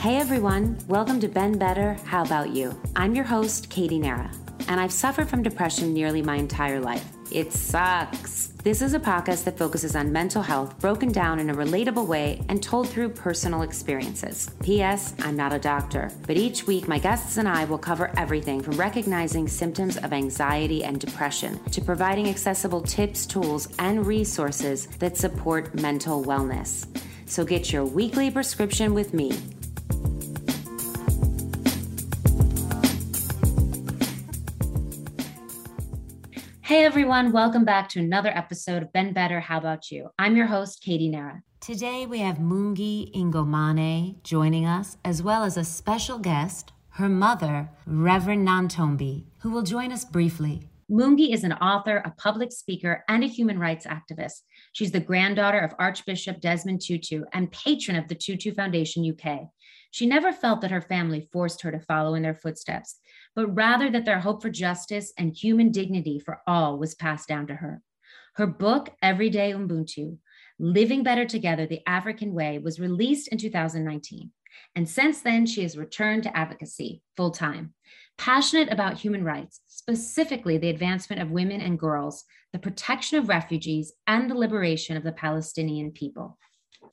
Hey 0.00 0.16
everyone, 0.16 0.78
welcome 0.88 1.20
to 1.20 1.28
Been 1.28 1.58
Better, 1.58 1.92
How 2.06 2.24
About 2.24 2.54
You? 2.56 2.74
I'm 2.96 3.14
your 3.14 3.26
host, 3.26 3.68
Katie 3.68 3.98
Nara, 3.98 4.30
and 4.66 4.80
I've 4.80 4.90
suffered 4.90 5.28
from 5.28 5.42
depression 5.42 5.92
nearly 5.92 6.22
my 6.22 6.36
entire 6.36 6.80
life. 6.80 7.06
It 7.30 7.52
sucks. 7.52 8.46
This 8.64 8.80
is 8.80 8.94
a 8.94 8.98
podcast 8.98 9.44
that 9.44 9.58
focuses 9.58 9.94
on 9.94 10.10
mental 10.10 10.40
health 10.40 10.78
broken 10.78 11.12
down 11.12 11.38
in 11.38 11.50
a 11.50 11.54
relatable 11.54 12.06
way 12.06 12.42
and 12.48 12.62
told 12.62 12.88
through 12.88 13.10
personal 13.10 13.60
experiences. 13.60 14.50
P.S. 14.62 15.12
I'm 15.18 15.36
not 15.36 15.52
a 15.52 15.58
doctor, 15.58 16.10
but 16.26 16.38
each 16.38 16.66
week 16.66 16.88
my 16.88 16.98
guests 16.98 17.36
and 17.36 17.46
I 17.46 17.66
will 17.66 17.76
cover 17.76 18.10
everything 18.16 18.62
from 18.62 18.78
recognizing 18.78 19.48
symptoms 19.48 19.98
of 19.98 20.14
anxiety 20.14 20.82
and 20.82 20.98
depression 20.98 21.62
to 21.72 21.82
providing 21.82 22.26
accessible 22.26 22.80
tips, 22.80 23.26
tools, 23.26 23.68
and 23.78 24.06
resources 24.06 24.86
that 24.98 25.18
support 25.18 25.74
mental 25.74 26.24
wellness. 26.24 26.86
So 27.26 27.44
get 27.44 27.70
your 27.70 27.84
weekly 27.84 28.30
prescription 28.30 28.94
with 28.94 29.12
me. 29.12 29.38
Hey 36.70 36.84
everyone, 36.84 37.32
welcome 37.32 37.64
back 37.64 37.88
to 37.88 37.98
another 37.98 38.28
episode 38.28 38.84
of 38.84 38.92
Been 38.92 39.12
Better, 39.12 39.40
How 39.40 39.58
About 39.58 39.90
You? 39.90 40.10
I'm 40.20 40.36
your 40.36 40.46
host, 40.46 40.80
Katie 40.80 41.08
Nara. 41.08 41.42
Today 41.58 42.06
we 42.06 42.20
have 42.20 42.36
Mungi 42.36 43.12
Ngomane 43.12 44.22
joining 44.22 44.66
us, 44.66 44.96
as 45.04 45.20
well 45.20 45.42
as 45.42 45.56
a 45.56 45.64
special 45.64 46.20
guest, 46.20 46.70
her 46.90 47.08
mother, 47.08 47.68
Reverend 47.86 48.46
Nontombi, 48.46 49.24
who 49.38 49.50
will 49.50 49.64
join 49.64 49.90
us 49.90 50.04
briefly. 50.04 50.68
Mungi 50.88 51.34
is 51.34 51.42
an 51.42 51.54
author, 51.54 51.96
a 52.04 52.12
public 52.12 52.52
speaker, 52.52 53.02
and 53.08 53.24
a 53.24 53.26
human 53.26 53.58
rights 53.58 53.84
activist. 53.84 54.42
She's 54.72 54.92
the 54.92 55.00
granddaughter 55.00 55.58
of 55.58 55.74
Archbishop 55.80 56.40
Desmond 56.40 56.82
Tutu 56.82 57.24
and 57.32 57.50
patron 57.50 57.96
of 57.96 58.06
the 58.06 58.14
Tutu 58.14 58.54
Foundation 58.54 59.04
UK. 59.04 59.48
She 59.90 60.06
never 60.06 60.32
felt 60.32 60.60
that 60.60 60.70
her 60.70 60.80
family 60.80 61.28
forced 61.32 61.62
her 61.62 61.72
to 61.72 61.80
follow 61.80 62.14
in 62.14 62.22
their 62.22 62.36
footsteps 62.36 63.00
but 63.40 63.56
rather 63.56 63.90
that 63.90 64.04
their 64.04 64.20
hope 64.20 64.42
for 64.42 64.50
justice 64.50 65.14
and 65.16 65.34
human 65.34 65.70
dignity 65.70 66.18
for 66.18 66.42
all 66.46 66.76
was 66.76 66.94
passed 66.94 67.26
down 67.26 67.46
to 67.46 67.54
her. 67.54 67.80
Her 68.34 68.46
book, 68.46 68.90
Everyday 69.00 69.52
Ubuntu 69.52 70.18
Living 70.58 71.02
Better 71.02 71.24
Together 71.24 71.64
the 71.64 71.80
African 71.86 72.34
Way, 72.34 72.58
was 72.58 72.78
released 72.78 73.28
in 73.28 73.38
2019. 73.38 74.30
And 74.76 74.86
since 74.86 75.22
then, 75.22 75.46
she 75.46 75.62
has 75.62 75.78
returned 75.78 76.24
to 76.24 76.36
advocacy 76.36 77.00
full 77.16 77.30
time, 77.30 77.72
passionate 78.18 78.70
about 78.70 78.98
human 78.98 79.24
rights, 79.24 79.62
specifically 79.68 80.58
the 80.58 80.68
advancement 80.68 81.22
of 81.22 81.30
women 81.30 81.62
and 81.62 81.78
girls, 81.78 82.24
the 82.52 82.58
protection 82.58 83.18
of 83.18 83.30
refugees, 83.30 83.90
and 84.06 84.30
the 84.30 84.34
liberation 84.34 84.98
of 84.98 85.02
the 85.02 85.12
Palestinian 85.12 85.92
people. 85.92 86.36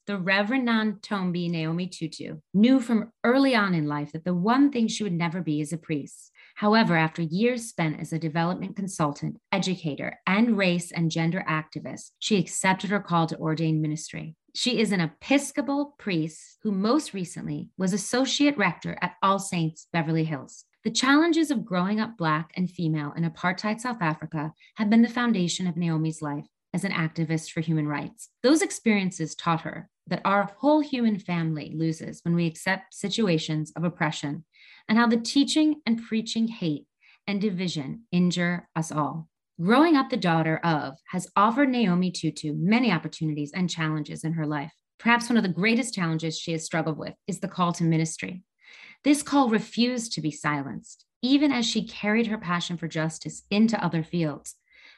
The 0.06 0.17
Reverend 0.17 0.66
Nontombi 0.66 1.50
Naomi 1.50 1.88
Tutu 1.88 2.38
knew 2.54 2.80
from 2.80 3.11
early 3.26 3.54
on 3.54 3.73
in 3.73 3.88
life 3.88 4.14
that 4.14 4.23
the 4.23 4.34
one 4.34 4.72
thing 4.72 4.88
she 4.88 5.04
would 5.04 5.11
never 5.11 5.42
be 5.42 5.59
is 5.59 5.73
a 5.73 5.78
priest. 5.78 6.32
However, 6.58 6.97
after 6.97 7.22
years 7.22 7.69
spent 7.69 8.00
as 8.00 8.11
a 8.11 8.17
development 8.17 8.75
consultant, 8.75 9.39
educator, 9.52 10.17
and 10.25 10.58
race 10.58 10.91
and 10.91 11.11
gender 11.11 11.45
activist, 11.47 12.14
she 12.17 12.39
accepted 12.39 12.89
her 12.89 12.99
call 12.99 13.27
to 13.27 13.38
ordain 13.38 13.80
ministry. 13.80 14.36
She 14.55 14.80
is 14.80 14.91
an 14.91 14.99
Episcopal 14.99 15.94
priest 15.99 16.58
who 16.64 16.72
most 16.72 17.14
recently 17.14 17.69
was 17.77 17.94
associate 17.94 18.58
rector 18.58 18.97
at 19.03 19.17
All 19.22 19.38
Saints 19.38 19.86
Beverly 19.94 20.23
Hills. 20.23 20.66
The 20.83 20.89
challenges 20.89 21.52
of 21.52 21.64
growing 21.64 21.99
up 21.99 22.17
Black 22.17 22.53
and 22.58 22.67
female 22.67 23.14
in 23.16 23.23
apartheid 23.23 23.80
South 23.80 24.02
Africa 24.02 24.52
have 24.77 24.89
been 24.89 25.03
the 25.03 25.09
foundation 25.09 25.67
of 25.67 25.77
Naomi's 25.77 26.23
life 26.23 26.47
as 26.73 26.83
an 26.83 26.92
activist 26.92 27.52
for 27.52 27.61
human 27.61 27.88
rights. 27.88 28.30
Those 28.42 28.64
experiences 28.64 29.36
taught 29.36 29.61
her 29.61 29.92
that 30.08 30.21
our 30.25 30.52
whole 30.58 30.80
human 30.80 31.19
family 31.19 31.73
loses 31.75 32.21
when 32.23 32.33
we 32.33 32.47
accept 32.47 32.95
situations 32.95 33.71
of 33.75 33.83
oppression 33.83 34.44
and 34.88 34.97
how 34.97 35.07
the 35.07 35.17
teaching 35.17 35.81
and 35.85 36.02
preaching 36.03 36.47
hate 36.47 36.86
and 37.27 37.42
division 37.42 38.03
injure 38.11 38.67
us 38.75 38.92
all. 38.92 39.27
Growing 39.59 39.95
up 39.95 40.09
the 40.09 40.17
daughter 40.17 40.58
of 40.64 40.95
has 41.08 41.27
offered 41.36 41.70
Naomi 41.70 42.11
Tutu 42.11 42.53
many 42.55 42.92
opportunities 42.92 43.52
and 43.53 43.70
challenges 43.70 44.23
in 44.23 44.33
her 44.33 44.45
life. 44.45 44.71
Perhaps 44.99 45.30
one 45.30 45.37
of 45.37 45.43
the 45.43 45.49
greatest 45.49 45.93
challenges 45.93 46.37
she 46.37 46.52
has 46.52 46.64
struggled 46.64 46.97
with 46.97 47.14
is 47.27 47.39
the 47.39 47.47
call 47.47 47.73
to 47.73 47.83
ministry. 47.83 48.43
This 49.03 49.23
call 49.23 49.49
refused 49.49 50.14
to 50.14 50.21
be 50.21 50.31
silenced, 50.31 51.05
even 51.21 51.52
as 51.52 51.65
she 51.65 51.87
carried 51.87 52.27
her 52.27 52.37
passion 52.37 52.77
for 52.77 52.87
justice 52.87 53.43
into 53.49 53.83
other 53.83 54.03
fields. 54.03 54.55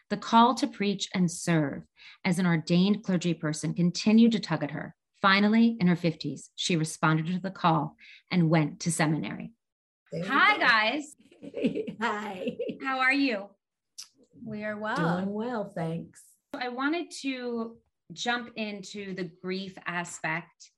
The 0.09 0.17
call 0.17 0.55
to 0.55 0.67
preach 0.67 1.07
and 1.13 1.29
serve 1.29 1.83
as 2.25 2.39
an 2.39 2.45
ordained 2.45 3.03
clergy 3.03 3.33
person 3.33 3.73
continued 3.73 4.31
to 4.33 4.39
tug 4.39 4.63
at 4.63 4.72
her. 4.72 4.95
Finally, 5.22 5.78
in 5.79 5.88
her 5.88 5.95
50s, 5.95 6.49
she 6.55 6.75
responded 6.75 7.28
to 7.28 7.39
the 7.39 7.51
call 7.51 7.95
and 8.31 8.49
went 8.49 8.79
to 8.81 8.91
seminary. 8.91 9.51
Hi, 10.14 10.58
guys. 10.58 11.16
Hi. 12.02 12.58
How 12.84 13.00
are 13.00 13.14
you? 13.14 13.46
We 14.44 14.64
are 14.64 14.78
well. 14.78 15.18
Doing 15.18 15.34
well, 15.34 15.66
thanks. 15.66 16.22
I 16.53 16.70
wanted 16.70 17.12
to 17.22 17.78
jump 18.14 18.52
into 18.56 19.14
the 19.14 19.30
grief 19.44 19.78
aspect 19.86 20.72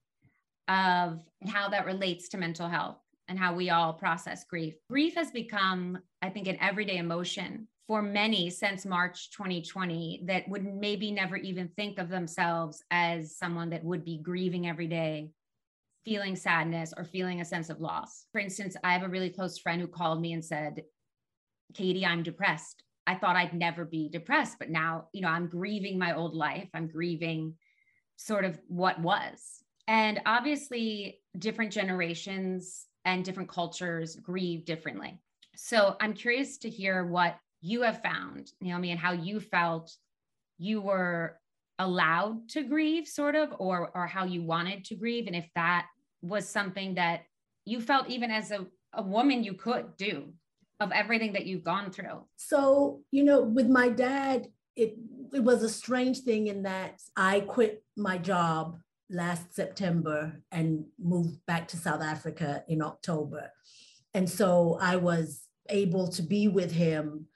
of 0.67 1.19
how 1.47 1.69
that 1.69 1.85
relates 1.85 2.27
to 2.29 2.37
mental 2.37 2.67
health 2.67 2.97
and 3.29 3.39
how 3.39 3.53
we 3.53 3.69
all 3.69 3.93
process 3.93 4.43
grief. 4.43 4.75
Grief 4.89 5.15
has 5.15 5.31
become, 5.31 5.97
I 6.21 6.29
think, 6.29 6.47
an 6.47 6.57
everyday 6.59 6.97
emotion 6.97 7.67
for 7.87 8.01
many 8.01 8.49
since 8.49 8.85
March 8.85 9.31
2020 9.31 10.23
that 10.25 10.47
would 10.49 10.65
maybe 10.65 11.11
never 11.11 11.37
even 11.37 11.69
think 11.69 11.99
of 11.99 12.09
themselves 12.09 12.83
as 12.91 13.37
someone 13.37 13.69
that 13.69 13.83
would 13.83 14.03
be 14.03 14.17
grieving 14.17 14.67
every 14.67 14.87
day, 14.87 15.31
feeling 16.05 16.35
sadness 16.35 16.93
or 16.97 17.03
feeling 17.03 17.41
a 17.41 17.45
sense 17.45 17.69
of 17.69 17.79
loss. 17.79 18.25
For 18.31 18.39
instance, 18.39 18.75
I 18.83 18.93
have 18.93 19.03
a 19.03 19.09
really 19.09 19.29
close 19.29 19.57
friend 19.57 19.81
who 19.81 19.87
called 19.87 20.21
me 20.21 20.33
and 20.33 20.43
said, 20.43 20.83
Katie, 21.73 22.05
I'm 22.05 22.23
depressed. 22.23 22.83
I 23.07 23.15
thought 23.15 23.35
I'd 23.35 23.53
never 23.53 23.85
be 23.85 24.09
depressed, 24.09 24.57
but 24.59 24.69
now, 24.69 25.07
you 25.13 25.21
know, 25.21 25.27
I'm 25.27 25.47
grieving 25.47 25.97
my 25.97 26.15
old 26.15 26.35
life. 26.35 26.69
I'm 26.73 26.87
grieving 26.87 27.55
sort 28.17 28.45
of 28.45 28.59
what 28.67 28.99
was. 28.99 29.63
And 29.87 30.21
obviously, 30.25 31.19
different 31.37 31.71
generations 31.71 32.85
and 33.05 33.25
different 33.25 33.49
cultures 33.49 34.15
grieve 34.15 34.65
differently. 34.65 35.19
So 35.55 35.95
I'm 35.99 36.13
curious 36.13 36.57
to 36.59 36.69
hear 36.69 37.05
what 37.05 37.37
you 37.61 37.81
have 37.81 38.01
found, 38.01 38.51
Naomi, 38.61 38.91
and 38.91 38.99
how 38.99 39.13
you 39.13 39.39
felt 39.39 39.91
you 40.57 40.81
were 40.81 41.39
allowed 41.81 42.49
to 42.49 42.63
grieve, 42.63 43.07
sort 43.07 43.35
of, 43.35 43.53
or 43.59 43.91
or 43.95 44.07
how 44.07 44.25
you 44.25 44.41
wanted 44.43 44.85
to 44.85 44.95
grieve, 44.95 45.27
and 45.27 45.35
if 45.35 45.47
that 45.55 45.87
was 46.21 46.47
something 46.47 46.95
that 46.95 47.21
you 47.65 47.81
felt 47.81 48.09
even 48.09 48.31
as 48.31 48.51
a, 48.51 48.65
a 48.93 49.01
woman 49.01 49.43
you 49.43 49.53
could 49.53 49.97
do 49.97 50.33
of 50.79 50.91
everything 50.91 51.33
that 51.33 51.45
you've 51.45 51.63
gone 51.63 51.91
through. 51.91 52.25
So, 52.37 53.01
you 53.11 53.23
know, 53.23 53.41
with 53.41 53.67
my 53.67 53.89
dad, 53.89 54.47
it 54.75 54.95
it 55.33 55.43
was 55.43 55.63
a 55.63 55.69
strange 55.69 56.19
thing 56.19 56.47
in 56.47 56.63
that 56.63 57.01
I 57.15 57.41
quit 57.41 57.83
my 57.95 58.17
job 58.17 58.79
last 59.09 59.53
September 59.53 60.41
and 60.51 60.85
moved 60.99 61.45
back 61.45 61.67
to 61.69 61.77
South 61.77 62.01
Africa 62.01 62.63
in 62.67 62.81
October. 62.81 63.51
And 64.13 64.29
so 64.29 64.77
I 64.81 64.95
was 64.95 65.41
able 65.69 66.07
to 66.09 66.21
be 66.21 66.47
with 66.47 66.71
him 66.71 67.27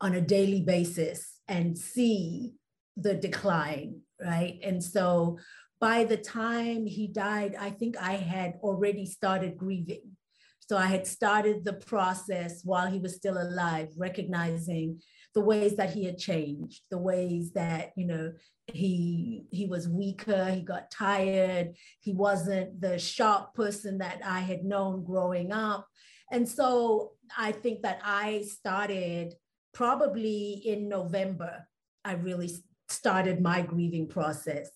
on 0.00 0.14
a 0.14 0.20
daily 0.20 0.60
basis 0.60 1.40
and 1.48 1.76
see 1.76 2.54
the 2.96 3.14
decline, 3.14 4.00
right? 4.20 4.58
And 4.62 4.82
so 4.82 5.38
by 5.80 6.04
the 6.04 6.16
time 6.16 6.86
he 6.86 7.08
died, 7.08 7.54
I 7.58 7.70
think 7.70 7.96
I 7.96 8.14
had 8.14 8.54
already 8.62 9.06
started 9.06 9.56
grieving. 9.56 10.16
So 10.60 10.76
I 10.76 10.86
had 10.86 11.06
started 11.06 11.64
the 11.64 11.74
process 11.74 12.62
while 12.64 12.90
he 12.90 12.98
was 12.98 13.14
still 13.14 13.38
alive, 13.40 13.88
recognizing 13.96 15.00
the 15.34 15.40
ways 15.40 15.76
that 15.76 15.92
he 15.92 16.04
had 16.04 16.18
changed, 16.18 16.82
the 16.90 16.98
ways 16.98 17.52
that, 17.52 17.92
you 17.96 18.06
know, 18.06 18.32
he 18.72 19.44
he 19.52 19.66
was 19.66 19.88
weaker, 19.88 20.46
he 20.46 20.62
got 20.62 20.90
tired, 20.90 21.74
he 22.00 22.12
wasn't 22.12 22.80
the 22.80 22.98
sharp 22.98 23.54
person 23.54 23.98
that 23.98 24.20
I 24.24 24.40
had 24.40 24.64
known 24.64 25.04
growing 25.04 25.52
up. 25.52 25.86
And 26.32 26.48
so 26.48 27.12
I 27.36 27.52
think 27.52 27.82
that 27.82 28.00
I 28.02 28.42
started 28.42 29.34
probably 29.72 30.62
in 30.64 30.88
November, 30.88 31.68
I 32.04 32.14
really 32.14 32.50
started 32.88 33.40
my 33.40 33.62
grieving 33.62 34.08
process. 34.08 34.70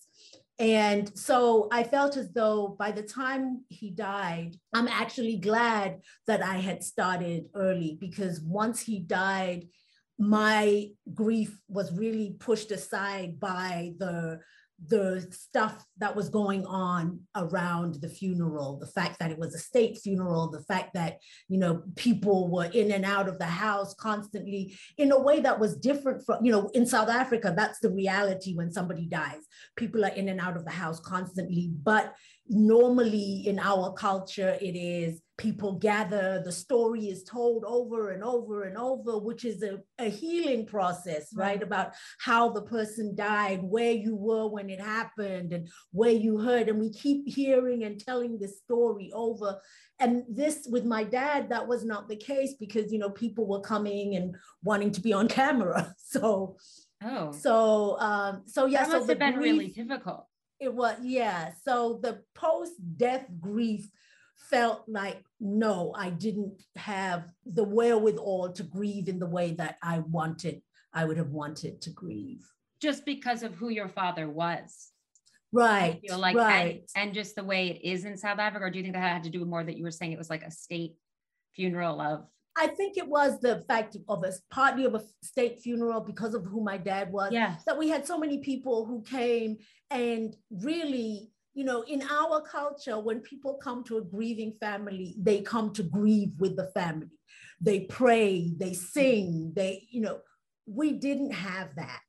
And 0.59 1.11
so 1.17 1.67
I 1.71 1.83
felt 1.83 2.17
as 2.17 2.31
though 2.31 2.75
by 2.77 2.91
the 2.91 3.01
time 3.01 3.63
he 3.69 3.89
died, 3.89 4.57
I'm 4.73 4.87
actually 4.87 5.37
glad 5.37 6.01
that 6.27 6.43
I 6.43 6.57
had 6.57 6.83
started 6.83 7.45
early 7.55 7.97
because 7.99 8.39
once 8.41 8.79
he 8.79 8.99
died, 8.99 9.67
my 10.19 10.89
grief 11.15 11.57
was 11.67 11.91
really 11.91 12.35
pushed 12.39 12.71
aside 12.71 13.39
by 13.39 13.93
the 13.97 14.39
the 14.87 15.27
stuff 15.31 15.85
that 15.99 16.15
was 16.15 16.29
going 16.29 16.65
on 16.65 17.19
around 17.35 17.95
the 18.01 18.09
funeral 18.09 18.77
the 18.79 18.87
fact 18.87 19.19
that 19.19 19.29
it 19.29 19.37
was 19.37 19.53
a 19.53 19.59
state 19.59 19.97
funeral 19.97 20.49
the 20.49 20.63
fact 20.63 20.93
that 20.95 21.17
you 21.49 21.57
know 21.59 21.83
people 21.95 22.49
were 22.49 22.65
in 22.73 22.91
and 22.91 23.05
out 23.05 23.29
of 23.29 23.37
the 23.37 23.45
house 23.45 23.93
constantly 23.93 24.75
in 24.97 25.11
a 25.11 25.19
way 25.19 25.39
that 25.39 25.59
was 25.59 25.77
different 25.77 26.25
from 26.25 26.43
you 26.43 26.51
know 26.51 26.69
in 26.73 26.85
south 26.85 27.09
africa 27.09 27.53
that's 27.55 27.79
the 27.79 27.91
reality 27.91 28.55
when 28.55 28.71
somebody 28.71 29.05
dies. 29.05 29.41
People 29.75 30.05
are 30.05 30.09
in 30.09 30.29
and 30.29 30.39
out 30.39 30.57
of 30.57 30.65
the 30.65 30.71
house 30.71 30.99
constantly 30.99 31.71
but 31.83 32.13
normally 32.47 33.43
in 33.45 33.59
our 33.59 33.93
culture 33.93 34.57
it 34.61 34.75
is 34.75 35.21
people 35.41 35.73
gather 35.73 36.41
the 36.45 36.51
story 36.51 37.07
is 37.07 37.23
told 37.23 37.63
over 37.65 38.11
and 38.11 38.23
over 38.23 38.63
and 38.63 38.77
over 38.77 39.17
which 39.17 39.43
is 39.43 39.63
a, 39.63 39.79
a 39.97 40.09
healing 40.09 40.65
process 40.65 41.33
right? 41.33 41.47
right 41.47 41.63
about 41.63 41.93
how 42.19 42.49
the 42.49 42.61
person 42.61 43.15
died 43.15 43.59
where 43.63 43.91
you 43.91 44.15
were 44.15 44.47
when 44.47 44.69
it 44.69 44.79
happened 44.79 45.53
and 45.53 45.67
where 45.91 46.11
you 46.11 46.37
heard. 46.37 46.69
And 46.69 46.79
we 46.79 46.91
keep 46.91 47.27
hearing 47.27 47.83
and 47.83 47.99
telling 47.99 48.37
this 48.37 48.59
story 48.59 49.11
over. 49.13 49.59
And 49.99 50.23
this 50.29 50.67
with 50.69 50.85
my 50.85 51.03
dad 51.03 51.49
that 51.49 51.67
was 51.67 51.83
not 51.83 52.07
the 52.07 52.15
case 52.15 52.55
because 52.59 52.91
you 52.91 52.99
know 52.99 53.09
people 53.09 53.47
were 53.47 53.61
coming 53.61 54.15
and 54.15 54.35
wanting 54.63 54.91
to 54.91 55.01
be 55.01 55.13
on 55.13 55.27
camera. 55.27 55.95
So 56.11 56.57
oh. 57.05 57.31
so 57.31 57.97
um 57.99 58.43
so 58.45 58.65
yeah 58.65 58.83
that 58.83 58.91
must 58.91 59.05
so 59.05 59.11
have 59.13 59.19
been 59.19 59.35
grief, 59.35 59.53
really 59.53 59.67
difficult. 59.69 60.25
It 60.59 60.73
was, 60.73 60.97
yeah. 61.01 61.53
So 61.63 61.99
the 62.03 62.21
post 62.35 62.73
death 62.97 63.25
grief 63.39 63.87
felt 64.51 64.83
like, 64.87 65.23
no, 65.39 65.93
I 65.97 66.09
didn't 66.09 66.61
have 66.75 67.23
the 67.45 67.63
wherewithal 67.63 68.53
to 68.53 68.63
grieve 68.63 69.07
in 69.07 69.17
the 69.17 69.25
way 69.25 69.53
that 69.53 69.77
I 69.81 69.99
wanted, 69.99 70.61
I 70.93 71.05
would 71.05 71.17
have 71.17 71.31
wanted 71.31 71.81
to 71.81 71.89
grieve. 71.89 72.45
Just 72.81 73.05
because 73.05 73.43
of 73.43 73.55
who 73.55 73.69
your 73.69 73.87
father 73.87 74.29
was. 74.29 74.89
Right. 75.51 75.99
You 76.03 76.09
feel 76.09 76.19
like, 76.19 76.35
right. 76.35 76.83
And, 76.95 77.07
and 77.07 77.13
just 77.13 77.35
the 77.35 77.43
way 77.43 77.69
it 77.69 77.83
is 77.83 78.05
in 78.05 78.17
South 78.17 78.39
Africa, 78.39 78.65
or 78.65 78.69
do 78.69 78.77
you 78.77 78.83
think 78.83 78.95
that 78.95 79.01
had 79.01 79.23
to 79.23 79.29
do 79.29 79.39
with 79.39 79.49
more 79.49 79.63
that 79.63 79.77
you 79.77 79.83
were 79.83 79.91
saying 79.91 80.11
it 80.11 80.17
was 80.17 80.29
like 80.29 80.43
a 80.43 80.51
state 80.51 80.95
funeral 81.55 81.99
of 81.99 82.25
I 82.57 82.67
think 82.67 82.97
it 82.97 83.07
was 83.07 83.39
the 83.39 83.63
fact 83.67 83.95
of 84.09 84.23
a 84.23 84.33
partly 84.49 84.85
of 84.85 84.95
a 84.95 85.01
state 85.23 85.59
funeral 85.59 86.01
because 86.01 86.33
of 86.33 86.45
who 86.45 86.61
my 86.63 86.77
dad 86.77 87.11
was. 87.11 87.31
Yeah. 87.31 87.55
That 87.65 87.77
we 87.77 87.89
had 87.89 88.05
so 88.05 88.17
many 88.17 88.39
people 88.39 88.85
who 88.85 89.01
came 89.03 89.57
and 89.89 90.35
really, 90.49 91.31
you 91.53 91.63
know, 91.65 91.81
in 91.81 92.01
our 92.03 92.41
culture, 92.41 92.99
when 92.99 93.19
people 93.19 93.55
come 93.55 93.83
to 93.85 93.97
a 93.97 94.01
grieving 94.01 94.53
family, 94.59 95.15
they 95.19 95.41
come 95.41 95.73
to 95.73 95.83
grieve 95.83 96.31
with 96.39 96.55
the 96.55 96.71
family. 96.73 97.07
They 97.59 97.81
pray, 97.81 98.53
they 98.57 98.73
sing, 98.73 99.53
they, 99.55 99.87
you 99.89 100.01
know, 100.01 100.19
we 100.65 100.93
didn't 100.93 101.31
have 101.31 101.75
that. 101.75 101.99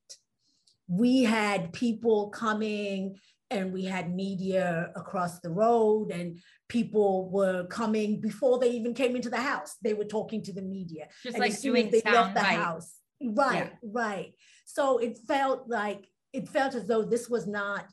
We 0.87 1.23
had 1.23 1.73
people 1.73 2.29
coming 2.29 3.17
and 3.51 3.71
we 3.71 3.85
had 3.85 4.13
media 4.13 4.91
across 4.95 5.39
the 5.39 5.49
road 5.49 6.11
and 6.11 6.39
people 6.69 7.29
were 7.29 7.65
coming 7.65 8.19
before 8.19 8.59
they 8.59 8.71
even 8.71 8.93
came 8.93 9.15
into 9.15 9.29
the 9.29 9.37
house 9.37 9.75
they 9.83 9.93
were 9.93 10.05
talking 10.05 10.41
to 10.41 10.51
the 10.53 10.61
media 10.61 11.07
just 11.21 11.35
and 11.35 11.41
like 11.41 11.61
doing 11.61 11.91
they 11.91 12.01
left 12.05 12.33
the 12.33 12.41
right. 12.41 12.57
house 12.57 12.95
right 13.21 13.71
Yeah. 13.71 13.89
right 13.93 14.33
so 14.65 14.97
it 14.97 15.19
felt 15.27 15.69
like 15.69 16.07
it 16.33 16.49
felt 16.49 16.73
as 16.73 16.87
though 16.87 17.03
this 17.03 17.29
was 17.29 17.45
not 17.45 17.85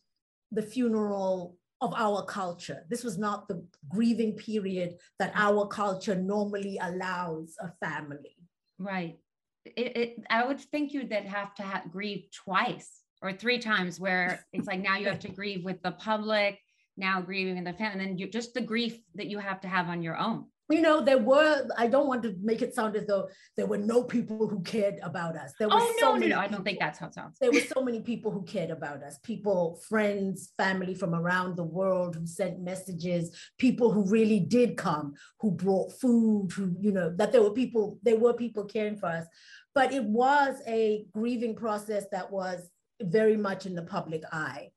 the 0.53 0.63
funeral 0.63 1.57
of 1.81 1.95
our 1.97 2.25
culture 2.25 2.85
this 2.91 3.05
was 3.05 3.17
not 3.17 3.49
the 3.49 3.65
grieving 3.89 4.35
period 4.37 4.97
that 5.19 5.33
our 5.35 5.67
culture 5.67 6.15
normally 6.15 6.79
allows 6.83 7.55
a 7.61 7.71
family 7.85 8.37
Right. 8.81 9.19
It, 9.67 9.97
it, 9.97 10.17
I 10.31 10.47
would 10.47 10.59
think 10.59 10.93
you'd 10.93 11.11
that 11.11 11.27
have 11.27 11.55
to 11.57 11.63
ha- 11.63 11.83
grieve 11.89 12.29
twice 12.35 13.03
or 13.23 13.33
three 13.33 13.59
times 13.59 14.01
where 14.01 14.45
it's 14.55 14.67
like 14.67 14.81
now 14.81 14.97
you 14.97 15.07
have 15.07 15.21
to 15.21 15.29
grieve 15.33 15.65
with 15.65 15.83
the 15.83 15.93
public, 15.93 16.59
now 16.97 17.21
grieving 17.21 17.59
in 17.59 17.65
the 17.65 17.75
family, 17.75 17.93
and 17.93 18.01
then 18.01 18.19
you 18.19 18.27
just 18.27 18.55
the 18.55 18.61
grief 18.63 18.99
that 19.15 19.27
you 19.27 19.39
have 19.39 19.61
to 19.61 19.69
have 19.69 19.89
on 19.89 20.03
your 20.03 20.17
own. 20.17 20.47
You 20.71 20.81
know 20.81 21.01
there 21.01 21.19
were 21.19 21.69
i 21.77 21.87
don't 21.87 22.07
want 22.07 22.23
to 22.23 22.35
make 22.43 22.63
it 22.63 22.75
sound 22.75 22.97
as 22.97 23.07
though 23.07 23.29
there 23.57 23.67
were 23.67 23.79
no 23.79 24.03
people 24.03 24.49
who 24.49 24.61
cared 24.63 24.99
about 25.03 25.37
us. 25.37 25.53
There 25.59 25.69
were 25.69 25.75
Oh 25.77 25.95
so 25.99 26.13
no, 26.13 26.17
no, 26.17 26.27
no! 26.29 26.39
I 26.39 26.47
don't 26.47 26.65
think 26.65 26.79
that's 26.79 26.99
how 26.99 27.07
it 27.09 27.15
sounds. 27.15 27.39
there 27.41 27.53
were 27.53 27.61
so 27.61 27.83
many 27.83 28.01
people 28.01 28.31
who 28.31 28.43
cared 28.43 28.71
about 28.71 29.03
us. 29.03 29.19
People 29.23 29.81
friends 29.89 30.53
family 30.57 30.95
from 30.95 31.15
around 31.15 31.57
the 31.57 31.65
world 31.65 32.17
who 32.17 32.27
sent 32.27 32.61
messages. 32.61 33.37
People 33.59 33.91
who 33.93 34.05
really 34.07 34.41
did 34.41 34.77
come 34.77 35.15
who 35.41 35.51
brought 35.51 35.93
food 36.01 36.49
who 36.53 36.75
you 36.81 36.93
know 36.93 37.15
that 37.17 37.33
there 37.33 37.43
were 37.43 37.53
people 37.53 37.99
there 38.03 38.19
were 38.19 38.33
people 38.33 38.65
caring 38.65 38.97
for 38.97 39.07
us. 39.07 39.27
But 39.75 39.93
it 39.93 40.05
was 40.05 40.61
a 40.67 41.07
grieving 41.13 41.55
process 41.55 42.05
that 42.13 42.31
was 42.31 42.69
very 43.03 43.37
much 43.37 43.67
in 43.67 43.75
the 43.75 43.83
public 43.83 44.23
eye. 44.33 44.71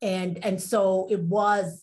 And 0.00 0.44
and 0.44 0.60
so 0.60 1.08
it 1.10 1.20
was 1.20 1.82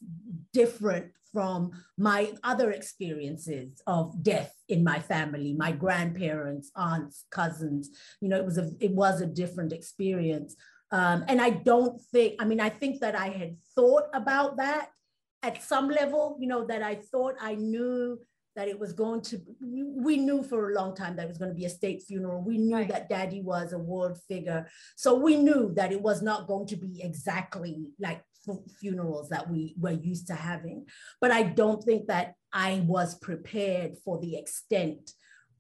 different 0.53 1.11
from 1.35 1.71
my 1.97 2.31
other 2.51 2.71
experiences 2.71 3.81
of 3.87 4.03
death 4.23 4.53
in 4.69 4.81
my 4.91 4.99
family 5.13 5.51
my 5.65 5.71
grandparents 5.83 6.71
aunts 6.77 7.25
cousins 7.39 7.83
you 8.21 8.29
know 8.29 8.37
it 8.37 8.45
was 8.45 8.57
a 8.57 8.67
it 8.79 8.93
was 9.03 9.15
a 9.19 9.33
different 9.41 9.73
experience. 9.79 10.55
Um, 10.91 11.19
and 11.27 11.41
i 11.47 11.49
don't 11.71 11.97
think 12.11 12.29
i 12.41 12.45
mean 12.49 12.61
i 12.69 12.71
think 12.81 13.01
that 13.01 13.15
i 13.25 13.29
had 13.39 13.51
thought 13.75 14.07
about 14.21 14.51
that 14.63 14.85
at 15.47 15.61
some 15.71 15.87
level 16.01 16.37
you 16.41 16.47
know 16.51 16.63
that 16.71 16.81
i 16.91 16.95
thought 17.11 17.35
i 17.41 17.53
knew 17.55 18.19
that 18.55 18.67
it 18.69 18.79
was 18.79 18.93
going 18.93 19.21
to 19.29 19.41
we 20.07 20.15
knew 20.27 20.41
for 20.41 20.59
a 20.69 20.75
long 20.79 20.95
time 20.95 21.15
that 21.15 21.25
it 21.25 21.33
was 21.33 21.41
going 21.41 21.51
to 21.51 21.61
be 21.61 21.65
a 21.65 21.69
state 21.69 22.01
funeral. 22.07 22.41
We 22.41 22.57
knew 22.57 22.75
Right. 22.75 22.89
that 22.93 23.09
daddy 23.09 23.41
was 23.41 23.73
a 23.73 23.77
world 23.91 24.17
figure. 24.29 24.61
So 24.95 25.09
we 25.27 25.35
knew 25.35 25.73
that 25.75 25.91
it 25.91 26.01
was 26.01 26.21
not 26.21 26.47
going 26.47 26.67
to 26.67 26.77
be 26.77 27.01
exactly 27.09 27.91
like 27.99 28.21
funerals 28.79 29.29
that 29.29 29.49
we 29.49 29.75
were 29.79 29.91
used 29.91 30.27
to 30.27 30.35
having 30.35 30.85
but 31.21 31.31
i 31.31 31.43
don't 31.43 31.83
think 31.83 32.07
that 32.07 32.33
i 32.53 32.83
was 32.85 33.15
prepared 33.19 33.93
for 34.03 34.19
the 34.19 34.35
extent 34.35 35.11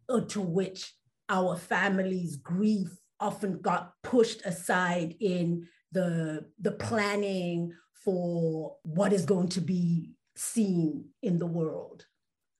uh, 0.09 0.21
to 0.21 0.41
which 0.41 0.93
our 1.29 1.55
family's 1.57 2.35
grief 2.35 2.89
often 3.19 3.59
got 3.61 3.93
pushed 4.03 4.45
aside 4.45 5.15
in 5.19 5.67
the 5.91 6.45
the 6.59 6.71
planning 6.71 7.71
for 8.03 8.75
what 8.83 9.13
is 9.13 9.25
going 9.25 9.47
to 9.47 9.61
be 9.61 10.11
seen 10.35 11.05
in 11.23 11.39
the 11.39 11.45
world 11.45 12.05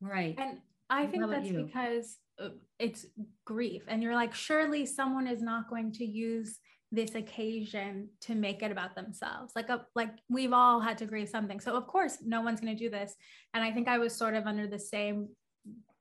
Right. 0.01 0.35
And 0.37 0.59
I 0.89 1.07
think 1.07 1.29
that's 1.29 1.47
you? 1.47 1.63
because 1.65 2.17
uh, 2.39 2.49
it's 2.79 3.05
grief. 3.45 3.83
And 3.87 4.03
you're 4.03 4.15
like, 4.15 4.33
surely 4.33 4.85
someone 4.85 5.27
is 5.27 5.41
not 5.41 5.69
going 5.69 5.91
to 5.93 6.05
use 6.05 6.59
this 6.91 7.15
occasion 7.15 8.09
to 8.21 8.35
make 8.35 8.61
it 8.61 8.71
about 8.71 8.95
themselves. 8.95 9.53
Like, 9.55 9.69
a, 9.69 9.85
like 9.95 10.11
we've 10.29 10.53
all 10.53 10.79
had 10.79 10.97
to 10.99 11.05
grieve 11.05 11.29
something. 11.29 11.59
So 11.59 11.75
of 11.75 11.87
course, 11.87 12.17
no 12.25 12.41
one's 12.41 12.61
going 12.61 12.75
to 12.75 12.83
do 12.83 12.89
this. 12.89 13.15
And 13.53 13.63
I 13.63 13.71
think 13.71 13.87
I 13.87 13.97
was 13.97 14.15
sort 14.15 14.35
of 14.35 14.45
under 14.45 14.67
the 14.67 14.79
same 14.79 15.29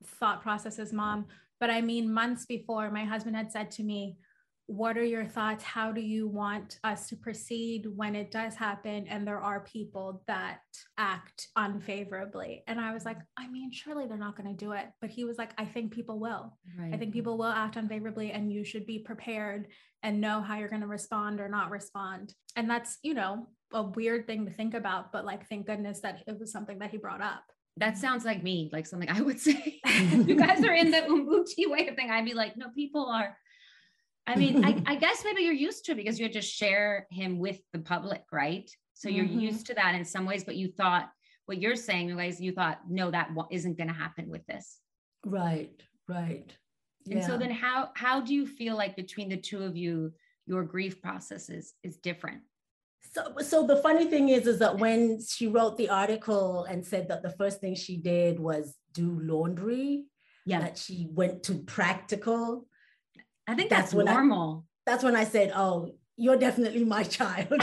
thought 0.05 0.43
process 0.43 0.79
as 0.79 0.93
mom. 0.93 1.27
But 1.61 1.71
I 1.71 1.81
mean, 1.81 2.13
months 2.13 2.47
before, 2.47 2.91
my 2.91 3.05
husband 3.05 3.37
had 3.37 3.51
said 3.51 3.71
to 3.73 3.83
me, 3.83 4.17
what 4.67 4.97
are 4.97 5.05
your 5.05 5.27
thoughts? 5.27 5.63
How 5.63 5.93
do 5.93 6.01
you 6.01 6.27
want 6.27 6.79
us 6.85 7.07
to 7.09 7.17
proceed 7.17 7.87
when 7.95 8.17
it 8.17 8.31
does 8.31 8.55
happen 8.55 9.07
and 9.09 9.27
there 9.27 9.41
are 9.41 9.61
people 9.61 10.23
that 10.27 10.61
act 10.97 11.49
unfavorably? 11.57 12.65
And 12.67 12.81
I 12.81 12.95
was 12.95 13.05
like, 13.05 13.19
I 13.37 13.47
mean, 13.49 13.71
surely 13.73 14.07
they're 14.07 14.17
not 14.17 14.37
going 14.37 14.57
to 14.57 14.65
do 14.65 14.73
it. 14.73 14.87
But 15.03 15.11
he 15.11 15.25
was 15.25 15.37
like, 15.37 15.51
I 15.59 15.67
think 15.67 15.93
people 15.93 16.19
will. 16.19 16.57
right. 16.79 16.95
I 16.95 16.97
think 16.97 17.13
people 17.13 17.37
will 17.37 17.45
act 17.45 17.77
unfavorably 17.77 18.33
and 18.33 18.51
you 18.51 18.65
should 18.65 18.87
be 18.87 19.01
prepared 19.01 19.67
and 20.03 20.21
know 20.21 20.41
how 20.41 20.57
you're 20.57 20.69
going 20.69 20.81
to 20.81 20.87
respond 20.87 21.41
or 21.41 21.49
not 21.49 21.71
respond. 21.71 22.33
And 22.57 22.69
that's, 22.69 22.99
you 23.03 23.13
know, 23.13 23.49
a 23.75 23.83
weird 23.83 24.27
thing 24.27 24.47
to 24.47 24.53
think 24.53 24.73
about, 24.73 25.13
but 25.13 25.27
like, 25.27 25.47
thank 25.49 25.67
goodness 25.67 26.01
that 26.01 26.23
it 26.27 26.39
was 26.39 26.53
something 26.53 26.79
that 26.79 26.91
he 26.91 26.97
brought 26.97 27.21
up. 27.21 27.43
that 27.77 27.95
mm-hmm. 27.95 28.01
sounds 28.01 28.25
like 28.25 28.43
me, 28.43 28.71
like 28.73 28.87
something 28.87 29.11
I 29.11 29.21
would 29.21 29.41
say. 29.49 29.81
you 29.87 30.37
guys 30.37 30.65
are 30.65 30.75
in 30.75 30.91
the 30.91 30.99
Ubuntu 30.99 31.71
way 31.71 31.89
of 31.89 31.97
thing. 31.97 32.11
I'd 32.11 32.25
be 32.25 32.35
like, 32.35 32.57
no, 32.57 32.69
people 32.75 33.07
are. 33.07 33.37
I 34.27 34.37
mean, 34.37 34.65
I, 34.65 34.83
I 34.87 34.95
guess 34.97 35.23
maybe 35.25 35.43
you're 35.43 35.53
used 35.53 35.85
to 35.87 35.93
it 35.93 35.97
because 35.97 36.19
you 36.19 36.29
just 36.29 36.53
share 36.53 37.07
him 37.11 37.39
with 37.39 37.61
the 37.73 37.79
public, 37.81 38.23
right? 38.33 38.71
So 38.95 39.09
you're 39.09 39.27
Mhm. 39.27 39.41
used 39.41 39.67
to 39.67 39.75
that 39.75 39.95
in 39.95 40.05
some 40.05 40.25
ways, 40.25 40.45
but 40.45 40.57
you 40.57 40.69
thought 40.69 41.11
what 41.47 41.61
you're 41.61 41.77
saying, 41.77 42.09
you 42.09 42.17
guys, 42.17 42.41
you 42.41 42.53
thought, 42.53 42.79
no, 42.89 43.11
that 43.11 43.31
isn't 43.51 43.77
going 43.77 43.89
to 43.89 43.95
happen 43.95 44.29
with 44.31 44.45
this. 44.47 44.81
right 45.27 45.83
right 46.07 46.53
And 47.11 47.25
so 47.25 47.39
then 47.39 47.51
how 47.51 47.91
how 47.97 48.21
do 48.21 48.35
you 48.35 48.47
feel 48.47 48.77
like 48.77 48.95
between 48.95 49.29
the 49.31 49.39
two 49.39 49.63
of 49.63 49.75
you, 49.75 50.13
your 50.47 50.65
grief 50.65 51.01
process 51.03 51.49
is 51.49 51.75
is 51.83 51.97
different? 51.97 52.43
So, 53.15 53.23
so 53.41 53.67
the 53.67 53.77
funny 53.87 54.07
thing 54.07 54.29
is, 54.31 54.47
is 54.47 54.59
that 54.59 54.79
when 54.79 55.21
she 55.33 55.47
wrote 55.47 55.77
the 55.79 55.89
article 55.89 56.65
and 56.65 56.85
said 56.85 57.09
that 57.09 57.23
the 57.23 57.31
first 57.41 57.61
thing 57.61 57.75
she 57.75 57.97
did 57.97 58.39
was 58.41 58.65
do 58.93 59.19
laundry, 59.21 60.05
Yeah. 60.47 60.61
that 60.61 60.77
she 60.79 60.97
went 61.11 61.43
to 61.45 61.55
practical. 61.79 62.67
I 63.47 63.55
think 63.55 63.71
That's 63.71 63.87
that's, 63.87 63.95
when 63.95 64.09
I- 64.09 64.15
normal. 64.15 64.65
That's 64.87 65.03
when 65.03 65.17
I 65.17 65.25
said, 65.25 65.51
"Oh, 65.55 65.93
you're 66.17 66.37
definitely 66.37 66.85
my 66.85 67.05
child," 67.05 67.49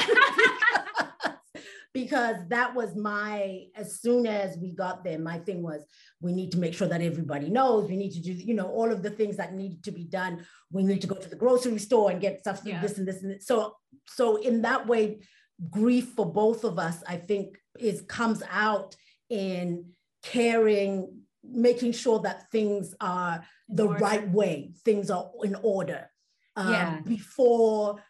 because 1.93 2.37
that 2.49 2.73
was 2.73 2.95
my. 2.95 3.65
As 3.75 3.99
soon 4.01 4.25
as 4.25 4.57
we 4.57 4.71
got 4.71 5.03
there, 5.03 5.19
my 5.19 5.39
thing 5.39 5.61
was, 5.61 5.83
we 6.19 6.33
need 6.33 6.51
to 6.53 6.59
make 6.59 6.73
sure 6.73 6.87
that 6.87 7.01
everybody 7.01 7.49
knows. 7.49 7.89
We 7.89 7.97
need 7.97 8.11
to 8.13 8.21
do, 8.21 8.33
you 8.33 8.53
know, 8.53 8.67
all 8.69 8.91
of 8.91 9.03
the 9.03 9.09
things 9.09 9.37
that 9.37 9.53
needed 9.53 9.83
to 9.83 9.91
be 9.91 10.05
done. 10.05 10.45
We 10.71 10.83
need 10.83 11.01
to 11.01 11.07
go 11.07 11.15
to 11.15 11.29
the 11.29 11.35
grocery 11.35 11.77
store 11.79 12.11
and 12.11 12.21
get 12.21 12.39
stuff, 12.39 12.61
Yeah. 12.65 12.81
this 12.81 12.97
and 12.97 13.07
this 13.07 13.21
and 13.21 13.31
this. 13.31 13.45
So, 13.45 13.75
so 14.07 14.37
in 14.37 14.61
that 14.63 14.87
way, 14.87 15.21
grief 15.69 16.13
for 16.15 16.25
both 16.25 16.63
of 16.63 16.79
us, 16.79 17.03
I 17.07 17.17
think, 17.17 17.57
is 17.79 18.01
comes 18.01 18.41
out 18.49 18.95
in 19.29 19.85
caring, 20.23 21.20
making 21.43 21.93
sure 21.93 22.19
that 22.19 22.51
things 22.51 22.95
are 23.01 23.43
the 23.69 23.87
right 23.87 24.29
way, 24.29 24.73
things 24.83 25.09
are 25.09 25.31
in 25.43 25.55
order 25.55 26.09
um, 26.55 26.71
yeah. 26.71 26.99
before 27.01 28.03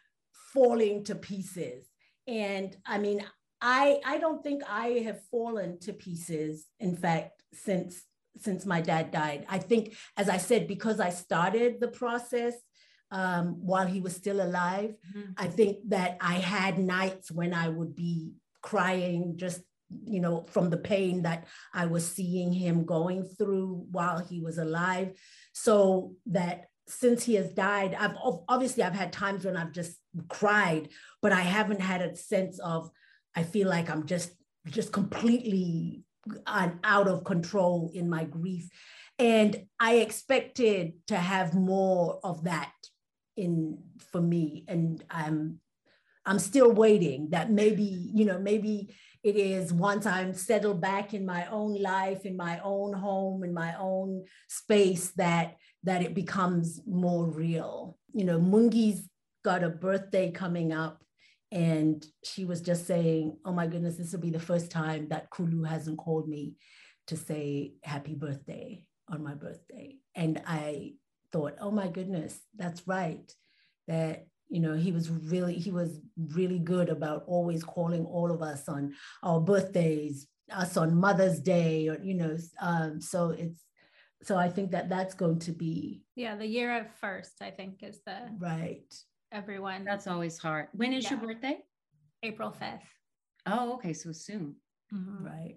falling 0.52 1.04
to 1.04 1.14
pieces. 1.14 1.88
And 2.26 2.76
I 2.86 2.98
mean, 2.98 3.24
I 3.60 4.00
I 4.04 4.18
don't 4.18 4.42
think 4.42 4.62
I 4.68 4.88
have 5.04 5.22
fallen 5.30 5.78
to 5.80 5.92
pieces. 5.92 6.66
In 6.80 6.96
fact, 6.96 7.42
since 7.52 8.02
since 8.38 8.64
my 8.64 8.80
dad 8.80 9.10
died, 9.10 9.46
I 9.48 9.58
think, 9.58 9.94
as 10.16 10.28
I 10.28 10.38
said, 10.38 10.66
because 10.66 11.00
I 11.00 11.10
started 11.10 11.80
the 11.80 11.88
process 11.88 12.54
um, 13.10 13.58
while 13.60 13.86
he 13.86 14.00
was 14.00 14.16
still 14.16 14.40
alive, 14.40 14.94
mm-hmm. 15.14 15.32
I 15.36 15.46
think 15.46 15.78
that 15.88 16.16
I 16.20 16.34
had 16.34 16.78
nights 16.78 17.30
when 17.30 17.52
I 17.52 17.68
would 17.68 17.94
be 17.94 18.32
crying 18.62 19.34
just 19.36 19.60
you 20.04 20.20
know 20.20 20.44
from 20.50 20.70
the 20.70 20.76
pain 20.76 21.22
that 21.22 21.46
i 21.74 21.86
was 21.86 22.06
seeing 22.06 22.52
him 22.52 22.84
going 22.84 23.24
through 23.24 23.86
while 23.90 24.18
he 24.18 24.40
was 24.40 24.58
alive. 24.58 25.12
So 25.52 26.14
that 26.26 26.66
since 26.88 27.24
he 27.24 27.34
has 27.34 27.52
died 27.52 27.94
i've 27.98 28.16
obviously 28.48 28.82
i've 28.82 28.92
had 28.92 29.12
times 29.12 29.44
when 29.44 29.56
i've 29.56 29.70
just 29.70 29.98
cried 30.28 30.88
but 31.22 31.32
i 31.32 31.40
haven't 31.40 31.80
had 31.80 32.02
a 32.02 32.16
sense 32.16 32.58
of 32.58 32.90
i 33.36 33.42
feel 33.44 33.68
like 33.68 33.88
i'm 33.88 34.04
just 34.04 34.32
just 34.66 34.92
completely 34.92 36.02
out 36.46 37.08
of 37.08 37.24
control 37.24 37.90
in 37.94 38.08
my 38.08 38.24
grief. 38.24 38.68
And 39.18 39.66
i 39.78 39.96
expected 39.96 40.92
to 41.08 41.16
have 41.16 41.54
more 41.54 42.20
of 42.24 42.44
that 42.44 42.72
in 43.36 43.78
for 44.10 44.20
me. 44.20 44.64
And 44.68 45.02
i'm 45.10 45.60
i'm 46.24 46.38
still 46.38 46.70
waiting 46.70 47.30
that 47.30 47.50
maybe 47.50 48.10
you 48.14 48.24
know 48.24 48.38
maybe 48.38 48.94
it 49.22 49.36
is 49.36 49.72
once 49.72 50.06
i'm 50.06 50.34
settled 50.34 50.80
back 50.80 51.14
in 51.14 51.24
my 51.24 51.46
own 51.46 51.74
life 51.80 52.26
in 52.26 52.36
my 52.36 52.60
own 52.64 52.92
home 52.92 53.44
in 53.44 53.54
my 53.54 53.74
own 53.78 54.24
space 54.48 55.10
that 55.12 55.56
that 55.84 56.02
it 56.02 56.14
becomes 56.14 56.80
more 56.86 57.26
real. 57.26 57.98
You 58.12 58.24
know, 58.24 58.38
Mungi's 58.38 59.08
got 59.44 59.64
a 59.64 59.68
birthday 59.68 60.30
coming 60.30 60.72
up 60.72 61.02
and 61.50 62.04
she 62.24 62.44
was 62.44 62.60
just 62.60 62.86
saying, 62.86 63.36
oh 63.44 63.52
my 63.52 63.66
goodness, 63.66 63.96
this 63.96 64.12
will 64.12 64.20
be 64.20 64.30
the 64.30 64.40
first 64.40 64.70
time 64.70 65.08
that 65.08 65.30
Kulu 65.30 65.64
hasn't 65.64 65.98
called 65.98 66.28
me 66.28 66.54
to 67.08 67.16
say 67.16 67.74
happy 67.82 68.14
birthday 68.14 68.84
on 69.08 69.22
my 69.22 69.34
birthday. 69.34 69.96
And 70.14 70.40
I 70.46 70.92
thought, 71.32 71.56
oh 71.60 71.70
my 71.70 71.88
goodness, 71.88 72.38
that's 72.56 72.86
right. 72.86 73.30
That, 73.88 74.26
you 74.52 74.60
know, 74.60 74.74
he 74.74 74.92
was 74.92 75.08
really, 75.08 75.54
he 75.54 75.70
was 75.70 76.00
really 76.16 76.58
good 76.58 76.90
about 76.90 77.24
always 77.26 77.64
calling 77.64 78.04
all 78.04 78.30
of 78.30 78.42
us 78.42 78.68
on 78.68 78.92
our 79.22 79.40
birthdays, 79.40 80.26
us 80.52 80.76
on 80.76 80.94
Mother's 80.94 81.40
Day, 81.40 81.88
or, 81.88 81.98
you 82.02 82.14
know, 82.14 82.36
um, 82.60 83.00
so 83.00 83.30
it's, 83.30 83.62
so 84.22 84.36
I 84.36 84.48
think 84.48 84.70
that 84.70 84.88
that's 84.88 85.14
going 85.14 85.40
to 85.40 85.52
be 85.52 86.02
yeah 86.14 86.36
the 86.36 86.46
year 86.46 86.78
of 86.78 86.86
first 87.00 87.42
I 87.42 87.50
think 87.50 87.82
is 87.82 88.00
the 88.06 88.18
right. 88.38 88.94
everyone 89.32 89.84
that's 89.84 90.06
always 90.06 90.38
hard. 90.38 90.68
When 90.72 90.92
is 90.92 91.04
yeah. 91.04 91.10
your 91.10 91.20
birthday? 91.20 91.58
April 92.22 92.54
5th 92.60 92.80
oh 93.46 93.74
okay 93.74 93.92
so 93.92 94.12
soon. 94.12 94.54
Mm-hmm. 94.94 95.24
right. 95.24 95.56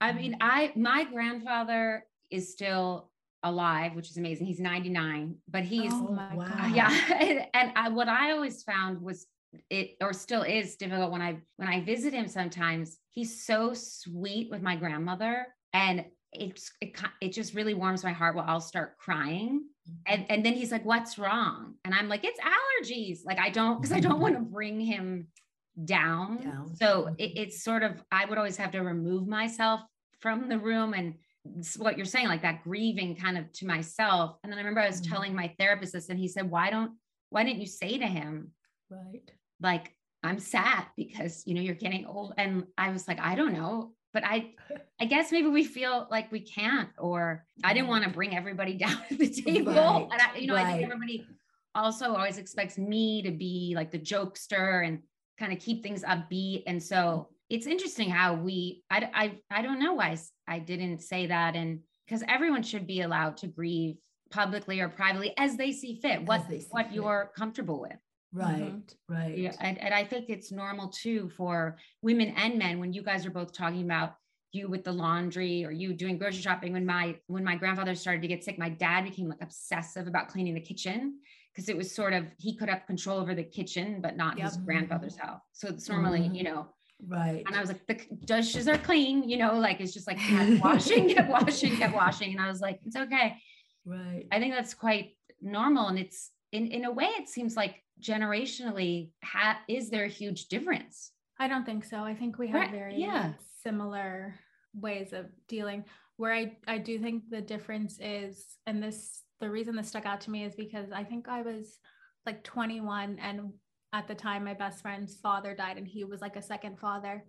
I 0.00 0.12
mean 0.12 0.36
I 0.40 0.72
my 0.76 1.04
grandfather 1.04 2.04
is 2.30 2.52
still 2.52 3.10
alive 3.44 3.94
which 3.94 4.10
is 4.10 4.16
amazing 4.16 4.46
he's 4.46 4.60
99 4.60 5.36
but 5.48 5.62
he's 5.62 5.92
oh 5.92 6.08
my 6.08 6.34
wow. 6.34 6.48
God. 6.48 6.70
yeah 6.74 7.44
and 7.54 7.72
I 7.76 7.88
what 7.88 8.08
I 8.08 8.32
always 8.32 8.62
found 8.62 9.00
was 9.00 9.26
it 9.70 9.96
or 10.00 10.12
still 10.12 10.42
is 10.42 10.76
difficult 10.76 11.10
when 11.10 11.22
I 11.22 11.38
when 11.56 11.68
I 11.68 11.80
visit 11.82 12.12
him 12.12 12.28
sometimes 12.28 12.98
he's 13.10 13.44
so 13.44 13.72
sweet 13.74 14.50
with 14.50 14.60
my 14.60 14.76
grandmother 14.76 15.46
and 15.72 16.04
it's 16.32 16.72
it, 16.80 17.00
it 17.20 17.32
just 17.32 17.54
really 17.54 17.74
warms 17.74 18.04
my 18.04 18.12
heart. 18.12 18.36
Well, 18.36 18.44
I'll 18.46 18.60
start 18.60 18.98
crying. 18.98 19.64
Mm-hmm. 19.88 20.14
And, 20.14 20.26
and 20.30 20.46
then 20.46 20.54
he's 20.54 20.72
like, 20.72 20.84
what's 20.84 21.18
wrong? 21.18 21.74
And 21.84 21.94
I'm 21.94 22.08
like, 22.08 22.24
it's 22.24 22.40
allergies. 22.40 23.20
Like 23.24 23.38
I 23.38 23.50
don't, 23.50 23.80
cause 23.82 23.92
I 23.92 24.00
don't 24.00 24.20
want 24.20 24.34
to 24.34 24.40
bring 24.52 24.80
him 24.80 25.28
down. 25.84 26.38
down. 26.38 26.76
So 26.76 27.14
it, 27.18 27.32
it's 27.36 27.62
sort 27.62 27.82
of, 27.82 28.02
I 28.12 28.24
would 28.24 28.38
always 28.38 28.56
have 28.56 28.72
to 28.72 28.80
remove 28.80 29.26
myself 29.26 29.80
from 30.20 30.48
the 30.48 30.58
room 30.58 30.94
and 30.94 31.14
what 31.78 31.96
you're 31.96 32.06
saying, 32.06 32.28
like 32.28 32.42
that 32.42 32.62
grieving 32.64 33.16
kind 33.16 33.38
of 33.38 33.52
to 33.54 33.66
myself. 33.66 34.36
And 34.42 34.52
then 34.52 34.58
I 34.58 34.62
remember 34.62 34.80
I 34.80 34.86
was 34.86 35.00
mm-hmm. 35.00 35.12
telling 35.12 35.34
my 35.34 35.54
therapist 35.58 35.92
this 35.92 36.08
and 36.08 36.18
he 36.18 36.28
said, 36.28 36.50
why 36.50 36.70
don't, 36.70 36.92
why 37.30 37.44
didn't 37.44 37.60
you 37.60 37.66
say 37.66 37.98
to 37.98 38.06
him, 38.06 38.52
right? 38.90 39.30
Like, 39.60 39.94
I'm 40.22 40.38
sad 40.38 40.86
because, 40.96 41.42
you 41.46 41.54
know, 41.54 41.60
you're 41.60 41.74
getting 41.74 42.06
old. 42.06 42.34
And 42.36 42.64
I 42.76 42.90
was 42.90 43.06
like, 43.06 43.20
I 43.20 43.34
don't 43.34 43.52
know 43.52 43.92
but 44.12 44.24
I 44.24 44.54
I 45.00 45.04
guess 45.04 45.30
maybe 45.30 45.48
we 45.48 45.64
feel 45.64 46.08
like 46.10 46.30
we 46.32 46.40
can't, 46.40 46.90
or 46.98 47.46
I 47.62 47.72
didn't 47.72 47.88
want 47.88 48.04
to 48.04 48.10
bring 48.10 48.36
everybody 48.36 48.74
down 48.84 49.00
to 49.08 49.16
the 49.16 49.28
table. 49.28 49.72
Right, 49.72 50.08
and 50.10 50.20
I, 50.20 50.36
you 50.36 50.46
know, 50.46 50.54
right. 50.54 50.66
I 50.66 50.72
think 50.72 50.84
everybody 50.84 51.26
also 51.74 52.14
always 52.14 52.38
expects 52.38 52.78
me 52.78 53.22
to 53.22 53.30
be 53.30 53.74
like 53.76 53.90
the 53.90 53.98
jokester 53.98 54.86
and 54.86 55.00
kind 55.38 55.52
of 55.52 55.60
keep 55.60 55.82
things 55.82 56.02
upbeat. 56.02 56.64
And 56.66 56.82
so 56.82 57.28
it's 57.50 57.66
interesting 57.66 58.10
how 58.10 58.34
we 58.34 58.82
I 58.90 59.10
I 59.14 59.58
I 59.58 59.62
don't 59.62 59.78
know 59.78 59.94
why 59.94 60.16
I 60.46 60.58
didn't 60.58 61.00
say 61.00 61.26
that. 61.26 61.56
And 61.56 61.80
because 62.06 62.22
everyone 62.28 62.62
should 62.62 62.86
be 62.86 63.02
allowed 63.02 63.36
to 63.38 63.46
grieve 63.46 63.96
publicly 64.30 64.80
or 64.80 64.88
privately 64.88 65.34
as 65.36 65.56
they 65.56 65.72
see 65.72 65.98
fit, 66.00 66.22
what 66.24 66.48
see 66.48 66.64
what 66.70 66.86
fit. 66.86 66.94
you're 66.94 67.30
comfortable 67.36 67.80
with. 67.80 67.96
Right, 68.32 68.74
mm-hmm. 68.74 69.14
right. 69.14 69.38
Yeah, 69.38 69.54
and, 69.60 69.78
and 69.78 69.94
I 69.94 70.04
think 70.04 70.26
it's 70.28 70.52
normal 70.52 70.88
too 70.88 71.30
for 71.30 71.78
women 72.02 72.34
and 72.36 72.58
men 72.58 72.78
when 72.78 72.92
you 72.92 73.02
guys 73.02 73.24
are 73.24 73.30
both 73.30 73.52
talking 73.52 73.82
about 73.82 74.16
you 74.52 74.68
with 74.68 74.84
the 74.84 74.92
laundry 74.92 75.64
or 75.64 75.70
you 75.70 75.92
doing 75.92 76.18
grocery 76.18 76.42
shopping 76.42 76.72
when 76.72 76.84
my 76.84 77.16
when 77.26 77.44
my 77.44 77.56
grandfather 77.56 77.94
started 77.94 78.22
to 78.22 78.28
get 78.28 78.44
sick 78.44 78.58
my 78.58 78.68
dad 78.68 79.04
became 79.04 79.28
like 79.28 79.42
obsessive 79.42 80.06
about 80.06 80.28
cleaning 80.28 80.54
the 80.54 80.60
kitchen 80.60 81.18
because 81.54 81.68
it 81.68 81.76
was 81.76 81.94
sort 81.94 82.14
of 82.14 82.24
he 82.38 82.56
could 82.56 82.68
have 82.68 82.86
control 82.86 83.20
over 83.20 83.34
the 83.34 83.42
kitchen 83.42 84.00
but 84.00 84.16
not 84.16 84.38
yep. 84.38 84.46
his 84.46 84.56
grandfather's 84.56 85.16
house 85.16 85.40
so 85.52 85.68
it's 85.68 85.88
normally 85.88 86.20
mm-hmm. 86.20 86.34
you 86.34 86.44
know 86.44 86.66
right. 87.06 87.42
And 87.46 87.54
i 87.54 87.60
was 87.60 87.68
like 87.68 87.86
the 87.86 88.00
dishes 88.24 88.68
are 88.68 88.78
clean 88.78 89.28
you 89.28 89.36
know 89.36 89.54
like 89.58 89.80
it's 89.80 89.92
just 89.92 90.06
like 90.06 90.18
get 90.18 90.62
washing 90.62 91.06
get 91.06 91.28
washing 91.36 91.76
get 91.76 91.94
washing 91.94 92.32
and 92.32 92.40
i 92.40 92.48
was 92.48 92.60
like 92.60 92.80
it's 92.84 92.96
okay. 92.96 93.36
Right. 93.84 94.26
I 94.30 94.38
think 94.38 94.52
that's 94.54 94.74
quite 94.74 95.16
normal 95.40 95.88
and 95.88 95.98
it's 95.98 96.30
in 96.52 96.66
in 96.66 96.84
a 96.84 96.90
way 96.90 97.06
it 97.06 97.28
seems 97.28 97.56
like 97.56 97.76
generationally 98.00 99.10
ha- 99.24 99.60
is 99.68 99.90
there 99.90 100.04
a 100.04 100.08
huge 100.08 100.48
difference? 100.48 101.12
I 101.38 101.48
don't 101.48 101.64
think 101.64 101.84
so. 101.84 101.98
I 101.98 102.14
think 102.14 102.38
we 102.38 102.48
have 102.48 102.60
right. 102.60 102.70
very 102.70 102.96
yeah. 102.96 103.32
similar 103.62 104.34
ways 104.74 105.12
of 105.12 105.26
dealing. 105.48 105.84
Where 106.16 106.34
i 106.34 106.56
i 106.66 106.78
do 106.78 106.98
think 106.98 107.30
the 107.30 107.40
difference 107.40 107.98
is 108.00 108.44
and 108.66 108.82
this 108.82 109.22
the 109.40 109.48
reason 109.48 109.76
this 109.76 109.88
stuck 109.88 110.04
out 110.04 110.20
to 110.22 110.32
me 110.32 110.44
is 110.44 110.56
because 110.56 110.90
i 110.90 111.04
think 111.04 111.28
i 111.28 111.42
was 111.42 111.78
like 112.26 112.42
21 112.42 113.18
and 113.22 113.52
at 113.92 114.06
the 114.06 114.14
time 114.14 114.44
my 114.44 114.54
best 114.54 114.82
friend's 114.82 115.16
father 115.16 115.54
died 115.54 115.78
and 115.78 115.88
he 115.88 116.04
was 116.04 116.20
like 116.20 116.36
a 116.36 116.42
second 116.42 116.78
father 116.78 117.24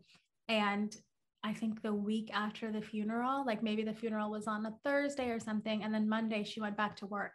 and 0.47 0.95
I 1.43 1.53
think 1.53 1.81
the 1.81 1.93
week 1.93 2.29
after 2.33 2.71
the 2.71 2.81
funeral, 2.81 3.45
like 3.45 3.63
maybe 3.63 3.83
the 3.83 3.93
funeral 3.93 4.29
was 4.29 4.47
on 4.47 4.65
a 4.65 4.73
Thursday 4.83 5.29
or 5.29 5.39
something. 5.39 5.83
And 5.83 5.93
then 5.93 6.09
Monday 6.09 6.43
she 6.43 6.59
went 6.59 6.75
back 6.75 6.97
to 6.97 7.05
work. 7.05 7.31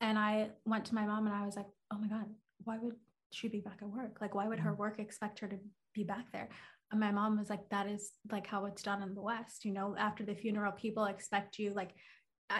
And 0.00 0.18
I 0.18 0.50
went 0.64 0.84
to 0.86 0.94
my 0.94 1.04
mom 1.04 1.26
and 1.26 1.34
I 1.34 1.44
was 1.44 1.56
like, 1.56 1.66
oh 1.92 1.98
my 1.98 2.06
God, 2.06 2.26
why 2.64 2.78
would 2.78 2.94
she 3.32 3.48
be 3.48 3.60
back 3.60 3.78
at 3.82 3.88
work? 3.88 4.18
Like, 4.20 4.34
why 4.34 4.46
would 4.46 4.60
her 4.60 4.74
work 4.74 4.98
expect 4.98 5.40
her 5.40 5.48
to 5.48 5.58
be 5.94 6.04
back 6.04 6.30
there? 6.32 6.48
And 6.92 7.00
my 7.00 7.10
mom 7.10 7.38
was 7.38 7.50
like, 7.50 7.68
that 7.70 7.88
is 7.88 8.12
like 8.30 8.46
how 8.46 8.66
it's 8.66 8.82
done 8.82 9.02
in 9.02 9.14
the 9.14 9.20
West. 9.20 9.64
You 9.64 9.72
know, 9.72 9.94
after 9.98 10.24
the 10.24 10.34
funeral, 10.34 10.72
people 10.72 11.04
expect 11.06 11.58
you 11.58 11.72
like 11.74 11.90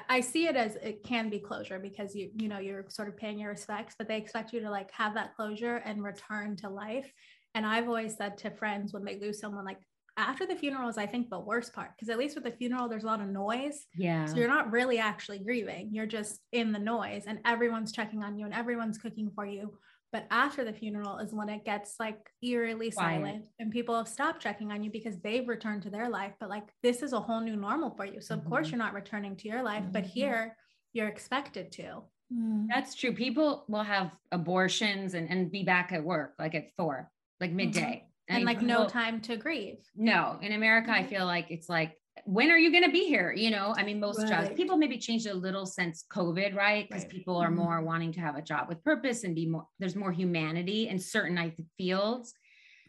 I, 0.09 0.21
see 0.21 0.47
it 0.47 0.57
as 0.57 0.77
it 0.77 1.03
can 1.03 1.29
be 1.31 1.39
closure 1.39 1.79
because 1.79 2.15
you 2.15 2.31
you 2.37 2.49
know 2.49 2.59
you're 2.59 2.85
sort 2.89 3.09
of 3.09 3.17
paying 3.17 3.39
your 3.39 3.51
respects, 3.51 3.95
but 3.99 4.09
they 4.09 4.17
expect 4.17 4.53
you 4.53 4.61
to 4.61 4.71
like 4.71 4.91
have 4.93 5.15
that 5.15 5.35
closure 5.35 5.77
and 5.85 6.03
return 6.03 6.57
to 6.57 6.69
life. 6.69 7.13
And 7.55 7.67
I've 7.67 7.89
always 7.89 8.17
said 8.17 8.39
to 8.39 8.51
friends 8.51 8.93
when 8.93 9.05
they 9.05 9.19
lose 9.19 9.41
someone, 9.41 9.65
like 9.65 9.81
after 10.17 10.45
the 10.45 10.57
funeral 10.57 10.89
is 10.89 10.99
i 10.99 11.07
think 11.07 11.31
the 11.31 11.39
worst 11.39 11.73
part 11.73 11.91
because 11.97 12.11
at 12.11 12.19
least 12.19 12.35
with 12.35 12.45
the 12.45 12.51
funeral 12.51 12.89
there's 12.89 13.05
a 13.05 13.07
lot 13.07 13.21
of 13.21 13.29
noise. 13.29 13.87
Yeah. 13.97 14.27
so 14.27 14.37
you're 14.37 14.49
not 14.49 14.71
really 14.71 14.99
actually 14.99 15.39
grieving 15.39 15.89
you're 15.93 16.05
just 16.05 16.41
in 16.53 16.73
the 16.73 16.79
noise 16.79 17.25
and 17.27 17.39
everyone's 17.47 17.93
checking 17.93 18.23
on 18.23 18.37
you 18.37 18.45
and 18.45 18.53
everyone's 18.53 18.99
cooking 18.99 19.31
for 19.35 19.47
you 19.47 19.79
but 20.13 20.27
after 20.31 20.65
the 20.65 20.73
funeral 20.73 21.19
is 21.19 21.33
when 21.33 21.49
it 21.49 21.65
gets 21.65 21.95
like 22.01 22.19
eerily 22.43 22.91
Quiet. 22.91 23.17
silent 23.17 23.45
and 23.59 23.71
people 23.71 23.97
have 23.97 24.09
stopped 24.09 24.43
checking 24.43 24.73
on 24.73 24.83
you 24.83 24.91
because 24.91 25.19
they've 25.21 25.47
returned 25.49 25.83
to 25.83 25.91
their 25.91 26.09
life 26.09 26.33
but 26.41 26.49
like 26.49 26.69
this 26.83 27.03
is 27.03 27.13
a 27.13 27.21
whole 27.21 27.41
new 27.41 27.57
normal 27.57 27.91
for 27.91 28.05
you 28.05 28.21
so 28.21 28.35
mm-hmm. 28.35 28.45
of 28.45 28.51
course 28.51 28.67
mm-hmm. 28.67 28.77
you're 28.77 28.85
not 28.85 28.95
returning 28.95 29.37
to 29.37 29.49
your 29.49 29.63
life 29.63 29.83
mm-hmm. 29.83 29.93
but 29.93 30.05
here 30.05 30.57
you're 30.93 31.09
expected 31.09 31.71
to 31.73 32.03
mm. 32.33 32.67
that's 32.69 32.95
true 32.95 33.13
people 33.13 33.65
will 33.69 33.83
have 33.83 34.11
abortions 34.33 35.15
and, 35.15 35.31
and 35.31 35.51
be 35.51 35.63
back 35.63 35.93
at 35.93 36.03
work 36.03 36.35
like 36.39 36.55
at 36.55 36.69
four 36.77 37.11
like 37.41 37.53
midday 37.53 37.81
mm-hmm 37.81 38.07
and 38.31 38.45
like 38.45 38.63
no 38.63 38.87
time 38.87 39.21
to 39.23 39.37
grieve. 39.37 39.79
No, 39.97 40.39
in 40.41 40.53
America, 40.53 40.91
I 40.93 41.01
mm-hmm. 41.01 41.09
feel 41.09 41.27
like 41.27 41.51
it's 41.51 41.69
like, 41.69 41.97
when 42.25 42.51
are 42.51 42.59
you 42.59 42.71
going 42.71 42.85
to 42.85 42.91
be 42.91 43.07
here? 43.07 43.33
You 43.33 43.51
know, 43.51 43.75
I 43.77 43.83
mean, 43.83 44.01
most 44.01 44.21
right. 44.21 44.29
jobs, 44.29 44.51
people 44.57 44.77
maybe 44.77 44.99
changed 44.99 45.27
a 45.27 45.35
little 45.35 45.67
since 45.67 46.05
COVID, 46.13 46.55
right? 46.55 46.89
Because 46.89 47.05
right. 47.05 47.13
people 47.13 47.37
are 47.37 47.49
mm-hmm. 47.49 47.57
more 47.57 47.83
wanting 47.83 48.13
to 48.13 48.21
have 48.21 48.37
a 48.37 48.43
job 48.43 48.69
with 48.69 48.83
purpose 48.85 49.25
and 49.25 49.35
be 49.35 49.47
more, 49.47 49.67
there's 49.79 49.97
more 49.97 50.13
humanity 50.13 50.89
in 50.89 50.99
certain 50.99 51.39
I 51.39 51.51
think, 51.51 51.69
fields. 51.79 52.35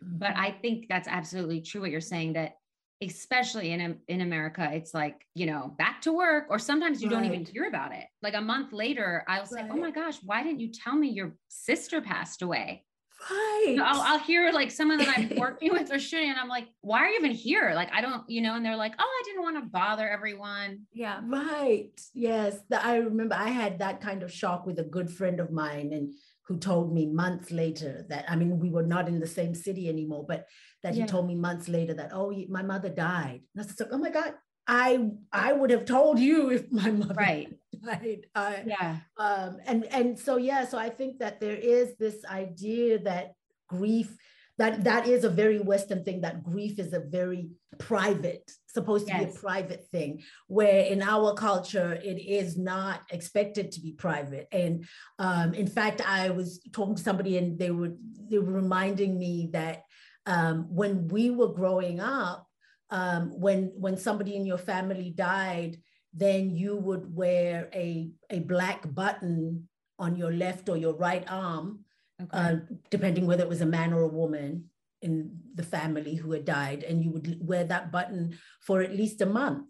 but 0.01 0.31
i 0.35 0.49
think 0.49 0.87
that's 0.89 1.07
absolutely 1.07 1.61
true 1.61 1.81
what 1.81 1.91
you're 1.91 2.01
saying 2.01 2.33
that 2.33 2.53
especially 3.01 3.71
in 3.71 3.97
in 4.07 4.21
America, 4.21 4.69
it's 4.71 4.93
like 4.93 5.25
you 5.33 5.45
know 5.45 5.73
back 5.77 6.01
to 6.01 6.13
work, 6.13 6.45
or 6.49 6.59
sometimes 6.59 7.01
you 7.01 7.09
right. 7.09 7.15
don't 7.15 7.25
even 7.25 7.45
hear 7.45 7.65
about 7.65 7.93
it. 7.93 8.05
Like 8.21 8.35
a 8.35 8.41
month 8.41 8.73
later, 8.73 9.23
I'll 9.27 9.45
say, 9.45 9.63
right. 9.63 9.71
"Oh 9.71 9.75
my 9.75 9.91
gosh, 9.91 10.17
why 10.23 10.43
didn't 10.43 10.59
you 10.59 10.71
tell 10.71 10.95
me 10.95 11.09
your 11.09 11.33
sister 11.47 12.01
passed 12.01 12.41
away?" 12.41 12.85
Right. 13.29 13.75
So 13.77 13.83
I'll, 13.83 14.01
I'll 14.01 14.19
hear 14.19 14.51
like 14.51 14.71
someone 14.71 14.97
that 14.99 15.17
I'm 15.17 15.37
working 15.37 15.71
with 15.71 15.91
or 15.91 15.99
shooting, 15.99 16.29
and 16.29 16.39
I'm 16.39 16.47
like, 16.47 16.67
"Why 16.81 16.99
are 16.99 17.07
you 17.07 17.19
even 17.19 17.31
here?" 17.31 17.73
Like 17.75 17.91
I 17.93 18.01
don't, 18.01 18.27
you 18.29 18.41
know, 18.41 18.55
and 18.55 18.65
they're 18.65 18.75
like, 18.75 18.93
"Oh, 18.97 19.03
I 19.03 19.23
didn't 19.25 19.43
want 19.43 19.57
to 19.63 19.69
bother 19.69 20.09
everyone." 20.09 20.87
Yeah. 20.91 21.21
Right. 21.23 21.99
Yes. 22.13 22.57
I 22.71 22.97
remember 22.97 23.35
I 23.35 23.49
had 23.49 23.79
that 23.79 24.01
kind 24.01 24.23
of 24.23 24.31
shock 24.31 24.65
with 24.65 24.79
a 24.79 24.83
good 24.83 25.11
friend 25.11 25.39
of 25.39 25.51
mine, 25.51 25.91
and 25.93 26.13
who 26.47 26.57
told 26.57 26.93
me 26.93 27.05
months 27.05 27.51
later 27.51 28.05
that 28.09 28.25
I 28.27 28.35
mean 28.35 28.59
we 28.59 28.69
were 28.69 28.83
not 28.83 29.07
in 29.07 29.19
the 29.19 29.27
same 29.27 29.53
city 29.53 29.87
anymore, 29.87 30.25
but 30.27 30.47
that 30.83 30.95
yeah. 30.95 31.03
he 31.03 31.07
told 31.07 31.27
me 31.27 31.35
months 31.35 31.69
later 31.69 31.93
that 31.93 32.11
oh 32.13 32.33
my 32.49 32.63
mother 32.63 32.89
died. 32.89 33.41
And 33.55 33.63
I 33.63 33.67
said, 33.67 33.87
oh 33.91 33.97
my 33.97 34.09
God, 34.09 34.33
I 34.67 35.11
I 35.31 35.53
would 35.53 35.69
have 35.69 35.85
told 35.85 36.19
you 36.19 36.49
if 36.49 36.71
my 36.71 36.91
mother 36.91 37.15
right. 37.15 37.53
died. 37.85 38.25
I, 38.35 38.63
yeah. 38.65 38.97
Um, 39.17 39.57
and 39.65 39.85
and 39.85 40.17
so 40.19 40.37
yeah, 40.37 40.65
so 40.65 40.77
I 40.77 40.89
think 40.89 41.19
that 41.19 41.39
there 41.39 41.55
is 41.55 41.95
this 41.97 42.23
idea 42.25 42.99
that 42.99 43.33
grief 43.67 44.15
that 44.57 44.83
that 44.83 45.07
is 45.07 45.23
a 45.23 45.29
very 45.29 45.59
western 45.59 46.03
thing 46.03 46.21
that 46.21 46.43
grief 46.43 46.77
is 46.77 46.93
a 46.93 46.99
very 46.99 47.49
private 47.79 48.51
supposed 48.67 49.07
to 49.07 49.13
yes. 49.13 49.23
be 49.23 49.31
a 49.31 49.39
private 49.39 49.85
thing 49.91 50.21
where 50.47 50.85
in 50.85 51.01
our 51.01 51.33
culture 51.33 51.93
it 51.93 52.19
is 52.19 52.57
not 52.57 53.01
expected 53.11 53.71
to 53.71 53.81
be 53.81 53.93
private 53.93 54.47
and 54.51 54.85
um, 55.19 55.53
in 55.53 55.67
fact 55.67 56.01
i 56.07 56.29
was 56.29 56.61
talking 56.71 56.95
to 56.95 57.01
somebody 57.01 57.37
and 57.37 57.57
they 57.57 57.71
were 57.71 57.93
they 58.29 58.37
were 58.37 58.53
reminding 58.53 59.17
me 59.17 59.49
that 59.51 59.83
um, 60.25 60.67
when 60.69 61.07
we 61.07 61.31
were 61.31 61.53
growing 61.53 61.99
up 61.99 62.45
um, 62.91 63.31
when 63.39 63.71
when 63.75 63.97
somebody 63.97 64.35
in 64.35 64.45
your 64.45 64.59
family 64.59 65.09
died 65.09 65.77
then 66.13 66.55
you 66.55 66.75
would 66.75 67.15
wear 67.15 67.69
a 67.73 68.11
a 68.29 68.39
black 68.39 68.93
button 68.93 69.67
on 69.97 70.15
your 70.15 70.31
left 70.33 70.67
or 70.67 70.77
your 70.77 70.93
right 70.93 71.23
arm 71.29 71.85
okay. 72.21 72.37
uh, 72.37 72.55
depending 72.89 73.27
whether 73.27 73.43
it 73.43 73.49
was 73.49 73.61
a 73.61 73.65
man 73.65 73.93
or 73.93 74.01
a 74.01 74.07
woman 74.07 74.65
in 75.01 75.31
the 75.55 75.63
family 75.63 76.15
who 76.15 76.31
had 76.31 76.45
died, 76.45 76.83
and 76.83 77.03
you 77.03 77.11
would 77.11 77.37
wear 77.45 77.63
that 77.63 77.91
button 77.91 78.37
for 78.61 78.81
at 78.81 78.95
least 78.95 79.21
a 79.21 79.25
month. 79.25 79.69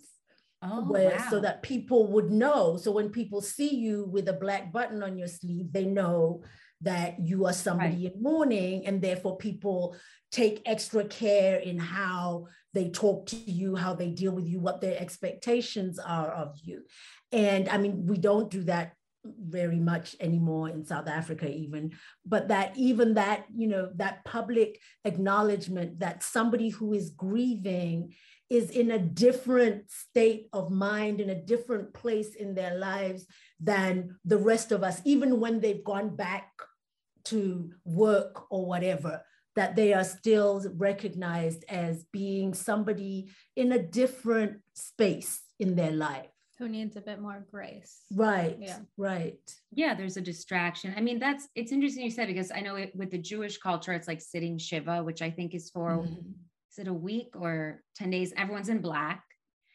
Oh, 0.63 0.83
where, 0.83 1.17
wow. 1.17 1.27
so 1.29 1.39
that 1.39 1.63
people 1.63 2.05
would 2.11 2.29
know. 2.29 2.77
So 2.77 2.91
when 2.91 3.09
people 3.09 3.41
see 3.41 3.73
you 3.73 4.05
with 4.05 4.27
a 4.27 4.33
black 4.33 4.71
button 4.71 5.01
on 5.01 5.17
your 5.17 5.27
sleeve, 5.27 5.73
they 5.73 5.85
know 5.85 6.43
that 6.81 7.19
you 7.19 7.45
are 7.45 7.53
somebody 7.53 8.05
right. 8.05 8.15
in 8.15 8.23
mourning, 8.23 8.85
and 8.85 9.01
therefore 9.01 9.37
people 9.37 9.95
take 10.31 10.61
extra 10.65 11.03
care 11.03 11.57
in 11.57 11.77
how 11.77 12.47
they 12.73 12.89
talk 12.89 13.25
to 13.27 13.35
you, 13.35 13.75
how 13.75 13.93
they 13.93 14.09
deal 14.09 14.31
with 14.31 14.47
you, 14.47 14.59
what 14.59 14.81
their 14.81 14.99
expectations 14.99 15.99
are 15.99 16.31
of 16.31 16.57
you. 16.63 16.83
And 17.31 17.67
I 17.69 17.77
mean, 17.77 18.05
we 18.05 18.17
don't 18.17 18.49
do 18.49 18.63
that 18.63 18.93
very 19.23 19.79
much 19.79 20.15
anymore 20.19 20.69
in 20.69 20.85
South 20.85 21.07
Africa, 21.07 21.47
even, 21.47 21.91
but 22.25 22.47
that 22.47 22.75
even 22.75 23.13
that, 23.15 23.45
you 23.53 23.67
know, 23.67 23.91
that 23.95 24.23
public 24.25 24.79
acknowledgement 25.05 25.99
that 25.99 26.23
somebody 26.23 26.69
who 26.69 26.93
is 26.93 27.11
grieving 27.11 28.15
is 28.49 28.71
in 28.71 28.91
a 28.91 28.99
different 28.99 29.89
state 29.89 30.47
of 30.51 30.71
mind, 30.71 31.21
in 31.21 31.29
a 31.29 31.41
different 31.41 31.93
place 31.93 32.35
in 32.35 32.55
their 32.55 32.77
lives 32.77 33.25
than 33.59 34.15
the 34.25 34.37
rest 34.37 34.71
of 34.71 34.83
us, 34.83 35.01
even 35.05 35.39
when 35.39 35.59
they've 35.59 35.83
gone 35.83 36.15
back 36.15 36.51
to 37.31 37.71
work 37.83 38.51
or 38.51 38.65
whatever, 38.65 39.21
that 39.55 39.75
they 39.75 39.93
are 39.93 40.03
still 40.03 40.63
recognized 40.77 41.65
as 41.67 42.05
being 42.13 42.53
somebody 42.53 43.29
in 43.55 43.73
a 43.73 43.79
different 43.79 44.59
space 44.73 45.41
in 45.59 45.75
their 45.75 45.91
life 45.91 46.29
who 46.61 46.69
needs 46.69 46.95
a 46.95 47.01
bit 47.01 47.19
more 47.19 47.43
grace. 47.49 48.01
Right. 48.13 48.55
Yeah. 48.59 48.77
Right. 48.95 49.39
Yeah, 49.71 49.95
there's 49.95 50.17
a 50.17 50.21
distraction. 50.21 50.93
I 50.95 51.01
mean, 51.01 51.17
that's 51.17 51.47
it's 51.55 51.71
interesting 51.71 52.03
you 52.03 52.11
said 52.11 52.27
because 52.27 52.51
I 52.51 52.59
know 52.59 52.75
it, 52.75 52.95
with 52.95 53.09
the 53.09 53.17
Jewish 53.17 53.57
culture, 53.57 53.93
it's 53.93 54.07
like 54.07 54.21
sitting 54.21 54.59
Shiva, 54.59 55.03
which 55.03 55.23
I 55.23 55.31
think 55.31 55.55
is 55.55 55.71
for 55.71 55.97
mm-hmm. 55.97 56.19
is 56.71 56.77
it 56.77 56.87
a 56.87 56.93
week 56.93 57.29
or 57.33 57.81
10 57.95 58.11
days? 58.11 58.31
Everyone's 58.37 58.69
in 58.69 58.79
black. 58.79 59.23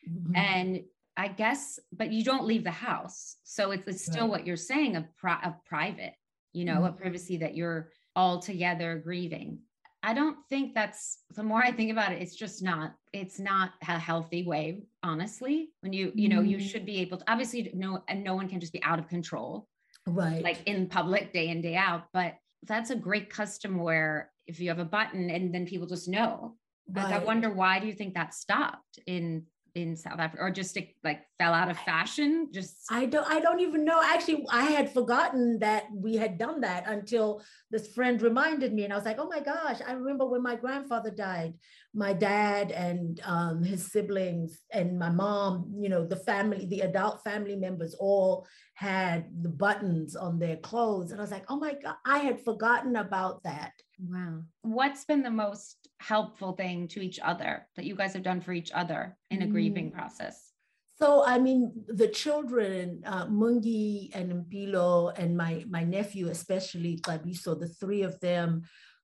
Mm-hmm. 0.09 0.37
And 0.37 0.81
I 1.17 1.27
guess, 1.27 1.81
but 1.93 2.13
you 2.13 2.23
don't 2.23 2.45
leave 2.45 2.63
the 2.63 2.71
house. 2.71 3.37
So 3.43 3.73
it's, 3.73 3.89
it's 3.89 4.05
still 4.05 4.23
right. 4.23 4.31
what 4.31 4.47
you're 4.47 4.57
saying 4.57 4.95
of, 4.95 5.05
pri- 5.17 5.43
of 5.43 5.55
private, 5.65 6.13
you 6.57 6.65
know, 6.65 6.77
mm-hmm. 6.77 6.85
a 6.87 6.93
privacy 6.93 7.37
that 7.37 7.55
you're 7.55 7.91
all 8.17 8.41
together 8.41 9.01
grieving. 9.05 9.59
I 10.03 10.15
don't 10.15 10.39
think 10.49 10.75
that's 10.75 11.19
the 11.35 11.43
more 11.43 11.63
I 11.63 11.71
think 11.71 11.91
about 11.93 12.13
it, 12.13 12.23
it's 12.23 12.35
just 12.35 12.63
not, 12.63 12.95
it's 13.13 13.39
not 13.39 13.73
a 13.87 13.99
healthy 13.99 14.43
way, 14.47 14.85
honestly. 15.03 15.71
When 15.81 15.93
you, 15.93 16.13
you 16.15 16.29
know, 16.29 16.41
mm. 16.41 16.49
you 16.49 16.59
should 16.59 16.87
be 16.87 17.01
able 17.01 17.19
to 17.19 17.31
obviously 17.31 17.71
no, 17.75 18.03
and 18.09 18.25
no 18.25 18.35
one 18.35 18.49
can 18.49 18.61
just 18.61 18.73
be 18.73 18.83
out 18.83 18.99
of 18.99 19.09
control. 19.09 19.69
Right. 20.07 20.43
Like 20.43 20.59
in 20.65 20.89
public 20.89 21.33
day 21.35 21.49
in, 21.49 21.61
day 21.61 21.75
out. 21.75 22.05
But 22.15 22.37
that's 22.63 22.91
a 22.91 22.97
great 22.97 23.29
custom 23.29 23.79
where 23.79 24.31
if 24.47 24.59
you 24.59 24.69
have 24.69 24.79
a 24.79 24.85
button 24.85 25.29
and 25.29 25.53
then 25.53 25.67
people 25.67 25.87
just 25.87 26.09
know. 26.09 26.57
Right. 26.89 27.13
I 27.13 27.19
wonder 27.19 27.51
why 27.53 27.81
do 27.81 27.87
you 27.87 27.93
think 27.93 28.15
that 28.15 28.33
stopped 28.33 28.99
in 29.07 29.45
in 29.77 29.95
South 29.95 30.19
Africa 30.19 30.43
or 30.43 30.51
just 30.51 30.77
like 31.05 31.21
fell 31.39 31.53
out 31.53 31.71
of 31.71 31.79
fashion? 31.81 32.49
Just 32.53 32.79
I 32.91 33.05
don't 33.05 33.29
I 33.29 33.41
don't 33.41 33.61
even 33.61 33.85
know. 33.85 34.01
Actually 34.03 34.45
I 34.51 34.65
had 34.65 34.93
forgotten 34.93 35.59
that 35.61 35.85
we 35.95 36.17
had 36.17 36.39
done 36.39 36.63
that 36.63 36.89
until 36.89 37.43
this 37.71 37.93
friend 37.95 38.21
reminded 38.23 38.73
me 38.73 38.85
and 38.85 38.93
I 38.93 38.97
was 38.97 39.05
like 39.05 39.19
oh 39.19 39.29
my 39.29 39.41
gosh 39.41 39.81
I 39.87 39.93
remember 39.93 40.27
when 40.27 40.43
my 40.43 40.57
grandfather 40.57 41.11
died. 41.11 41.55
My 41.95 42.13
dad 42.13 42.73
and 42.73 43.21
um, 43.25 43.63
his 43.63 43.93
siblings 43.93 44.61
and 44.73 44.99
my 44.99 45.11
mom 45.11 45.73
you 45.79 45.89
know 45.89 46.07
the 46.07 46.17
family 46.17 46.67
the 46.67 46.81
adult 46.81 47.23
family 47.23 47.57
members 47.57 47.95
all 48.01 48.47
had 48.75 49.27
the 49.43 49.51
buttons 49.51 50.17
on 50.17 50.39
their 50.39 50.57
clothes. 50.57 51.11
And 51.13 51.21
I 51.21 51.23
was 51.23 51.31
like 51.31 51.45
oh 51.51 51.59
my 51.59 51.75
god 51.75 51.97
I 52.07 52.19
had 52.19 52.43
forgotten 52.43 52.97
about 52.97 53.43
that 53.45 53.73
Wow. 53.99 54.43
What's 54.63 55.05
been 55.05 55.23
the 55.23 55.31
most 55.31 55.89
helpful 56.01 56.53
thing 56.53 56.89
to 56.89 57.01
each 57.01 57.19
other 57.21 57.67
that 57.77 57.87
you 57.87 57.95
guys 57.95 58.13
have 58.13 58.23
done 58.23 58.41
for 58.41 58.53
each 58.53 58.71
other 58.73 59.17
in 59.31 59.43
a 59.43 59.47
grieving 59.47 59.91
mm. 59.91 59.95
process? 59.95 60.53
So, 60.99 61.23
I 61.25 61.39
mean, 61.39 61.85
the 61.89 62.09
children, 62.09 63.03
uh, 63.05 63.27
Mungi 63.27 64.15
and 64.15 64.33
Mpilo 64.33 65.13
and 65.19 65.37
my, 65.37 65.65
my 65.69 65.85
nephew, 65.85 66.29
especially 66.29 66.99
Klabiso, 66.99 67.59
the 67.59 67.69
three 67.69 68.03
of 68.03 68.19
them 68.21 68.63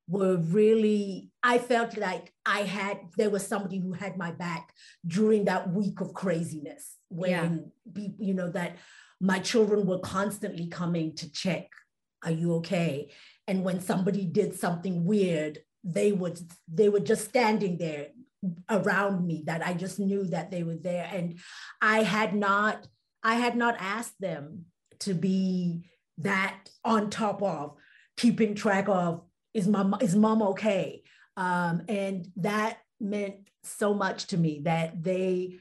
were 0.09 0.37
really, 0.37 1.31
I 1.43 1.59
felt 1.59 1.97
like 1.97 2.33
I 2.47 2.61
had, 2.63 2.99
there 3.17 3.31
was 3.31 3.47
somebody 3.47 3.79
who 3.79 3.93
had 3.93 4.17
my 4.17 4.31
back 4.31 4.73
during 5.07 5.45
that 5.47 5.71
week 5.71 6.01
of 6.01 6.15
craziness 6.15 6.97
when, 7.09 7.71
yeah. 7.95 8.09
you 8.19 8.35
know, 8.35 8.51
that 8.51 8.77
my 9.21 9.39
children 9.39 9.87
were 9.87 10.01
constantly 10.01 10.69
coming 10.69 11.15
to 11.17 11.31
check, 11.31 11.69
are 12.25 12.31
you 12.31 12.55
okay? 12.55 13.11
And 13.49 13.65
when 13.65 13.81
somebody 13.81 14.25
did 14.25 14.59
something 14.59 15.05
weird 15.05 15.59
they 15.85 16.13
would 16.13 16.39
they 16.73 16.89
were 16.89 17.01
just 17.01 17.25
standing 17.25 17.77
there 17.79 18.09
around 18.71 19.27
me 19.27 19.43
that 19.47 19.65
i 19.67 19.73
just 19.73 19.99
knew 19.99 20.25
that 20.25 20.51
they 20.51 20.63
were 20.63 20.77
there. 20.77 21.09
And 21.13 21.39
i 21.81 22.03
had 22.03 22.35
not 22.35 22.87
i 23.23 23.35
had 23.35 23.57
not 23.57 23.77
asked 23.79 24.21
them 24.21 24.67
to 25.01 25.15
be 25.15 25.85
that 26.19 26.69
on 26.85 27.11
top 27.11 27.43
of 27.43 27.75
keeping 28.17 28.55
track 28.55 28.89
of 28.89 29.23
is 29.55 29.69
mom 29.69 29.97
is 30.01 30.17
mom 30.17 30.43
okay? 30.43 31.03
Um, 31.37 31.83
and 31.89 32.27
that 32.37 32.79
meant 33.01 33.49
so 33.65 33.95
much 33.95 34.27
to 34.29 34.37
me 34.37 34.63
that 34.65 35.03
they 35.03 35.59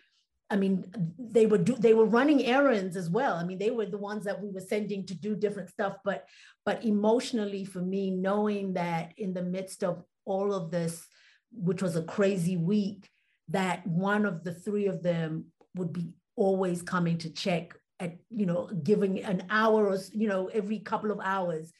I 0.52 0.58
mean, 0.58 0.86
they 1.18 1.46
were 1.46 1.58
do, 1.58 1.76
they 1.76 1.94
were 1.94 2.06
running 2.06 2.46
errands 2.46 2.98
as 2.98 3.10
well. 3.10 3.36
I 3.36 3.46
mean, 3.46 3.58
they 3.58 3.72
were 3.72 3.86
the 3.86 3.98
ones 3.98 4.26
that 4.26 4.42
we 4.42 4.50
were 4.50 4.60
sending 4.60 5.06
to 5.06 5.16
do 5.16 5.36
different 5.36 5.70
stuff. 5.70 5.96
But 6.04 6.28
but 6.66 6.84
emotionally, 6.84 7.64
for 7.64 7.80
me, 7.80 8.12
knowing 8.12 8.74
that 8.74 9.14
in 9.18 9.34
the 9.34 9.44
midst 9.44 9.84
of 9.84 10.04
all 10.26 10.54
of 10.54 10.70
this, 10.70 11.08
which 11.54 11.82
was 11.82 11.96
a 11.96 12.04
crazy 12.04 12.58
week, 12.58 13.10
that 13.48 13.88
one 13.88 14.26
of 14.26 14.44
the 14.44 14.54
three 14.54 14.88
of 14.88 15.02
them 15.02 15.46
would 15.76 15.94
be 15.94 16.12
always 16.36 16.82
coming 16.82 17.18
to 17.20 17.30
check 17.30 17.74
at 18.02 18.18
you 18.30 18.46
know 18.46 18.70
giving 18.84 19.24
an 19.24 19.46
hour 19.50 19.88
or 19.88 19.98
you 20.12 20.28
know 20.28 20.48
every 20.48 20.80
couple 20.80 21.12
of 21.12 21.20
hours 21.24 21.72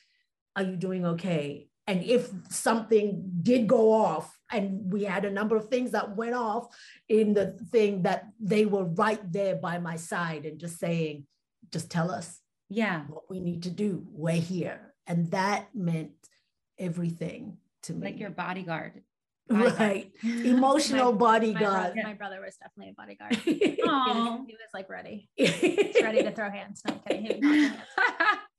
are 0.56 0.64
you 0.64 0.76
doing 0.76 1.06
okay 1.06 1.68
and 1.88 2.04
if 2.04 2.30
something 2.50 3.24
did 3.42 3.68
go 3.68 3.92
off 3.92 4.38
and 4.52 4.92
we 4.92 5.04
had 5.04 5.26
a 5.26 5.32
number 5.32 5.56
of 5.56 5.70
things 5.70 5.92
that 5.92 6.16
went 6.16 6.36
off 6.36 6.68
in 7.10 7.34
the 7.34 7.58
thing 7.72 8.04
that 8.04 8.28
they 8.40 8.66
were 8.66 8.86
right 8.86 9.32
there 9.32 9.56
by 9.56 9.78
my 9.78 9.96
side 9.96 10.46
and 10.46 10.60
just 10.60 10.80
saying 10.80 11.26
just 11.72 11.90
tell 11.90 12.12
us 12.12 12.40
yeah 12.70 13.02
what 13.08 13.30
we 13.30 13.40
need 13.40 13.64
to 13.64 13.70
do 13.70 14.06
we're 14.12 14.34
here 14.34 14.94
and 15.08 15.32
that 15.32 15.68
meant 15.74 16.12
everything 16.78 17.58
to 17.84 17.94
me 17.94 18.06
like 18.08 18.20
your 18.20 18.30
bodyguard 18.30 19.02
Right. 19.52 20.12
Emotional 20.24 21.12
my, 21.12 21.18
bodyguard. 21.18 21.62
My 21.62 21.70
brother, 21.70 22.02
my 22.04 22.14
brother, 22.14 22.42
was 22.42 22.56
definitely 22.58 22.92
a 22.92 22.94
bodyguard. 22.94 23.36
he, 23.44 23.54
he, 23.76 23.84
was 23.84 24.70
like 24.74 24.90
ready. 24.90 25.30
He's 25.36 26.02
ready 26.02 26.24
to 26.24 26.32
throw 26.32 26.50
hands. 26.50 26.82
No 26.88 27.00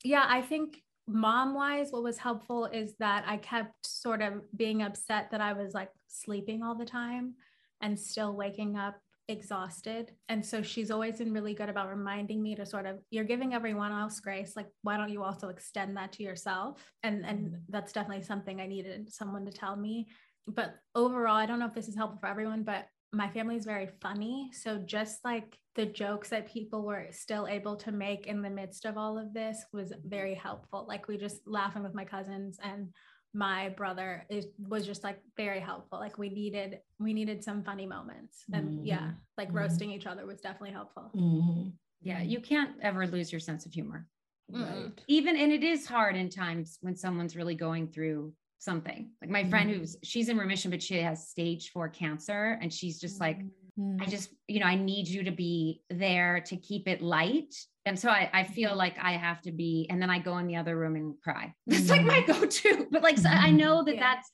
yeah, 0.04 0.24
I 0.28 0.42
think 0.42 0.82
mom 1.08 1.54
wise, 1.54 1.90
what 1.90 2.02
was 2.02 2.18
helpful 2.18 2.66
is 2.66 2.94
that 2.98 3.24
I 3.26 3.36
kept 3.36 3.86
sort 3.86 4.22
of 4.22 4.34
being 4.56 4.82
upset 4.82 5.30
that 5.30 5.40
I 5.40 5.52
was 5.52 5.74
like 5.74 5.90
sleeping 6.06 6.62
all 6.62 6.74
the 6.74 6.84
time 6.84 7.34
and 7.80 7.98
still 7.98 8.34
waking 8.34 8.76
up 8.76 8.98
exhausted. 9.28 10.12
And 10.28 10.44
so 10.44 10.62
she's 10.62 10.90
always 10.90 11.18
been 11.18 11.32
really 11.32 11.54
good 11.54 11.68
about 11.68 11.88
reminding 11.88 12.42
me 12.42 12.54
to 12.56 12.66
sort 12.66 12.86
of, 12.86 12.98
you're 13.10 13.24
giving 13.24 13.54
everyone 13.54 13.92
else 13.92 14.20
grace. 14.20 14.54
Like, 14.56 14.68
why 14.82 14.96
don't 14.96 15.10
you 15.10 15.22
also 15.22 15.48
extend 15.48 15.96
that 15.96 16.12
to 16.12 16.22
yourself? 16.22 16.92
And 17.02 17.24
and 17.24 17.46
mm-hmm. 17.46 17.56
that's 17.68 17.92
definitely 17.92 18.24
something 18.24 18.60
I 18.60 18.66
needed 18.66 19.12
someone 19.12 19.44
to 19.46 19.52
tell 19.52 19.76
me. 19.76 20.08
But 20.46 20.74
overall, 20.94 21.36
I 21.36 21.46
don't 21.46 21.58
know 21.58 21.66
if 21.66 21.74
this 21.74 21.88
is 21.88 21.96
helpful 21.96 22.18
for 22.20 22.28
everyone, 22.28 22.64
but 22.64 22.86
my 23.12 23.28
family 23.28 23.56
is 23.56 23.64
very 23.64 23.88
funny. 24.00 24.50
So 24.52 24.78
just 24.78 25.24
like 25.24 25.58
the 25.74 25.86
jokes 25.86 26.30
that 26.30 26.52
people 26.52 26.82
were 26.82 27.06
still 27.10 27.46
able 27.46 27.76
to 27.76 27.92
make 27.92 28.26
in 28.26 28.42
the 28.42 28.50
midst 28.50 28.84
of 28.84 28.96
all 28.96 29.18
of 29.18 29.34
this 29.34 29.64
was 29.72 29.92
very 30.04 30.34
helpful. 30.34 30.86
Like 30.88 31.08
we 31.08 31.18
just 31.18 31.46
laughing 31.46 31.82
with 31.82 31.94
my 31.94 32.04
cousins 32.04 32.58
and 32.62 32.88
my 33.34 33.70
brother 33.70 34.26
it 34.28 34.52
was 34.68 34.84
just 34.84 35.02
like 35.02 35.18
very 35.38 35.60
helpful 35.60 35.98
like 35.98 36.18
we 36.18 36.28
needed 36.28 36.78
we 36.98 37.14
needed 37.14 37.42
some 37.42 37.62
funny 37.62 37.86
moments 37.86 38.44
and 38.52 38.68
mm-hmm. 38.68 38.84
yeah 38.84 39.10
like 39.38 39.48
mm-hmm. 39.48 39.58
roasting 39.58 39.90
each 39.90 40.06
other 40.06 40.26
was 40.26 40.40
definitely 40.40 40.70
helpful 40.70 41.10
mm-hmm. 41.16 41.70
yeah 42.02 42.20
you 42.20 42.40
can't 42.40 42.72
ever 42.82 43.06
lose 43.06 43.32
your 43.32 43.40
sense 43.40 43.64
of 43.64 43.72
humor 43.72 44.06
right 44.50 45.00
even 45.06 45.34
and 45.34 45.50
it 45.50 45.64
is 45.64 45.86
hard 45.86 46.14
in 46.14 46.28
times 46.28 46.76
when 46.82 46.94
someone's 46.94 47.34
really 47.34 47.54
going 47.54 47.88
through 47.88 48.34
something 48.62 49.10
like 49.20 49.30
my 49.30 49.44
friend 49.44 49.70
mm-hmm. 49.70 49.80
who's 49.80 49.96
she's 50.02 50.28
in 50.28 50.38
remission 50.38 50.70
but 50.70 50.82
she 50.82 50.98
has 51.00 51.28
stage 51.28 51.70
four 51.70 51.88
cancer 51.88 52.58
and 52.62 52.72
she's 52.72 53.00
just 53.00 53.20
like 53.20 53.38
mm-hmm. 53.38 54.00
i 54.00 54.06
just 54.06 54.30
you 54.46 54.60
know 54.60 54.66
i 54.66 54.76
need 54.76 55.08
you 55.08 55.24
to 55.24 55.32
be 55.32 55.82
there 55.90 56.40
to 56.46 56.56
keep 56.56 56.86
it 56.86 57.02
light 57.02 57.52
and 57.84 57.98
so 57.98 58.08
I, 58.08 58.30
I 58.32 58.44
feel 58.44 58.70
mm-hmm. 58.70 58.78
like 58.78 58.96
I 59.00 59.12
have 59.12 59.42
to 59.42 59.52
be, 59.52 59.86
and 59.90 60.00
then 60.00 60.10
I 60.10 60.18
go 60.18 60.38
in 60.38 60.46
the 60.46 60.56
other 60.56 60.76
room 60.76 60.96
and 60.96 61.14
cry. 61.22 61.52
That's 61.66 61.90
like 61.90 62.02
my 62.02 62.20
go-to. 62.22 62.86
But 62.90 63.02
like, 63.02 63.18
so 63.18 63.28
I 63.28 63.50
know 63.50 63.82
that 63.84 63.96
yeah. 63.96 64.14
that's 64.14 64.30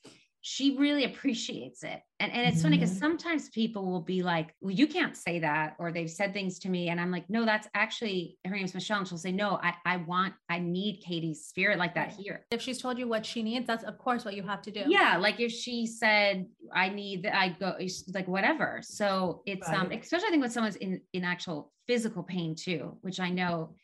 she 0.50 0.78
really 0.78 1.04
appreciates 1.04 1.84
it. 1.84 2.00
And, 2.20 2.32
and 2.32 2.46
it's 2.48 2.56
mm-hmm. 2.56 2.62
funny 2.62 2.78
because 2.78 2.98
sometimes 2.98 3.50
people 3.50 3.84
will 3.84 4.00
be 4.00 4.22
like, 4.22 4.54
well, 4.62 4.72
you 4.72 4.86
can't 4.86 5.14
say 5.14 5.40
that, 5.40 5.76
or 5.78 5.92
they've 5.92 6.10
said 6.10 6.32
things 6.32 6.58
to 6.60 6.70
me. 6.70 6.88
And 6.88 6.98
I'm 6.98 7.10
like, 7.10 7.28
no, 7.28 7.44
that's 7.44 7.68
actually 7.74 8.38
her 8.46 8.56
name's 8.56 8.72
Michelle. 8.72 9.00
And 9.00 9.06
she'll 9.06 9.18
say, 9.18 9.30
no, 9.30 9.60
I, 9.62 9.74
I 9.84 9.98
want, 9.98 10.32
I 10.48 10.58
need 10.58 11.02
Katie's 11.06 11.44
spirit 11.44 11.78
like 11.78 11.94
that 11.96 12.12
here. 12.12 12.46
If 12.50 12.62
she's 12.62 12.80
told 12.80 12.98
you 12.98 13.06
what 13.06 13.26
she 13.26 13.42
needs, 13.42 13.66
that's 13.66 13.84
of 13.84 13.98
course 13.98 14.24
what 14.24 14.32
you 14.32 14.42
have 14.42 14.62
to 14.62 14.70
do. 14.70 14.84
Yeah. 14.86 15.18
Like 15.18 15.38
if 15.38 15.52
she 15.52 15.84
said, 15.86 16.46
I 16.72 16.88
need 16.88 17.24
that, 17.24 17.36
I 17.36 17.50
go 17.50 17.76
like 18.14 18.26
whatever. 18.26 18.80
So 18.82 19.42
it's 19.44 19.68
um, 19.68 19.74
right. 19.74 19.92
um, 19.92 19.92
especially 19.92 20.28
I 20.28 20.30
think 20.30 20.40
when 20.40 20.50
someone's 20.50 20.76
in, 20.76 21.02
in 21.12 21.24
actual 21.24 21.74
physical 21.86 22.22
pain 22.22 22.54
too, 22.54 22.96
which 23.02 23.20
I 23.20 23.28
know 23.28 23.74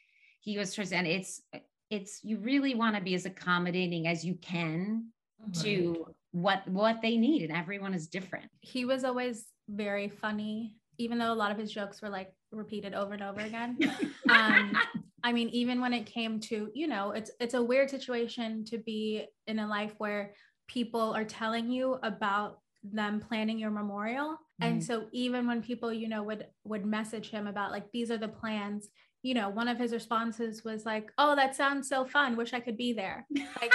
he 0.41 0.57
was 0.57 0.79
and 0.79 1.07
it's, 1.07 1.43
it's, 1.91 2.21
you 2.25 2.39
really 2.39 2.75
want 2.75 2.97
to 2.97 3.03
be 3.03 3.15
as 3.15 3.27
accommodating 3.27 4.09
as 4.09 4.25
you 4.25 4.35
can 4.37 5.09
right. 5.39 5.55
to 5.57 6.07
what 6.35 6.67
what 6.67 7.01
they 7.01 7.17
need 7.17 7.43
and 7.43 7.57
everyone 7.57 7.95
is 7.95 8.09
different. 8.09 8.51
He 8.61 8.85
was 8.85 9.05
always 9.05 9.47
very 9.69 10.09
funny 10.09 10.75
even 10.99 11.19
though 11.19 11.33
a 11.33 11.35
lot 11.35 11.51
of 11.51 11.59
his 11.59 11.73
jokes 11.73 12.03
were 12.03 12.09
like 12.09 12.33
repeated 12.53 12.95
over 12.95 13.15
and 13.15 13.23
over 13.23 13.41
again. 13.41 13.79
Um, 14.27 14.77
i 15.23 15.33
mean 15.33 15.51
even 15.51 15.83
when 15.83 15.93
it 15.93 16.07
came 16.07 16.41
to 16.41 16.71
you 16.75 16.89
know 16.89 17.11
it's 17.13 17.31
it's 17.39 17.53
a 17.53 17.63
weird 17.63 17.91
situation 17.91 18.65
to 18.65 18.79
be 18.79 19.27
in 19.47 19.59
a 19.59 19.67
life 19.67 19.93
where 19.99 20.33
people 20.67 21.15
are 21.15 21.27
telling 21.27 21.71
you 21.71 21.99
about 22.03 22.61
them 22.83 23.21
planning 23.21 23.59
your 23.59 23.71
memorial. 23.71 24.31
Mm-hmm. 24.33 24.65
and 24.65 24.85
so 24.85 25.05
even 25.13 25.47
when 25.47 25.63
people 25.63 25.93
you 25.93 26.09
know 26.09 26.23
would 26.23 26.47
would 26.65 26.87
message 26.87 27.29
him 27.31 27.47
about 27.47 27.71
like 27.71 27.85
these 27.93 28.11
are 28.11 28.19
the 28.19 28.29
plans 28.29 28.89
you 29.23 29.35
know 29.35 29.51
one 29.51 29.69
of 29.69 29.79
his 29.79 29.93
responses 29.93 30.65
was 30.65 30.87
like 30.87 31.13
oh 31.19 31.37
that 31.37 31.55
sounds 31.55 31.87
so 31.89 32.07
fun. 32.07 32.35
Wish 32.35 32.55
i 32.55 32.61
could 32.61 32.79
be 32.79 32.93
there. 32.95 33.27
Like 33.61 33.73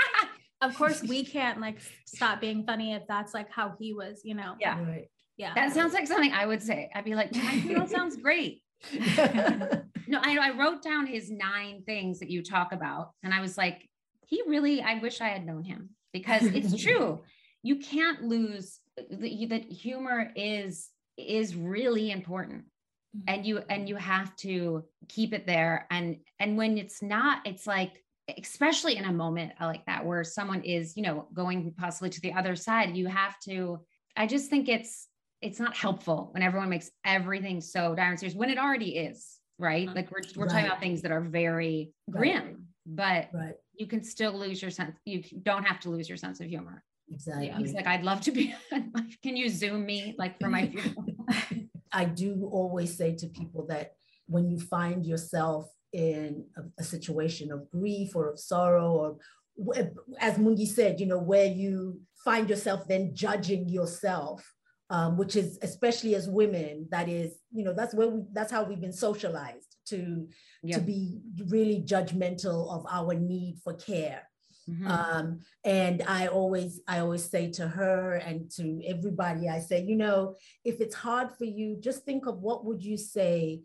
of 0.61 0.75
course 0.75 1.03
we 1.03 1.23
can't 1.35 1.59
like 1.59 1.79
stop 2.05 2.41
being 2.41 2.63
funny 2.63 2.93
if 2.93 3.07
that's 3.07 3.33
like 3.33 3.51
how 3.51 3.73
he 3.79 3.93
was, 3.93 4.21
you 4.23 4.35
know. 4.35 4.55
Yeah. 4.59 4.81
Right. 4.83 5.09
Yeah. 5.37 5.53
That 5.55 5.73
sounds 5.73 5.93
like 5.93 6.07
something 6.07 6.33
I 6.33 6.45
would 6.45 6.61
say. 6.61 6.89
I'd 6.93 7.05
be 7.05 7.15
like, 7.15 7.31
that 7.31 7.89
sounds 7.89 8.17
great. 8.17 8.61
no, 8.93 10.19
I 10.21 10.37
I 10.37 10.57
wrote 10.57 10.81
down 10.81 11.07
his 11.07 11.31
nine 11.31 11.83
things 11.85 12.19
that 12.19 12.29
you 12.29 12.43
talk 12.43 12.71
about. 12.71 13.11
And 13.23 13.33
I 13.33 13.41
was 13.41 13.57
like, 13.57 13.87
he 14.25 14.41
really, 14.47 14.81
I 14.81 14.95
wish 14.99 15.21
I 15.21 15.29
had 15.29 15.45
known 15.45 15.63
him 15.63 15.89
because 16.13 16.43
it's 16.43 16.75
true. 16.83 17.21
You 17.63 17.77
can't 17.77 18.23
lose 18.23 18.79
that 18.97 19.65
humor 19.71 20.31
is 20.35 20.89
is 21.17 21.55
really 21.55 22.11
important 22.11 22.63
mm-hmm. 23.15 23.23
and 23.27 23.45
you 23.45 23.61
and 23.69 23.87
you 23.87 23.95
have 23.95 24.35
to 24.37 24.83
keep 25.07 25.33
it 25.33 25.45
there 25.45 25.87
and 25.89 26.17
and 26.39 26.57
when 26.57 26.77
it's 26.77 27.01
not 27.01 27.39
it's 27.45 27.67
like 27.67 28.03
especially 28.37 28.97
in 28.97 29.05
a 29.05 29.11
moment 29.11 29.51
like 29.59 29.85
that 29.85 30.05
where 30.05 30.23
someone 30.23 30.61
is 30.63 30.95
you 30.95 31.03
know 31.03 31.27
going 31.33 31.73
possibly 31.77 32.09
to 32.09 32.21
the 32.21 32.33
other 32.33 32.55
side 32.55 32.95
you 32.95 33.07
have 33.07 33.39
to 33.39 33.79
i 34.15 34.25
just 34.25 34.49
think 34.49 34.67
it's 34.67 35.07
it's 35.41 35.59
not 35.59 35.75
helpful 35.75 36.29
when 36.33 36.43
everyone 36.43 36.69
makes 36.69 36.91
everything 37.05 37.61
so 37.61 37.95
dire 37.95 38.09
and 38.09 38.19
serious 38.19 38.35
when 38.35 38.49
it 38.49 38.57
already 38.57 38.97
is 38.97 39.39
right 39.57 39.87
uh-huh. 39.87 39.95
like 39.95 40.11
we're, 40.11 40.21
we're 40.35 40.45
right. 40.45 40.51
talking 40.51 40.67
about 40.67 40.79
things 40.79 41.01
that 41.01 41.11
are 41.11 41.21
very 41.21 41.91
grim 42.09 42.33
right. 42.35 42.55
but 42.85 43.29
right. 43.33 43.55
you 43.73 43.87
can 43.87 44.03
still 44.03 44.33
lose 44.33 44.61
your 44.61 44.71
sense 44.71 44.95
you 45.05 45.23
don't 45.43 45.63
have 45.63 45.79
to 45.79 45.89
lose 45.89 46.07
your 46.07 46.17
sense 46.17 46.39
of 46.39 46.47
humor 46.47 46.83
exactly 47.11 47.51
he's 47.57 47.73
like 47.73 47.87
i'd 47.87 48.03
love 48.03 48.21
to 48.21 48.31
be 48.31 48.53
can 49.23 49.35
you 49.35 49.49
zoom 49.49 49.85
me 49.85 50.15
like 50.17 50.39
for 50.39 50.49
my 50.49 50.67
funeral 50.69 51.05
i 51.91 52.05
do 52.05 52.49
always 52.51 52.95
say 52.95 53.15
to 53.15 53.27
people 53.27 53.65
that 53.67 53.93
when 54.27 54.47
you 54.47 54.59
find 54.59 55.05
yourself 55.05 55.69
in 55.93 56.45
a, 56.57 56.61
a 56.79 56.83
situation 56.83 57.51
of 57.51 57.69
grief 57.71 58.15
or 58.15 58.29
of 58.29 58.39
sorrow 58.39 58.91
or 58.91 59.17
as 60.19 60.37
Mungi 60.37 60.67
said, 60.67 60.99
you 60.99 61.05
know, 61.05 61.19
where 61.19 61.45
you 61.45 61.99
find 62.23 62.49
yourself 62.49 62.87
then 62.87 63.13
judging 63.13 63.67
yourself, 63.67 64.43
um, 64.89 65.17
which 65.17 65.35
is 65.35 65.59
especially 65.61 66.15
as 66.15 66.29
women, 66.29 66.87
that 66.91 67.09
is, 67.09 67.33
you 67.51 67.63
know, 67.63 67.73
that's 67.73 67.93
where 67.93 68.07
we, 68.07 68.23
that's 68.33 68.51
how 68.51 68.63
we've 68.63 68.81
been 68.81 68.93
socialized 68.93 69.75
to 69.87 70.27
yeah. 70.63 70.77
to 70.77 70.81
be 70.81 71.19
really 71.47 71.83
judgmental 71.85 72.73
of 72.73 72.85
our 72.89 73.13
need 73.13 73.57
for 73.63 73.73
care. 73.73 74.23
Mm-hmm. 74.69 74.87
Um, 74.87 75.39
and 75.63 76.03
I 76.07 76.27
always 76.27 76.81
I 76.87 76.99
always 76.99 77.29
say 77.29 77.51
to 77.51 77.67
her 77.67 78.15
and 78.15 78.49
to 78.51 78.81
everybody, 78.85 79.49
I 79.49 79.59
say, 79.59 79.83
you 79.83 79.95
know, 79.95 80.35
if 80.63 80.79
it's 80.79 80.95
hard 80.95 81.29
for 81.37 81.45
you, 81.45 81.77
just 81.79 82.03
think 82.03 82.27
of 82.27 82.39
what 82.39 82.65
would 82.65 82.83
you 82.83 82.97
say 82.97 83.61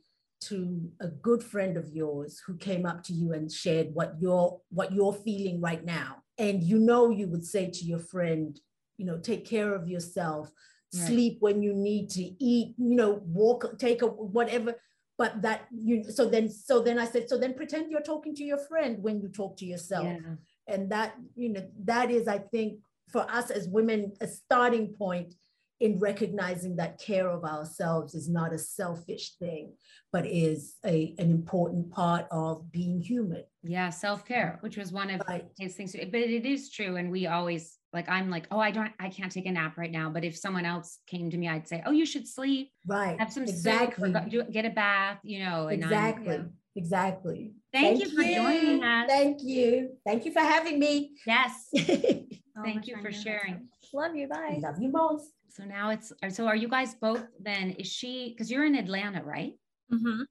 to 0.49 0.91
a 1.01 1.09
good 1.09 1.43
friend 1.43 1.77
of 1.77 1.89
yours 1.91 2.43
who 2.47 2.57
came 2.57 2.87
up 2.87 3.03
to 3.05 3.13
you 3.13 3.33
and 3.33 3.51
shared 3.51 3.89
what 3.95 4.15
you're 4.21 4.61
what 4.71 4.93
you're 4.93 5.13
feeling 5.13 5.61
right 5.61 5.85
now 5.85 6.17
and 6.39 6.63
you 6.63 6.79
know 6.79 7.11
you 7.11 7.27
would 7.29 7.45
say 7.45 7.71
to 7.71 7.85
your 7.85 7.99
friend 7.99 8.61
you 8.97 9.05
know 9.05 9.19
take 9.19 9.45
care 9.45 9.75
of 9.75 9.89
yourself 9.89 10.51
right. 10.95 11.07
sleep 11.07 11.37
when 11.41 11.63
you 11.63 11.73
need 11.73 12.09
to 12.11 12.23
eat 12.23 12.75
you 12.77 12.97
know 12.97 13.23
walk 13.27 13.79
take 13.79 14.03
a 14.03 14.07
whatever 14.07 14.75
but 15.17 15.41
that 15.43 15.67
you 15.71 16.05
so 16.05 16.29
then 16.29 16.49
so 16.49 16.81
then 16.81 16.99
i 16.99 17.05
said 17.05 17.29
so 17.29 17.39
then 17.39 17.55
pretend 17.55 17.91
you're 17.91 18.01
talking 18.01 18.35
to 18.35 18.45
your 18.45 18.59
friend 18.59 19.03
when 19.03 19.21
you 19.21 19.29
talk 19.29 19.57
to 19.57 19.65
yourself 19.65 20.05
yeah. 20.05 20.35
and 20.69 20.91
that 20.91 21.15
you 21.35 21.49
know 21.49 21.67
that 21.85 22.11
is 22.11 22.29
i 22.29 22.39
think 22.39 22.79
for 23.11 23.23
us 23.31 23.51
as 23.51 23.69
women 23.69 24.13
a 24.21 24.27
starting 24.27 24.89
point 24.89 25.35
in 25.81 25.99
recognizing 25.99 26.77
that 26.77 26.99
care 26.99 27.29
of 27.29 27.45
ourselves 27.45 28.15
is 28.15 28.29
not 28.29 28.53
a 28.53 28.59
selfish 28.59 29.35
thing, 29.39 29.73
but 30.13 30.25
is 30.27 30.77
a, 30.85 31.15
an 31.19 31.31
important 31.31 31.91
part 31.91 32.27
of 32.31 32.71
being 32.71 33.01
human. 33.01 33.43
Yeah, 33.63 33.91
self 33.91 34.25
care, 34.25 34.59
which 34.61 34.77
was 34.77 34.93
one 34.93 35.11
of 35.11 35.21
right. 35.29 35.47
his 35.59 35.75
things. 35.75 35.95
But 35.95 36.15
it 36.15 36.47
is 36.47 36.71
true. 36.71 36.97
And 36.97 37.11
we 37.11 37.27
always, 37.27 37.79
like, 37.93 38.09
I'm 38.09 38.31
like, 38.31 38.47
oh, 38.51 38.61
I 38.61 38.71
don't, 38.71 38.93
I 39.01 39.09
can't 39.09 39.33
take 39.33 39.47
a 39.47 39.53
nap 39.53 39.77
right 39.77 39.91
now. 39.91 40.11
But 40.11 40.25
if 40.25 40.37
someone 40.37 40.65
else 40.65 40.99
came 41.07 41.31
to 41.31 41.37
me, 41.37 41.49
I'd 41.49 41.67
say, 41.67 41.83
oh, 41.85 41.93
you 41.93 42.07
should 42.07 42.29
sleep. 42.29 42.71
Right. 42.87 43.19
Have 43.19 43.33
some 43.33 43.43
exactly. 43.43 44.13
soup, 44.13 44.51
get 44.53 44.65
a 44.65 44.71
bath, 44.71 45.19
you 45.25 45.41
know. 45.41 45.69
exactly. 45.69 46.45
Exactly. 46.77 47.53
Thank, 47.73 47.99
Thank 47.99 48.05
you 48.05 48.17
for 48.17 48.23
joining 48.23 48.83
us. 48.83 49.07
Thank 49.09 49.43
you. 49.43 49.91
Thank 50.05 50.25
you 50.25 50.33
for 50.33 50.41
having 50.41 50.79
me. 50.79 51.13
Yes. 51.27 51.69
Thank 51.77 52.87
you 52.87 52.97
for 53.01 53.13
sharing. 53.13 53.69
Love 53.93 54.17
you. 54.17 54.29
Bye. 54.29 54.59
Love 54.61 54.77
you 54.81 54.91
most. 54.91 55.31
So 55.51 55.65
now 55.65 55.91
it's 55.91 56.13
so 56.31 56.47
are 56.47 56.57
you 56.57 56.69
guys 56.69 56.97
both 56.97 57.25
then? 57.41 57.71
Is 57.73 57.87
she 57.87 58.31
because 58.31 58.51
you're 58.51 58.65
in 58.65 58.75
Atlanta, 58.75 59.23
right? 59.23 59.53
Mm-hmm. 59.93 60.23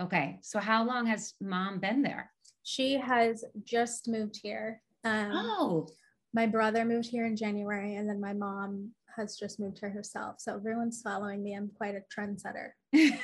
Okay. 0.00 0.38
So 0.42 0.58
how 0.58 0.84
long 0.84 1.06
has 1.06 1.34
mom 1.40 1.78
been 1.78 2.02
there? 2.02 2.30
She 2.62 2.94
has 2.94 3.44
just 3.64 4.08
moved 4.08 4.40
here. 4.42 4.80
Um, 5.04 5.30
oh. 5.32 5.88
My 6.32 6.46
brother 6.46 6.84
moved 6.84 7.06
here 7.06 7.26
in 7.26 7.36
January, 7.36 7.96
and 7.96 8.08
then 8.08 8.20
my 8.20 8.32
mom 8.32 8.90
has 9.16 9.36
just 9.36 9.58
moved 9.60 9.78
here 9.80 9.90
herself. 9.90 10.36
So 10.38 10.54
everyone's 10.54 11.02
following 11.02 11.42
me. 11.42 11.54
I'm 11.54 11.70
quite 11.76 11.94
a 11.94 12.02
trendsetter. 12.14 12.70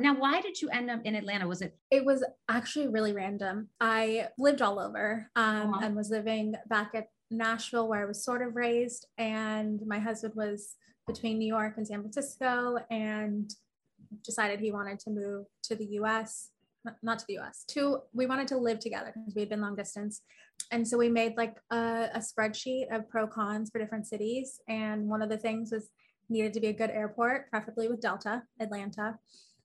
now, 0.00 0.14
why 0.14 0.40
did 0.40 0.60
you 0.60 0.68
end 0.70 0.90
up 0.90 1.00
in 1.04 1.14
Atlanta? 1.14 1.46
Was 1.46 1.62
it? 1.62 1.76
It 1.90 2.04
was 2.04 2.24
actually 2.48 2.88
really 2.88 3.12
random. 3.12 3.68
I 3.80 4.28
lived 4.38 4.62
all 4.62 4.78
over 4.78 5.30
um, 5.36 5.74
uh-huh. 5.74 5.86
and 5.86 5.96
was 5.96 6.10
living 6.10 6.54
back 6.68 6.90
at 6.94 7.08
Nashville, 7.30 7.88
where 7.88 8.02
I 8.02 8.06
was 8.06 8.24
sort 8.24 8.42
of 8.42 8.56
raised, 8.56 9.06
and 9.18 9.80
my 9.86 9.98
husband 9.98 10.34
was 10.36 10.74
between 11.06 11.38
New 11.38 11.46
York 11.46 11.74
and 11.76 11.86
San 11.86 12.00
Francisco, 12.00 12.78
and 12.90 13.50
decided 14.24 14.60
he 14.60 14.72
wanted 14.72 14.98
to 15.00 15.10
move 15.10 15.46
to 15.64 15.76
the 15.76 15.86
U.S. 15.86 16.50
Not 17.02 17.18
to 17.18 17.24
the 17.26 17.34
U.S. 17.34 17.64
To 17.68 18.00
we 18.12 18.26
wanted 18.26 18.48
to 18.48 18.56
live 18.56 18.78
together 18.78 19.12
because 19.14 19.34
we 19.34 19.42
had 19.42 19.50
been 19.50 19.60
long 19.60 19.76
distance, 19.76 20.22
and 20.70 20.86
so 20.86 20.98
we 20.98 21.08
made 21.08 21.36
like 21.36 21.56
a, 21.70 22.10
a 22.14 22.18
spreadsheet 22.18 22.94
of 22.94 23.08
pro 23.08 23.26
cons 23.26 23.70
for 23.70 23.78
different 23.78 24.06
cities. 24.06 24.60
And 24.68 25.08
one 25.08 25.22
of 25.22 25.30
the 25.30 25.38
things 25.38 25.72
was 25.72 25.90
needed 26.28 26.52
to 26.54 26.60
be 26.60 26.68
a 26.68 26.72
good 26.72 26.90
airport, 26.90 27.50
preferably 27.50 27.88
with 27.88 28.00
Delta, 28.00 28.42
Atlanta. 28.60 29.18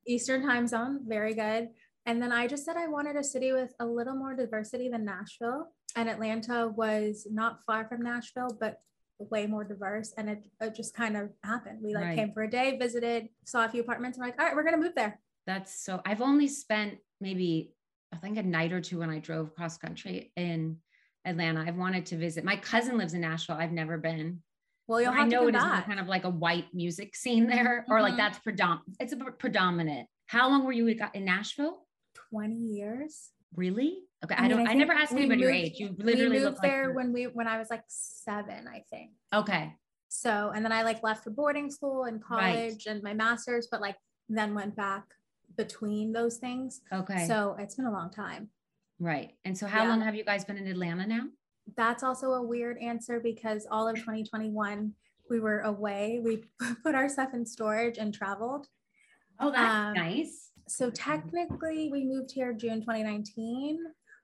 Eastern 0.07 0.45
time 0.45 0.67
zone, 0.67 1.01
very 1.05 1.33
good. 1.33 1.69
And 2.05 2.21
then 2.21 2.31
I 2.31 2.47
just 2.47 2.65
said 2.65 2.75
I 2.75 2.87
wanted 2.87 3.15
a 3.15 3.23
city 3.23 3.53
with 3.53 3.73
a 3.79 3.85
little 3.85 4.15
more 4.15 4.35
diversity 4.35 4.89
than 4.89 5.05
Nashville. 5.05 5.67
And 5.95 6.09
Atlanta 6.09 6.67
was 6.67 7.27
not 7.31 7.63
far 7.65 7.87
from 7.87 8.01
Nashville, 8.01 8.57
but 8.59 8.77
way 9.19 9.45
more 9.45 9.63
diverse. 9.63 10.13
And 10.17 10.29
it, 10.29 10.45
it 10.59 10.75
just 10.75 10.93
kind 10.93 11.15
of 11.15 11.29
happened. 11.43 11.79
We 11.81 11.93
like 11.93 12.03
right. 12.03 12.17
came 12.17 12.31
for 12.33 12.43
a 12.43 12.49
day, 12.49 12.77
visited, 12.77 13.29
saw 13.45 13.65
a 13.65 13.69
few 13.69 13.81
apartments, 13.81 14.17
and 14.17 14.25
like, 14.25 14.39
all 14.39 14.45
right, 14.45 14.55
we're 14.55 14.63
gonna 14.63 14.77
move 14.77 14.95
there. 14.95 15.19
That's 15.45 15.83
so 15.83 16.01
I've 16.05 16.21
only 16.21 16.47
spent 16.47 16.97
maybe 17.21 17.71
I 18.13 18.17
think 18.17 18.37
a 18.37 18.43
night 18.43 18.71
or 18.71 18.79
two 18.79 18.99
when 18.99 19.09
I 19.09 19.19
drove 19.19 19.55
cross 19.55 19.77
country 19.77 20.31
in 20.35 20.77
Atlanta. 21.25 21.63
I've 21.65 21.77
wanted 21.77 22.05
to 22.07 22.17
visit. 22.17 22.43
My 22.43 22.55
cousin 22.57 22.97
lives 22.97 23.13
in 23.13 23.21
Nashville. 23.21 23.55
I've 23.55 23.71
never 23.71 23.97
been. 23.97 24.41
Well, 24.87 25.01
you'll 25.01 25.13
have 25.13 25.29
to 25.29 25.29
do 25.29 25.35
it. 25.47 25.55
I 25.55 25.59
know 25.59 25.73
it 25.75 25.79
is 25.79 25.85
kind 25.85 25.99
of 25.99 26.07
like 26.07 26.25
a 26.25 26.29
white 26.29 26.65
music 26.73 27.15
scene 27.15 27.47
there, 27.47 27.81
mm-hmm. 27.81 27.91
or 27.91 28.01
like 28.01 28.11
mm-hmm. 28.11 28.17
that's 28.17 28.39
predominant. 28.39 28.97
It's 28.99 29.13
a 29.13 29.17
predominant. 29.17 30.07
How 30.27 30.49
long 30.49 30.63
were 30.65 30.73
you 30.73 30.87
in 30.87 31.25
Nashville? 31.25 31.85
20 32.31 32.55
years. 32.55 33.29
Really? 33.55 33.99
Okay. 34.23 34.35
I, 34.37 34.45
I 34.45 34.47
don't, 34.47 34.67
I, 34.67 34.71
I 34.71 34.73
never 34.73 34.93
asked 34.93 35.11
anybody 35.11 35.29
moved, 35.29 35.41
your 35.41 35.51
age. 35.51 35.73
You 35.77 35.95
literally 35.97 36.39
moved 36.39 36.57
there 36.61 36.87
like 36.87 36.95
when 36.95 37.13
we, 37.13 37.25
when 37.25 37.47
I 37.47 37.57
was 37.57 37.69
like 37.69 37.83
seven, 37.87 38.67
I 38.67 38.83
think. 38.89 39.11
Okay. 39.33 39.73
So, 40.09 40.51
and 40.53 40.63
then 40.63 40.71
I 40.71 40.83
like 40.83 41.01
left 41.03 41.23
for 41.23 41.29
boarding 41.29 41.71
school 41.71 42.03
and 42.03 42.23
college 42.23 42.85
right. 42.85 42.87
and 42.87 43.03
my 43.03 43.13
master's, 43.13 43.67
but 43.71 43.81
like 43.81 43.95
then 44.29 44.53
went 44.53 44.75
back 44.75 45.05
between 45.57 46.11
those 46.11 46.37
things. 46.37 46.81
Okay. 46.91 47.25
So 47.27 47.55
it's 47.59 47.75
been 47.75 47.85
a 47.85 47.91
long 47.91 48.09
time. 48.09 48.49
Right. 48.99 49.33
And 49.45 49.57
so 49.57 49.67
how 49.67 49.83
yeah. 49.83 49.89
long 49.89 50.01
have 50.01 50.15
you 50.15 50.23
guys 50.23 50.45
been 50.45 50.57
in 50.57 50.67
Atlanta 50.67 51.05
now? 51.05 51.23
That's 51.75 52.03
also 52.03 52.33
a 52.33 52.41
weird 52.41 52.77
answer 52.79 53.19
because 53.19 53.67
all 53.69 53.87
of 53.87 53.95
2021 53.95 54.93
we 55.29 55.39
were 55.39 55.61
away. 55.61 56.19
We 56.23 56.43
put 56.83 56.95
our 56.95 57.09
stuff 57.09 57.33
in 57.33 57.45
storage 57.45 57.97
and 57.97 58.13
traveled. 58.13 58.67
Oh, 59.39 59.51
that's 59.51 59.73
um, 59.73 59.93
nice. 59.93 60.51
So 60.67 60.89
technically, 60.89 61.89
we 61.91 62.05
moved 62.05 62.31
here 62.31 62.53
June 62.53 62.81
2019, 62.81 63.79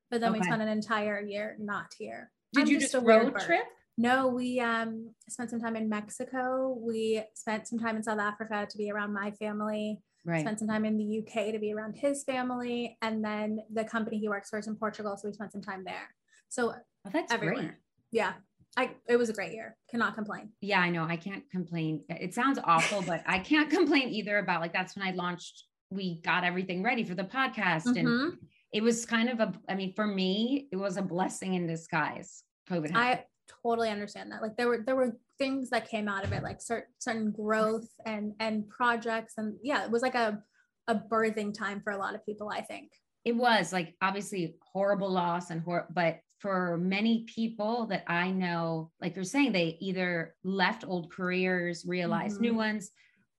but 0.09 0.21
then 0.21 0.31
okay. 0.31 0.39
we 0.39 0.45
spent 0.45 0.61
an 0.61 0.69
entire 0.69 1.21
year 1.21 1.57
not 1.59 1.87
here. 1.97 2.31
Did 2.53 2.61
I'm 2.61 2.67
you 2.67 2.79
just, 2.79 2.93
just 2.93 3.03
a 3.03 3.05
road 3.05 3.37
trip? 3.39 3.65
No, 3.97 4.27
we 4.27 4.59
um, 4.61 5.13
spent 5.27 5.49
some 5.49 5.59
time 5.59 5.75
in 5.75 5.89
Mexico. 5.89 6.77
We 6.79 7.21
spent 7.33 7.67
some 7.67 7.79
time 7.79 7.97
in 7.97 8.03
South 8.03 8.19
Africa 8.19 8.65
to 8.69 8.77
be 8.77 8.89
around 8.89 9.13
my 9.13 9.31
family. 9.31 10.01
Right. 10.25 10.41
Spent 10.41 10.59
some 10.59 10.67
time 10.67 10.85
in 10.85 10.97
the 10.97 11.19
UK 11.19 11.53
to 11.53 11.59
be 11.59 11.73
around 11.73 11.95
his 11.95 12.23
family, 12.23 12.97
and 13.01 13.23
then 13.23 13.59
the 13.71 13.85
company 13.85 14.19
he 14.19 14.27
works 14.27 14.49
for 14.49 14.59
is 14.59 14.67
in 14.67 14.75
Portugal, 14.75 15.17
so 15.17 15.27
we 15.27 15.33
spent 15.33 15.51
some 15.51 15.61
time 15.61 15.83
there. 15.85 16.13
So 16.49 16.73
oh, 16.73 17.09
that's 17.11 17.31
everywhere. 17.31 17.55
Great. 17.55 17.71
Yeah, 18.11 18.33
I 18.75 18.91
it 19.07 19.17
was 19.17 19.29
a 19.29 19.33
great 19.33 19.53
year. 19.53 19.77
Cannot 19.89 20.15
complain. 20.15 20.49
Yeah, 20.61 20.79
I 20.79 20.89
know. 20.89 21.05
I 21.05 21.15
can't 21.15 21.49
complain. 21.49 22.03
It 22.09 22.33
sounds 22.33 22.59
awful, 22.63 23.01
but 23.01 23.23
I 23.25 23.39
can't 23.39 23.69
complain 23.77 24.09
either 24.09 24.39
about 24.39 24.61
like 24.61 24.73
that's 24.73 24.95
when 24.95 25.07
I 25.07 25.11
launched 25.11 25.63
we 25.91 26.21
got 26.21 26.43
everything 26.43 26.83
ready 26.83 27.03
for 27.03 27.15
the 27.15 27.23
podcast 27.23 27.85
mm-hmm. 27.85 27.97
and 27.97 28.37
it 28.71 28.81
was 28.81 29.05
kind 29.05 29.29
of 29.29 29.39
a 29.39 29.53
i 29.67 29.75
mean 29.75 29.93
for 29.93 30.05
me 30.05 30.67
it 30.71 30.75
was 30.75 30.97
a 30.97 31.01
blessing 31.01 31.55
in 31.55 31.67
disguise 31.67 32.43
covid 32.69 32.91
happened. 32.91 32.97
i 32.97 33.25
totally 33.63 33.89
understand 33.89 34.31
that 34.31 34.41
like 34.41 34.55
there 34.57 34.67
were 34.67 34.83
there 34.85 34.95
were 34.95 35.17
things 35.39 35.69
that 35.69 35.89
came 35.89 36.07
out 36.07 36.23
of 36.23 36.31
it 36.31 36.43
like 36.43 36.61
certain 36.61 36.89
certain 36.99 37.31
growth 37.31 37.87
and 38.05 38.33
and 38.39 38.69
projects 38.69 39.33
and 39.37 39.55
yeah 39.63 39.83
it 39.83 39.91
was 39.91 40.01
like 40.01 40.15
a 40.15 40.41
a 40.87 40.95
birthing 40.95 41.53
time 41.53 41.81
for 41.81 41.91
a 41.91 41.97
lot 41.97 42.13
of 42.13 42.25
people 42.25 42.49
i 42.49 42.61
think 42.61 42.91
it 43.25 43.35
was 43.35 43.73
like 43.73 43.95
obviously 44.01 44.55
horrible 44.73 45.09
loss 45.09 45.49
and 45.49 45.61
hor- 45.61 45.87
but 45.91 46.19
for 46.39 46.77
many 46.77 47.25
people 47.33 47.87
that 47.87 48.03
i 48.07 48.29
know 48.29 48.91
like 49.01 49.15
you're 49.15 49.23
saying 49.23 49.51
they 49.51 49.77
either 49.79 50.35
left 50.43 50.85
old 50.87 51.11
careers 51.11 51.85
realized 51.87 52.35
mm-hmm. 52.35 52.43
new 52.43 52.53
ones 52.53 52.91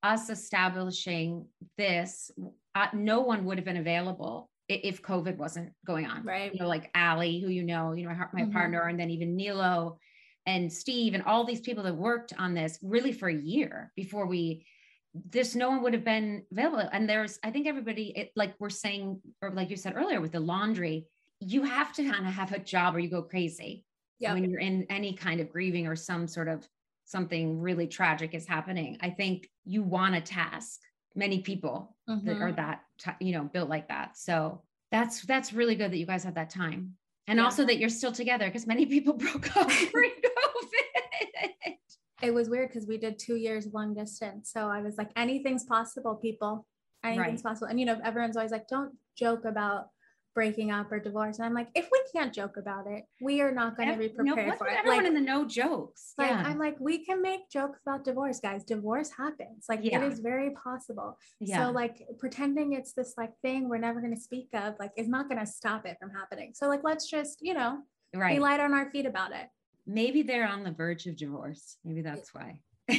us 0.03 0.31
establishing 0.31 1.47
this, 1.77 2.31
uh, 2.75 2.87
no 2.95 3.21
one 3.21 3.45
would 3.45 3.59
have 3.59 3.65
been 3.65 3.77
available 3.77 4.51
if 4.69 5.03
COVID 5.03 5.37
wasn't 5.37 5.73
going 5.85 6.07
on. 6.07 6.25
Right. 6.25 6.53
You 6.53 6.61
know, 6.61 6.69
like 6.69 6.91
Ali, 6.95 7.41
who 7.41 7.49
you 7.49 7.65
know, 7.65 7.93
you 7.93 8.05
know, 8.05 8.11
my, 8.11 8.27
my 8.33 8.43
mm-hmm. 8.43 8.53
partner, 8.53 8.87
and 8.87 8.99
then 8.99 9.11
even 9.11 9.37
Nilo 9.37 9.99
and 10.47 10.73
Steve 10.73 11.15
and 11.15 11.23
all 11.25 11.45
these 11.45 11.61
people 11.61 11.85
that 11.85 11.95
worked 11.95 12.33
on 12.39 12.55
this 12.55 12.79
really 12.83 13.13
for 13.13 13.29
a 13.29 13.35
year 13.35 13.93
before 13.97 14.27
we 14.27 14.67
this 15.31 15.57
no 15.57 15.69
one 15.69 15.83
would 15.83 15.93
have 15.93 16.05
been 16.05 16.45
available. 16.53 16.89
And 16.93 17.09
there's 17.09 17.39
i 17.43 17.51
think 17.51 17.67
everybody 17.67 18.13
it, 18.17 18.31
like 18.37 18.55
we're 18.61 18.71
saying 18.71 19.21
or 19.43 19.51
like 19.51 19.69
you 19.69 19.77
said 19.77 19.95
earlier 19.97 20.21
with 20.21 20.33
the 20.33 20.41
laundry 20.41 21.09
you 21.41 21.63
have 21.65 21.93
to 21.95 22.09
kind 22.09 22.27
of 22.27 22.33
have 22.33 22.53
a 22.53 22.59
job 22.59 22.95
or 22.95 23.01
you 23.01 23.11
go 23.11 23.23
crazy 23.23 23.85
yeah. 24.21 24.35
when 24.35 24.49
you're 24.49 24.61
in 24.61 24.87
any 24.91 25.15
kind 25.15 25.41
of 25.41 25.51
grieving 25.51 25.87
or 25.87 25.97
some 25.97 26.29
sort 26.29 26.47
of 26.47 26.69
something 27.07 27.61
really 27.61 27.89
tragic 27.89 28.35
is 28.35 28.47
happening. 28.47 28.97
I 29.01 29.11
think 29.11 29.49
you 29.65 29.83
want 29.83 30.15
to 30.15 30.21
task 30.21 30.81
many 31.17 31.41
people 31.41 31.97
mm-hmm. 32.09 32.27
that 32.29 32.41
are 32.41 32.53
that 32.53 32.83
you 33.19 33.33
know 33.33 33.45
built 33.45 33.69
like 33.69 33.89
that. 33.89 34.17
So 34.17 34.63
that's 34.93 35.23
that's 35.23 35.53
really 35.53 35.75
good 35.75 35.91
that 35.91 35.97
you 35.97 36.07
guys 36.07 36.23
had 36.23 36.37
that 36.37 36.51
time 36.51 36.93
and 37.29 37.39
yeah. 37.39 37.45
also 37.45 37.65
that 37.65 37.79
you're 37.79 37.89
still 37.89 38.13
together 38.13 38.47
because 38.47 38.67
many 38.67 38.87
people 38.87 39.13
broke 39.25 39.57
up 39.57 39.69
during 39.69 40.11
covid 40.11 41.77
it 42.23 42.35
was 42.35 42.51
weird 42.51 42.69
because 42.69 42.87
we 42.87 42.99
did 42.99 43.19
two 43.19 43.37
years 43.37 43.67
long 43.73 43.95
distance 43.95 44.51
so 44.53 44.69
i 44.69 44.81
was 44.81 44.97
like 44.97 45.11
anything's 45.17 45.65
possible 45.65 46.15
people 46.15 46.67
anything's 47.05 47.43
right. 47.43 47.43
possible 47.43 47.69
and 47.69 47.81
you 47.81 47.87
know 47.87 48.01
everyone's 48.05 48.37
always 48.37 48.53
like 48.53 48.69
don't 48.69 48.95
joke 49.17 49.45
about 49.45 49.89
breaking 50.35 50.71
up 50.71 50.91
or 50.93 50.99
divorce. 50.99 51.39
And 51.39 51.47
I'm 51.47 51.55
like, 51.55 51.69
if 51.75 51.89
we 51.91 52.01
can't 52.15 52.33
joke 52.33 52.57
about 52.57 52.87
it, 52.87 53.05
we 53.21 53.41
are 53.41 53.53
not 53.53 53.77
going 53.77 53.91
to 53.91 53.99
be 53.99 54.09
prepared 54.09 54.49
no, 54.49 54.57
for 54.57 54.67
it. 54.69 54.77
Everyone 54.79 54.99
like, 54.99 55.07
in 55.07 55.15
the 55.15 55.21
know 55.21 55.45
jokes. 55.45 56.15
Like 56.17 56.31
yeah. 56.31 56.43
I'm 56.47 56.59
like, 56.59 56.79
we 56.81 57.05
can 57.05 57.21
make 57.23 57.51
jokes 57.51 57.81
about 57.87 58.05
divorce, 58.05 58.41
guys. 58.41 58.65
Divorce 58.65 59.11
happens. 59.17 59.67
Like 59.69 59.81
yeah. 59.83 60.01
it 60.01 60.13
is 60.13 60.21
very 60.21 60.51
possible. 60.51 61.19
Yeah. 61.41 61.67
So 61.67 61.73
like 61.73 62.03
pretending 62.19 62.73
it's 62.75 62.93
this 62.93 63.15
like 63.17 63.33
thing 63.43 63.69
we're 63.69 63.79
never 63.79 64.01
going 64.01 64.15
to 64.15 64.21
speak 64.21 64.49
of, 64.55 64.75
like 64.79 64.93
is 64.97 65.09
not 65.09 65.29
going 65.29 65.41
to 65.41 65.47
stop 65.47 65.87
it 65.87 65.97
from 66.01 66.11
happening. 66.11 66.53
So 66.55 66.69
like 66.69 66.85
let's 66.85 67.09
just, 67.09 67.39
you 67.43 67.55
know, 67.55 67.81
right. 68.15 68.35
be 68.35 68.41
light 68.41 68.61
on 68.61 68.73
our 68.75 68.91
feet 68.91 69.07
about 69.07 69.33
it. 69.33 69.49
Maybe 69.87 70.23
they're 70.23 70.47
on 70.47 70.63
the 70.63 70.73
verge 70.73 71.07
of 71.07 71.17
divorce. 71.17 71.77
Maybe 71.85 72.03
that's 72.03 72.33
why. 72.33 72.61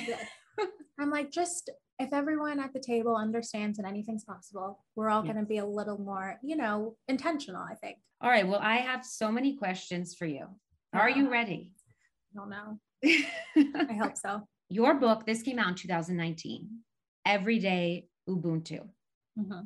I'm 1.02 1.10
like, 1.10 1.32
just 1.32 1.70
if 2.00 2.14
everyone 2.14 2.60
at 2.60 2.74
the 2.74 2.80
table 2.80 3.16
understands 3.16 3.78
that 3.78 3.88
anything's 3.88 4.24
possible, 4.24 4.84
we're 4.96 5.10
all 5.10 5.24
yes. 5.24 5.34
going 5.34 5.46
to 5.46 5.48
be 5.48 5.58
a 5.58 5.66
little 5.66 5.98
more, 5.98 6.38
you 6.44 6.56
know, 6.56 6.96
intentional, 7.08 7.62
I 7.62 7.76
think. 7.76 7.98
All 8.22 8.30
right. 8.30 8.48
Well, 8.48 8.60
I 8.62 8.78
have 8.78 9.06
so 9.06 9.32
many 9.32 9.56
questions 9.56 10.16
for 10.16 10.26
you. 10.26 10.48
Are 10.94 11.10
you 11.10 11.30
ready? 11.30 11.72
I 12.34 12.40
don't 12.40 12.50
know. 12.50 12.80
I 13.90 13.94
hope 13.94 14.18
so. 14.18 14.42
Your 14.70 14.96
book, 14.96 15.26
this 15.26 15.42
came 15.42 15.60
out 15.60 15.70
in 15.70 15.76
2019, 15.76 16.70
Everyday 17.26 18.08
Ubuntu. 18.30 18.88
Mm-hmm. 19.40 19.62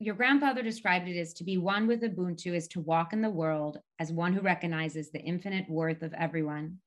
Your 0.00 0.14
grandfather 0.14 0.62
described 0.62 1.08
it 1.08 1.18
as 1.18 1.34
to 1.34 1.44
be 1.44 1.58
one 1.58 1.86
with 1.86 2.02
Ubuntu 2.02 2.54
is 2.54 2.68
to 2.68 2.80
walk 2.80 3.12
in 3.12 3.20
the 3.20 3.30
world 3.30 3.78
as 3.98 4.12
one 4.12 4.32
who 4.32 4.40
recognizes 4.40 5.10
the 5.10 5.20
infinite 5.20 5.68
worth 5.68 6.02
of 6.02 6.14
everyone 6.14 6.78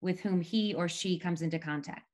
with 0.00 0.20
whom 0.20 0.40
he 0.40 0.74
or 0.74 0.88
she 0.88 1.18
comes 1.18 1.42
into 1.42 1.58
contact. 1.58 2.11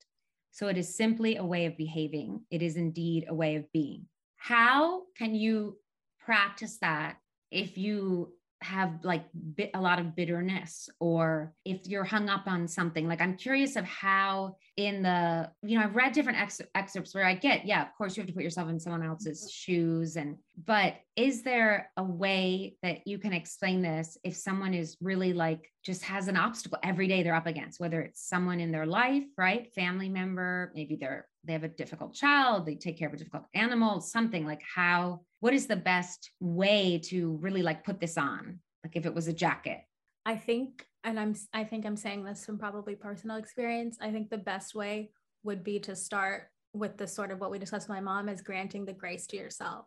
So 0.51 0.69
it 0.69 0.77
is 0.77 0.97
simply 0.97 1.37
a 1.37 1.45
way 1.45 1.67
of 1.67 1.77
behaving. 1.77 2.41
It 2.51 2.63
is 2.63 2.77
indeed 2.77 3.27
a 3.29 3.35
way 3.35 3.57
of 3.57 3.71
being. 3.73 4.07
How 4.37 5.03
can 5.17 5.35
you 5.35 5.79
practice 6.19 6.79
that 6.81 7.17
if 7.51 7.79
you 7.79 8.33
have 8.63 9.05
like 9.05 9.25
bit, 9.55 9.71
a 9.75 9.81
lot 9.81 10.01
of 10.01 10.17
bitterness 10.17 10.89
or 10.99 11.53
if 11.65 11.87
you're 11.87 12.05
hung 12.05 12.29
up 12.29 12.43
on 12.47 12.67
something 12.67 13.07
like 13.07 13.21
i'm 13.21 13.37
curious 13.37 13.77
of 13.77 13.85
how 13.85 14.57
in 14.77 15.03
the 15.03 15.49
you 15.63 15.79
know 15.79 15.85
i've 15.85 15.95
read 15.95 16.13
different 16.13 16.41
ex- 16.41 16.61
excerpts 16.75 17.15
where 17.15 17.25
i 17.25 17.35
get 17.35 17.65
yeah 17.65 17.83
of 17.83 17.89
course 17.97 18.17
you 18.17 18.21
have 18.21 18.27
to 18.27 18.35
put 18.35 18.43
yourself 18.43 18.69
in 18.69 18.81
someone 18.81 19.03
else's 19.03 19.43
mm-hmm. 19.43 19.49
shoes 19.51 20.17
and 20.17 20.37
but 20.67 20.95
is 21.15 21.43
there 21.43 21.91
a 21.97 22.03
way 22.03 22.77
that 22.83 23.07
you 23.07 23.17
can 23.17 23.33
explain 23.33 23.81
this 23.81 24.19
if 24.25 24.35
someone 24.35 24.75
is 24.75 24.97
really 25.01 25.33
like 25.33 25.71
just 25.85 26.03
has 26.03 26.27
an 26.27 26.37
obstacle 26.37 26.79
every 26.83 27.07
day 27.07 27.23
they're 27.23 27.35
up 27.35 27.47
against 27.47 27.79
whether 27.79 28.01
it's 28.01 28.29
someone 28.29 28.59
in 28.59 28.73
their 28.73 28.87
life 28.87 29.25
right 29.37 29.73
family 29.73 30.09
member 30.09 30.73
maybe 30.75 30.97
they're 30.97 31.28
they 31.49 31.55
have 31.55 31.65
a 31.65 31.69
difficult 31.69 32.15
child 32.15 32.67
they 32.67 32.75
take 32.75 32.99
care 32.99 33.09
of 33.09 33.15
a 33.15 33.17
difficult 33.17 33.45
animal 33.55 34.01
something 34.01 34.47
like 34.47 34.63
how 34.63 35.21
what 35.41 35.55
is 35.55 35.67
the 35.67 35.77
best 35.77 36.31
way 36.41 37.01
to 37.05 37.39
really 37.41 37.63
like 37.63 37.85
put 37.85 38.01
this 38.01 38.19
on? 38.19 38.59
Like 38.85 38.97
if 38.97 39.07
it 39.07 39.15
was 39.15 39.29
a 39.29 39.33
jacket. 39.33 39.81
I 40.27 40.37
think 40.37 40.85
and 41.05 41.19
i'm 41.19 41.35
i 41.55 41.63
think 41.63 41.87
i'm 41.87 41.97
saying 41.97 42.25
this 42.25 42.45
from 42.45 42.59
probably 42.59 42.97
personal 42.97 43.37
experience 43.37 43.97
i 44.03 44.11
think 44.11 44.29
the 44.29 44.37
best 44.37 44.75
way 44.75 45.11
would 45.45 45.63
be 45.63 45.79
to 45.79 45.95
start 45.95 46.49
with 46.73 46.97
the 46.97 47.07
sort 47.07 47.31
of 47.31 47.39
what 47.41 47.53
we 47.53 47.59
discussed 47.59 47.89
with 47.89 47.97
my 47.97 48.01
mom 48.01 48.29
is 48.29 48.43
granting 48.43 48.85
the 48.85 48.93
grace 48.93 49.27
to 49.27 49.37
yourself. 49.37 49.87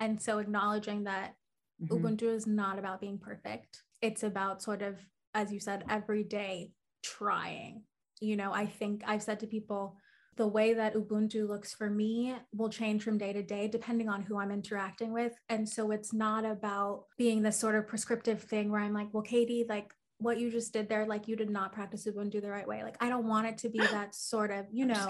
And 0.00 0.20
so 0.20 0.38
acknowledging 0.38 1.04
that 1.04 1.34
mm-hmm. 1.82 1.94
ubuntu 1.94 2.34
is 2.34 2.46
not 2.46 2.78
about 2.78 3.00
being 3.00 3.18
perfect. 3.18 3.82
It's 4.00 4.22
about 4.22 4.62
sort 4.62 4.80
of 4.80 4.96
as 5.34 5.52
you 5.52 5.60
said 5.60 5.84
every 5.90 6.22
day 6.22 6.70
trying. 7.02 7.82
You 8.20 8.36
know 8.36 8.52
i 8.52 8.64
think 8.64 9.02
i've 9.06 9.22
said 9.22 9.40
to 9.40 9.46
people 9.46 9.98
the 10.36 10.46
way 10.46 10.74
that 10.74 10.94
Ubuntu 10.94 11.48
looks 11.48 11.74
for 11.74 11.88
me 11.88 12.34
will 12.54 12.68
change 12.68 13.02
from 13.02 13.18
day 13.18 13.32
to 13.32 13.42
day 13.42 13.68
depending 13.68 14.08
on 14.08 14.22
who 14.22 14.38
I'm 14.38 14.50
interacting 14.50 15.12
with. 15.12 15.32
And 15.48 15.68
so 15.68 15.90
it's 15.90 16.12
not 16.12 16.44
about 16.44 17.04
being 17.16 17.42
this 17.42 17.56
sort 17.56 17.74
of 17.74 17.86
prescriptive 17.86 18.42
thing 18.42 18.70
where 18.70 18.80
I'm 18.80 18.94
like, 18.94 19.08
well, 19.12 19.22
Katie, 19.22 19.64
like 19.68 19.92
what 20.18 20.38
you 20.38 20.50
just 20.50 20.72
did 20.72 20.88
there, 20.88 21.06
like 21.06 21.28
you 21.28 21.36
did 21.36 21.50
not 21.50 21.72
practice 21.72 22.06
Ubuntu 22.06 22.40
the 22.40 22.50
right 22.50 22.66
way. 22.66 22.82
Like 22.82 22.96
I 23.00 23.08
don't 23.08 23.28
want 23.28 23.46
it 23.46 23.58
to 23.58 23.68
be 23.68 23.78
that 23.92 24.14
sort 24.14 24.50
of, 24.50 24.66
you 24.72 24.86
know, 24.86 25.08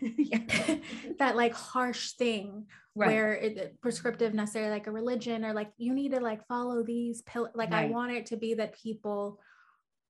that 1.18 1.36
like 1.36 1.54
harsh 1.54 2.12
thing 2.12 2.66
right. 2.94 3.08
where 3.08 3.32
it 3.34 3.80
prescriptive 3.80 4.34
necessarily 4.34 4.70
like 4.70 4.86
a 4.86 4.92
religion 4.92 5.44
or 5.44 5.52
like 5.52 5.70
you 5.76 5.94
need 5.94 6.12
to 6.12 6.20
like 6.20 6.46
follow 6.46 6.82
these 6.82 7.22
pill. 7.22 7.48
Like 7.54 7.70
right. 7.70 7.86
I 7.86 7.90
want 7.90 8.12
it 8.12 8.26
to 8.26 8.36
be 8.36 8.54
that 8.54 8.80
people 8.80 9.40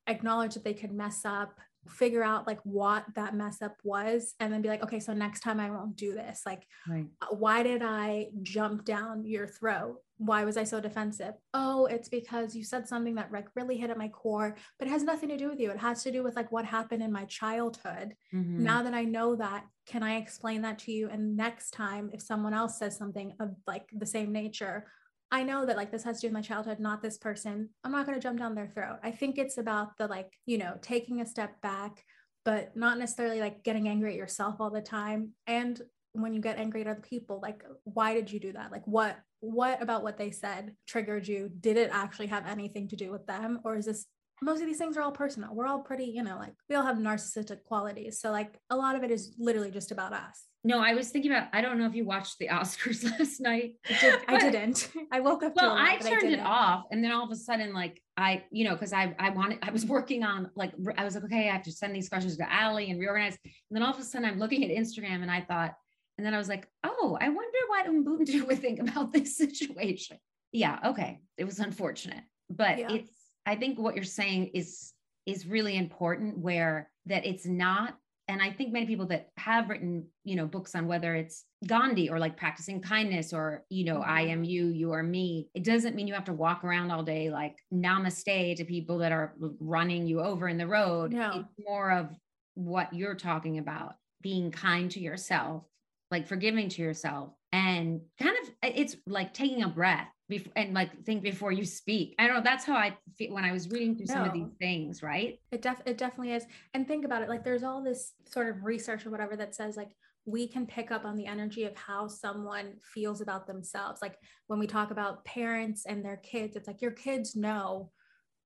acknowledge 0.06 0.54
that 0.54 0.64
they 0.64 0.74
could 0.74 0.92
mess 0.92 1.24
up 1.24 1.58
figure 1.88 2.22
out 2.22 2.46
like 2.46 2.60
what 2.64 3.04
that 3.14 3.34
mess 3.34 3.62
up 3.62 3.76
was 3.82 4.34
and 4.40 4.52
then 4.52 4.62
be 4.62 4.68
like 4.68 4.82
okay 4.82 5.00
so 5.00 5.12
next 5.12 5.40
time 5.40 5.60
i 5.60 5.70
won't 5.70 5.96
do 5.96 6.12
this. 6.12 6.42
Like 6.46 6.66
right. 6.88 7.06
Uh, 7.22 7.34
why 7.34 7.62
did 7.62 7.82
i 7.82 8.28
jump 8.42 8.84
down 8.84 9.24
your 9.24 9.46
throat? 9.46 9.96
Why 10.18 10.44
was 10.44 10.56
i 10.56 10.64
so 10.64 10.80
defensive? 10.80 11.34
Oh 11.52 11.86
it's 11.86 12.08
because 12.08 12.54
you 12.54 12.64
said 12.64 12.88
something 12.88 13.14
that 13.16 13.32
like 13.32 13.48
really 13.54 13.76
hit 13.76 13.90
at 13.90 13.98
my 13.98 14.08
core 14.08 14.56
but 14.78 14.88
it 14.88 14.90
has 14.90 15.02
nothing 15.02 15.28
to 15.28 15.36
do 15.36 15.48
with 15.48 15.60
you. 15.60 15.70
It 15.70 15.78
has 15.78 16.02
to 16.04 16.12
do 16.12 16.22
with 16.22 16.36
like 16.36 16.52
what 16.52 16.64
happened 16.64 17.02
in 17.02 17.12
my 17.12 17.24
childhood. 17.24 18.14
Mm-hmm. 18.34 18.62
now 18.64 18.82
that 18.82 18.94
i 18.94 19.04
know 19.04 19.36
that 19.36 19.64
can 19.86 20.02
i 20.02 20.16
explain 20.16 20.62
that 20.62 20.78
to 20.80 20.92
you? 20.92 21.08
And 21.10 21.36
next 21.36 21.70
time 21.72 22.10
if 22.12 22.22
someone 22.22 22.54
else 22.54 22.78
says 22.78 22.96
something 22.96 23.34
of 23.40 23.54
like 23.66 23.88
the 23.92 24.06
same 24.06 24.32
nature 24.32 24.86
I 25.34 25.42
know 25.42 25.66
that 25.66 25.76
like 25.76 25.90
this 25.90 26.04
has 26.04 26.20
to 26.20 26.20
do 26.20 26.26
with 26.28 26.34
my 26.34 26.42
childhood, 26.42 26.78
not 26.78 27.02
this 27.02 27.18
person. 27.18 27.68
I'm 27.82 27.90
not 27.90 28.06
going 28.06 28.16
to 28.16 28.22
jump 28.22 28.38
down 28.38 28.54
their 28.54 28.68
throat. 28.68 28.98
I 29.02 29.10
think 29.10 29.36
it's 29.36 29.58
about 29.58 29.96
the 29.98 30.06
like, 30.06 30.30
you 30.46 30.58
know, 30.58 30.76
taking 30.80 31.20
a 31.20 31.26
step 31.26 31.60
back, 31.60 32.04
but 32.44 32.76
not 32.76 33.00
necessarily 33.00 33.40
like 33.40 33.64
getting 33.64 33.88
angry 33.88 34.12
at 34.12 34.16
yourself 34.16 34.60
all 34.60 34.70
the 34.70 34.80
time. 34.80 35.32
And 35.48 35.82
when 36.12 36.34
you 36.34 36.40
get 36.40 36.60
angry 36.60 36.82
at 36.82 36.86
other 36.86 37.00
people, 37.00 37.40
like, 37.42 37.64
why 37.82 38.14
did 38.14 38.30
you 38.30 38.38
do 38.38 38.52
that? 38.52 38.70
Like, 38.70 38.86
what, 38.86 39.18
what 39.40 39.82
about 39.82 40.04
what 40.04 40.18
they 40.18 40.30
said 40.30 40.76
triggered 40.86 41.26
you? 41.26 41.50
Did 41.58 41.78
it 41.78 41.90
actually 41.92 42.28
have 42.28 42.46
anything 42.46 42.86
to 42.90 42.96
do 42.96 43.10
with 43.10 43.26
them? 43.26 43.58
Or 43.64 43.74
is 43.74 43.86
this 43.86 44.06
most 44.40 44.60
of 44.60 44.66
these 44.66 44.78
things 44.78 44.96
are 44.96 45.02
all 45.02 45.10
personal. 45.10 45.52
We're 45.52 45.66
all 45.66 45.80
pretty, 45.80 46.04
you 46.04 46.22
know, 46.22 46.36
like 46.38 46.54
we 46.68 46.76
all 46.76 46.86
have 46.86 46.98
narcissistic 46.98 47.64
qualities. 47.64 48.20
So, 48.20 48.30
like, 48.30 48.58
a 48.70 48.76
lot 48.76 48.94
of 48.94 49.02
it 49.02 49.10
is 49.10 49.34
literally 49.38 49.70
just 49.70 49.90
about 49.90 50.12
us. 50.12 50.44
No, 50.66 50.80
I 50.80 50.94
was 50.94 51.10
thinking 51.10 51.30
about. 51.30 51.48
I 51.52 51.60
don't 51.60 51.78
know 51.78 51.86
if 51.86 51.94
you 51.94 52.06
watched 52.06 52.38
the 52.38 52.48
Oscars 52.52 53.04
last 53.04 53.40
night. 53.40 53.74
I, 53.88 54.00
did, 54.00 54.20
I 54.26 54.38
didn't. 54.38 54.90
I 55.12 55.20
woke 55.20 55.42
up. 55.42 55.54
Well, 55.54 55.76
I 55.78 55.98
turned 55.98 56.28
I 56.28 56.32
it 56.32 56.40
off, 56.40 56.86
and 56.90 57.04
then 57.04 57.12
all 57.12 57.24
of 57.24 57.30
a 57.30 57.36
sudden, 57.36 57.74
like 57.74 58.00
I, 58.16 58.44
you 58.50 58.64
know, 58.64 58.74
because 58.74 58.92
I, 58.92 59.14
I 59.18 59.30
wanted, 59.30 59.58
I 59.62 59.70
was 59.70 59.84
working 59.84 60.22
on, 60.22 60.50
like, 60.54 60.72
I 60.96 61.04
was 61.04 61.14
like, 61.14 61.24
okay, 61.24 61.48
I 61.48 61.52
have 61.52 61.64
to 61.64 61.72
send 61.72 61.94
these 61.94 62.08
questions 62.08 62.36
to 62.36 62.56
Ali 62.56 62.90
and 62.90 63.00
reorganize. 63.00 63.36
And 63.44 63.52
then 63.76 63.82
all 63.82 63.92
of 63.92 63.98
a 63.98 64.04
sudden, 64.04 64.28
I'm 64.28 64.38
looking 64.38 64.64
at 64.64 64.70
Instagram, 64.70 65.22
and 65.22 65.30
I 65.30 65.40
thought, 65.40 65.74
and 66.16 66.26
then 66.26 66.32
I 66.32 66.38
was 66.38 66.48
like, 66.48 66.68
oh, 66.84 67.18
I 67.20 67.28
wonder 67.28 67.58
what 67.68 67.86
Ubuntu 67.86 68.46
would 68.46 68.60
think 68.60 68.80
about 68.80 69.12
this 69.12 69.36
situation. 69.36 70.18
Yeah, 70.52 70.78
okay, 70.86 71.20
it 71.36 71.44
was 71.44 71.58
unfortunate, 71.58 72.22
but 72.48 72.78
yeah. 72.78 72.92
it's. 72.92 73.10
I 73.46 73.56
think 73.56 73.78
what 73.78 73.94
you're 73.94 74.04
saying 74.04 74.52
is 74.54 74.92
is 75.26 75.46
really 75.46 75.76
important. 75.76 76.38
Where 76.38 76.88
that 77.06 77.26
it's 77.26 77.44
not 77.44 77.96
and 78.28 78.40
i 78.42 78.50
think 78.50 78.72
many 78.72 78.86
people 78.86 79.06
that 79.06 79.28
have 79.36 79.68
written 79.68 80.06
you 80.24 80.36
know 80.36 80.46
books 80.46 80.74
on 80.74 80.86
whether 80.86 81.14
it's 81.14 81.44
gandhi 81.66 82.08
or 82.08 82.18
like 82.18 82.36
practicing 82.36 82.80
kindness 82.80 83.32
or 83.32 83.64
you 83.68 83.84
know 83.84 84.02
i 84.04 84.22
mm-hmm. 84.22 84.32
am 84.32 84.44
you 84.44 84.66
you 84.68 84.92
are 84.92 85.02
me 85.02 85.48
it 85.54 85.64
doesn't 85.64 85.94
mean 85.94 86.06
you 86.06 86.14
have 86.14 86.24
to 86.24 86.32
walk 86.32 86.64
around 86.64 86.90
all 86.90 87.02
day 87.02 87.30
like 87.30 87.56
namaste 87.72 88.56
to 88.56 88.64
people 88.64 88.98
that 88.98 89.12
are 89.12 89.34
running 89.60 90.06
you 90.06 90.20
over 90.20 90.48
in 90.48 90.58
the 90.58 90.66
road 90.66 91.12
no. 91.12 91.30
it's 91.34 91.68
more 91.68 91.90
of 91.90 92.08
what 92.54 92.92
you're 92.92 93.14
talking 93.14 93.58
about 93.58 93.94
being 94.22 94.50
kind 94.50 94.90
to 94.90 95.00
yourself 95.00 95.64
like 96.10 96.26
forgiving 96.26 96.68
to 96.68 96.82
yourself 96.82 97.32
and 97.54 98.00
kind 98.20 98.36
of 98.42 98.50
it's 98.62 98.96
like 99.06 99.32
taking 99.32 99.62
a 99.62 99.68
breath 99.68 100.08
before 100.28 100.52
and 100.56 100.74
like 100.74 101.04
think 101.04 101.22
before 101.22 101.52
you 101.52 101.64
speak. 101.64 102.16
I 102.18 102.26
don't 102.26 102.36
know. 102.36 102.42
That's 102.42 102.64
how 102.64 102.74
I 102.74 102.96
feel 103.16 103.32
when 103.32 103.44
I 103.44 103.52
was 103.52 103.70
reading 103.70 103.94
through 103.94 104.06
no. 104.08 104.14
some 104.14 104.24
of 104.24 104.32
these 104.32 104.50
things, 104.58 105.04
right? 105.04 105.38
It 105.52 105.62
def 105.62 105.80
it 105.86 105.96
definitely 105.96 106.32
is. 106.32 106.44
And 106.74 106.88
think 106.88 107.04
about 107.04 107.22
it. 107.22 107.28
Like 107.28 107.44
there's 107.44 107.62
all 107.62 107.80
this 107.80 108.14
sort 108.28 108.48
of 108.48 108.64
research 108.64 109.06
or 109.06 109.10
whatever 109.10 109.36
that 109.36 109.54
says 109.54 109.76
like 109.76 109.90
we 110.26 110.48
can 110.48 110.66
pick 110.66 110.90
up 110.90 111.04
on 111.04 111.14
the 111.16 111.26
energy 111.26 111.62
of 111.62 111.76
how 111.76 112.08
someone 112.08 112.72
feels 112.92 113.20
about 113.20 113.46
themselves. 113.46 114.02
Like 114.02 114.16
when 114.48 114.58
we 114.58 114.66
talk 114.66 114.90
about 114.90 115.24
parents 115.24 115.86
and 115.86 116.04
their 116.04 116.16
kids, 116.16 116.56
it's 116.56 116.66
like 116.66 116.82
your 116.82 116.90
kids 116.90 117.36
know 117.36 117.92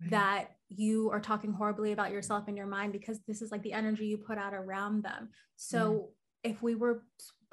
right. 0.03 0.11
that 0.11 0.51
you 0.68 1.11
are 1.12 1.21
talking 1.21 1.53
horribly 1.53 1.92
about 1.92 2.12
yourself 2.12 2.47
in 2.47 2.59
your 2.59 2.66
mind 2.66 2.92
because 2.92 3.21
this 3.27 3.40
is 3.40 3.53
like 3.53 3.62
the 3.62 3.73
energy 3.73 4.05
you 4.05 4.18
put 4.18 4.37
out 4.37 4.53
around 4.53 5.03
them. 5.03 5.31
So 5.57 5.92
mm 5.92 6.05
if 6.44 6.62
we 6.62 6.75
were 6.75 7.03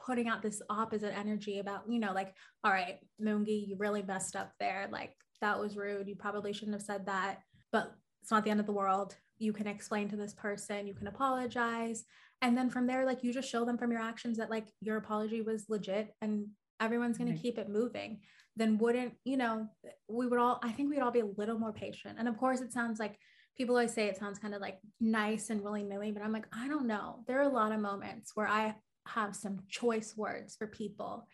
putting 0.06 0.28
out 0.28 0.42
this 0.42 0.62
opposite 0.70 1.18
energy 1.18 1.60
about, 1.60 1.82
you 1.90 2.00
know, 2.00 2.14
like, 2.14 2.34
all 2.64 2.72
right, 2.72 2.98
Mungi, 3.22 3.68
you 3.68 3.76
really 3.78 4.04
messed 4.04 4.36
up 4.36 4.52
there. 4.60 4.88
Like, 4.92 5.16
that 5.42 5.60
was 5.60 5.76
rude. 5.76 6.08
You 6.08 6.16
probably 6.16 6.54
shouldn't 6.54 6.76
have 6.76 6.84
said 6.84 7.06
that, 7.08 7.40
but 7.72 7.94
it's 8.22 8.32
not 8.32 8.44
the 8.44 8.52
end 8.52 8.60
of 8.60 8.66
the 8.66 8.72
world. 8.72 9.16
You 9.38 9.52
can 9.52 9.68
explain 9.68 10.10
to 10.10 10.16
this 10.16 10.34
person, 10.34 10.88
you 10.88 10.94
can 10.94 11.08
apologize. 11.08 12.06
And 12.42 12.58
then 12.58 12.70
from 12.70 12.88
there, 12.88 13.06
like, 13.06 13.24
you 13.24 13.34
just 13.34 13.50
show 13.50 13.66
them 13.66 13.78
from 13.78 13.92
your 13.92 14.02
actions 14.02 14.38
that, 14.38 14.50
like, 14.50 14.68
your 14.82 14.98
apology 14.98 15.42
was 15.42 15.66
legit 15.70 16.14
and 16.22 16.48
everyone's 16.80 17.18
going 17.18 17.30
right. 17.30 17.38
to 17.38 17.42
keep 17.42 17.58
it 17.58 17.70
moving. 17.70 18.20
Then 18.56 18.78
wouldn't, 18.78 19.14
you 19.24 19.38
know, 19.38 19.68
we 20.08 20.28
would 20.28 20.40
all, 20.40 20.60
I 20.64 20.72
think 20.72 20.90
we'd 20.90 21.02
all 21.02 21.12
be 21.12 21.22
a 21.22 21.26
little 21.38 21.60
more 21.60 21.74
patient. 21.74 22.18
And 22.20 22.28
of 22.28 22.38
course, 22.38 22.62
it 22.62 22.72
sounds 22.72 23.00
like, 23.00 23.18
people 23.58 23.76
always 23.76 23.94
say 23.94 24.08
it 24.08 24.18
sounds 24.18 24.38
kind 24.38 24.54
of 24.54 24.60
like 24.60 24.80
nice 25.00 25.50
and 25.50 25.62
willy 25.62 25.82
nilly, 25.82 26.12
but 26.12 26.22
I'm 26.22 26.34
like, 26.34 26.46
I 26.54 26.68
don't 26.68 26.88
know. 26.88 27.24
There 27.26 27.40
are 27.40 27.50
a 27.50 27.54
lot 27.54 27.72
of 27.72 27.80
moments 27.80 28.32
where 28.36 28.48
I 28.48 28.76
have 29.08 29.36
some 29.36 29.60
choice 29.70 30.16
words 30.18 30.56
for 30.56 30.68
people 30.68 31.28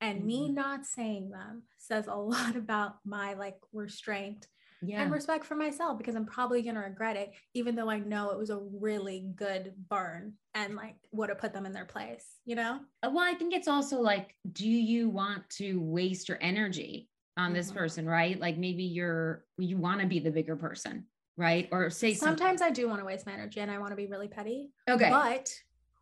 and 0.00 0.18
mm-hmm. 0.18 0.26
me 0.26 0.48
not 0.50 0.84
saying 0.84 1.30
them 1.30 1.62
says 1.78 2.06
a 2.06 2.14
lot 2.14 2.56
about 2.56 2.96
my 3.04 3.34
like 3.34 3.56
restraint 3.72 4.46
yeah. 4.82 5.02
and 5.02 5.12
respect 5.12 5.44
for 5.44 5.54
myself 5.54 5.98
because 5.98 6.14
I'm 6.14 6.26
probably 6.26 6.62
going 6.62 6.74
to 6.74 6.82
regret 6.82 7.16
it, 7.16 7.32
even 7.54 7.74
though 7.74 7.90
I 7.90 7.98
know 7.98 8.30
it 8.30 8.38
was 8.38 8.50
a 8.50 8.60
really 8.80 9.26
good 9.34 9.72
burn 9.88 10.34
and 10.54 10.76
like 10.76 10.96
would 11.12 11.30
have 11.30 11.38
put 11.38 11.52
them 11.52 11.66
in 11.66 11.72
their 11.72 11.84
place, 11.84 12.26
you 12.44 12.54
know? 12.54 12.80
Uh, 13.02 13.10
well, 13.12 13.24
I 13.24 13.34
think 13.34 13.54
it's 13.54 13.68
also 13.68 14.00
like, 14.00 14.34
do 14.52 14.68
you 14.68 15.08
want 15.08 15.48
to 15.50 15.80
waste 15.80 16.28
your 16.28 16.38
energy 16.40 17.08
on 17.36 17.46
mm-hmm. 17.46 17.54
this 17.54 17.72
person, 17.72 18.06
right? 18.06 18.38
Like 18.38 18.58
maybe 18.58 18.84
you're, 18.84 19.44
you 19.58 19.78
want 19.78 20.00
to 20.00 20.06
be 20.06 20.18
the 20.18 20.30
bigger 20.30 20.56
person, 20.56 21.06
right? 21.36 21.68
Or 21.72 21.88
say 21.90 22.14
sometimes 22.14 22.60
something. 22.60 22.72
I 22.72 22.74
do 22.74 22.88
want 22.88 23.00
to 23.00 23.06
waste 23.06 23.26
my 23.26 23.32
energy 23.32 23.60
and 23.60 23.70
I 23.70 23.78
want 23.78 23.92
to 23.92 23.96
be 23.96 24.06
really 24.06 24.28
petty. 24.28 24.70
Okay. 24.88 25.10
But 25.10 25.50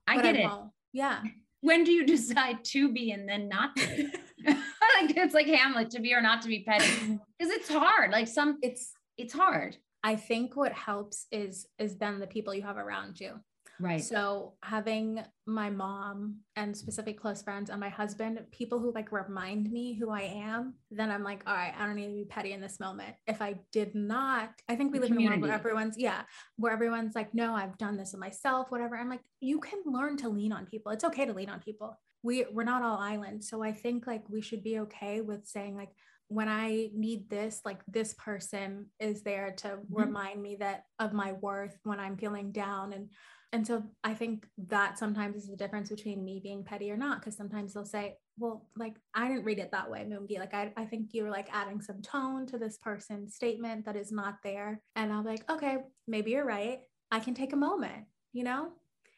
I 0.08 0.16
get 0.16 0.34
I 0.34 0.38
it. 0.38 0.44
Won't. 0.44 0.70
Yeah. 0.92 1.22
When 1.60 1.84
do 1.84 1.92
you 1.92 2.06
decide 2.16 2.64
to 2.64 2.92
be 2.92 3.12
and 3.12 3.28
then 3.28 3.48
not 3.48 3.76
to 3.76 3.86
be? 3.96 4.02
like 4.46 5.16
it's 5.16 5.34
like 5.34 5.46
Hamlet 5.46 5.90
to 5.90 6.00
be 6.00 6.14
or 6.14 6.20
not 6.20 6.42
to 6.42 6.48
be 6.48 6.64
petty. 6.64 7.18
Because 7.38 7.54
it's 7.54 7.68
hard. 7.68 8.12
Like 8.12 8.28
some 8.28 8.58
it's 8.62 8.92
it's 9.16 9.32
hard. 9.32 9.76
I 10.04 10.16
think 10.16 10.56
what 10.56 10.72
helps 10.72 11.26
is 11.32 11.66
is 11.78 11.96
then 11.96 12.20
the 12.20 12.26
people 12.26 12.54
you 12.54 12.62
have 12.62 12.76
around 12.76 13.20
you. 13.20 13.40
Right. 13.80 14.02
So 14.02 14.54
having 14.62 15.20
my 15.46 15.70
mom 15.70 16.36
and 16.56 16.76
specific 16.76 17.20
close 17.20 17.42
friends 17.42 17.70
and 17.70 17.80
my 17.80 17.88
husband, 17.88 18.38
people 18.52 18.78
who 18.78 18.92
like 18.92 19.10
remind 19.10 19.70
me 19.70 19.94
who 19.94 20.10
I 20.10 20.22
am, 20.22 20.74
then 20.90 21.10
I'm 21.10 21.24
like, 21.24 21.42
all 21.46 21.54
right, 21.54 21.74
I 21.76 21.86
don't 21.86 21.96
need 21.96 22.08
to 22.08 22.14
be 22.14 22.24
petty 22.24 22.52
in 22.52 22.60
this 22.60 22.78
moment. 22.78 23.14
If 23.26 23.42
I 23.42 23.56
did 23.72 23.94
not, 23.94 24.50
I 24.68 24.76
think 24.76 24.92
we 24.92 24.98
live 24.98 25.08
Community. 25.08 25.34
in 25.34 25.40
a 25.40 25.42
world 25.42 25.50
where 25.50 25.58
everyone's, 25.58 25.96
yeah, 25.98 26.22
where 26.56 26.72
everyone's 26.72 27.14
like, 27.14 27.34
no, 27.34 27.54
I've 27.54 27.76
done 27.78 27.96
this 27.96 28.14
myself, 28.16 28.70
whatever. 28.70 28.96
I'm 28.96 29.10
like, 29.10 29.22
you 29.40 29.58
can 29.58 29.80
learn 29.84 30.16
to 30.18 30.28
lean 30.28 30.52
on 30.52 30.66
people. 30.66 30.92
It's 30.92 31.04
okay 31.04 31.26
to 31.26 31.32
lean 31.32 31.50
on 31.50 31.60
people. 31.60 31.98
We 32.22 32.46
we're 32.52 32.62
not 32.62 32.82
all 32.82 32.98
islands. 32.98 33.48
So 33.48 33.64
I 33.64 33.72
think 33.72 34.06
like 34.06 34.22
we 34.28 34.42
should 34.42 34.62
be 34.62 34.78
okay 34.80 35.22
with 35.22 35.44
saying 35.44 35.74
like 35.74 35.90
when 36.32 36.48
I 36.48 36.88
need 36.94 37.28
this, 37.28 37.60
like 37.64 37.80
this 37.86 38.14
person 38.14 38.86
is 38.98 39.22
there 39.22 39.52
to 39.58 39.68
mm-hmm. 39.68 39.94
remind 39.94 40.42
me 40.42 40.56
that 40.60 40.84
of 40.98 41.12
my 41.12 41.32
worth 41.32 41.78
when 41.84 42.00
I'm 42.00 42.16
feeling 42.16 42.52
down 42.52 42.92
and 42.92 43.08
and 43.54 43.66
so 43.66 43.82
I 44.02 44.14
think 44.14 44.46
that 44.68 44.98
sometimes 44.98 45.36
is 45.36 45.50
the 45.50 45.58
difference 45.58 45.90
between 45.90 46.24
me 46.24 46.40
being 46.42 46.64
petty 46.64 46.90
or 46.90 46.96
not. 46.96 47.22
Cause 47.22 47.36
sometimes 47.36 47.74
they'll 47.74 47.84
say, 47.84 48.16
well, 48.38 48.66
like 48.78 48.96
I 49.14 49.28
didn't 49.28 49.44
read 49.44 49.58
it 49.58 49.72
that 49.72 49.90
way, 49.90 50.06
Mungi. 50.08 50.38
Like 50.38 50.54
I, 50.54 50.72
I 50.74 50.86
think 50.86 51.10
you 51.12 51.24
were 51.24 51.30
like 51.30 51.48
adding 51.52 51.82
some 51.82 52.00
tone 52.00 52.46
to 52.46 52.56
this 52.56 52.78
person's 52.78 53.34
statement 53.34 53.84
that 53.84 53.94
is 53.94 54.10
not 54.10 54.36
there. 54.42 54.80
And 54.96 55.12
I'm 55.12 55.26
like, 55.26 55.44
okay, 55.50 55.76
maybe 56.08 56.30
you're 56.30 56.46
right. 56.46 56.78
I 57.10 57.20
can 57.20 57.34
take 57.34 57.52
a 57.52 57.56
moment, 57.56 58.06
you 58.32 58.42
know? 58.42 58.70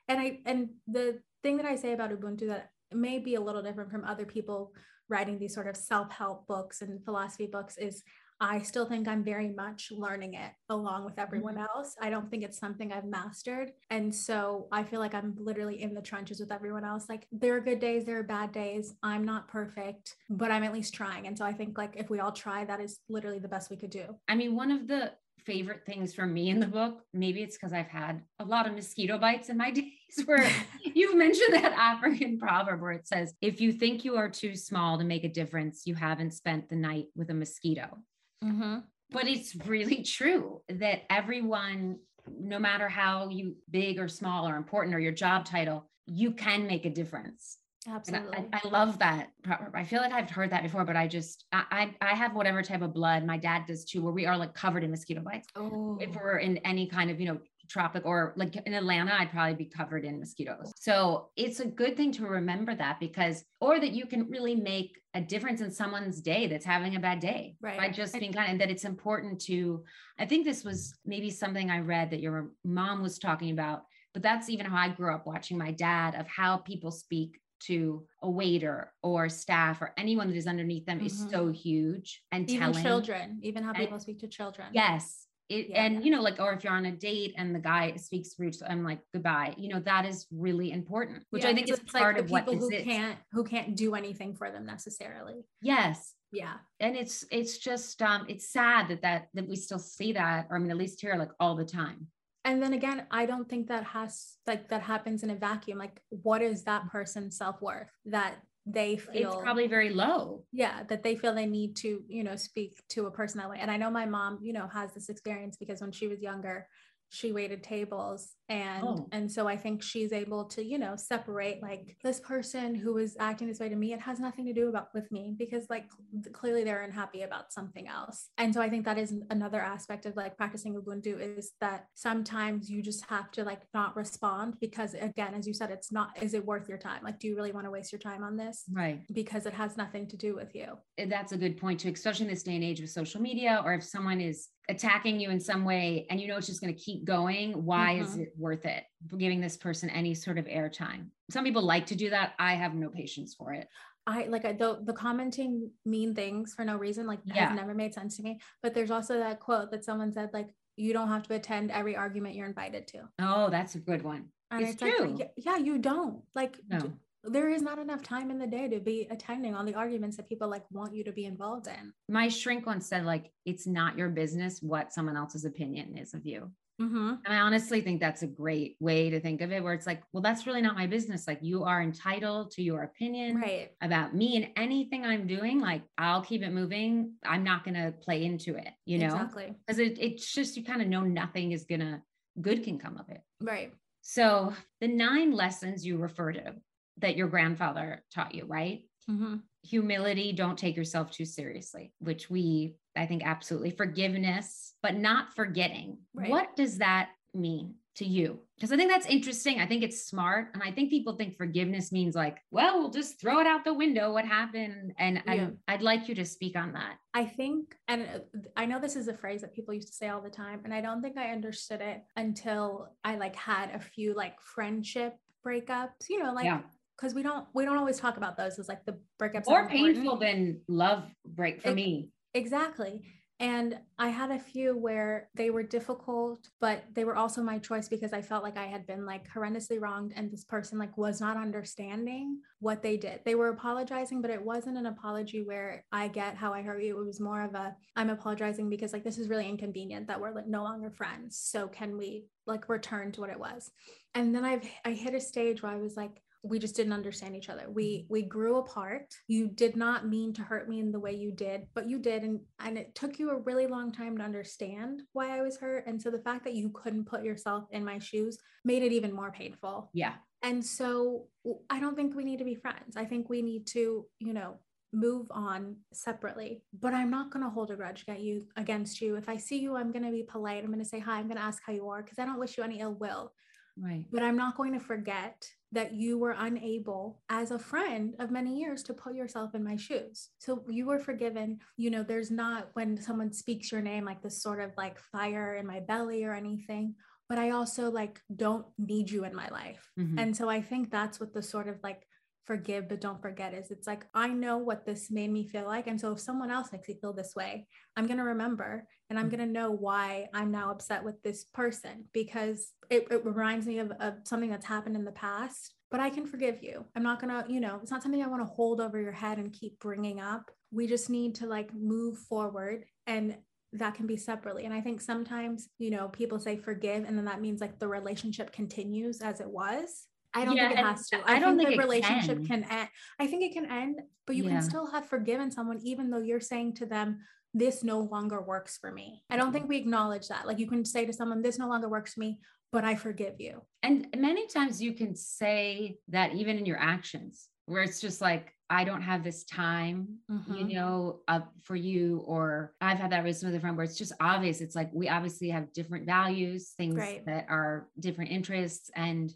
And 0.09 0.19
I 0.19 0.41
and 0.47 0.71
the 0.89 1.21
thing 1.45 1.59
that 1.59 1.67
I 1.67 1.77
say 1.77 1.93
about 1.93 2.11
Ubuntu 2.11 2.49
that 2.49 2.71
may 2.93 3.21
be 3.21 3.37
a 3.37 3.41
little 3.41 3.63
different 3.63 3.93
from 3.93 4.05
other 4.05 4.27
people 4.27 4.73
writing 5.09 5.39
these 5.39 5.55
sort 5.55 5.67
of 5.67 5.77
self-help 5.77 6.47
books 6.47 6.83
and 6.83 7.05
philosophy 7.05 7.47
books 7.47 7.77
is 7.77 8.03
I 8.41 8.63
still 8.63 8.85
think 8.87 9.07
I'm 9.07 9.23
very 9.23 9.49
much 9.49 9.93
learning 9.93 10.35
it 10.35 10.53
along 10.69 11.05
with 11.05 11.19
everyone 11.19 11.55
mm-hmm. 11.55 11.77
else. 11.77 11.95
I 12.01 12.11
don't 12.11 12.31
think 12.31 12.43
it's 12.43 12.59
something 12.59 12.93
I've 12.93 13.05
mastered. 13.05 13.71
And 13.91 14.15
so 14.15 14.67
I 14.73 14.83
feel 14.83 15.01
like 15.01 15.15
I'm 15.15 15.35
literally 15.39 15.81
in 15.81 15.95
the 15.95 16.03
trenches 16.03 16.41
with 16.41 16.51
everyone 16.51 16.85
else. 16.85 17.09
Like 17.09 17.27
there 17.31 17.57
are 17.57 17.61
good 17.61 17.79
days, 17.79 18.05
there 18.05 18.19
are 18.19 18.25
bad 18.25 18.53
days. 18.53 18.95
I'm 19.03 19.25
not 19.25 19.49
perfect, 19.49 20.17
but 20.29 20.51
I'm 20.51 20.65
at 20.65 20.73
least 20.73 20.95
trying. 20.95 21.27
And 21.27 21.39
so 21.39 21.45
I 21.45 21.53
think 21.53 21.79
like 21.79 21.95
if 21.97 22.11
we 22.11 22.21
all 22.21 22.33
try, 22.33 22.65
that 22.65 22.81
is 22.81 23.01
literally 23.09 23.39
the 23.39 23.49
best 23.49 23.71
we 23.71 23.77
could 23.77 23.91
do. 23.91 24.17
I 24.29 24.35
mean, 24.35 24.57
one 24.57 24.73
of 24.73 24.89
the 24.89 25.13
favorite 25.47 25.85
things 25.87 26.15
for 26.15 26.27
me 26.27 26.51
in 26.51 26.61
the 26.61 26.67
book, 26.67 27.03
maybe 27.13 27.43
it's 27.43 27.57
because 27.57 27.73
I've 27.73 27.89
had 27.89 28.23
a 28.39 28.45
lot 28.45 28.67
of 28.67 28.75
mosquito 28.75 29.19
bites 29.19 29.49
in 29.49 29.57
my 29.57 29.71
days 29.73 29.91
where 30.25 30.49
you've 30.83 31.17
mentioned 31.17 31.55
that 31.55 31.73
African 31.73 32.39
proverb 32.39 32.81
where 32.81 32.93
it 32.93 33.07
says, 33.07 33.35
if 33.41 33.61
you 33.61 33.73
think 33.73 34.05
you 34.05 34.17
are 34.17 34.29
too 34.29 34.57
small 34.57 34.99
to 34.99 35.05
make 35.05 35.25
a 35.25 35.29
difference, 35.29 35.83
you 35.87 35.95
haven't 35.95 36.33
spent 36.33 36.69
the 36.69 36.77
night 36.77 37.07
with 37.15 37.31
a 37.31 37.35
mosquito. 37.35 37.99
Mm-hmm. 38.45 38.81
but 39.11 39.27
it's 39.27 39.57
really 39.65 40.03
true 40.03 40.61
that 40.69 41.05
everyone 41.09 41.97
no 42.39 42.59
matter 42.59 42.91
how 42.91 43.31
you 43.31 43.57
big 43.71 43.99
or 43.99 44.09
small 44.09 44.47
or 44.47 44.57
important 44.57 44.95
or 44.95 44.99
your 44.99 45.13
job 45.13 45.47
title 45.47 45.89
you 46.07 46.33
can 46.33 46.67
make 46.67 46.85
a 46.85 46.91
difference 46.91 47.59
Absolutely. 47.87 48.39
I, 48.53 48.61
I, 48.65 48.69
love 48.69 48.99
that. 49.01 49.31
I 49.75 49.85
feel 49.85 50.01
like 50.01 50.13
I've 50.13 50.31
heard 50.31 50.51
that 50.51 50.63
before, 50.63 50.85
but 50.85 50.97
I 50.97 51.07
just 51.07 51.45
I 51.53 51.95
I 52.01 52.15
have 52.15 52.35
whatever 52.35 52.63
type 52.63 52.83
of 52.83 52.95
blood 52.95 53.27
my 53.27 53.37
dad 53.37 53.65
does 53.67 53.85
too, 53.85 54.03
where 54.03 54.13
we 54.13 54.27
are 54.27 54.39
like 54.39 54.55
covered 54.55 54.85
in 54.85 54.91
mosquito 54.91 55.21
bites. 55.21 55.49
Oh. 55.55 55.99
If 56.01 56.15
we're 56.15 56.39
in 56.39 56.59
any 56.59 56.87
kind 56.87 57.11
of 57.11 57.21
you 57.21 57.27
know 57.27 57.39
tropic 57.69 58.05
or 58.05 58.33
like 58.37 58.57
in 58.57 58.75
Atlanta, 58.75 59.15
I'd 59.15 59.31
probably 59.31 59.55
be 59.55 59.67
covered 59.67 60.05
in 60.05 60.19
mosquitoes. 60.19 60.73
So 60.77 61.29
it's 61.37 61.61
a 61.61 61.67
good 61.67 61.97
thing 61.97 62.13
to 62.13 62.27
remember 62.27 62.75
that 62.75 63.01
because, 63.01 63.45
or 63.61 63.81
that 63.81 63.93
you 63.93 64.07
can 64.07 64.29
really 64.29 64.55
make 64.55 65.01
a 65.15 65.21
difference 65.21 65.61
in 65.61 65.71
someone's 65.71 66.21
day 66.21 66.47
that's 66.47 66.65
having 66.65 66.97
a 66.97 67.01
bad 67.01 67.21
day 67.21 67.57
right. 67.61 67.79
by 67.79 67.89
just 67.89 68.19
being 68.19 68.33
kind 68.33 68.53
of 68.53 68.59
that 68.59 68.71
it's 68.71 68.85
important 68.85 69.41
to. 69.43 69.85
I 70.19 70.27
think 70.27 70.45
this 70.45 70.65
was 70.65 70.95
maybe 71.05 71.31
something 71.31 71.71
I 71.71 71.81
read 71.81 72.11
that 72.11 72.21
your 72.21 72.51
mom 72.65 73.03
was 73.03 73.19
talking 73.19 73.51
about, 73.51 73.83
but 74.13 74.23
that's 74.23 74.49
even 74.49 74.67
how 74.67 74.77
I 74.77 74.89
grew 74.89 75.15
up 75.15 75.27
watching 75.27 75.59
my 75.59 75.71
dad 75.71 76.15
of 76.15 76.27
how 76.29 76.59
people 76.59 76.91
speak 76.91 77.41
to 77.61 78.07
a 78.23 78.31
waiter 78.31 78.93
or 79.03 79.29
staff 79.29 79.81
or 79.81 79.93
anyone 79.97 80.29
that 80.29 80.37
is 80.37 80.47
underneath 80.47 80.87
them 80.87 80.99
mm-hmm. 80.99 81.07
is 81.07 81.27
so 81.31 81.49
huge 81.49 82.23
and 82.33 82.49
even 82.51 82.73
telling. 82.73 82.85
children 82.85 83.41
even 83.43 83.63
how 83.63 83.73
people 83.73 83.99
speak 83.99 84.19
to 84.21 84.29
children 84.29 84.69
yes 84.73 85.27
it, 85.51 85.69
yeah. 85.69 85.85
and 85.85 86.05
you 86.05 86.11
know 86.11 86.23
like 86.23 86.41
or 86.41 86.53
if 86.53 86.65
you're 86.65 86.73
on 86.73 86.87
a 86.87 86.91
date 86.91 87.35
and 87.37 87.55
the 87.55 87.59
guy 87.59 87.95
speaks 87.97 88.35
rude 88.39 88.55
so 88.55 88.65
i'm 88.67 88.83
like 88.83 89.01
goodbye 89.13 89.55
you 89.59 89.69
know 89.69 89.81
that 89.81 90.07
is 90.07 90.27
really 90.31 90.73
important 90.73 91.23
which 91.31 91.45
yeah, 91.45 91.51
i 91.51 91.55
think 91.55 91.69
is 91.69 91.81
part 91.81 92.17
like 92.17 92.25
of 92.25 92.31
what 92.31 92.45
who 92.45 92.71
can't 92.71 93.19
who 93.31 93.45
can't 93.45 93.77
do 93.77 93.95
anything 93.95 94.35
for 94.35 94.51
them 94.51 94.65
necessarily 94.65 95.45
yes 95.61 96.15
yeah 96.33 96.55
and 96.81 96.97
it's 96.97 97.25
it's 97.31 97.59
just 97.59 98.01
um 98.01 98.25
it's 98.29 98.51
sad 98.51 98.89
that 98.89 99.03
that 99.03 99.29
that 99.35 99.47
we 99.47 99.55
still 99.55 99.79
see 99.79 100.13
that 100.13 100.47
or 100.49 100.57
i 100.57 100.59
mean 100.59 100.71
at 100.71 100.79
least 100.79 101.01
here 101.01 101.15
like 101.17 101.31
all 101.39 101.55
the 101.55 101.65
time 101.65 102.07
and 102.45 102.63
then 102.63 102.73
again 102.73 103.07
i 103.11 103.27
don't 103.27 103.49
think 103.49 103.67
that 103.69 103.85
has 103.85 104.37
like 104.47 104.69
that 104.69 104.83
happens 104.83 105.23
in 105.23 105.31
a 105.31 105.35
vacuum. 105.35 105.79
Like 105.79 106.01
what 106.11 106.43
is 106.43 106.65
that 106.65 106.89
person's 106.91 107.37
self-worth 107.37 107.91
that 108.07 108.35
they 108.67 108.97
feel 108.97 109.33
it's 109.33 109.43
probably 109.43 109.67
very 109.67 109.91
low. 109.91 110.45
Yeah 110.53 110.85
that 110.89 111.03
they 111.03 111.17
feel 111.17 111.35
they 111.35 111.47
need 111.47 111.77
to 111.77 112.03
you 112.09 112.25
know 112.25 112.37
speak 112.37 112.83
to 112.91 113.07
a 113.07 113.11
person 113.11 113.39
that 113.39 113.51
way. 113.51 113.59
And 113.61 113.71
i 113.71 113.77
know 113.77 113.91
my 113.91 114.07
mom 114.07 114.39
you 114.41 114.53
know 114.53 114.69
has 114.69 114.93
this 114.93 115.09
experience 115.09 115.57
because 115.57 115.81
when 115.81 115.93
she 115.93 116.09
was 116.09 116.21
younger 116.21 116.67
she 117.11 117.33
waited 117.33 117.63
tables 117.63 118.33
and 118.49 118.85
oh. 118.85 119.09
and 119.13 119.31
so 119.31 119.49
i 119.49 119.57
think 119.57 119.83
she's 119.83 120.13
able 120.13 120.45
to 120.45 120.63
you 120.63 120.79
know 120.79 120.97
separate 120.97 121.63
like 121.63 121.97
this 122.05 122.21
person 122.21 122.75
who 122.75 122.99
is 122.99 123.17
acting 123.19 123.49
this 123.49 123.59
way 123.59 123.69
to 123.69 123.77
me 123.77 123.93
it 123.93 124.01
has 124.01 124.21
nothing 124.21 124.45
to 124.45 124.53
do 124.53 124.69
about 124.69 124.89
with 124.93 125.11
me 125.11 125.35
because 125.39 125.65
like 125.71 125.87
clearly 126.33 126.63
they're 126.63 126.83
unhappy 126.83 127.23
about 127.23 127.53
something 127.53 127.89
else. 127.89 128.29
And 128.39 128.53
so 128.53 128.61
i 128.61 128.69
think 128.69 128.85
that 128.85 128.99
is 128.99 129.15
another 129.31 129.61
aspect 129.61 130.07
of 130.07 130.17
like 130.17 130.37
practicing 130.37 130.75
ubuntu 130.75 131.39
is 131.39 131.53
that 131.61 131.87
sometimes 131.95 132.71
you 132.71 132.83
just 132.83 133.05
have 133.07 133.31
to 133.33 133.45
like 133.45 133.63
not 133.73 133.97
respond 133.97 134.57
because 134.61 134.95
again 134.95 135.35
as 135.35 135.47
you 135.47 135.55
said 135.55 135.71
it's 135.71 135.91
not 135.91 136.11
is 136.21 136.35
it 136.35 136.45
worth 136.45 136.69
your 136.69 136.79
time? 136.79 137.01
Like 137.03 137.19
do 137.19 137.29
you 137.29 137.37
really 137.37 137.53
want 137.53 137.67
to 137.67 137.71
waste 137.71 137.93
your 137.93 137.99
time 137.99 138.23
on 138.23 138.37
this? 138.37 138.65
Right. 138.71 139.01
Because 139.13 139.47
it 139.47 139.55
has 139.55 139.77
nothing 139.77 140.07
to 140.09 140.17
do 140.17 140.35
with 140.35 140.55
you. 140.55 140.79
That's 140.99 141.33
a 141.33 141.37
good 141.37 141.57
point 141.57 141.81
too 141.81 141.89
especially 141.91 142.27
in 142.27 142.31
this 142.31 142.43
day 142.43 142.57
and 142.57 142.65
age 142.65 142.81
with 142.81 142.91
social 142.91 143.21
media 143.21 143.63
or 143.65 143.75
if 143.75 143.85
someone 143.85 144.21
is 144.21 144.49
attacking 144.69 145.21
you 145.21 145.31
in 145.31 145.39
some 145.39 145.65
way 145.65 146.07
and 146.09 146.21
you 146.21 146.27
know 146.27 146.37
it's 146.37 146.47
just 146.47 146.61
going 146.61 146.75
to 146.75 146.81
keep 146.81 147.05
going 147.05 147.53
why 147.65 147.95
mm-hmm. 147.95 148.05
is 148.05 148.17
it 148.17 148.33
worth 148.39 148.65
it 148.67 148.85
giving 149.17 149.41
this 149.41 149.57
person 149.57 149.91
any 149.91 150.15
sort 150.15 150.39
of 150.39 150.45
airtime 150.47 151.07
some 151.31 151.45
people 151.45 151.63
like 151.63 151.87
to 151.87 151.95
do 151.95 152.11
that 152.11 152.33
i 152.39 152.55
have 152.55 152.75
no 152.75 152.89
patience 152.89 153.35
for 153.35 153.53
it 153.53 153.69
I 154.07 154.27
like 154.27 154.43
the 154.43 154.81
the 154.83 154.93
commenting 154.93 155.71
mean 155.87 156.15
things 156.15 156.53
for 156.53 156.63
no 156.63 156.77
reason 156.77 157.07
like 157.07 157.21
yeah. 157.25 157.49
has 157.49 157.57
never 157.57 157.75
made 157.75 157.95
sense 157.95 158.19
to 158.19 158.23
me. 158.23 158.39
But 158.63 158.75
there's 158.75 158.91
also 158.91 159.19
that 159.19 159.41
quote 159.41 159.71
that 159.71 159.83
someone 159.83 160.13
said 160.13 160.29
like 160.35 160.51
you 160.77 160.93
don't 160.93 161.09
have 161.09 161.23
to 161.29 161.35
attend 161.35 161.71
every 161.71 161.97
argument 161.97 162.35
you're 162.35 162.47
invited 162.47 162.87
to. 162.89 163.09
Oh, 163.19 163.49
that's 163.49 163.77
a 163.77 163.79
good 163.79 164.03
one. 164.03 164.27
And 164.51 164.61
it's, 164.61 164.73
it's 164.73 164.83
true. 164.83 165.17
Like, 165.17 165.33
yeah, 165.39 165.57
you 165.57 165.79
don't. 165.79 166.21
Like 166.35 166.59
no 166.69 166.93
there 167.25 167.49
is 167.49 167.63
not 167.63 167.79
enough 167.79 168.03
time 168.03 168.31
in 168.31 168.39
the 168.39 168.47
day 168.47 168.69
to 168.69 168.81
be 168.81 169.09
attending 169.11 169.55
all 169.55 169.65
the 169.65 169.75
arguments 169.75 170.17
that 170.17 170.29
people 170.29 170.49
like 170.49 170.65
want 170.71 170.95
you 170.95 171.03
to 171.05 171.13
be 171.13 171.25
involved 171.25 171.67
in. 171.67 171.93
My 172.09 172.29
shrink 172.29 172.67
once 172.67 172.87
said, 172.87 173.05
like, 173.05 173.33
it's 173.47 173.67
not 173.67 173.97
your 173.97 174.11
business 174.11 174.61
what 174.61 174.93
someone 174.93 175.17
else's 175.17 175.45
opinion 175.45 175.97
is 175.97 176.15
of 176.15 176.27
you. 176.27 176.51
Mm-hmm. 176.81 177.15
And 177.25 177.35
I 177.35 177.39
honestly 177.39 177.81
think 177.81 178.01
that's 178.01 178.23
a 178.23 178.27
great 178.27 178.77
way 178.81 179.11
to 179.11 179.21
think 179.21 179.41
of 179.43 179.53
it, 179.53 179.63
where 179.63 179.75
it's 179.75 179.87
like, 179.87 180.03
well, 180.13 180.23
that's 180.23 180.47
really 180.47 180.61
not 180.61 180.75
my 180.75 180.87
business. 180.87 181.29
Like, 181.29 181.39
you 181.41 181.63
are 181.65 181.81
entitled 181.81 182.51
to 182.53 182.63
your 182.63 182.83
opinion 182.83 183.37
right. 183.37 183.71
about 183.81 184.15
me 184.15 184.37
and 184.37 184.49
anything 184.57 185.05
I'm 185.05 185.27
doing. 185.27 185.61
Like, 185.61 185.83
I'll 185.99 186.23
keep 186.23 186.43
it 186.43 186.53
moving. 186.53 187.13
I'm 187.25 187.45
not 187.45 187.65
going 187.65 187.75
to 187.75 187.93
play 187.93 188.25
into 188.25 188.57
it, 188.57 188.71
you 188.85 188.99
know? 188.99 189.07
Exactly. 189.07 189.55
Because 189.67 189.79
it, 189.79 189.99
it's 190.01 190.33
just, 190.33 190.57
you 190.57 190.65
kind 190.65 190.83
of 190.83 190.89
know 190.89 191.03
nothing 191.03 191.53
is 191.53 191.65
going 191.65 191.81
to, 191.81 192.03
good 192.41 192.65
can 192.65 192.79
come 192.79 192.97
of 192.97 193.09
it. 193.09 193.21
Right. 193.41 193.73
So, 194.03 194.53
the 194.81 194.89
nine 194.89 195.33
lessons 195.33 195.87
you 195.87 195.97
refer 195.97 196.33
to 196.33 196.55
that 196.99 197.17
your 197.17 197.29
grandfather 197.29 198.03
taught 198.13 198.35
you, 198.35 198.47
right? 198.47 198.83
Mm-hmm. 199.09 199.37
Humility, 199.65 200.33
don't 200.33 200.59
take 200.59 200.77
yourself 200.77 201.11
too 201.11 201.25
seriously, 201.25 201.93
which 201.99 202.29
we, 202.29 202.77
I 202.97 203.07
think, 203.07 203.23
absolutely. 203.25 203.71
Forgiveness, 203.71 204.75
but 204.83 204.95
not 204.95 205.35
forgetting. 205.35 205.99
Right. 206.15 206.31
What 206.31 206.55
does 206.57 206.79
that 206.79 207.11
mean 207.33 207.75
to 207.97 208.05
you? 208.05 208.41
Because 208.57 208.73
I 208.73 208.77
think 208.77 208.91
that's 208.91 209.07
interesting. 209.07 209.61
I 209.61 209.67
think 209.67 209.83
it's 209.83 210.05
smart. 210.07 210.49
And 210.53 210.63
I 210.63 210.71
think 210.71 210.91
people 210.91 211.17
think 211.17 211.37
forgiveness 211.37 211.93
means 211.93 212.15
like, 212.15 212.39
well, 212.51 212.79
we'll 212.79 212.91
just 212.91 213.21
throw 213.21 213.41
it 213.41 213.47
out 213.47 213.65
the 213.65 213.73
window. 213.73 214.13
What 214.13 214.27
happened? 214.27 214.93
And, 214.99 215.23
yeah. 215.27 215.49
I'd 215.67 215.83
like 215.83 216.09
you 216.09 216.15
to 216.17 216.25
speak 216.25 216.57
on 216.57 216.73
that. 216.73 216.97
I 217.15 217.25
think, 217.25 217.75
and 217.89 218.03
uh, 218.03 218.39
I 218.57 218.67
know 218.67 218.79
this 218.79 218.97
is 218.97 219.09
a 219.09 219.15
phrase 219.15 219.41
that 219.41 219.55
people 219.55 219.73
used 219.73 219.89
to 219.89 219.95
say 219.95 220.09
all 220.09 220.21
the 220.21 220.31
time. 220.31 220.61
And 220.65 220.75
I 220.75 220.81
don't 220.81 221.03
think 221.03 221.17
I 221.17 221.31
understood 221.31 221.81
it 221.81 222.03
until 222.17 222.91
I 223.03 223.17
like 223.17 223.37
had 223.37 223.71
a 223.75 223.79
few 223.79 224.15
like 224.15 224.41
friendship 224.41 225.15
breakups, 225.45 226.09
you 226.11 226.23
know, 226.23 226.33
like 226.33 226.45
yeah 226.45 226.61
because 226.97 227.15
we 227.15 227.23
don't 227.23 227.47
we 227.55 227.65
don't 227.65 227.77
always 227.79 227.99
talk 227.99 228.17
about 228.17 228.37
those 228.37 228.59
as 228.59 228.69
like 228.69 228.85
the 228.85 228.99
breakups 229.21 229.47
more 229.47 229.69
painful 229.69 230.17
than 230.17 230.61
love 230.69 231.05
break 231.27 231.63
for 231.63 231.71
it, 231.71 231.75
me. 231.75 232.11
exactly. 232.33 233.03
And 233.41 233.79
i 233.99 234.09
had 234.09 234.31
a 234.31 234.39
few 234.39 234.77
where 234.79 235.29
they 235.35 235.51
were 235.51 235.65
difficult 235.65 236.49
but 236.61 236.85
they 236.93 237.05
were 237.05 237.17
also 237.17 237.43
my 237.43 237.59
choice 237.59 237.89
because 237.89 238.13
i 238.13 238.23
felt 238.23 238.45
like 238.45 238.57
i 238.57 238.67
had 238.67 238.87
been 238.87 239.05
like 239.05 239.29
horrendously 239.29 239.81
wronged 239.81 240.13
and 240.15 240.31
this 240.31 240.45
person 240.45 240.79
like 240.79 240.97
was 240.97 241.21
not 241.21 241.37
understanding 241.37 242.39
what 242.61 242.83
they 242.83 242.97
did. 242.97 243.21
They 243.25 243.35
were 243.35 243.49
apologizing 243.49 244.23
but 244.23 244.31
it 244.31 244.43
wasn't 244.43 244.79
an 244.79 244.87
apology 244.87 245.43
where 245.43 245.85
i 245.91 246.07
get 246.07 246.37
how 246.37 246.55
i 246.55 246.63
hurt 246.63 246.83
you. 246.85 246.99
It 246.99 247.05
was 247.05 247.21
more 247.21 247.43
of 247.43 247.55
a 247.55 247.75
i'm 247.97 248.09
apologizing 248.09 248.71
because 248.71 248.93
like 248.93 249.05
this 249.05 249.19
is 249.19 249.29
really 249.29 249.49
inconvenient 249.49 250.07
that 250.07 250.21
we're 250.21 250.33
like 250.33 250.47
no 250.47 250.63
longer 250.63 250.91
friends. 250.91 251.37
So 251.37 251.67
can 251.67 251.99
we 251.99 252.27
like 252.47 252.69
return 252.69 253.11
to 253.13 253.21
what 253.21 253.31
it 253.31 253.39
was? 253.39 253.71
And 254.15 254.33
then 254.33 254.45
i've 254.45 254.65
i 254.85 254.93
hit 254.93 255.13
a 255.15 255.21
stage 255.21 255.61
where 255.61 255.73
i 255.73 255.77
was 255.77 255.97
like 255.97 256.23
we 256.45 256.59
just 256.59 256.77
didn't 256.77 256.93
understand 256.93 257.35
each 257.35 257.49
other. 257.49 257.67
We 257.69 257.99
mm-hmm. 257.99 258.13
we 258.13 258.23
grew 258.23 258.59
apart. 258.59 259.15
You 259.27 259.49
did 259.49 259.77
not 259.77 260.07
mean 260.07 260.33
to 260.35 260.43
hurt 260.43 260.69
me 260.69 260.79
in 260.81 260.93
the 260.93 261.01
way 261.01 261.15
you 261.15 261.33
did 261.33 261.67
but 261.75 261.89
you 261.89 261.99
did 261.99 262.23
and 262.23 262.41
and 262.61 262.79
it 262.79 262.95
took 262.95 263.19
you 263.19 263.31
a 263.31 263.39
really 263.39 263.67
long 263.67 263.93
time 263.93 264.17
to 264.19 264.25
understand 264.25 265.03
why 265.13 265.37
i 265.37 265.43
was 265.43 265.57
hurt 265.57 265.87
and 265.87 266.01
so 266.01 266.11
the 266.11 266.19
fact 266.19 266.45
that 266.45 266.55
you 266.55 266.71
couldn't 266.71 267.05
put 267.05 267.23
yourself 267.23 267.65
in 267.71 267.85
my 267.85 267.99
shoes 267.99 268.39
made 268.65 268.83
it 268.83 268.93
even 268.93 269.13
more 269.13 269.31
painful. 269.31 269.91
Yeah. 269.93 270.15
And 270.43 270.65
so 270.65 271.27
i 271.71 271.81
don't 271.81 271.97
think 271.97 272.15
we 272.15 272.25
need 272.25 272.39
to 272.39 272.45
be 272.45 272.55
friends. 272.55 272.97
I 272.97 273.05
think 273.05 273.29
we 273.29 273.43
need 273.43 273.67
to 273.69 274.07
you 274.19 274.33
know 274.33 274.59
move 274.93 275.27
on 275.31 275.77
separately. 275.93 276.63
But 276.79 276.95
i'm 276.95 277.11
not 277.11 277.31
going 277.31 277.45
to 277.45 277.51
hold 277.51 277.71
a 277.71 277.77
grudge 277.77 278.03
against 278.03 278.23
you 278.25 278.47
against 278.57 279.01
you. 279.01 279.17
If 279.17 279.29
i 279.29 279.37
see 279.37 279.59
you 279.59 279.77
i'm 279.77 279.93
going 279.93 280.05
to 280.05 280.11
be 280.11 280.23
polite. 280.23 280.63
I'm 280.63 280.73
going 280.73 280.79
to 280.79 280.89
say 280.89 281.01
hi. 281.01 281.19
I'm 281.19 281.29
going 281.29 281.37
to 281.37 281.43
ask 281.43 281.63
how 281.67 281.73
you 281.73 281.89
are 281.89 282.03
because 282.03 282.19
i 282.19 282.25
don't 282.25 282.41
wish 282.41 282.57
you 282.57 282.65
any 282.65 282.81
ill 282.81 282.95
will. 282.95 283.33
Right. 283.77 284.05
But 284.13 284.23
i'm 284.23 284.37
not 284.37 284.57
going 284.57 284.73
to 284.75 284.81
forget 284.81 285.47
that 285.75 285.93
you 285.93 286.19
were 286.19 286.37
unable 286.39 287.21
as 287.29 287.51
a 287.51 287.59
friend 287.59 288.15
of 288.19 288.31
many 288.31 288.59
years 288.59 288.83
to 288.85 288.95
put 288.95 289.15
yourself 289.15 289.55
in 289.55 289.63
my 289.63 289.77
shoes. 289.77 290.31
So 290.39 290.65
you 290.69 290.87
were 290.87 290.99
forgiven. 290.99 291.59
You 291.77 291.91
know, 291.91 292.03
there's 292.03 292.31
not 292.31 292.69
when 292.75 293.01
someone 293.01 293.33
speaks 293.33 293.71
your 293.71 293.83
name 293.83 294.05
like 294.05 294.23
this 294.23 294.43
sort 294.43 294.61
of 294.61 294.71
like 294.77 294.99
fire 294.99 295.57
in 295.57 295.67
my 295.67 295.81
belly 295.81 296.25
or 296.25 296.33
anything, 296.33 296.95
but 297.29 297.39
I 297.39 297.51
also 297.51 297.91
like 297.91 298.21
don't 298.35 298.67
need 298.79 299.11
you 299.11 299.25
in 299.25 299.35
my 299.35 299.49
life. 299.49 299.91
Mm-hmm. 299.99 300.19
And 300.19 300.37
so 300.37 300.49
I 300.49 300.63
think 300.63 300.91
that's 300.91 301.19
what 301.19 301.35
the 301.35 301.43
sort 301.43 301.69
of 301.69 301.77
like 301.83 302.07
forgive 302.47 302.89
but 302.89 303.01
don't 303.01 303.23
forget 303.23 303.55
is 303.55 303.71
it's 303.71 303.87
like 303.87 304.07
i 304.15 304.29
know 304.29 304.59
what 304.59 304.85
this 304.85 305.11
made 305.11 305.31
me 305.31 305.47
feel 305.47 305.65
like 305.65 305.87
and 305.87 306.01
so 306.01 306.13
if 306.13 306.21
someone 306.21 306.51
else 306.51 306.73
makes 306.73 306.89
me 306.89 306.97
feel 307.01 307.13
this 307.13 307.35
way 307.35 307.67
i'm 307.97 308.07
going 308.07 308.19
to 308.19 308.25
remember 308.25 308.87
and 309.11 309.19
i'm 309.19 309.29
mm. 309.29 309.37
going 309.37 309.47
to 309.47 309.53
know 309.53 309.71
why 309.71 310.27
i'm 310.35 310.51
now 310.51 310.71
upset 310.71 311.03
with 311.03 311.23
this 311.23 311.45
person 311.45 312.05
because 312.13 312.73
it, 312.91 313.07
it 313.11 313.25
reminds 313.25 313.67
me 313.67 313.79
of, 313.79 313.91
of 314.01 314.15
something 314.25 314.51
that's 314.51 314.67
happened 314.67 314.97
in 314.97 315.05
the 315.05 315.13
past 315.13 315.75
but 315.91 316.01
i 316.01 316.11
can 316.11 316.27
forgive 316.27 316.63
you 316.63 316.85
i'm 316.95 317.03
not 317.03 317.21
going 317.21 317.33
to 317.33 317.53
you 317.53 317.61
know 317.61 317.79
it's 317.83 317.91
not 317.91 318.03
something 318.03 318.23
i 318.23 318.27
want 318.29 318.43
to 318.43 318.55
hold 318.55 318.81
over 318.81 319.01
your 319.01 319.13
head 319.13 319.39
and 319.39 319.53
keep 319.53 319.79
bringing 319.81 320.21
up 320.21 320.51
we 320.71 320.87
just 320.87 321.09
need 321.09 321.35
to 321.35 321.47
like 321.47 321.73
move 321.75 322.19
forward 322.19 322.85
and 323.07 323.37
that 323.75 323.95
can 323.95 324.07
be 324.07 324.17
separately. 324.17 324.65
And 324.65 324.73
I 324.73 324.81
think 324.81 325.01
sometimes, 325.01 325.69
you 325.79 325.91
know, 325.91 326.09
people 326.09 326.39
say 326.39 326.57
forgive, 326.57 327.05
and 327.05 327.19
then 327.19 327.25
that 327.25 327.41
means 327.41 327.61
like 327.61 327.79
the 327.79 327.89
relationship 327.89 328.53
continues 328.53 329.21
as 329.21 329.41
it 329.41 329.51
was. 329.51 330.07
I 330.35 330.45
don't 330.45 330.57
yeah, 330.57 330.69
think 330.69 330.81
it 330.81 330.85
has 330.85 331.09
to. 331.11 331.21
I, 331.25 331.37
I 331.37 331.39
don't 331.39 331.57
think 331.57 331.71
the 331.71 331.79
relationship 331.79 332.47
can. 332.47 332.63
can. 332.63 332.65
end. 332.65 332.89
I 333.21 333.27
think 333.27 333.43
it 333.43 333.53
can 333.53 333.71
end, 333.71 334.01
but 334.27 334.37
you 334.37 334.45
yeah. 334.45 334.51
can 334.51 334.63
still 334.63 334.87
have 334.87 335.07
forgiven 335.07 335.51
someone, 335.51 335.81
even 335.83 336.11
though 336.11 336.19
you're 336.19 336.41
saying 336.41 336.75
to 336.77 336.87
them, 336.87 337.21
this 337.55 337.85
no 337.85 338.01
longer 338.01 338.43
works 338.43 338.77
for 338.79 338.91
me. 338.91 339.23
I 339.31 339.37
don't 339.37 339.53
think 339.53 339.69
we 339.69 339.77
acknowledge 339.77 340.29
that. 340.29 340.47
Like 340.47 340.59
you 340.59 340.67
can 340.67 340.85
say 340.85 341.07
to 341.07 341.13
someone, 341.13 341.41
this 341.41 341.59
no 341.59 341.69
longer 341.69 341.89
works 341.89 342.15
for 342.15 342.21
me, 342.21 342.41
but 342.73 342.85
I 342.85 342.97
forgive 342.97 343.35
you. 343.39 343.63
And 343.85 344.09
many 344.17 344.49
times 344.49 344.83
you 344.83 344.93
can 344.93 345.15
say 345.15 345.99
that 346.09 346.35
even 346.35 346.59
in 346.59 346.67
your 346.67 346.79
actions, 346.79 347.49
where 347.67 347.83
it's 347.83 348.01
just 348.01 348.21
like, 348.21 348.53
I 348.69 348.85
don't 348.85 349.03
have 349.03 349.23
this 349.23 349.45
time, 349.45 350.19
mm-hmm. 350.31 350.55
you 350.55 350.75
know, 350.75 351.21
uh, 351.29 351.41
for 351.63 351.77
you. 351.77 352.25
Or 352.27 352.75
I've 352.81 352.99
had 352.99 353.13
that 353.13 353.23
with 353.23 353.43
a 353.43 353.61
friend 353.61 353.77
where 353.77 353.85
it's 353.85 353.97
just 353.97 354.13
obvious. 354.21 354.61
It's 354.61 354.75
like 354.75 354.91
we 354.93 355.09
obviously 355.09 355.51
have 355.51 355.73
different 355.73 356.07
values, 356.07 356.73
things 356.77 356.97
right. 356.97 357.25
that 357.27 357.47
are 357.49 357.89
different 358.01 358.31
interests. 358.33 358.91
And 358.97 359.33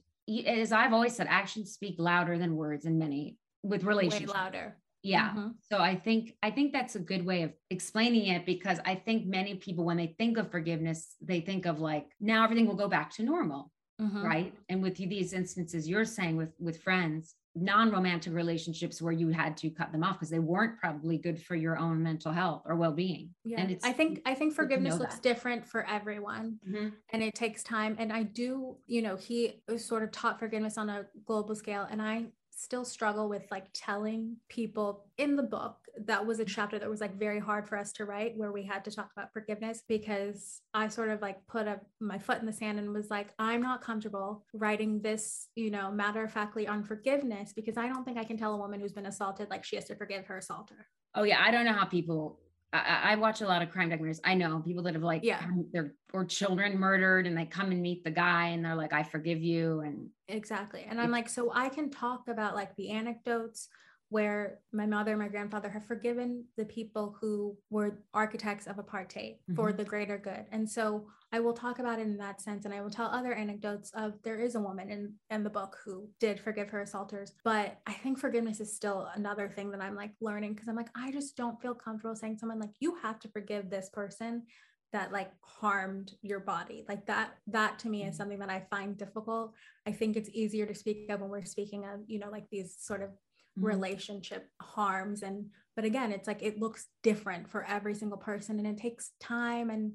as 0.47 0.73
I've 0.73 0.93
always 0.93 1.15
said, 1.15 1.27
actions 1.29 1.73
speak 1.73 1.97
louder 1.99 2.39
than 2.39 2.57
words 2.57 2.85
in 2.85 2.99
many 2.99 3.37
with 3.63 3.85
relationships. 3.85 4.33
Way 4.33 4.39
louder. 4.39 4.77
Yeah. 5.03 5.31
Mm-hmm. 5.31 5.49
So 5.71 5.79
I 5.79 5.95
think 5.95 6.35
I 6.43 6.51
think 6.51 6.73
that's 6.73 6.97
a 6.97 7.01
good 7.01 7.25
way 7.25 7.43
of 7.43 7.53
explaining 7.71 8.27
it 8.27 8.45
because 8.45 8.79
I 8.85 8.95
think 8.97 9.27
many 9.27 9.55
people 9.55 9.85
when 9.85 9.97
they 9.97 10.15
think 10.19 10.39
of 10.39 10.51
forgiveness, 10.51 11.15
they 11.21 11.41
think 11.41 11.67
of 11.67 11.79
like 11.79 12.13
now 12.21 12.45
everything 12.45 12.67
will 12.67 12.75
go 12.75 12.89
back 12.89 13.13
to 13.15 13.23
normal. 13.23 13.71
Mm-hmm. 14.01 14.25
Right. 14.25 14.55
And 14.69 14.83
with 14.83 14.97
these 14.97 15.33
instances 15.33 15.89
you're 15.89 16.05
saying 16.05 16.37
with 16.37 16.53
with 16.59 16.83
friends, 16.83 17.35
non-romantic 17.55 18.33
relationships 18.33 19.03
where 19.03 19.13
you 19.13 19.29
had 19.31 19.57
to 19.57 19.71
cut 19.71 19.91
them 19.91 20.05
off 20.05 20.15
because 20.15 20.31
they 20.31 20.39
weren't 20.39 20.79
probably 20.79 21.19
good 21.19 21.41
for 21.43 21.57
your 21.57 21.79
own 21.79 22.03
mental 22.03 22.31
health 22.31 22.63
or 22.67 22.77
well-being 22.77 23.31
yeah 23.45 23.61
and 23.61 23.71
it's 23.71 23.85
i 23.85 23.93
think 23.93 24.21
i 24.27 24.35
think 24.35 24.55
forgiveness 24.55 24.99
looks 24.99 25.15
that. 25.17 25.23
different 25.23 25.67
for 25.67 25.87
everyone 25.89 26.59
mm-hmm. 26.69 26.89
and 27.13 27.23
it 27.23 27.35
takes 27.35 27.63
time 27.63 27.97
and 27.99 28.13
i 28.13 28.23
do 28.23 28.77
you 28.87 29.03
know 29.03 29.17
he 29.17 29.61
sort 29.77 30.03
of 30.03 30.13
taught 30.13 30.39
forgiveness 30.39 30.79
on 30.79 30.89
a 30.89 31.05
global 31.27 31.55
scale 31.55 31.87
and 31.91 32.01
i 32.01 32.25
still 32.59 32.85
struggle 32.85 33.29
with 33.29 33.45
like 33.53 33.67
telling 33.73 34.37
people 34.49 35.05
in 35.17 35.37
the 35.37 35.43
book 35.43 35.77
that 36.07 36.27
was 36.27 36.41
a 36.41 36.43
mm-hmm. 36.43 36.55
chapter 36.55 36.79
that 36.79 36.91
was 36.91 37.01
like 37.01 37.17
very 37.17 37.39
hard 37.39 37.69
for 37.69 37.79
us 37.79 37.93
to 37.93 38.05
write 38.05 38.37
where 38.37 38.51
we 38.51 38.65
had 38.65 38.85
to 38.85 38.91
talk 38.91 39.11
about 39.17 39.33
forgiveness 39.33 39.85
because 39.87 40.61
I 40.75 40.89
sort 40.89 41.11
of 41.11 41.23
like 41.23 41.47
put 41.47 41.69
a, 41.69 41.81
my 42.01 42.19
foot 42.19 42.41
in 42.41 42.47
the 42.47 42.53
sand 42.53 42.79
and 42.81 42.93
was 42.93 43.11
like 43.11 43.29
I'm 43.39 43.63
not 43.63 43.81
comfortable 43.81 44.45
writing 44.53 45.01
this 45.01 45.47
you 45.55 45.71
know 45.71 45.93
matter 45.93 46.25
of 46.25 46.33
factly 46.33 46.67
on 46.67 46.83
forgiveness 46.83 47.53
because 47.53 47.77
I 47.77 47.87
don't 47.87 48.05
think 48.05 48.19
I 48.19 48.25
can 48.25 48.37
tell 48.37 48.55
a 48.55 48.59
woman 48.59 48.81
who's 48.81 48.93
been 48.93 49.07
assaulted 49.07 49.51
like 49.51 49.65
she 49.65 49.77
has 49.77 49.85
to 49.87 49.95
forgive 49.95 50.27
her 50.27 50.39
assaulter. 50.39 50.87
Oh 51.15 51.23
yeah, 51.23 51.41
I 51.41 51.53
don't 51.53 51.65
know 51.65 51.73
how 51.73 51.85
people 51.85 52.41
I, 52.73 53.13
I, 53.13 53.15
watch 53.17 53.41
a 53.41 53.47
lot 53.47 53.63
of 53.63 53.71
crime 53.71 53.91
documentaries. 53.91 54.21
I 54.25 54.35
know 54.35 54.61
people 54.61 54.83
that 54.83 54.95
have 54.95 55.03
like 55.03 55.25
yeah. 55.25 55.43
their 55.73 55.95
or 56.13 56.27
children 56.27 56.79
murdered 56.79 57.27
and 57.27 57.37
they 57.37 57.47
come 57.47 57.71
and 57.71 57.81
meet 57.81 58.05
the 58.05 58.11
guy 58.11 58.49
and 58.49 58.65
they're 58.65 58.75
like, 58.75 58.93
I 58.93 59.03
forgive 59.03 59.43
you. 59.43 59.81
And 59.81 60.11
exactly. 60.29 60.87
And 60.89 61.01
I'm 61.01 61.11
like, 61.11 61.31
so 61.31 61.51
I 61.55 61.71
can 61.71 61.91
talk 61.91 62.29
about 62.29 62.55
like 62.55 62.77
the 62.77 62.91
anecdotes 62.91 63.69
where 64.11 64.61
my 64.73 64.87
mother 64.87 65.13
and 65.13 65.21
my 65.21 65.29
grandfather 65.29 65.69
have 65.69 65.85
forgiven 65.85 66.45
the 66.57 66.65
people 66.65 67.17
who 67.21 67.57
were 67.69 68.03
architects 68.15 68.67
of 68.67 68.77
apartheid 68.77 69.37
mm-hmm. 69.37 69.55
for 69.55 69.73
the 69.73 69.85
greater 69.85 70.17
good. 70.17 70.47
And 70.51 70.69
so 70.69 71.07
I 71.31 71.41
will 71.41 71.53
talk 71.53 71.79
about 71.79 71.99
it 71.99 72.07
in 72.07 72.17
that 72.17 72.41
sense. 72.41 72.65
And 72.65 72.73
I 72.73 72.81
will 72.81 72.91
tell 72.91 73.09
other 73.09 73.35
anecdotes 73.35 73.91
of 73.95 74.15
there 74.23 74.39
is 74.39 74.55
a 74.55 74.61
woman 74.61 74.91
in, 74.91 75.13
in 75.29 75.45
the 75.45 75.51
book 75.51 75.77
who 75.85 76.09
did 76.21 76.41
forgive 76.41 76.71
her 76.71 76.81
assaulters. 76.81 77.33
But 77.45 77.79
I 77.87 77.93
think 77.93 78.19
forgiveness 78.19 78.61
is 78.61 78.75
still 78.75 79.11
another 79.15 79.53
thing 79.55 79.71
that 79.73 79.83
I'm 79.83 79.95
like 79.95 80.13
learning 80.23 80.55
because 80.55 80.69
I'm 80.69 80.77
like, 80.77 80.91
I 80.97 81.13
just 81.13 81.37
don't 81.37 81.61
feel 81.61 81.75
comfortable 81.75 82.17
saying 82.17 82.39
someone 82.39 82.61
like, 82.61 82.71
you 82.81 82.97
have 83.03 83.19
to 83.21 83.29
forgive 83.29 83.69
this 83.69 83.91
person 83.91 84.45
that 84.93 85.13
like 85.13 85.31
harmed 85.43 86.13
your 86.23 86.41
body 86.41 86.83
like 86.89 87.05
that 87.05 87.35
that 87.47 87.79
to 87.79 87.91
me 87.91 88.03
is 88.03 88.09
mm-hmm. 88.09 88.17
something 88.17 88.39
that 88.39 88.49
i 88.49 88.65
find 88.71 88.97
difficult 88.97 89.53
i 89.87 89.93
think 89.93 90.17
it's 90.17 90.31
easier 90.33 90.65
to 90.65 90.75
speak 90.75 91.11
of 91.11 91.21
when 91.21 91.29
we're 91.29 91.45
speaking 91.45 91.85
of 91.85 92.01
you 92.07 92.19
know 92.19 92.31
like 92.31 92.47
these 92.51 92.75
sort 92.79 93.03
of 93.03 93.11
mm-hmm. 93.59 93.67
relationship 93.67 94.49
harms 94.61 95.23
and 95.23 95.47
but 95.77 95.85
again 95.85 96.13
it's 96.13 96.27
like 96.27 96.43
it 96.43 96.59
looks 96.59 96.87
different 97.03 97.49
for 97.51 97.65
every 97.65 97.95
single 97.95 98.19
person 98.19 98.59
and 98.59 98.67
it 98.67 98.79
takes 98.79 99.11
time 99.21 99.71
and 99.71 99.93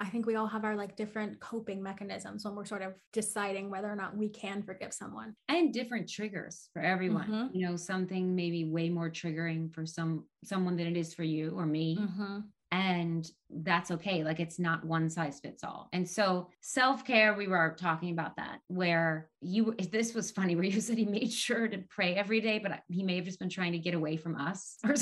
I 0.00 0.06
think 0.06 0.26
we 0.26 0.34
all 0.34 0.48
have 0.48 0.64
our 0.64 0.74
like 0.74 0.96
different 0.96 1.38
coping 1.38 1.80
mechanisms 1.80 2.44
when 2.44 2.56
we're 2.56 2.64
sort 2.64 2.82
of 2.82 2.94
deciding 3.12 3.70
whether 3.70 3.88
or 3.88 3.94
not 3.94 4.16
we 4.16 4.30
can 4.30 4.64
forgive 4.64 4.92
someone. 4.92 5.36
And 5.48 5.72
different 5.72 6.10
triggers 6.10 6.70
for 6.72 6.82
everyone. 6.82 7.28
Mm-hmm. 7.28 7.56
You 7.56 7.68
know, 7.68 7.76
something 7.76 8.34
maybe 8.34 8.64
way 8.64 8.88
more 8.88 9.10
triggering 9.10 9.72
for 9.72 9.86
some 9.86 10.24
someone 10.42 10.74
than 10.76 10.88
it 10.88 10.96
is 10.96 11.14
for 11.14 11.22
you 11.22 11.52
or 11.56 11.66
me. 11.66 11.98
Mm-hmm 12.00 12.38
and 12.72 13.30
that's 13.50 13.90
okay 13.90 14.24
like 14.24 14.40
it's 14.40 14.58
not 14.58 14.82
one 14.82 15.10
size 15.10 15.38
fits 15.38 15.62
all. 15.62 15.90
And 15.92 16.08
so 16.08 16.48
self-care 16.62 17.34
we 17.34 17.46
were 17.46 17.76
talking 17.78 18.10
about 18.10 18.36
that 18.36 18.60
where 18.68 19.28
you 19.42 19.74
this 19.92 20.14
was 20.14 20.30
funny 20.30 20.56
where 20.56 20.64
you 20.64 20.80
said 20.80 20.98
he 20.98 21.04
made 21.04 21.30
sure 21.30 21.68
to 21.68 21.78
pray 21.90 22.14
every 22.14 22.40
day 22.40 22.58
but 22.58 22.80
he 22.88 23.02
may 23.04 23.16
have 23.16 23.26
just 23.26 23.38
been 23.38 23.50
trying 23.50 23.72
to 23.72 23.78
get 23.78 23.94
away 23.94 24.16
from 24.16 24.36
us 24.36 24.78
or 24.84 24.94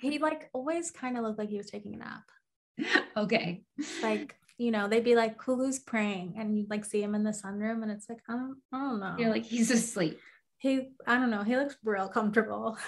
he 0.00 0.18
like 0.18 0.48
always 0.54 0.92
kind 0.92 1.18
of 1.18 1.24
looked 1.24 1.40
like 1.40 1.48
he 1.48 1.58
was 1.58 1.70
taking 1.70 1.94
a 1.94 1.98
nap. 1.98 2.22
Okay. 3.16 3.62
Like 4.02 4.36
you 4.58 4.70
know 4.70 4.86
they'd 4.88 5.04
be 5.04 5.16
like 5.16 5.36
kulu's 5.38 5.80
praying 5.80 6.34
and 6.38 6.56
you'd 6.56 6.70
like 6.70 6.84
see 6.84 7.02
him 7.02 7.16
in 7.16 7.24
the 7.24 7.30
sunroom 7.30 7.82
and 7.82 7.90
it's 7.90 8.08
like 8.08 8.20
i 8.28 8.32
don't, 8.32 8.56
I 8.72 8.78
don't 8.78 9.00
know. 9.00 9.16
you're 9.18 9.30
like 9.30 9.44
he's 9.44 9.70
asleep. 9.72 10.20
He 10.58 10.90
i 11.06 11.16
don't 11.16 11.30
know 11.30 11.42
he 11.42 11.56
looks 11.56 11.76
real 11.84 12.08
comfortable 12.08 12.78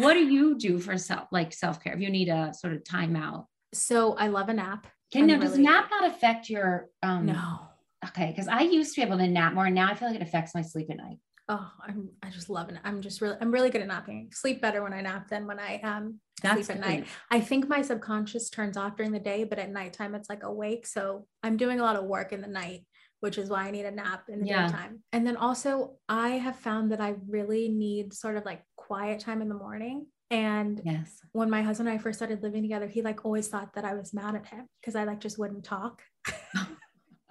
what 0.00 0.14
do 0.14 0.20
you 0.24 0.58
do 0.58 0.78
for 0.78 0.98
self 0.98 1.28
like 1.30 1.52
self-care 1.52 1.94
if 1.94 2.00
you 2.00 2.10
need 2.10 2.28
a 2.28 2.52
sort 2.52 2.74
of 2.74 2.82
timeout? 2.82 3.46
So 3.72 4.14
i 4.14 4.28
love 4.28 4.48
a 4.48 4.54
nap. 4.54 4.86
Can 5.12 5.26
now 5.26 5.34
really... 5.34 5.46
does 5.46 5.58
nap 5.58 5.88
not 5.90 6.10
affect 6.10 6.50
your 6.50 6.88
um 7.02 7.26
no. 7.26 7.60
okay 8.06 8.28
because 8.30 8.48
i 8.48 8.62
used 8.62 8.94
to 8.94 9.00
be 9.00 9.06
able 9.06 9.18
to 9.18 9.28
nap 9.28 9.54
more 9.54 9.66
and 9.66 9.74
now 9.74 9.88
i 9.90 9.94
feel 9.94 10.08
like 10.08 10.20
it 10.20 10.22
affects 10.22 10.54
my 10.54 10.62
sleep 10.62 10.90
at 10.90 10.96
night. 10.96 11.18
Oh 11.48 11.70
i'm 11.86 12.10
i 12.22 12.30
just 12.30 12.50
love 12.50 12.68
it 12.70 12.76
i'm 12.84 13.02
just 13.02 13.20
really 13.20 13.36
i'm 13.40 13.52
really 13.52 13.70
good 13.70 13.82
at 13.82 13.88
napping. 13.88 14.30
Sleep 14.32 14.60
better 14.60 14.82
when 14.82 14.92
i 14.92 15.00
nap 15.00 15.28
than 15.28 15.46
when 15.46 15.60
i 15.60 15.80
um 15.82 16.18
That's 16.42 16.66
sleep 16.66 16.76
at 16.76 16.80
night. 16.80 17.06
I 17.30 17.40
think 17.40 17.68
my 17.68 17.82
subconscious 17.82 18.50
turns 18.50 18.76
off 18.76 18.96
during 18.96 19.12
the 19.12 19.20
day 19.20 19.44
but 19.44 19.58
at 19.58 19.70
nighttime 19.70 20.14
it's 20.14 20.28
like 20.28 20.42
awake 20.42 20.86
so 20.86 21.26
i'm 21.42 21.56
doing 21.56 21.78
a 21.78 21.82
lot 21.82 21.96
of 21.96 22.04
work 22.04 22.32
in 22.32 22.40
the 22.40 22.48
night 22.48 22.84
which 23.24 23.38
is 23.38 23.48
why 23.48 23.64
I 23.64 23.70
need 23.70 23.86
a 23.86 23.90
nap 23.90 24.24
in 24.28 24.40
the 24.40 24.48
yeah. 24.48 24.66
daytime. 24.66 25.02
And 25.14 25.26
then 25.26 25.38
also, 25.38 25.94
I 26.10 26.32
have 26.32 26.56
found 26.56 26.92
that 26.92 27.00
I 27.00 27.14
really 27.26 27.70
need 27.70 28.12
sort 28.12 28.36
of 28.36 28.44
like 28.44 28.60
quiet 28.86 29.20
time 29.20 29.42
in 29.42 29.48
the 29.48 29.54
morning. 29.54 30.06
And 30.30 30.80
yes, 30.84 31.20
when 31.32 31.50
my 31.50 31.62
husband 31.62 31.88
and 31.88 31.98
I 31.98 32.02
first 32.02 32.18
started 32.18 32.42
living 32.42 32.62
together, 32.62 32.86
he 32.86 33.02
like 33.02 33.24
always 33.24 33.48
thought 33.48 33.74
that 33.74 33.84
I 33.84 33.94
was 33.94 34.14
mad 34.14 34.34
at 34.34 34.46
him 34.46 34.66
because 34.80 34.96
I 34.96 35.04
like 35.04 35.20
just 35.20 35.38
wouldn't 35.38 35.64
talk. 35.64 36.02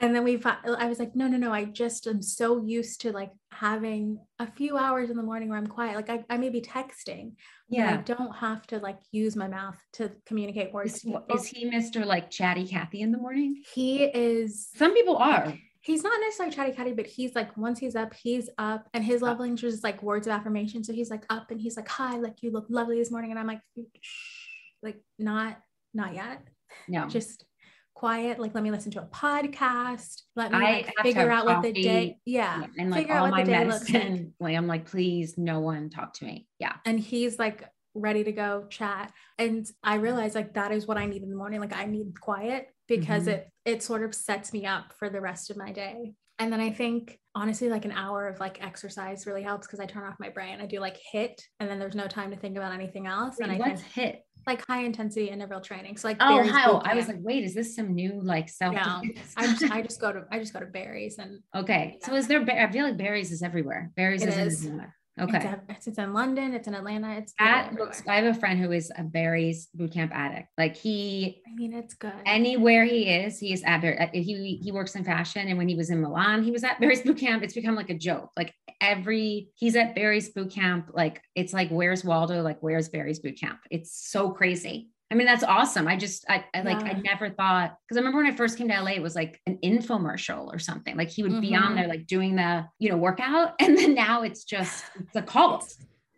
and 0.00 0.14
then 0.14 0.22
we 0.22 0.40
i 0.44 0.86
was 0.86 0.98
like 0.98 1.14
no 1.16 1.26
no 1.26 1.36
no 1.36 1.52
i 1.52 1.64
just 1.64 2.06
am 2.06 2.22
so 2.22 2.62
used 2.62 3.00
to 3.00 3.12
like 3.12 3.30
having 3.52 4.18
a 4.38 4.46
few 4.46 4.76
hours 4.76 5.10
in 5.10 5.16
the 5.16 5.22
morning 5.22 5.48
where 5.48 5.58
i'm 5.58 5.66
quiet. 5.66 5.96
Like 5.96 6.10
i, 6.10 6.24
I 6.30 6.36
may 6.36 6.50
be 6.50 6.60
texting 6.60 7.32
yeah 7.68 7.94
i 7.94 7.96
don't 8.02 8.34
have 8.36 8.66
to 8.68 8.78
like 8.78 8.98
use 9.10 9.34
my 9.34 9.48
mouth 9.48 9.76
to 9.94 10.12
communicate 10.26 10.72
words 10.72 11.04
is, 11.04 11.14
is 11.34 11.46
he 11.46 11.70
mr 11.70 12.04
like 12.04 12.30
chatty 12.30 12.66
cathy 12.66 13.00
in 13.00 13.12
the 13.12 13.18
morning? 13.18 13.62
He 13.74 14.04
is 14.04 14.68
some 14.74 14.94
people 14.94 15.16
are 15.16 15.54
he's 15.80 16.02
not 16.02 16.20
necessarily 16.20 16.54
chatty 16.54 16.72
catty, 16.72 16.92
but 16.92 17.06
he's 17.06 17.34
like 17.34 17.56
once 17.56 17.78
he's 17.78 17.96
up, 17.96 18.14
he's 18.14 18.48
up, 18.58 18.88
and 18.94 19.04
his 19.04 19.22
love 19.22 19.40
language 19.40 19.64
is 19.64 19.84
like 19.84 20.02
words 20.02 20.26
of 20.26 20.32
affirmation. 20.32 20.84
So 20.84 20.92
he's 20.92 21.10
like 21.10 21.24
up, 21.30 21.50
and 21.50 21.60
he's 21.60 21.76
like, 21.76 21.88
"Hi, 21.88 22.18
like 22.18 22.42
you 22.42 22.50
look 22.50 22.66
lovely 22.68 22.98
this 22.98 23.10
morning," 23.10 23.30
and 23.30 23.38
I'm 23.38 23.46
like, 23.46 23.60
like 24.82 25.00
not 25.18 25.58
not 25.94 26.14
yet. 26.14 26.42
No, 26.88 27.06
just 27.06 27.44
quiet. 27.94 28.38
Like 28.38 28.54
let 28.54 28.62
me 28.62 28.70
listen 28.70 28.92
to 28.92 29.02
a 29.02 29.06
podcast. 29.06 30.22
Let 30.36 30.52
me 30.52 30.58
like, 30.58 30.92
figure 31.02 31.30
out 31.30 31.46
what 31.46 31.62
the 31.62 31.72
day 31.72 32.18
yeah, 32.24 32.64
and 32.78 32.90
like 32.90 33.10
all 33.10 33.28
my 33.28 33.44
medicine 33.44 34.34
like. 34.38 34.50
like 34.52 34.56
i'm 34.56 34.66
like 34.66 34.86
please 34.86 35.36
no 35.36 35.60
one 35.60 35.90
talk 35.90 36.14
to 36.14 36.24
me. 36.24 36.46
Yeah. 36.58 36.74
And 36.84 36.98
he's 36.98 37.38
like 37.38 37.64
ready 37.98 38.24
to 38.24 38.32
go 38.32 38.64
chat 38.68 39.12
and 39.38 39.66
i 39.82 39.94
realized 39.94 40.34
like 40.34 40.54
that 40.54 40.72
is 40.72 40.86
what 40.86 40.98
i 40.98 41.06
need 41.06 41.22
in 41.22 41.30
the 41.30 41.36
morning 41.36 41.60
like 41.60 41.76
i 41.76 41.84
need 41.84 42.18
quiet 42.20 42.68
because 42.86 43.22
mm-hmm. 43.22 43.30
it 43.30 43.50
it 43.64 43.82
sort 43.82 44.02
of 44.02 44.14
sets 44.14 44.52
me 44.52 44.66
up 44.66 44.92
for 44.98 45.08
the 45.08 45.20
rest 45.20 45.50
of 45.50 45.56
my 45.56 45.72
day 45.72 46.12
and 46.38 46.52
then 46.52 46.60
i 46.60 46.70
think 46.70 47.18
honestly 47.34 47.68
like 47.68 47.84
an 47.84 47.92
hour 47.92 48.28
of 48.28 48.40
like 48.40 48.64
exercise 48.64 49.26
really 49.26 49.42
helps 49.42 49.66
because 49.66 49.80
i 49.80 49.86
turn 49.86 50.04
off 50.04 50.14
my 50.18 50.28
brain 50.28 50.60
i 50.60 50.66
do 50.66 50.80
like 50.80 50.98
HIIT 51.14 51.40
and 51.60 51.70
then 51.70 51.78
there's 51.78 51.94
no 51.94 52.06
time 52.06 52.30
to 52.30 52.36
think 52.36 52.56
about 52.56 52.72
anything 52.72 53.06
else 53.06 53.36
Wait, 53.38 53.48
and 53.48 53.52
i 53.52 53.68
what's 53.68 53.82
can, 53.82 54.04
HIIT 54.04 54.18
like 54.48 54.66
high 54.66 54.82
intensity 54.82 55.28
interval 55.28 55.60
training. 55.60 55.96
So 55.96 56.08
like 56.08 56.16
oh 56.20 56.42
how 56.42 56.78
I 56.78 56.94
was 56.94 57.06
like, 57.06 57.18
wait, 57.20 57.44
is 57.44 57.54
this 57.54 57.76
some 57.76 57.94
new 57.94 58.20
like 58.22 58.48
self? 58.48 58.74
No, 58.74 59.02
I 59.36 59.46
just 59.46 59.70
I 59.70 59.82
just 59.82 60.00
go 60.00 60.12
to 60.12 60.24
I 60.32 60.38
just 60.38 60.52
go 60.52 60.60
to 60.60 60.66
Barry's 60.66 61.18
and 61.18 61.40
okay. 61.54 61.98
Yeah. 62.00 62.06
So 62.08 62.14
is 62.14 62.26
there? 62.26 62.42
I 62.42 62.72
feel 62.72 62.84
like 62.84 62.96
Barry's 62.96 63.30
is 63.30 63.42
everywhere. 63.42 63.92
Barry's 63.94 64.24
is. 64.24 64.64
is. 64.64 64.70
Okay. 65.20 65.54
It's, 65.68 65.86
it's, 65.86 65.98
in 65.98 66.12
London. 66.12 66.54
It's 66.54 66.68
in 66.68 66.74
Atlanta. 66.74 67.16
It's 67.18 67.34
that 67.38 67.74
looks, 67.74 68.02
I 68.06 68.16
have 68.16 68.36
a 68.36 68.38
friend 68.38 68.58
who 68.60 68.72
is 68.72 68.90
a 68.96 69.02
Barry's 69.02 69.68
bootcamp 69.76 70.12
addict. 70.12 70.48
Like 70.56 70.76
he, 70.76 71.42
I 71.46 71.54
mean, 71.54 71.72
it's 71.72 71.94
good. 71.94 72.12
Anywhere 72.26 72.84
he 72.84 73.08
is, 73.08 73.38
he 73.38 73.52
is 73.52 73.62
at 73.64 73.80
Barry. 73.80 74.08
He 74.12 74.60
he 74.62 74.72
works 74.72 74.94
in 74.94 75.04
fashion, 75.04 75.48
and 75.48 75.58
when 75.58 75.68
he 75.68 75.74
was 75.74 75.90
in 75.90 76.00
Milan, 76.00 76.42
he 76.42 76.50
was 76.50 76.64
at 76.64 76.80
Barry's 76.80 77.02
bootcamp. 77.02 77.42
It's 77.42 77.54
become 77.54 77.74
like 77.74 77.90
a 77.90 77.98
joke. 77.98 78.30
Like 78.36 78.54
every 78.80 79.50
he's 79.54 79.76
at 79.76 79.94
Barry's 79.94 80.32
bootcamp. 80.32 80.86
Like 80.92 81.20
it's 81.34 81.52
like 81.52 81.70
where's 81.70 82.04
Waldo? 82.04 82.42
Like 82.42 82.58
where's 82.60 82.88
Barry's 82.88 83.20
bootcamp? 83.20 83.58
It's 83.70 84.10
so 84.10 84.30
crazy. 84.30 84.90
I 85.10 85.14
mean, 85.14 85.26
that's 85.26 85.44
awesome. 85.44 85.88
I 85.88 85.96
just, 85.96 86.26
I, 86.28 86.44
I 86.52 86.60
like, 86.60 86.80
yeah. 86.80 86.88
I 86.88 87.00
never 87.00 87.30
thought, 87.30 87.76
because 87.84 87.96
I 87.96 88.00
remember 88.00 88.18
when 88.18 88.30
I 88.30 88.36
first 88.36 88.58
came 88.58 88.68
to 88.68 88.80
LA, 88.80 88.92
it 88.92 89.02
was 89.02 89.14
like 89.14 89.40
an 89.46 89.58
infomercial 89.64 90.52
or 90.52 90.58
something. 90.58 90.96
Like 90.96 91.08
he 91.08 91.22
would 91.22 91.32
mm-hmm. 91.32 91.40
be 91.40 91.54
on 91.54 91.62
mm-hmm. 91.62 91.76
there, 91.76 91.88
like 91.88 92.06
doing 92.06 92.36
the, 92.36 92.66
you 92.78 92.90
know, 92.90 92.96
workout. 92.96 93.54
And 93.60 93.76
then 93.76 93.94
now 93.94 94.22
it's 94.22 94.44
just, 94.44 94.84
it's 94.98 95.16
a 95.16 95.22
cult. 95.22 95.72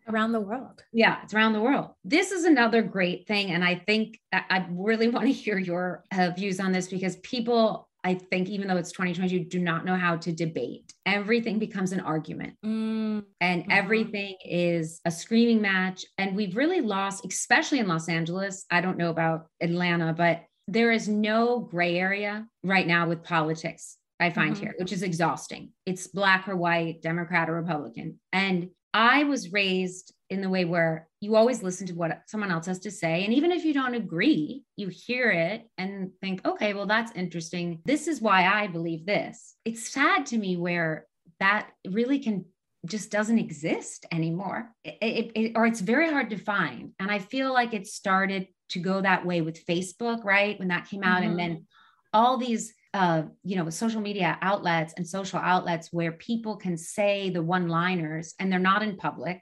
around 0.09 0.33
the 0.33 0.41
world. 0.41 0.83
Yeah, 0.93 1.19
it's 1.23 1.35
around 1.35 1.53
the 1.53 1.61
world. 1.61 1.91
This 2.05 2.33
is 2.33 2.45
another 2.45 2.83
great 2.83 3.27
thing. 3.29 3.53
And 3.53 3.65
I 3.65 3.77
think 3.77 4.19
I 4.33 4.67
really 4.71 5.09
want 5.15 5.27
to 5.27 5.33
hear 5.33 5.59
your 5.59 6.05
uh, 6.13 6.31
views 6.37 6.59
on 6.59 6.73
this 6.73 6.89
because 6.89 7.17
people, 7.17 7.89
I 8.05 8.15
think, 8.15 8.49
even 8.49 8.69
though 8.69 8.77
it's 8.77 8.93
2022, 8.93 9.45
do 9.49 9.59
not 9.59 9.85
know 9.85 9.97
how 9.97 10.17
to 10.17 10.33
debate. 10.33 10.93
Everything 11.07 11.59
becomes 11.59 11.93
an 11.93 12.01
argument 12.01 12.55
mm. 12.65 13.23
and 13.41 13.63
mm-hmm. 13.63 13.71
everything 13.71 14.37
is 14.45 15.01
a 15.05 15.11
screaming 15.11 15.61
match. 15.61 16.05
And 16.19 16.35
we've 16.35 16.57
really 16.57 16.81
lost, 16.81 17.25
especially 17.27 17.79
in 17.79 17.89
Los 17.89 18.09
Angeles. 18.09 18.65
I 18.71 18.81
don't 18.81 18.97
know 18.97 19.11
about 19.11 19.47
Atlanta, 19.61 20.15
but 20.15 20.45
there 20.67 20.93
is 20.93 21.09
no 21.09 21.61
gray 21.61 21.99
area 21.99 22.47
right 22.63 22.87
now 22.87 23.09
with 23.09 23.23
politics. 23.25 23.97
I 24.21 24.31
find 24.31 24.55
mm-hmm. 24.55 24.65
here, 24.65 24.75
which 24.79 24.93
is 24.93 25.03
exhausting. 25.03 25.73
It's 25.87 26.07
black 26.07 26.47
or 26.49 26.57
white, 26.57 27.03
Democrat 27.03 27.49
or 27.49 27.55
Republican. 27.55 28.21
And 28.33 28.71
I 28.93 29.25
was 29.25 29.53
raised 29.53 30.13
in 30.31 30.41
the 30.41 30.49
way 30.49 30.65
where 30.65 31.09
you 31.21 31.37
always 31.37 31.63
listen 31.63 31.87
to 31.89 31.95
what 31.95 32.23
someone 32.27 32.51
else 32.51 32.67
has 32.67 32.79
to 32.81 32.91
say. 32.91 33.25
And 33.25 33.35
even 33.35 33.51
if 33.53 33.65
you 33.65 33.75
don't 33.75 33.95
agree, 33.95 34.63
you 34.77 34.89
hear 34.89 35.31
it 35.31 35.69
and 35.77 36.11
think, 36.21 36.47
okay, 36.47 36.73
well, 36.73 36.87
that's 36.87 37.13
interesting. 37.13 37.81
This 37.85 38.07
is 38.07 38.21
why 38.21 38.47
I 38.47 38.69
believe 38.69 39.07
this. 39.07 39.57
It's 39.65 39.93
sad 39.93 40.27
to 40.27 40.39
me 40.39 40.57
where 40.57 41.07
that 41.41 41.69
really 41.89 42.21
can 42.21 42.45
just 42.87 43.11
doesn't 43.11 43.39
exist 43.39 44.07
anymore 44.11 44.71
it, 44.85 44.97
it, 45.03 45.33
it, 45.35 45.53
or 45.55 45.67
it's 45.67 45.81
very 45.81 46.09
hard 46.09 46.31
to 46.31 46.39
find 46.39 46.93
and 46.99 47.11
i 47.11 47.19
feel 47.19 47.53
like 47.53 47.75
it 47.75 47.87
started 47.87 48.47
to 48.71 48.79
go 48.79 49.03
that 49.03 49.27
way 49.27 49.43
with 49.43 49.67
facebook 49.67 50.25
right 50.25 50.59
when 50.59 50.69
that 50.69 50.89
came 50.89 51.03
out 51.03 51.21
mm-hmm. 51.21 51.31
and 51.31 51.39
then 51.39 51.67
all 52.15 52.39
these 52.39 52.73
uh, 52.93 53.23
you 53.45 53.57
know, 53.57 53.71
social 53.71 54.01
media 54.01 54.39
outlets 54.43 54.95
and 54.97 55.07
social 55.07 55.39
outlets 55.39 55.93
where 55.93 56.13
people 56.13 56.57
can 56.57 56.77
say 56.77 57.31
the 57.31 57.43
one 57.43 57.69
liners 57.69 58.35
and 58.39 58.51
they're 58.51 58.59
not 58.59 58.83
in 58.83 58.97
public. 58.97 59.41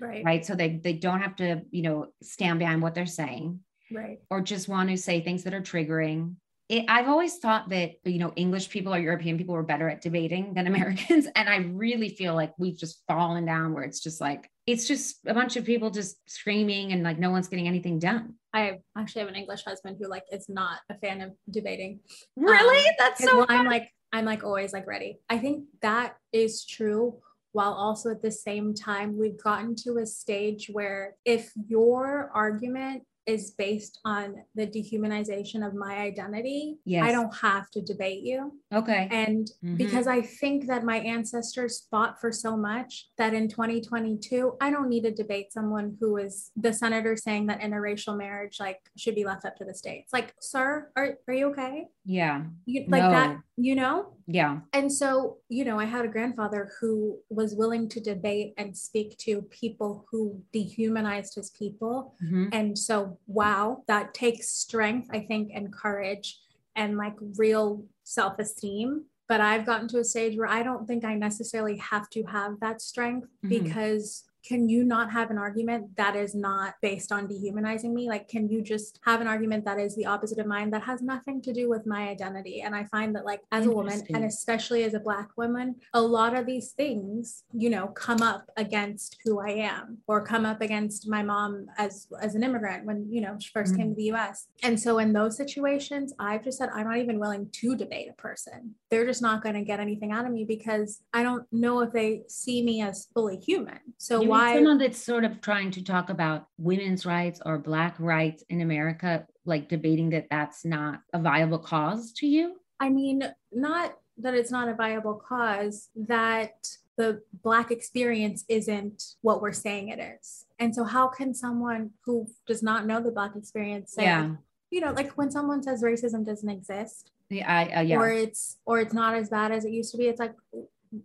Right. 0.00 0.24
Right. 0.24 0.46
So 0.46 0.54
they, 0.54 0.80
they 0.82 0.92
don't 0.94 1.20
have 1.20 1.36
to, 1.36 1.62
you 1.70 1.82
know, 1.82 2.06
stand 2.22 2.58
behind 2.58 2.82
what 2.82 2.94
they're 2.94 3.06
saying. 3.06 3.60
Right. 3.92 4.18
Or 4.30 4.40
just 4.40 4.68
want 4.68 4.90
to 4.90 4.96
say 4.96 5.20
things 5.20 5.44
that 5.44 5.54
are 5.54 5.60
triggering 5.60 6.34
it, 6.68 6.84
I've 6.86 7.08
always 7.08 7.38
thought 7.38 7.70
that, 7.70 7.92
you 8.04 8.18
know, 8.18 8.32
English 8.36 8.68
people 8.68 8.94
or 8.94 8.98
European 8.98 9.38
people 9.38 9.54
were 9.54 9.62
better 9.62 9.88
at 9.88 10.02
debating 10.02 10.54
than 10.54 10.66
Americans. 10.72 11.26
And 11.34 11.48
I 11.48 11.56
really 11.56 12.10
feel 12.10 12.34
like 12.34 12.52
we've 12.58 12.76
just 12.76 13.02
fallen 13.08 13.46
down 13.46 13.72
where 13.72 13.84
it's 13.84 14.00
just 14.00 14.20
like, 14.20 14.50
it's 14.66 14.86
just 14.86 15.16
a 15.26 15.32
bunch 15.32 15.56
of 15.56 15.64
people 15.64 15.90
just 15.90 16.16
screaming 16.28 16.92
and 16.92 17.02
like 17.02 17.18
no 17.18 17.30
one's 17.30 17.48
getting 17.48 17.68
anything 17.68 17.98
done. 17.98 18.34
I 18.52 18.80
actually 18.96 19.20
have 19.20 19.30
an 19.30 19.36
English 19.36 19.64
husband 19.64 19.96
who 20.00 20.08
like 20.08 20.24
is 20.30 20.48
not 20.48 20.78
a 20.90 20.94
fan 20.98 21.22
of 21.22 21.32
debating. 21.50 22.00
Really? 22.36 22.86
Um, 22.86 22.94
That's 22.98 23.24
so 23.24 23.46
I'm 23.48 23.66
like, 23.66 23.90
I'm 24.12 24.26
like 24.26 24.44
always 24.44 24.72
like 24.72 24.86
ready. 24.86 25.20
I 25.28 25.38
think 25.38 25.64
that 25.80 26.16
is 26.32 26.66
true 26.66 27.18
while 27.52 27.72
also 27.72 28.10
at 28.10 28.22
the 28.22 28.30
same 28.30 28.74
time 28.74 29.18
we've 29.18 29.42
gotten 29.42 29.74
to 29.74 29.98
a 29.98 30.06
stage 30.06 30.68
where 30.70 31.14
if 31.24 31.50
your 31.66 32.30
argument 32.34 33.02
is 33.28 33.50
based 33.50 34.00
on 34.06 34.36
the 34.54 34.66
dehumanization 34.66 35.64
of 35.64 35.74
my 35.74 35.98
identity, 35.98 36.78
yes. 36.86 37.04
I 37.04 37.12
don't 37.12 37.34
have 37.36 37.70
to 37.72 37.82
debate 37.82 38.22
you. 38.22 38.58
Okay. 38.74 39.06
And 39.10 39.50
mm-hmm. 39.62 39.76
because 39.76 40.06
I 40.06 40.22
think 40.22 40.66
that 40.68 40.82
my 40.82 40.96
ancestors 40.96 41.86
fought 41.90 42.18
for 42.18 42.32
so 42.32 42.56
much 42.56 43.08
that 43.18 43.34
in 43.34 43.46
2022, 43.48 44.56
I 44.62 44.70
don't 44.70 44.88
need 44.88 45.02
to 45.02 45.10
debate 45.10 45.52
someone 45.52 45.98
who 46.00 46.16
is 46.16 46.50
the 46.56 46.72
senator 46.72 47.16
saying 47.16 47.46
that 47.48 47.60
interracial 47.60 48.16
marriage 48.16 48.56
like 48.58 48.80
should 48.96 49.14
be 49.14 49.26
left 49.26 49.44
up 49.44 49.56
to 49.56 49.64
the 49.66 49.74
states. 49.74 50.10
Like, 50.10 50.32
sir, 50.40 50.90
are, 50.96 51.18
are 51.28 51.34
you 51.34 51.50
okay? 51.50 51.88
Yeah. 52.06 52.44
You, 52.64 52.86
like 52.88 53.02
no. 53.02 53.10
that, 53.10 53.36
you 53.58 53.74
know? 53.74 54.14
Yeah. 54.26 54.60
And 54.72 54.90
so, 54.90 55.36
you 55.50 55.66
know, 55.66 55.78
I 55.78 55.84
had 55.84 56.06
a 56.06 56.08
grandfather 56.08 56.70
who 56.80 57.18
was 57.28 57.54
willing 57.54 57.88
to 57.90 58.00
debate 58.00 58.54
and 58.56 58.74
speak 58.74 59.18
to 59.18 59.42
people 59.42 60.06
who 60.10 60.42
dehumanized 60.52 61.34
his 61.34 61.50
people. 61.50 62.14
Mm-hmm. 62.24 62.46
And 62.52 62.78
so 62.78 63.17
wow, 63.26 63.84
that 63.88 64.14
takes 64.14 64.48
strength, 64.48 65.08
I 65.12 65.20
think, 65.20 65.50
and 65.54 65.72
courage 65.72 66.38
and 66.76 66.96
like 66.96 67.14
real 67.36 67.84
self 68.04 68.38
esteem. 68.38 69.04
But 69.28 69.40
I've 69.40 69.66
gotten 69.66 69.88
to 69.88 69.98
a 69.98 70.04
stage 70.04 70.38
where 70.38 70.48
I 70.48 70.62
don't 70.62 70.86
think 70.86 71.04
I 71.04 71.14
necessarily 71.14 71.76
have 71.78 72.08
to 72.10 72.22
have 72.24 72.60
that 72.60 72.80
strength 72.80 73.28
mm-hmm. 73.44 73.48
because 73.48 74.24
can 74.48 74.66
you 74.66 74.82
not 74.82 75.12
have 75.12 75.30
an 75.30 75.36
argument 75.36 75.94
that 75.96 76.16
is 76.16 76.34
not 76.34 76.74
based 76.80 77.12
on 77.12 77.26
dehumanizing 77.26 77.94
me? 77.94 78.08
Like, 78.08 78.28
can 78.28 78.48
you 78.48 78.62
just 78.62 78.98
have 79.04 79.20
an 79.20 79.26
argument 79.26 79.66
that 79.66 79.78
is 79.78 79.94
the 79.94 80.06
opposite 80.06 80.38
of 80.38 80.46
mine 80.46 80.70
that 80.70 80.82
has 80.84 81.02
nothing 81.02 81.42
to 81.42 81.52
do 81.52 81.68
with 81.68 81.86
my 81.86 82.08
identity? 82.08 82.62
And 82.62 82.74
I 82.74 82.84
find 82.84 83.14
that, 83.14 83.26
like, 83.26 83.42
as 83.52 83.66
a 83.66 83.70
woman, 83.70 84.02
and 84.08 84.24
especially 84.24 84.84
as 84.84 84.94
a 84.94 85.00
Black 85.00 85.36
woman, 85.36 85.76
a 85.92 86.00
lot 86.00 86.34
of 86.34 86.46
these 86.46 86.72
things, 86.72 87.44
you 87.52 87.68
know, 87.68 87.88
come 87.88 88.22
up 88.22 88.48
against 88.56 89.18
who 89.22 89.38
I 89.38 89.50
am 89.50 89.98
or 90.06 90.24
come 90.24 90.46
up 90.46 90.62
against 90.62 91.06
my 91.08 91.22
mom 91.22 91.66
as, 91.76 92.06
as 92.22 92.34
an 92.34 92.42
immigrant 92.42 92.86
when, 92.86 93.06
you 93.10 93.20
know, 93.20 93.36
she 93.38 93.50
1st 93.52 93.64
mm-hmm. 93.64 93.76
came 93.76 93.88
to 93.90 93.96
the 93.96 94.12
US. 94.12 94.46
And 94.62 94.80
so 94.80 94.98
in 94.98 95.12
those 95.12 95.36
situations, 95.36 96.14
I've 96.18 96.42
just 96.42 96.56
said, 96.56 96.70
I'm 96.74 96.88
not 96.88 96.96
even 96.96 97.18
willing 97.18 97.50
to 97.52 97.76
debate 97.76 98.08
a 98.08 98.14
person. 98.14 98.74
They're 98.90 99.06
just 99.06 99.20
not 99.20 99.42
going 99.42 99.56
to 99.56 99.62
get 99.62 99.78
anything 99.78 100.10
out 100.12 100.24
of 100.24 100.32
me 100.32 100.44
because 100.44 101.02
I 101.12 101.22
don't 101.22 101.46
know 101.52 101.80
if 101.80 101.92
they 101.92 102.22
see 102.28 102.62
me 102.62 102.80
as 102.80 103.08
fully 103.12 103.36
human. 103.36 103.80
So 103.98 104.22
why 104.22 104.37
someone 104.38 104.78
that's 104.78 105.02
sort 105.02 105.24
of 105.24 105.40
trying 105.40 105.70
to 105.72 105.82
talk 105.82 106.10
about 106.10 106.46
women's 106.58 107.06
rights 107.06 107.40
or 107.44 107.58
black 107.58 107.94
rights 107.98 108.42
in 108.48 108.60
America, 108.60 109.26
like 109.44 109.68
debating 109.68 110.10
that 110.10 110.26
that's 110.30 110.64
not 110.64 111.00
a 111.12 111.20
viable 111.20 111.58
cause 111.58 112.12
to 112.14 112.26
you? 112.26 112.56
I 112.80 112.90
mean, 112.90 113.24
not 113.52 113.96
that 114.18 114.34
it's 114.34 114.50
not 114.50 114.68
a 114.68 114.74
viable 114.74 115.14
cause, 115.14 115.90
that 115.96 116.68
the 116.96 117.22
black 117.42 117.70
experience 117.70 118.44
isn't 118.48 119.14
what 119.22 119.40
we're 119.40 119.52
saying 119.52 119.88
it 119.88 120.00
is. 120.00 120.46
And 120.58 120.74
so 120.74 120.84
how 120.84 121.08
can 121.08 121.32
someone 121.32 121.90
who 122.04 122.26
does 122.46 122.62
not 122.62 122.86
know 122.86 123.00
the 123.00 123.12
black 123.12 123.36
experience 123.36 123.92
say, 123.92 124.02
yeah. 124.02 124.34
you 124.70 124.80
know, 124.80 124.92
like 124.92 125.12
when 125.12 125.30
someone 125.30 125.62
says 125.62 125.82
racism 125.82 126.26
doesn't 126.26 126.48
exist, 126.48 127.12
yeah, 127.30 127.50
I, 127.50 127.72
uh, 127.72 127.80
yeah. 127.82 127.96
or 127.98 128.10
it's 128.10 128.58
or 128.64 128.80
it's 128.80 128.92
not 128.92 129.14
as 129.14 129.28
bad 129.28 129.52
as 129.52 129.64
it 129.64 129.70
used 129.70 129.92
to 129.92 129.98
be, 129.98 130.06
it's 130.06 130.18
like, 130.18 130.34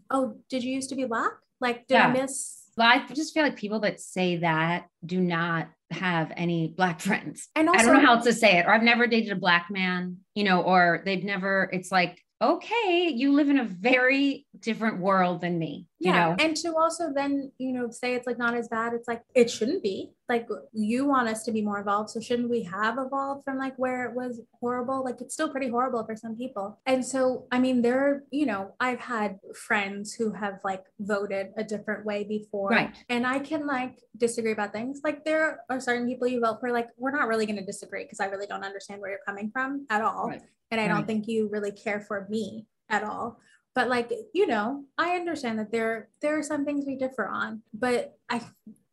oh, 0.09 0.37
did 0.49 0.63
you 0.63 0.73
used 0.73 0.89
to 0.89 0.95
be 0.95 1.05
black? 1.05 1.33
Like, 1.59 1.87
did 1.87 1.95
yeah. 1.95 2.07
I 2.07 2.11
miss 2.11 2.62
well, 2.77 2.87
I 2.87 3.05
just 3.13 3.33
feel 3.33 3.43
like 3.43 3.55
people 3.55 3.81
that 3.81 3.99
say 3.99 4.37
that 4.37 4.87
do 5.05 5.19
not 5.19 5.69
have 5.91 6.31
any 6.35 6.69
black 6.69 7.01
friends. 7.01 7.49
And 7.55 7.69
also, 7.69 7.79
I 7.79 7.83
don't 7.83 7.93
know 7.95 8.05
how 8.05 8.15
else 8.15 8.25
to 8.25 8.33
say 8.33 8.57
it. 8.57 8.65
Or 8.65 8.73
I've 8.73 8.83
never 8.83 9.07
dated 9.07 9.31
a 9.31 9.39
black 9.39 9.67
man, 9.69 10.17
you 10.35 10.43
know, 10.43 10.61
or 10.61 11.01
they've 11.05 11.23
never, 11.23 11.69
it's 11.71 11.91
like, 11.91 12.19
okay, 12.41 13.11
you 13.13 13.33
live 13.33 13.49
in 13.49 13.59
a 13.59 13.63
very 13.63 14.45
different 14.59 14.99
world 14.99 15.41
than 15.41 15.57
me. 15.57 15.87
You 16.03 16.11
yeah. 16.11 16.29
know? 16.29 16.35
And 16.39 16.55
to 16.57 16.75
also 16.75 17.13
then, 17.13 17.51
you 17.57 17.71
know, 17.71 17.89
say 17.89 18.13
it's 18.13 18.27
like 18.27 18.37
not 18.37 18.55
as 18.55 18.67
bad. 18.67 18.93
It's 18.93 19.07
like 19.07 19.21
it 19.33 19.49
shouldn't 19.49 19.81
be. 19.81 20.11
Like 20.27 20.47
you 20.73 21.05
want 21.05 21.29
us 21.29 21.43
to 21.43 21.51
be 21.51 21.61
more 21.61 21.79
evolved. 21.79 22.09
So 22.09 22.19
shouldn't 22.19 22.49
we 22.49 22.63
have 22.63 22.97
evolved 22.97 23.43
from 23.43 23.57
like 23.57 23.77
where 23.77 24.05
it 24.05 24.15
was 24.15 24.41
horrible? 24.59 25.03
Like 25.03 25.21
it's 25.21 25.33
still 25.33 25.49
pretty 25.49 25.69
horrible 25.69 26.03
for 26.05 26.15
some 26.15 26.35
people. 26.35 26.79
And 26.85 27.05
so 27.05 27.45
I 27.51 27.59
mean, 27.59 27.81
there, 27.81 28.23
you 28.31 28.45
know, 28.45 28.73
I've 28.79 28.99
had 28.99 29.39
friends 29.55 30.13
who 30.13 30.31
have 30.31 30.59
like 30.63 30.83
voted 30.99 31.47
a 31.57 31.63
different 31.63 32.05
way 32.05 32.23
before. 32.23 32.69
Right. 32.69 32.95
And 33.09 33.25
I 33.25 33.39
can 33.39 33.65
like 33.65 33.99
disagree 34.17 34.51
about 34.51 34.73
things. 34.73 35.01
Like 35.03 35.23
there 35.23 35.61
are 35.69 35.79
certain 35.79 36.07
people 36.07 36.27
you 36.27 36.41
vote 36.41 36.59
for, 36.59 36.71
like, 36.71 36.89
we're 36.97 37.11
not 37.11 37.27
really 37.27 37.45
gonna 37.45 37.65
disagree 37.65 38.03
because 38.03 38.19
I 38.19 38.25
really 38.25 38.47
don't 38.47 38.63
understand 38.63 39.01
where 39.01 39.09
you're 39.09 39.19
coming 39.25 39.51
from 39.51 39.85
at 39.89 40.01
all. 40.01 40.27
Right 40.29 40.41
and 40.73 40.81
I 40.81 40.87
don't 40.87 41.05
think 41.05 41.27
you 41.27 41.49
really 41.49 41.71
care 41.71 42.01
for 42.01 42.27
me 42.29 42.65
at 42.89 43.03
all. 43.03 43.39
But 43.75 43.89
like, 43.89 44.11
you 44.33 44.45
know, 44.45 44.85
I 44.97 45.15
understand 45.15 45.59
that 45.59 45.71
there 45.71 46.09
there 46.21 46.37
are 46.37 46.43
some 46.43 46.65
things 46.65 46.85
we 46.85 46.95
differ 46.95 47.27
on, 47.27 47.61
but 47.73 48.17
I 48.29 48.41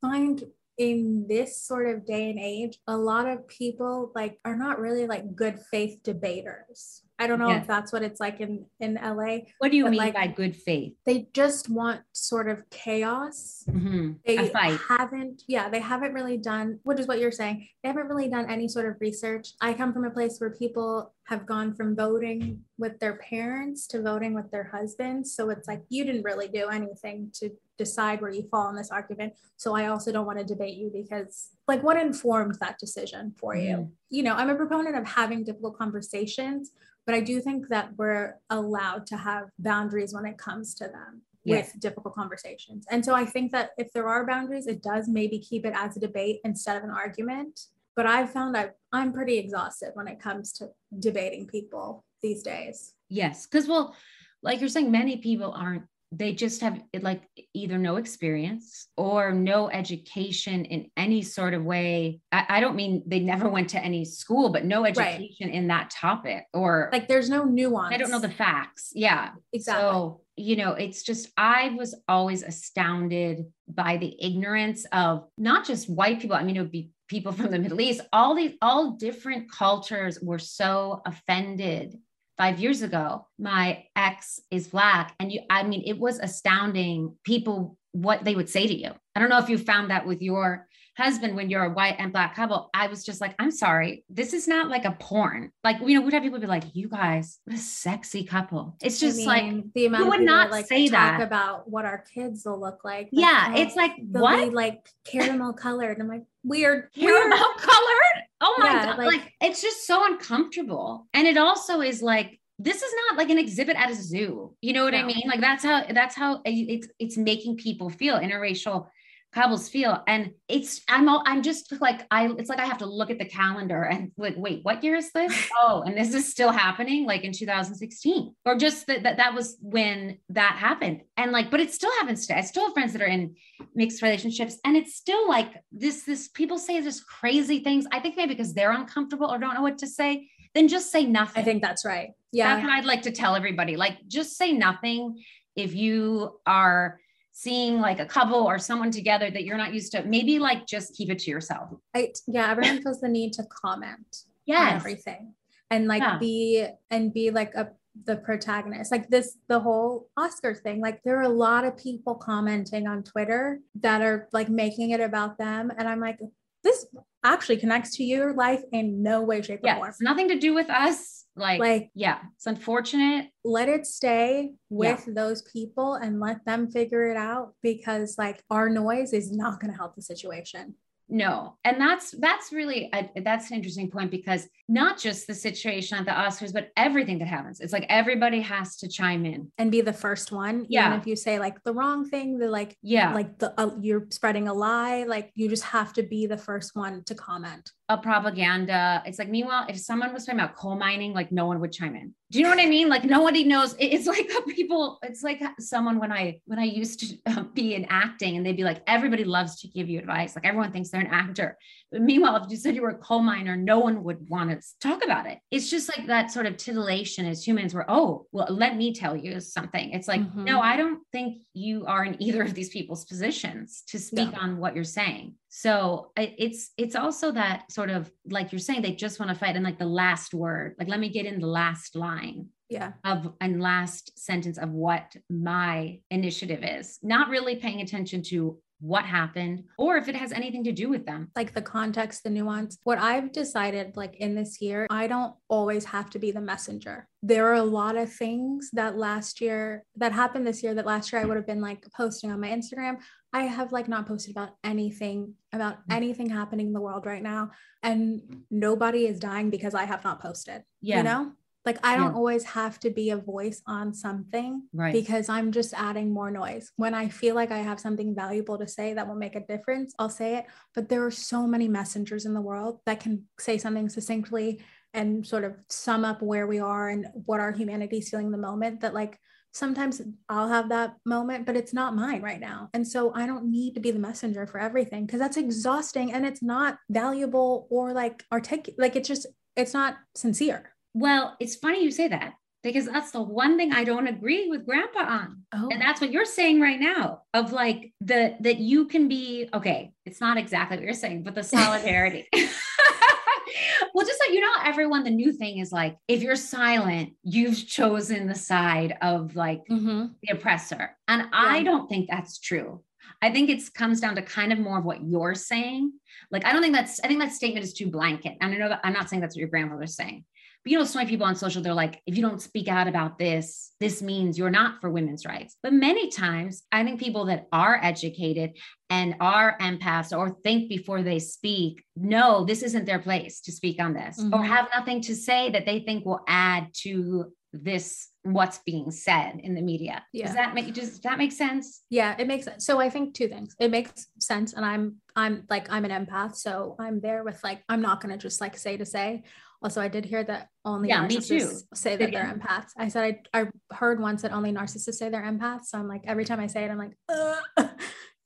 find 0.00 0.42
in 0.78 1.26
this 1.28 1.60
sort 1.60 1.94
of 1.94 2.06
day 2.06 2.30
and 2.30 2.38
age, 2.38 2.78
a 2.86 2.96
lot 2.96 3.28
of 3.28 3.46
people 3.46 4.12
like 4.14 4.38
are 4.46 4.56
not 4.56 4.80
really 4.80 5.06
like 5.06 5.36
good 5.36 5.60
faith 5.70 6.02
debaters. 6.02 7.02
I 7.20 7.26
don't 7.26 7.38
know 7.38 7.50
yeah. 7.50 7.60
if 7.60 7.66
that's 7.66 7.92
what 7.92 8.02
it's 8.02 8.18
like 8.18 8.40
in 8.40 8.64
in 8.80 8.94
LA. 8.94 9.40
What 9.58 9.70
do 9.70 9.76
you 9.76 9.84
mean 9.84 9.96
like, 9.96 10.14
by 10.14 10.26
good 10.26 10.56
faith? 10.56 10.94
They 11.04 11.28
just 11.34 11.68
want 11.68 12.00
sort 12.12 12.48
of 12.48 12.68
chaos. 12.70 13.62
Mm-hmm. 13.68 14.12
They 14.24 14.48
haven't, 14.88 15.42
yeah, 15.46 15.68
they 15.68 15.80
haven't 15.80 16.14
really 16.14 16.38
done, 16.38 16.80
which 16.82 16.98
is 16.98 17.06
what 17.06 17.18
you're 17.18 17.30
saying. 17.30 17.68
They 17.82 17.90
haven't 17.90 18.08
really 18.08 18.28
done 18.30 18.50
any 18.50 18.68
sort 18.68 18.86
of 18.86 18.96
research. 19.00 19.52
I 19.60 19.74
come 19.74 19.92
from 19.92 20.06
a 20.06 20.10
place 20.10 20.38
where 20.38 20.50
people 20.50 21.14
have 21.26 21.44
gone 21.44 21.74
from 21.74 21.94
voting 21.94 22.60
with 22.78 22.98
their 23.00 23.16
parents 23.16 23.86
to 23.88 24.02
voting 24.02 24.32
with 24.32 24.50
their 24.50 24.64
husbands. 24.64 25.36
So 25.36 25.50
it's 25.50 25.68
like 25.68 25.82
you 25.90 26.06
didn't 26.06 26.22
really 26.22 26.48
do 26.48 26.68
anything 26.68 27.30
to 27.34 27.50
decide 27.76 28.20
where 28.20 28.30
you 28.30 28.48
fall 28.50 28.70
in 28.70 28.76
this 28.76 28.90
argument. 28.90 29.34
So 29.58 29.76
I 29.76 29.86
also 29.88 30.10
don't 30.10 30.26
want 30.26 30.38
to 30.38 30.44
debate 30.44 30.76
you 30.76 30.90
because, 30.92 31.50
like, 31.68 31.82
what 31.82 31.98
informed 31.98 32.56
that 32.60 32.78
decision 32.78 33.34
for 33.38 33.54
mm-hmm. 33.54 33.82
you? 33.82 33.92
You 34.08 34.22
know, 34.22 34.34
I'm 34.34 34.50
a 34.50 34.54
proponent 34.54 34.96
of 34.96 35.06
having 35.06 35.44
difficult 35.44 35.76
conversations 35.76 36.72
but 37.10 37.16
I 37.16 37.22
do 37.22 37.40
think 37.40 37.66
that 37.70 37.90
we're 37.96 38.36
allowed 38.50 39.04
to 39.06 39.16
have 39.16 39.48
boundaries 39.58 40.14
when 40.14 40.26
it 40.26 40.38
comes 40.38 40.74
to 40.74 40.84
them 40.84 41.22
with 41.44 41.74
difficult 41.80 42.14
conversations. 42.14 42.86
And 42.88 43.04
so 43.04 43.16
I 43.16 43.24
think 43.24 43.50
that 43.50 43.70
if 43.78 43.92
there 43.92 44.06
are 44.06 44.24
boundaries, 44.24 44.68
it 44.68 44.80
does 44.80 45.08
maybe 45.08 45.40
keep 45.40 45.66
it 45.66 45.72
as 45.74 45.96
a 45.96 46.00
debate 46.00 46.38
instead 46.44 46.76
of 46.76 46.84
an 46.84 46.90
argument. 46.90 47.62
But 47.96 48.06
I've 48.06 48.30
found 48.30 48.54
that 48.54 48.76
I'm 48.92 49.12
pretty 49.12 49.38
exhausted 49.38 49.90
when 49.94 50.06
it 50.06 50.20
comes 50.20 50.52
to 50.58 50.68
debating 51.00 51.48
people 51.48 52.04
these 52.22 52.44
days. 52.44 52.94
Yes. 53.08 53.44
Because, 53.44 53.66
well, 53.66 53.96
like 54.44 54.60
you're 54.60 54.68
saying, 54.68 54.92
many 54.92 55.16
people 55.16 55.50
aren't 55.50 55.86
they 56.12 56.32
just 56.32 56.60
have 56.60 56.82
like 57.00 57.22
either 57.54 57.78
no 57.78 57.96
experience 57.96 58.88
or 58.96 59.32
no 59.32 59.70
education 59.70 60.64
in 60.64 60.90
any 60.96 61.22
sort 61.22 61.54
of 61.54 61.64
way. 61.64 62.20
I, 62.32 62.46
I 62.48 62.60
don't 62.60 62.74
mean 62.74 63.04
they 63.06 63.20
never 63.20 63.48
went 63.48 63.70
to 63.70 63.84
any 63.84 64.04
school, 64.04 64.48
but 64.48 64.64
no 64.64 64.84
education 64.84 65.46
right. 65.46 65.54
in 65.54 65.68
that 65.68 65.90
topic 65.90 66.46
or 66.52 66.90
like 66.92 67.06
there's 67.06 67.30
no 67.30 67.44
nuance. 67.44 67.94
I 67.94 67.98
don't 67.98 68.10
know 68.10 68.18
the 68.18 68.28
facts. 68.28 68.90
Yeah. 68.92 69.30
Exactly. 69.52 69.82
So, 69.82 70.20
you 70.36 70.56
know, 70.56 70.72
it's 70.72 71.04
just, 71.04 71.28
I 71.36 71.70
was 71.78 71.94
always 72.08 72.42
astounded 72.42 73.46
by 73.68 73.96
the 73.96 74.16
ignorance 74.20 74.86
of 74.92 75.28
not 75.38 75.64
just 75.64 75.88
white 75.88 76.20
people. 76.20 76.36
I 76.36 76.42
mean, 76.42 76.56
it 76.56 76.60
would 76.60 76.72
be 76.72 76.90
people 77.08 77.32
from 77.32 77.50
the 77.50 77.58
Middle 77.58 77.80
East, 77.80 78.00
all 78.12 78.34
these, 78.34 78.52
all 78.62 78.92
different 78.92 79.50
cultures 79.50 80.18
were 80.20 80.38
so 80.38 81.02
offended 81.06 81.96
five 82.40 82.58
years 82.58 82.80
ago. 82.80 83.26
My 83.38 83.84
ex 83.94 84.40
is 84.50 84.68
black. 84.68 85.14
And 85.20 85.30
you, 85.30 85.42
I 85.50 85.62
mean, 85.62 85.82
it 85.84 85.98
was 85.98 86.18
astounding 86.18 87.14
people 87.22 87.76
what 87.92 88.24
they 88.24 88.34
would 88.34 88.48
say 88.48 88.66
to 88.66 88.74
you. 88.74 88.92
I 89.14 89.20
don't 89.20 89.28
know 89.28 89.38
if 89.38 89.50
you 89.50 89.58
found 89.58 89.90
that 89.90 90.06
with 90.06 90.22
your 90.22 90.66
husband 90.96 91.36
when 91.36 91.50
you're 91.50 91.64
a 91.64 91.70
white 91.70 91.96
and 91.98 92.12
black 92.12 92.34
couple 92.34 92.68
i 92.74 92.86
was 92.88 93.04
just 93.04 93.20
like 93.20 93.34
i'm 93.38 93.50
sorry 93.50 94.04
this 94.10 94.34
is 94.34 94.46
not 94.46 94.68
like 94.68 94.84
a 94.84 94.90
porn 95.00 95.50
like 95.64 95.78
you 95.80 95.98
know 95.98 96.04
we'd 96.04 96.12
have 96.12 96.22
people 96.22 96.38
be 96.38 96.46
like 96.46 96.64
you 96.74 96.88
guys 96.88 97.38
what 97.44 97.56
a 97.56 97.58
sexy 97.58 98.24
couple 98.24 98.76
it's 98.82 99.00
just 99.00 99.26
I 99.26 99.40
mean, 99.42 99.56
like 99.56 99.72
the 99.72 99.86
amount 99.86 100.04
who 100.04 100.10
would 100.10 100.20
not 100.20 100.50
like 100.50 100.66
say 100.66 100.88
talk 100.88 101.18
that 101.18 101.20
about 101.22 101.70
what 101.70 101.86
our 101.86 102.04
kids 102.12 102.44
will 102.44 102.60
look 102.60 102.84
like, 102.84 103.04
like 103.04 103.08
yeah 103.12 103.54
it's 103.56 103.76
like 103.76 103.92
what 104.10 104.52
like 104.52 104.86
caramel 105.04 105.54
colored 105.54 105.98
i'm 106.00 106.08
like 106.08 106.24
weird 106.42 106.90
caramel 106.92 107.38
colored 107.56 108.24
oh 108.40 108.56
my 108.58 108.66
yeah, 108.66 108.84
god 108.84 108.98
like, 108.98 109.06
like 109.06 109.32
it's 109.40 109.62
just 109.62 109.86
so 109.86 110.04
uncomfortable 110.06 111.06
and 111.14 111.26
it 111.26 111.36
also 111.36 111.80
is 111.80 112.02
like 112.02 112.40
this 112.62 112.82
is 112.82 112.92
not 113.08 113.16
like 113.16 113.30
an 113.30 113.38
exhibit 113.38 113.74
at 113.76 113.90
a 113.90 113.94
zoo. 113.94 114.54
You 114.60 114.74
know 114.74 114.84
what 114.84 114.92
no. 114.92 114.98
I 114.98 115.04
mean? 115.04 115.22
Like 115.26 115.40
that's 115.40 115.64
how 115.64 115.82
that's 115.92 116.14
how 116.14 116.42
it's 116.44 116.88
it's 116.98 117.16
making 117.16 117.56
people 117.56 117.88
feel 117.88 118.18
interracial 118.18 118.86
couples 119.32 119.68
feel. 119.68 120.02
And 120.06 120.32
it's 120.48 120.80
i'm 120.88 121.08
all 121.08 121.22
i'm 121.26 121.42
just 121.42 121.72
like 121.80 122.06
i 122.10 122.26
it's 122.38 122.48
like 122.48 122.58
i 122.58 122.64
have 122.64 122.78
to 122.78 122.86
look 122.86 123.10
at 123.10 123.18
the 123.18 123.24
calendar 123.24 123.82
and 123.84 124.10
like 124.16 124.34
wait 124.36 124.60
what 124.64 124.82
year 124.82 124.96
is 124.96 125.12
this? 125.12 125.32
Oh 125.62 125.82
and 125.86 125.96
this 125.96 126.14
is 126.14 126.28
still 126.28 126.50
happening 126.50 127.06
like 127.06 127.22
in 127.22 127.32
2016 127.32 128.34
or 128.44 128.56
just 128.56 128.86
that 128.86 129.02
that, 129.02 129.18
that 129.18 129.34
was 129.34 129.56
when 129.60 130.18
that 130.30 130.56
happened. 130.56 131.02
And 131.16 131.32
like 131.32 131.50
but 131.50 131.60
it 131.60 131.72
still 131.72 131.92
happens 131.98 132.26
today. 132.26 132.38
I 132.38 132.42
still 132.42 132.64
have 132.64 132.72
friends 132.72 132.92
that 132.92 133.02
are 133.02 133.06
in 133.06 133.34
mixed 133.74 134.02
relationships 134.02 134.58
and 134.64 134.76
it's 134.76 134.94
still 134.94 135.28
like 135.28 135.62
this 135.72 136.04
this 136.04 136.28
people 136.28 136.58
say 136.58 136.80
this 136.80 137.02
crazy 137.02 137.60
things. 137.60 137.86
I 137.92 138.00
think 138.00 138.16
maybe 138.16 138.34
because 138.34 138.54
they're 138.54 138.72
uncomfortable 138.72 139.30
or 139.32 139.38
don't 139.38 139.54
know 139.54 139.62
what 139.62 139.78
to 139.78 139.86
say 139.86 140.28
then 140.54 140.68
just 140.68 140.90
say 140.90 141.04
nothing. 141.04 141.40
I 141.40 141.44
think 141.44 141.62
that's 141.62 141.84
right. 141.84 142.10
Yeah. 142.32 142.54
that's 142.54 142.64
what 142.64 142.72
i'd 142.72 142.84
like 142.84 143.02
to 143.02 143.10
tell 143.10 143.34
everybody. 143.36 143.76
Like 143.76 143.98
just 144.06 144.36
say 144.36 144.52
nothing 144.52 145.22
if 145.56 145.74
you 145.74 146.38
are 146.46 147.00
seeing 147.40 147.80
like 147.80 148.00
a 148.00 148.06
couple 148.06 148.42
or 148.42 148.58
someone 148.58 148.90
together 148.90 149.30
that 149.30 149.44
you're 149.44 149.56
not 149.56 149.72
used 149.72 149.92
to, 149.92 150.02
maybe 150.04 150.38
like 150.38 150.66
just 150.66 150.94
keep 150.94 151.10
it 151.10 151.18
to 151.18 151.30
yourself. 151.30 151.70
I, 151.94 152.12
yeah, 152.26 152.50
everyone 152.50 152.82
feels 152.82 153.00
the 153.00 153.08
need 153.08 153.32
to 153.34 153.44
comment 153.44 154.24
yes. 154.44 154.72
on 154.72 154.76
everything 154.76 155.34
and 155.70 155.86
like 155.86 156.02
yeah. 156.02 156.18
be 156.18 156.66
and 156.90 157.14
be 157.14 157.30
like 157.30 157.54
a 157.54 157.70
the 158.04 158.16
protagonist 158.16 158.92
like 158.92 159.08
this 159.08 159.36
the 159.48 159.58
whole 159.58 160.08
oscar 160.16 160.54
thing 160.54 160.80
like 160.80 161.00
there 161.04 161.18
are 161.18 161.22
a 161.22 161.28
lot 161.28 161.64
of 161.64 161.76
people 161.76 162.14
commenting 162.14 162.86
on 162.86 163.02
twitter 163.02 163.58
that 163.74 164.00
are 164.00 164.28
like 164.32 164.48
making 164.48 164.90
it 164.90 165.00
about 165.00 165.36
them 165.38 165.72
and 165.76 165.88
i'm 165.88 166.00
like 166.00 166.18
this 166.62 166.86
actually 167.24 167.56
connects 167.56 167.96
to 167.96 168.04
your 168.04 168.32
life 168.34 168.62
in 168.72 169.02
no 169.02 169.22
way 169.22 169.42
shape 169.42 169.60
or 169.64 169.74
form 169.74 169.88
it's 169.88 170.00
nothing 170.00 170.28
to 170.28 170.38
do 170.38 170.54
with 170.54 170.70
us 170.70 171.19
like, 171.40 171.60
like 171.60 171.90
yeah, 171.94 172.18
it's 172.36 172.46
unfortunate. 172.46 173.30
Let 173.44 173.68
it 173.68 173.86
stay 173.86 174.52
with 174.68 175.04
yeah. 175.06 175.14
those 175.14 175.42
people 175.42 175.94
and 175.94 176.20
let 176.20 176.44
them 176.44 176.70
figure 176.70 177.10
it 177.10 177.16
out 177.16 177.54
because 177.62 178.16
like 178.18 178.42
our 178.50 178.68
noise 178.68 179.12
is 179.12 179.32
not 179.32 179.60
going 179.60 179.72
to 179.72 179.76
help 179.76 179.96
the 179.96 180.02
situation 180.02 180.74
no 181.10 181.56
and 181.64 181.80
that's 181.80 182.12
that's 182.12 182.52
really 182.52 182.88
a, 182.94 183.20
that's 183.22 183.50
an 183.50 183.56
interesting 183.56 183.90
point 183.90 184.10
because 184.10 184.48
not 184.68 184.98
just 184.98 185.26
the 185.26 185.34
situation 185.34 185.98
at 185.98 186.04
the 186.04 186.10
oscars 186.10 186.52
but 186.52 186.70
everything 186.76 187.18
that 187.18 187.26
happens 187.26 187.60
it's 187.60 187.72
like 187.72 187.86
everybody 187.88 188.40
has 188.40 188.76
to 188.76 188.88
chime 188.88 189.26
in 189.26 189.50
and 189.58 189.70
be 189.70 189.80
the 189.80 189.92
first 189.92 190.30
one 190.30 190.64
yeah 190.68 190.86
even 190.86 191.00
if 191.00 191.06
you 191.06 191.16
say 191.16 191.38
like 191.38 191.62
the 191.64 191.72
wrong 191.72 192.08
thing 192.08 192.38
the 192.38 192.48
like 192.48 192.76
yeah 192.82 193.12
like 193.12 193.38
the 193.38 193.52
uh, 193.60 193.70
you're 193.80 194.06
spreading 194.10 194.48
a 194.48 194.54
lie 194.54 195.04
like 195.04 195.30
you 195.34 195.48
just 195.48 195.64
have 195.64 195.92
to 195.92 196.02
be 196.02 196.26
the 196.26 196.38
first 196.38 196.76
one 196.76 197.02
to 197.04 197.14
comment 197.14 197.72
a 197.88 197.98
propaganda 197.98 199.02
it's 199.04 199.18
like 199.18 199.28
meanwhile 199.28 199.66
if 199.68 199.78
someone 199.78 200.12
was 200.12 200.24
talking 200.24 200.38
about 200.38 200.54
coal 200.54 200.76
mining 200.76 201.12
like 201.12 201.32
no 201.32 201.46
one 201.46 201.60
would 201.60 201.72
chime 201.72 201.96
in 201.96 202.14
do 202.30 202.38
you 202.38 202.44
know 202.44 202.50
what 202.50 202.60
I 202.60 202.66
mean? 202.66 202.88
Like 202.88 203.04
nobody 203.04 203.42
knows. 203.42 203.74
It's 203.78 204.06
like 204.06 204.30
people. 204.48 205.00
It's 205.02 205.24
like 205.24 205.42
someone 205.58 205.98
when 205.98 206.12
I 206.12 206.40
when 206.44 206.60
I 206.60 206.64
used 206.64 207.00
to 207.00 207.44
be 207.54 207.74
in 207.74 207.86
acting, 207.86 208.36
and 208.36 208.46
they'd 208.46 208.56
be 208.56 208.62
like, 208.62 208.82
everybody 208.86 209.24
loves 209.24 209.60
to 209.60 209.68
give 209.68 209.88
you 209.88 209.98
advice. 209.98 210.36
Like 210.36 210.46
everyone 210.46 210.70
thinks 210.70 210.90
they're 210.90 210.99
an 211.00 211.08
actor. 211.08 211.56
But 211.90 212.02
meanwhile, 212.02 212.36
if 212.36 212.50
you 212.50 212.56
said 212.56 212.74
you 212.74 212.82
were 212.82 212.90
a 212.90 212.98
coal 212.98 213.20
miner, 213.20 213.56
no 213.56 213.78
one 213.78 214.04
would 214.04 214.28
want 214.28 214.50
to 214.50 214.60
talk 214.80 215.04
about 215.04 215.26
it. 215.26 215.38
It's 215.50 215.70
just 215.70 215.88
like 215.88 216.06
that 216.06 216.30
sort 216.30 216.46
of 216.46 216.56
titillation 216.56 217.26
as 217.26 217.46
humans. 217.46 217.74
Where 217.74 217.90
oh, 217.90 218.26
well, 218.32 218.46
let 218.50 218.76
me 218.76 218.94
tell 218.94 219.16
you 219.16 219.40
something. 219.40 219.90
It's 219.90 220.08
like 220.08 220.20
mm-hmm. 220.20 220.44
no, 220.44 220.60
I 220.60 220.76
don't 220.76 221.00
think 221.12 221.42
you 221.54 221.84
are 221.86 222.04
in 222.04 222.20
either 222.22 222.42
of 222.42 222.54
these 222.54 222.70
people's 222.70 223.04
positions 223.04 223.82
to 223.88 223.98
speak 223.98 224.32
no. 224.32 224.38
on 224.40 224.58
what 224.58 224.74
you're 224.74 224.84
saying. 224.84 225.34
So 225.48 226.12
it's 226.16 226.70
it's 226.76 226.94
also 226.94 227.32
that 227.32 227.70
sort 227.72 227.90
of 227.90 228.10
like 228.30 228.52
you're 228.52 228.60
saying 228.60 228.82
they 228.82 228.92
just 228.92 229.18
want 229.18 229.30
to 229.30 229.34
fight 229.34 229.56
and 229.56 229.64
like 229.64 229.78
the 229.78 229.86
last 229.86 230.32
word, 230.32 230.76
like 230.78 230.88
let 230.88 231.00
me 231.00 231.08
get 231.08 231.26
in 231.26 231.40
the 231.40 231.46
last 231.46 231.96
line 231.96 232.46
yeah 232.70 232.92
of 233.04 233.32
and 233.40 233.60
last 233.60 234.18
sentence 234.18 234.56
of 234.56 234.70
what 234.70 235.14
my 235.28 235.98
initiative 236.10 236.60
is 236.62 236.98
not 237.02 237.28
really 237.28 237.56
paying 237.56 237.80
attention 237.80 238.22
to 238.22 238.56
what 238.80 239.04
happened 239.04 239.64
or 239.78 239.96
if 239.96 240.08
it 240.08 240.16
has 240.16 240.32
anything 240.32 240.64
to 240.64 240.72
do 240.72 240.88
with 240.88 241.06
them. 241.06 241.30
Like 241.36 241.54
the 241.54 241.62
context 241.62 242.24
the 242.24 242.30
nuance. 242.30 242.78
What 242.84 242.98
i've 242.98 243.32
decided 243.32 243.96
like 243.96 244.16
in 244.16 244.34
this 244.34 244.60
year 244.60 244.86
i 244.90 245.06
don't 245.06 245.34
always 245.48 245.84
have 245.84 246.10
to 246.10 246.18
be 246.18 246.30
the 246.30 246.40
messenger. 246.40 247.08
There 247.22 247.46
are 247.48 247.54
a 247.54 247.62
lot 247.62 247.96
of 247.96 248.12
things 248.12 248.70
that 248.72 248.96
last 248.96 249.40
year 249.40 249.84
that 249.96 250.12
happened 250.12 250.46
this 250.46 250.62
year 250.62 250.74
that 250.74 250.86
last 250.86 251.12
year 251.12 251.20
i 251.20 251.24
would 251.24 251.36
have 251.36 251.46
been 251.46 251.60
like 251.60 251.86
posting 251.96 252.30
on 252.30 252.40
my 252.40 252.48
instagram. 252.48 252.98
I 253.32 253.44
have 253.44 253.70
like 253.70 253.86
not 253.86 254.06
posted 254.06 254.32
about 254.32 254.50
anything 254.64 255.34
about 255.52 255.76
mm. 255.76 255.94
anything 255.94 256.28
happening 256.28 256.68
in 256.68 256.72
the 256.72 256.80
world 256.80 257.06
right 257.06 257.22
now 257.22 257.50
and 257.82 258.42
nobody 258.50 259.06
is 259.06 259.18
dying 259.18 259.50
because 259.50 259.74
i 259.74 259.84
have 259.84 260.04
not 260.04 260.20
posted 260.20 260.62
yeah. 260.80 260.98
you 260.98 261.02
know 261.02 261.32
like 261.64 261.78
I 261.84 261.96
don't 261.96 262.12
yeah. 262.12 262.16
always 262.16 262.44
have 262.44 262.80
to 262.80 262.90
be 262.90 263.10
a 263.10 263.16
voice 263.16 263.60
on 263.66 263.92
something 263.92 264.62
right. 264.72 264.92
because 264.92 265.28
I'm 265.28 265.52
just 265.52 265.74
adding 265.74 266.12
more 266.12 266.30
noise. 266.30 266.72
When 266.76 266.94
I 266.94 267.08
feel 267.08 267.34
like 267.34 267.50
I 267.50 267.58
have 267.58 267.78
something 267.78 268.14
valuable 268.14 268.56
to 268.58 268.66
say 268.66 268.94
that 268.94 269.06
will 269.06 269.14
make 269.14 269.36
a 269.36 269.46
difference, 269.46 269.94
I'll 269.98 270.08
say 270.08 270.36
it. 270.36 270.46
But 270.74 270.88
there 270.88 271.04
are 271.04 271.10
so 271.10 271.46
many 271.46 271.68
messengers 271.68 272.24
in 272.24 272.34
the 272.34 272.40
world 272.40 272.80
that 272.86 273.00
can 273.00 273.26
say 273.38 273.58
something 273.58 273.88
succinctly 273.88 274.62
and 274.94 275.26
sort 275.26 275.44
of 275.44 275.54
sum 275.68 276.04
up 276.04 276.22
where 276.22 276.46
we 276.46 276.58
are 276.58 276.88
and 276.88 277.06
what 277.26 277.40
our 277.40 277.52
humanity 277.52 277.98
is 277.98 278.08
feeling 278.08 278.26
in 278.26 278.32
the 278.32 278.38
moment 278.38 278.80
that 278.80 278.94
like 278.94 279.18
sometimes 279.52 280.00
I'll 280.28 280.48
have 280.48 280.68
that 280.68 280.94
moment, 281.04 281.44
but 281.44 281.56
it's 281.56 281.74
not 281.74 281.94
mine 281.94 282.22
right 282.22 282.40
now. 282.40 282.70
And 282.72 282.86
so 282.86 283.12
I 283.14 283.26
don't 283.26 283.50
need 283.50 283.74
to 283.74 283.80
be 283.80 283.90
the 283.90 283.98
messenger 283.98 284.46
for 284.46 284.60
everything 284.60 285.06
because 285.06 285.20
that's 285.20 285.36
exhausting 285.36 286.12
and 286.12 286.24
it's 286.24 286.42
not 286.42 286.78
valuable 286.88 287.66
or 287.70 287.92
like 287.92 288.24
articulate. 288.32 288.78
Like 288.78 288.96
it's 288.96 289.08
just, 289.08 289.26
it's 289.56 289.74
not 289.74 289.96
sincere. 290.14 290.69
Well, 290.94 291.36
it's 291.40 291.56
funny 291.56 291.82
you 291.82 291.90
say 291.90 292.08
that 292.08 292.34
because 292.62 292.86
that's 292.86 293.10
the 293.10 293.22
one 293.22 293.56
thing 293.56 293.72
I 293.72 293.84
don't 293.84 294.06
agree 294.06 294.48
with 294.48 294.66
grandpa 294.66 295.00
on. 295.00 295.42
Oh. 295.52 295.68
And 295.70 295.80
that's 295.80 296.00
what 296.00 296.12
you're 296.12 296.24
saying 296.24 296.60
right 296.60 296.80
now 296.80 297.22
of 297.32 297.52
like 297.52 297.92
the 298.00 298.36
that 298.40 298.58
you 298.58 298.86
can 298.86 299.08
be 299.08 299.48
okay, 299.54 299.92
it's 300.04 300.20
not 300.20 300.36
exactly 300.36 300.76
what 300.76 300.84
you're 300.84 300.94
saying, 300.94 301.22
but 301.22 301.34
the 301.34 301.42
solidarity. 301.42 302.28
well, 303.94 304.06
just 304.06 304.18
so 304.24 304.32
you 304.32 304.40
know, 304.40 304.52
everyone, 304.64 305.04
the 305.04 305.10
new 305.10 305.32
thing 305.32 305.58
is 305.58 305.72
like 305.72 305.96
if 306.08 306.22
you're 306.22 306.36
silent, 306.36 307.14
you've 307.22 307.66
chosen 307.66 308.26
the 308.26 308.34
side 308.34 308.96
of 309.02 309.36
like 309.36 309.62
mm-hmm. 309.70 310.06
the 310.22 310.32
oppressor. 310.32 310.96
And 311.08 311.22
yeah. 311.22 311.28
I 311.32 311.62
don't 311.62 311.88
think 311.88 312.08
that's 312.10 312.38
true. 312.38 312.82
I 313.22 313.30
think 313.30 313.50
it 313.50 313.62
comes 313.74 314.00
down 314.00 314.16
to 314.16 314.22
kind 314.22 314.52
of 314.52 314.58
more 314.58 314.78
of 314.78 314.84
what 314.84 315.02
you're 315.02 315.34
saying. 315.34 315.92
Like, 316.30 316.46
I 316.46 316.52
don't 316.52 316.62
think 316.62 316.74
that's, 316.74 317.00
I 317.00 317.08
think 317.08 317.20
that 317.20 317.32
statement 317.32 317.64
is 317.64 317.74
too 317.74 317.90
blanket. 317.90 318.36
And 318.40 318.54
I 318.54 318.56
know 318.56 318.68
that 318.68 318.80
I'm 318.82 318.92
not 318.92 319.10
saying 319.10 319.20
that's 319.20 319.34
what 319.34 319.40
your 319.40 319.48
grandmother's 319.48 319.94
saying, 319.94 320.24
but 320.62 320.72
you 320.72 320.78
know, 320.78 320.84
so 320.84 320.98
many 320.98 321.08
people 321.08 321.26
on 321.26 321.36
social, 321.36 321.62
they're 321.62 321.72
like, 321.72 322.02
if 322.06 322.16
you 322.16 322.22
don't 322.22 322.42
speak 322.42 322.68
out 322.68 322.86
about 322.86 323.18
this, 323.18 323.72
this 323.80 324.02
means 324.02 324.36
you're 324.36 324.50
not 324.50 324.80
for 324.80 324.90
women's 324.90 325.24
rights. 325.24 325.56
But 325.62 325.72
many 325.72 326.10
times, 326.10 326.62
I 326.70 326.84
think 326.84 327.00
people 327.00 327.26
that 327.26 327.46
are 327.50 327.80
educated 327.82 328.58
and 328.90 329.14
are 329.20 329.56
empaths 329.58 330.16
or 330.16 330.36
think 330.44 330.68
before 330.68 331.02
they 331.02 331.18
speak 331.18 331.82
know 331.96 332.44
this 332.44 332.62
isn't 332.62 332.84
their 332.84 332.98
place 332.98 333.40
to 333.42 333.52
speak 333.52 333.80
on 333.80 333.94
this 333.94 334.20
mm-hmm. 334.20 334.34
or 334.34 334.44
have 334.44 334.68
nothing 334.74 335.00
to 335.02 335.14
say 335.14 335.50
that 335.50 335.64
they 335.64 335.80
think 335.80 336.04
will 336.04 336.20
add 336.28 336.68
to 336.74 337.32
this 337.52 338.08
what's 338.22 338.58
being 338.58 338.90
said 338.90 339.40
in 339.42 339.54
the 339.54 339.62
media. 339.62 340.04
Yeah. 340.12 340.26
Does 340.26 340.34
that 340.36 340.54
make 340.54 340.72
does 340.74 341.00
that 341.00 341.18
make 341.18 341.32
sense? 341.32 341.82
Yeah, 341.90 342.14
it 342.18 342.26
makes 342.26 342.44
sense. 342.44 342.64
So 342.64 342.78
I 342.78 342.90
think 342.90 343.14
two 343.14 343.28
things. 343.28 343.54
It 343.58 343.70
makes 343.70 344.06
sense 344.18 344.52
and 344.52 344.64
I'm 344.64 344.96
I'm 345.16 345.44
like 345.50 345.70
I'm 345.70 345.84
an 345.84 346.06
empath, 346.06 346.36
so 346.36 346.76
I'm 346.78 347.00
there 347.00 347.24
with 347.24 347.42
like 347.42 347.62
I'm 347.68 347.80
not 347.80 348.00
going 348.00 348.12
to 348.12 348.18
just 348.18 348.40
like 348.40 348.56
say 348.56 348.76
to 348.76 348.86
say 348.86 349.24
Also, 349.62 349.80
I 349.80 349.88
did 349.88 350.06
hear 350.06 350.24
that 350.24 350.48
only 350.64 350.88
yeah, 350.88 351.06
narcissists 351.06 351.64
say 351.74 351.96
that 351.96 352.10
they're 352.12 352.24
empaths. 352.24 352.70
I 352.78 352.88
said 352.88 353.20
I, 353.34 353.42
I 353.42 353.46
heard 353.74 354.00
once 354.00 354.22
that 354.22 354.32
only 354.32 354.52
narcissists 354.52 354.94
say 354.94 355.10
they're 355.10 355.22
empaths. 355.22 355.66
So 355.66 355.78
I'm 355.78 355.88
like, 355.88 356.02
every 356.06 356.24
time 356.24 356.40
I 356.40 356.46
say 356.46 356.64
it, 356.64 356.70
I'm 356.70 356.78
like, 356.78 356.96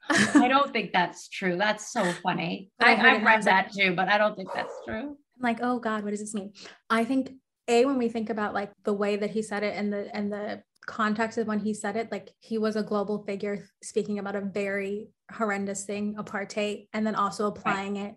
I 0.09 0.49
don't 0.49 0.73
think 0.73 0.93
that's 0.93 1.29
true. 1.29 1.57
That's 1.57 1.93
so 1.93 2.05
funny. 2.23 2.71
I, 2.81 2.95
have 2.95 3.23
read 3.23 3.43
that 3.45 3.73
too, 3.73 3.95
but 3.97 4.09
I 4.09 4.17
don't 4.17 4.37
think 4.37 4.51
that's 4.55 4.75
true. 4.87 5.17
I'm 5.37 5.43
like, 5.43 5.59
oh 5.61 5.81
God, 5.81 6.05
what 6.05 6.11
does 6.11 6.21
this 6.21 6.35
mean? 6.35 6.53
I 6.89 7.05
think 7.05 7.33
a 7.67 7.85
when 7.85 7.99
we 7.99 8.09
think 8.09 8.31
about 8.31 8.55
like 8.55 8.73
the 8.85 8.93
way 8.93 9.17
that 9.17 9.31
he 9.31 9.43
said 9.43 9.63
it 9.63 9.75
and 9.77 9.93
the 9.93 10.15
and 10.15 10.31
the 10.31 10.63
context 10.87 11.39
of 11.39 11.47
when 11.47 11.59
he 11.59 11.75
said 11.75 11.97
it, 11.97 12.13
like 12.13 12.31
he 12.41 12.59
was 12.59 12.77
a 12.77 12.83
global 12.83 13.25
figure 13.25 13.67
speaking 13.83 14.19
about 14.19 14.37
a 14.37 14.41
very 14.41 15.09
horrendous 15.33 15.85
thing, 15.85 16.15
apartheid, 16.17 16.89
and 16.93 17.07
then 17.07 17.15
also 17.15 17.47
applying 17.47 17.97
right. 17.97 18.11
it 18.11 18.15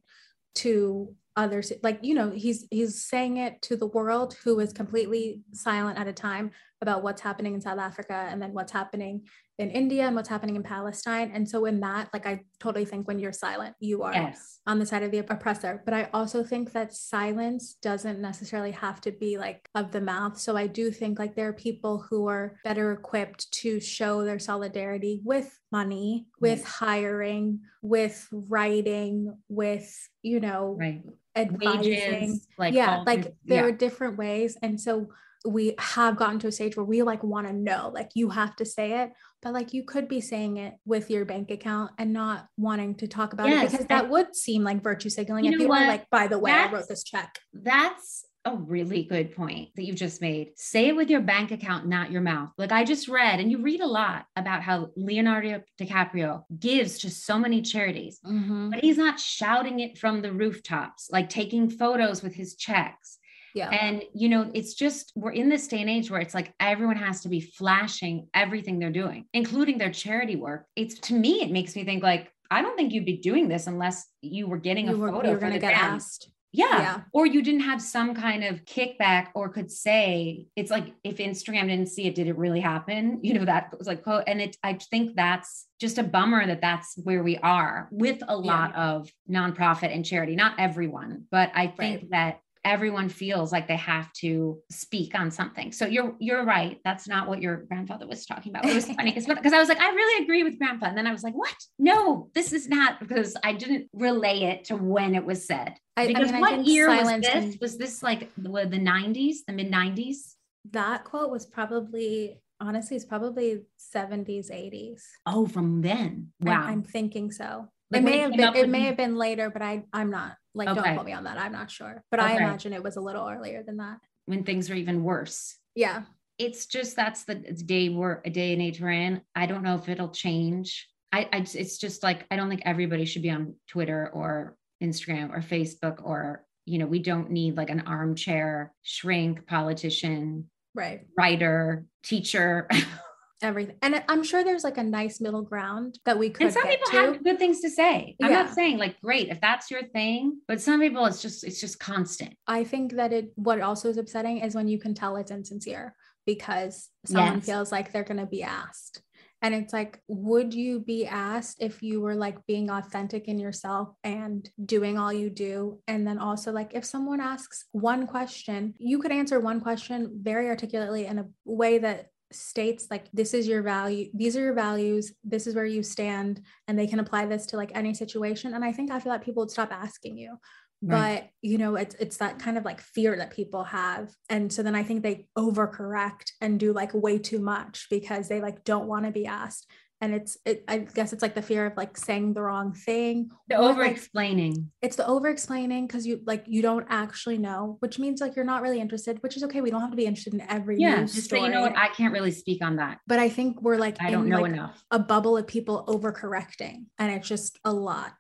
to 0.56 1.16
others 1.38 1.72
like 1.84 2.00
you 2.02 2.16
know 2.16 2.32
he's 2.32 2.68
he's 2.72 3.06
saying 3.06 3.38
it 3.38 3.62
to 3.62 3.78
the 3.78 3.86
world 3.86 4.36
who 4.44 4.60
is 4.60 4.74
completely 4.74 5.42
silent 5.54 5.98
at 5.98 6.08
a 6.08 6.14
time 6.14 6.52
about 6.82 7.04
what's 7.04 7.22
happening 7.22 7.54
in 7.54 7.62
south 7.62 7.80
africa 7.80 8.28
and 8.30 8.42
then 8.42 8.52
what's 8.54 8.72
happening 8.72 9.22
in 9.60 9.72
India 9.72 10.06
and 10.06 10.16
what's 10.16 10.30
happening 10.30 10.56
in 10.56 10.62
Palestine. 10.62 11.32
And 11.34 11.50
so, 11.50 11.66
in 11.66 11.80
that, 11.80 12.10
like, 12.14 12.28
I 12.28 12.42
totally 12.60 12.86
think 12.86 13.08
when 13.08 13.18
you're 13.18 13.34
silent, 13.34 13.76
you 13.80 14.04
are 14.04 14.14
yes. 14.14 14.60
on 14.68 14.78
the 14.78 14.86
side 14.86 15.02
of 15.02 15.10
the 15.10 15.18
oppressor. 15.18 15.82
But 15.84 15.96
I 15.96 16.10
also 16.14 16.44
think 16.44 16.74
that 16.74 16.94
silence 16.94 17.76
doesn't 17.82 18.20
necessarily 18.20 18.72
have 18.72 19.02
to 19.02 19.12
be 19.12 19.38
like 19.38 19.68
of 19.74 19.92
the 19.92 20.02
mouth. 20.02 20.38
So, 20.38 20.56
I 20.56 20.68
do 20.68 20.92
think 20.92 21.18
like 21.18 21.36
there 21.36 21.48
are 21.48 21.54
people 21.54 22.06
who 22.08 22.28
are 22.28 22.58
better 22.64 22.92
equipped 22.92 23.52
to 23.54 23.80
show 23.80 24.24
their 24.24 24.40
solidarity 24.40 25.22
with 25.24 25.58
money, 25.72 26.28
with 26.40 26.60
right. 26.60 26.68
hiring, 26.68 27.62
with 27.82 28.28
writing, 28.32 29.36
with, 29.50 29.92
you 30.22 30.40
know, 30.40 30.78
right. 30.80 31.02
Advising. 31.38 31.92
Wages, 31.92 32.48
like 32.58 32.74
yeah, 32.74 33.04
like 33.06 33.36
there 33.46 33.64
yeah. 33.64 33.70
are 33.70 33.72
different 33.72 34.18
ways. 34.18 34.58
And 34.62 34.80
so, 34.80 35.10
we 35.46 35.76
have 35.80 36.18
gotten 36.18 36.40
to 36.40 36.48
a 36.48 36.52
stage 36.52 36.76
where 36.76 36.84
we 36.84 37.02
like 37.04 37.24
want 37.24 37.48
to 37.48 37.54
know 37.54 37.92
like 37.94 38.10
you 38.16 38.30
have 38.30 38.56
to 38.56 38.66
say 38.66 39.04
it 39.04 39.12
but 39.42 39.54
like 39.54 39.74
you 39.74 39.84
could 39.84 40.08
be 40.08 40.20
saying 40.20 40.58
it 40.58 40.74
with 40.86 41.10
your 41.10 41.26
bank 41.26 41.52
account 41.52 41.92
and 41.98 42.12
not 42.12 42.48
wanting 42.58 42.96
to 42.96 43.08
talk 43.08 43.34
about 43.34 43.48
yes, 43.48 43.64
it 43.64 43.72
because 43.72 43.88
that 43.88 44.10
would 44.10 44.36
seem 44.36 44.64
like 44.64 44.84
virtue 44.84 45.10
signaling 45.10 45.46
if 45.46 45.60
you 45.60 45.68
were 45.68 45.76
like 45.76 46.10
by 46.10 46.28
the 46.28 46.38
way 46.40 46.52
that's, 46.52 46.74
i 46.74 46.76
wrote 46.76 46.88
this 46.88 47.04
check 47.04 47.40
that's 47.54 48.26
a 48.48 48.56
really 48.56 49.04
good 49.04 49.36
point 49.36 49.70
that 49.76 49.86
you 49.86 49.94
just 49.94 50.22
made. 50.22 50.52
Say 50.56 50.88
it 50.88 50.96
with 50.96 51.10
your 51.10 51.22
bank 51.22 51.52
account, 51.52 51.88
not 51.88 52.12
your 52.12 52.22
mouth. 52.22 52.50
Like 52.58 52.72
I 52.72 52.84
just 52.84 53.08
read, 53.08 53.40
and 53.40 53.52
you 53.52 53.62
read 53.62 53.82
a 53.82 53.88
lot 53.88 54.26
about 54.36 54.64
how 54.64 54.90
Leonardo 54.96 55.62
DiCaprio 55.80 56.44
gives 56.60 57.00
to 57.00 57.10
so 57.10 57.38
many 57.38 57.62
charities, 57.62 58.20
mm-hmm. 58.26 58.72
but 58.72 58.80
he's 58.80 58.98
not 58.98 59.20
shouting 59.20 59.80
it 59.80 59.98
from 59.98 60.22
the 60.22 60.32
rooftops, 60.32 61.10
like 61.12 61.30
taking 61.30 61.70
photos 61.70 62.24
with 62.24 62.34
his 62.34 62.56
checks. 62.56 63.18
Yeah. 63.56 63.70
And, 63.70 64.04
you 64.14 64.30
know, 64.30 64.52
it's 64.54 64.76
just, 64.76 65.14
we're 65.16 65.32
in 65.32 65.50
this 65.50 65.68
day 65.68 65.82
and 65.82 65.90
age 65.90 66.12
where 66.12 66.22
it's 66.22 66.36
like 66.36 66.54
everyone 66.60 66.98
has 66.98 67.22
to 67.22 67.30
be 67.30 67.42
flashing 67.42 68.28
everything 68.34 68.78
they're 68.78 68.92
doing, 68.92 69.26
including 69.34 69.80
their 69.80 69.92
charity 69.92 70.36
work. 70.36 70.68
It's 70.76 71.00
to 71.00 71.14
me, 71.14 71.42
it 71.42 71.50
makes 71.50 71.76
me 71.76 71.84
think 71.84 72.04
like, 72.04 72.32
I 72.52 72.62
don't 72.62 72.78
think 72.78 72.94
you'd 72.94 73.06
be 73.06 73.18
doing 73.18 73.48
this 73.48 73.68
unless 73.68 74.06
you 74.22 74.48
were 74.48 74.58
getting 74.58 74.88
you 74.88 74.94
a 74.94 74.98
were, 74.98 75.12
photo. 75.12 75.32
You're 75.32 75.40
going 75.40 75.54
to 75.54 75.60
get 75.60 75.74
band. 75.74 75.96
asked. 75.96 76.30
Yeah. 76.58 76.82
yeah. 76.82 77.02
Or 77.14 77.28
you 77.28 77.44
didn't 77.44 77.62
have 77.62 77.82
some 77.82 78.16
kind 78.16 78.44
of 78.44 78.66
kickback 78.66 79.28
or 79.36 79.48
could 79.50 79.72
say, 79.72 80.48
it's 80.56 80.72
like 80.72 80.96
if 81.04 81.18
Instagram 81.18 81.68
didn't 81.68 81.88
see 81.88 82.08
it, 82.08 82.16
did 82.16 82.28
it 82.28 82.38
really 82.38 82.60
happen? 82.60 83.22
You 83.28 83.34
know, 83.34 83.46
that 83.46 83.78
was 83.78 83.88
like, 83.88 84.04
quote. 84.04 84.24
and 84.26 84.40
it, 84.42 84.56
I 84.64 84.74
think 84.74 85.18
that's 85.18 85.68
just 85.82 85.98
a 85.98 86.04
bummer 86.04 86.48
that 86.48 86.62
that's 86.62 86.98
where 87.04 87.22
we 87.22 87.36
are 87.38 87.90
with 87.92 88.24
a 88.26 88.38
lot 88.38 88.72
yeah. 88.74 88.90
of 88.90 89.12
nonprofit 89.30 89.94
and 89.94 90.06
charity, 90.06 90.36
not 90.36 90.58
everyone, 90.58 91.26
but 91.30 91.52
I 91.54 91.68
think 91.68 92.04
right. 92.04 92.12
that 92.12 92.40
everyone 92.68 93.10
feels 93.10 93.52
like 93.52 93.68
they 93.68 93.78
have 93.78 94.12
to 94.14 94.60
speak 94.70 95.16
on 95.16 95.32
something. 95.32 95.72
So 95.72 95.86
you're 95.86 96.16
you're 96.20 96.44
right. 96.44 96.80
That's 96.84 97.08
not 97.08 97.28
what 97.28 97.42
your 97.42 97.58
grandfather 97.58 98.06
was 98.06 98.26
talking 98.26 98.52
about. 98.52 98.66
It 98.66 98.76
was 98.76 98.86
funny 98.86 99.12
because 99.12 99.54
I 99.54 99.60
was 99.60 99.70
like, 99.70 99.80
I 99.80 99.90
really 99.90 100.24
agree 100.24 100.44
with 100.44 100.58
grandpa. 100.58 100.88
And 100.88 100.98
then 100.98 101.08
I 101.08 101.12
was 101.12 101.24
like, 101.24 101.34
what? 101.34 101.56
No, 101.80 102.30
this 102.34 102.54
is 102.54 102.68
not 102.68 103.00
because 103.00 103.36
I 103.44 103.54
didn't 103.54 103.90
relay 103.94 104.44
it 104.44 104.66
to 104.66 104.76
when 104.76 105.16
it 105.16 105.26
was 105.26 105.46
said. 105.46 105.76
I, 105.96 106.08
because 106.08 106.30
I 106.30 106.34
mean, 106.34 106.42
what 106.42 106.66
year 106.66 106.90
was 106.90 107.08
this? 107.22 107.28
And- 107.34 107.58
was 107.62 107.78
this 107.78 108.04
like 108.04 108.30
the, 108.38 108.50
the 108.50 108.80
90s, 108.80 109.38
the 109.48 109.54
mid 109.54 109.72
90s? 109.72 110.34
That 110.72 111.06
quote 111.06 111.32
was 111.32 111.46
probably 111.46 112.42
honestly, 112.60 112.98
it's 112.98 113.06
probably 113.06 113.62
70s, 113.96 114.52
80s. 114.52 115.02
Oh, 115.26 115.48
from 115.48 115.82
then. 115.82 116.30
Wow. 116.42 116.64
I'm, 116.64 116.70
I'm 116.70 116.84
thinking 116.84 117.32
so. 117.32 117.70
Like 117.92 118.02
it 118.02 118.06
may 118.06 118.18
have 118.18 118.32
been 118.32 118.56
it 118.56 118.70
may 118.70 118.82
have 118.82 118.98
been 118.98 119.16
later, 119.16 119.50
but 119.50 119.62
I 119.62 119.86
I'm 119.94 120.12
not 120.12 120.36
like 120.58 120.68
okay. 120.70 120.82
don't 120.82 120.94
quote 120.96 121.06
me 121.06 121.14
on 121.14 121.24
that. 121.26 121.38
I'm 121.38 121.52
not 121.52 121.72
sure. 121.72 122.04
But 122.12 122.20
okay. 122.20 122.34
I 122.34 122.38
imagine 122.38 122.74
it 122.74 122.84
was 122.84 122.98
a 122.98 123.02
little 123.02 123.28
earlier 123.28 123.64
than 123.64 123.78
that. 123.78 124.00
When 124.26 124.44
things 124.44 124.70
were 124.70 124.76
even 124.76 125.04
worse. 125.04 125.56
Yeah. 125.76 126.04
It's 126.38 126.66
just 126.66 126.96
that's 126.96 127.24
the 127.24 127.36
day 127.36 127.90
we're 127.90 128.22
a 128.26 128.30
day 128.30 128.54
and 128.54 128.62
age 128.62 128.80
we're 128.80 128.92
in. 128.92 129.22
I 129.36 129.46
don't 129.46 129.64
know 129.64 129.76
if 129.76 129.90
it'll 129.90 130.10
change. 130.10 130.88
I, 131.12 131.30
I 131.32 131.46
it's 131.54 131.78
just 131.78 132.04
like 132.04 132.26
I 132.30 132.36
don't 132.36 132.50
think 132.50 132.62
everybody 132.66 133.06
should 133.06 133.22
be 133.22 133.32
on 133.32 133.56
Twitter 133.68 134.10
or 134.14 134.56
Instagram 134.84 135.34
or 135.34 135.40
Facebook 135.40 136.04
or 136.04 136.44
you 136.68 136.80
know, 136.80 136.86
we 136.86 137.00
don't 137.00 137.32
need 137.32 137.56
like 137.56 137.70
an 137.70 137.84
armchair 137.88 138.74
shrink 138.84 139.48
politician, 139.48 140.50
right, 140.76 141.08
writer, 141.18 141.86
teacher. 142.04 142.68
everything. 143.42 143.76
And 143.82 144.04
I'm 144.08 144.24
sure 144.24 144.44
there's 144.44 144.64
like 144.64 144.78
a 144.78 144.84
nice 144.84 145.22
middle 145.22 145.42
ground 145.42 146.00
that 146.06 146.18
we 146.18 146.30
could. 146.30 146.48
And 146.48 146.54
some 146.54 146.68
people 146.68 146.92
to. 146.92 146.98
have 146.98 147.24
good 147.24 147.40
things 147.40 147.62
to 147.62 147.70
say. 147.70 148.16
I'm 148.22 148.32
yeah. 148.32 148.44
not 148.44 148.54
saying 148.54 148.78
like 148.78 149.00
great 149.02 149.30
if 149.30 149.40
that's 149.42 149.70
your 149.70 149.84
thing, 149.84 150.40
but 150.48 150.62
some 150.62 150.80
people 150.80 151.06
it's 151.06 151.22
just 151.22 151.44
it's 151.44 151.62
just 151.62 151.80
constant. 151.80 152.36
I 152.48 152.64
think 152.64 152.94
that 152.94 153.14
it 153.14 153.32
what 153.36 153.62
also 153.62 153.90
is 153.90 153.98
upsetting 153.98 154.40
is 154.40 154.56
when 154.56 154.68
you 154.68 154.80
can 154.80 154.94
tell 154.94 155.16
it's 155.18 155.32
insincere 155.32 155.96
because 156.26 156.90
someone 157.06 157.36
yes. 157.36 157.46
feels 157.46 157.72
like 157.72 157.92
they're 157.92 158.04
going 158.04 158.20
to 158.20 158.26
be 158.26 158.44
asked. 158.44 159.02
And 159.42 159.54
it's 159.54 159.72
like, 159.72 160.02
would 160.08 160.54
you 160.54 160.80
be 160.80 161.06
asked 161.06 161.58
if 161.62 161.84
you 161.84 162.02
were 162.02 162.16
like 162.16 162.46
being 162.48 162.72
authentic 162.72 163.28
in 163.28 163.38
yourself 163.38 163.90
and 164.04 164.50
doing 164.64 164.98
all 164.98 165.14
you 165.14 165.30
do? 165.30 165.80
And 165.88 166.08
then 166.08 166.18
also, 166.18 166.52
like, 166.52 166.74
if 166.74 166.84
someone 166.84 167.22
asks 167.22 167.66
one 167.72 168.08
question, 168.08 168.74
you 168.80 168.98
could 168.98 169.12
answer 169.12 169.40
one 169.40 169.62
question 169.62 170.20
very 170.24 170.48
articulately 170.48 171.06
in 171.06 171.20
a 171.20 171.26
way 171.46 171.78
that 171.78 172.08
states 172.32 172.88
like 172.92 173.06
this 173.14 173.34
is 173.34 173.48
your 173.48 173.62
value 173.62 174.10
these 174.14 174.36
are 174.36 174.42
your 174.42 174.54
values 174.54 175.14
this 175.24 175.48
is 175.48 175.56
where 175.56 175.66
you 175.66 175.82
stand 175.82 176.42
and 176.68 176.78
they 176.78 176.88
can 176.88 177.00
apply 177.00 177.26
this 177.26 177.46
to 177.48 177.58
like 177.58 177.72
any 177.74 177.94
situation. 177.94 178.54
And 178.54 178.64
i 178.64 178.72
think 178.72 178.92
i 178.92 179.00
feel 179.00 179.12
like 179.12 179.24
people 179.24 179.44
would 179.44 179.52
stop 179.52 179.72
asking 179.72 180.18
you. 180.18 180.38
Right. 180.84 181.24
but 181.24 181.30
you 181.42 181.58
know 181.58 181.76
it's 181.76 181.96
it's 181.96 182.18
that 182.18 182.38
kind 182.38 182.56
of 182.56 182.64
like 182.64 182.82
fear 182.82 183.16
that 183.18 183.32
people 183.32 183.64
have. 183.64 184.14
And 184.30 184.52
so 184.52 184.62
then 184.62 184.76
i 184.76 184.84
think 184.84 185.04
they 185.04 185.28
overcorrect 185.38 186.32
and 186.42 186.60
do 186.60 186.74
like 186.74 186.94
way 186.94 187.18
too 187.18 187.40
much 187.40 187.88
because 187.90 188.28
they 188.28 188.42
like 188.42 188.64
don't 188.64 188.88
want 188.88 189.06
to 189.06 189.12
be 189.12 189.26
asked 189.26 189.66
and 190.02 190.14
it's 190.14 190.38
it, 190.46 190.64
i 190.68 190.78
guess 190.78 191.14
it's 191.14 191.22
like 191.22 191.34
the 191.34 191.42
fear 191.42 191.66
of 191.66 191.76
like 191.76 191.98
saying 191.98 192.34
the 192.34 192.42
wrong 192.42 192.74
thing 192.74 193.30
the 193.48 193.56
over 193.56 193.84
explaining 193.84 194.54
like, 194.54 194.64
it's 194.82 194.96
the 194.96 195.08
over 195.08 195.28
explaining 195.28 195.88
because 195.88 196.06
you 196.06 196.22
like 196.26 196.44
you 196.48 196.62
don't 196.62 196.86
actually 196.90 197.38
know 197.38 197.78
which 197.80 197.98
means 197.98 198.22
like 198.22 198.36
you're 198.36 198.46
not 198.46 198.62
really 198.62 198.80
interested 198.80 199.22
which 199.24 199.36
is 199.36 199.44
okay. 199.44 199.62
We 199.62 199.72
don't 199.72 199.82
have 199.82 199.92
to 199.92 199.98
be 199.98 200.06
interested 200.06 200.34
in 200.34 200.42
every 200.42 200.78
yeah 200.78 201.02
just 201.02 201.24
story. 201.26 201.44
you 201.44 201.50
know 201.50 201.62
what 201.62 201.78
i 201.78 201.88
can't 201.90 202.14
really 202.14 202.32
speak 202.32 202.64
on 202.64 202.76
that. 202.78 203.00
But 203.08 203.20
i 203.20 203.30
think 203.30 203.62
we're 203.62 203.78
like 203.78 203.98
i 204.02 204.12
don't 204.12 204.28
know 204.28 204.42
like 204.42 204.54
enough. 204.54 204.84
a 204.92 205.00
bubble 205.00 205.38
of 205.38 205.48
people 205.48 205.86
overcorrecting 205.88 206.86
and 207.00 207.12
it's 207.12 207.28
just 207.28 207.60
a 207.66 207.72
lot. 207.72 208.14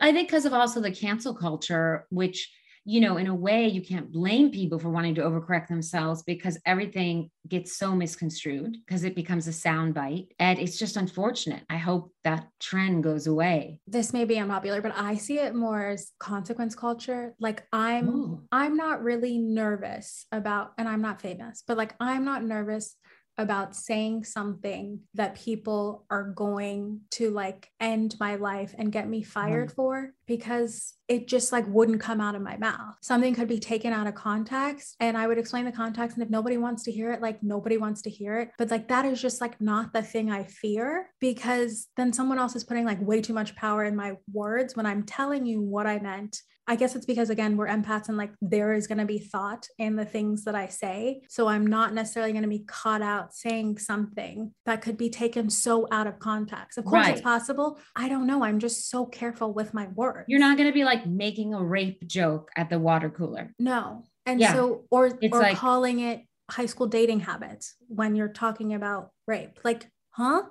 I 0.00 0.12
think 0.12 0.28
because 0.28 0.44
of 0.44 0.52
also 0.52 0.80
the 0.80 0.90
cancel 0.90 1.34
culture 1.34 2.06
which 2.10 2.50
you 2.84 3.00
know, 3.00 3.16
in 3.16 3.26
a 3.26 3.34
way, 3.34 3.66
you 3.66 3.80
can't 3.80 4.12
blame 4.12 4.50
people 4.50 4.78
for 4.78 4.90
wanting 4.90 5.14
to 5.14 5.22
overcorrect 5.22 5.68
themselves 5.68 6.22
because 6.22 6.58
everything 6.66 7.30
gets 7.48 7.76
so 7.76 7.94
misconstrued 7.94 8.76
because 8.86 9.04
it 9.04 9.14
becomes 9.14 9.48
a 9.48 9.50
soundbite. 9.50 10.28
And 10.38 10.58
it's 10.58 10.78
just 10.78 10.96
unfortunate. 10.96 11.62
I 11.70 11.76
hope 11.76 12.12
that 12.24 12.48
trend 12.60 13.02
goes 13.02 13.26
away. 13.26 13.80
This 13.86 14.12
may 14.12 14.24
be 14.24 14.38
unpopular, 14.38 14.82
but 14.82 14.92
I 14.96 15.16
see 15.16 15.38
it 15.38 15.54
more 15.54 15.86
as 15.86 16.12
consequence 16.20 16.74
culture. 16.74 17.34
Like 17.40 17.66
I'm 17.72 18.08
Ooh. 18.08 18.42
I'm 18.52 18.76
not 18.76 19.02
really 19.02 19.38
nervous 19.38 20.26
about, 20.30 20.72
and 20.76 20.86
I'm 20.88 21.02
not 21.02 21.22
famous, 21.22 21.62
but 21.66 21.76
like 21.76 21.94
I'm 22.00 22.24
not 22.24 22.44
nervous 22.44 22.96
about 23.36 23.74
saying 23.74 24.24
something 24.24 25.00
that 25.14 25.34
people 25.34 26.04
are 26.10 26.24
going 26.24 27.00
to 27.10 27.30
like 27.30 27.68
end 27.80 28.14
my 28.20 28.36
life 28.36 28.74
and 28.78 28.92
get 28.92 29.08
me 29.08 29.22
fired 29.22 29.70
mm. 29.70 29.74
for 29.74 30.12
because 30.26 30.94
it 31.08 31.26
just 31.26 31.52
like 31.52 31.66
wouldn't 31.66 32.00
come 32.00 32.20
out 32.20 32.34
of 32.34 32.42
my 32.42 32.56
mouth. 32.56 32.94
Something 33.02 33.34
could 33.34 33.48
be 33.48 33.58
taken 33.58 33.92
out 33.92 34.06
of 34.06 34.14
context 34.14 34.96
and 35.00 35.18
I 35.18 35.26
would 35.26 35.38
explain 35.38 35.64
the 35.64 35.72
context. 35.72 36.16
And 36.16 36.24
if 36.24 36.30
nobody 36.30 36.56
wants 36.56 36.84
to 36.84 36.92
hear 36.92 37.12
it, 37.12 37.20
like 37.20 37.42
nobody 37.42 37.76
wants 37.76 38.02
to 38.02 38.10
hear 38.10 38.38
it. 38.38 38.50
But 38.56 38.70
like 38.70 38.88
that 38.88 39.04
is 39.04 39.20
just 39.20 39.40
like 39.40 39.60
not 39.60 39.92
the 39.92 40.02
thing 40.02 40.30
I 40.30 40.44
fear 40.44 41.10
because 41.20 41.88
then 41.96 42.12
someone 42.12 42.38
else 42.38 42.56
is 42.56 42.64
putting 42.64 42.84
like 42.86 43.00
way 43.00 43.20
too 43.20 43.34
much 43.34 43.56
power 43.56 43.84
in 43.84 43.96
my 43.96 44.16
words 44.32 44.76
when 44.76 44.86
I'm 44.86 45.02
telling 45.02 45.44
you 45.44 45.60
what 45.60 45.86
I 45.86 45.98
meant 45.98 46.40
I 46.66 46.76
guess 46.76 46.96
it's 46.96 47.06
because 47.06 47.30
again, 47.30 47.56
we're 47.56 47.68
empaths 47.68 48.08
and 48.08 48.16
like 48.16 48.32
there 48.40 48.72
is 48.72 48.86
going 48.86 48.98
to 48.98 49.04
be 49.04 49.18
thought 49.18 49.66
in 49.78 49.96
the 49.96 50.04
things 50.04 50.44
that 50.44 50.54
I 50.54 50.68
say. 50.68 51.22
So 51.28 51.46
I'm 51.46 51.66
not 51.66 51.92
necessarily 51.92 52.32
going 52.32 52.42
to 52.42 52.48
be 52.48 52.64
caught 52.66 53.02
out 53.02 53.34
saying 53.34 53.78
something 53.78 54.52
that 54.64 54.80
could 54.80 54.96
be 54.96 55.10
taken 55.10 55.50
so 55.50 55.86
out 55.90 56.06
of 56.06 56.18
context. 56.18 56.78
Of 56.78 56.84
course, 56.84 57.06
right. 57.06 57.12
it's 57.12 57.20
possible. 57.20 57.78
I 57.94 58.08
don't 58.08 58.26
know. 58.26 58.42
I'm 58.42 58.58
just 58.58 58.88
so 58.88 59.04
careful 59.04 59.52
with 59.52 59.74
my 59.74 59.88
words. 59.94 60.24
You're 60.28 60.40
not 60.40 60.56
going 60.56 60.68
to 60.68 60.74
be 60.74 60.84
like 60.84 61.06
making 61.06 61.52
a 61.54 61.62
rape 61.62 62.06
joke 62.06 62.50
at 62.56 62.70
the 62.70 62.78
water 62.78 63.10
cooler. 63.10 63.52
No. 63.58 64.04
And 64.26 64.40
yeah. 64.40 64.54
so, 64.54 64.84
or, 64.90 65.18
it's 65.20 65.36
or 65.36 65.40
like, 65.40 65.58
calling 65.58 66.00
it 66.00 66.22
high 66.50 66.66
school 66.66 66.86
dating 66.86 67.20
habits 67.20 67.74
when 67.88 68.16
you're 68.16 68.28
talking 68.28 68.72
about 68.72 69.10
rape. 69.26 69.58
Like, 69.64 69.86
huh? 70.10 70.42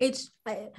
It's 0.00 0.30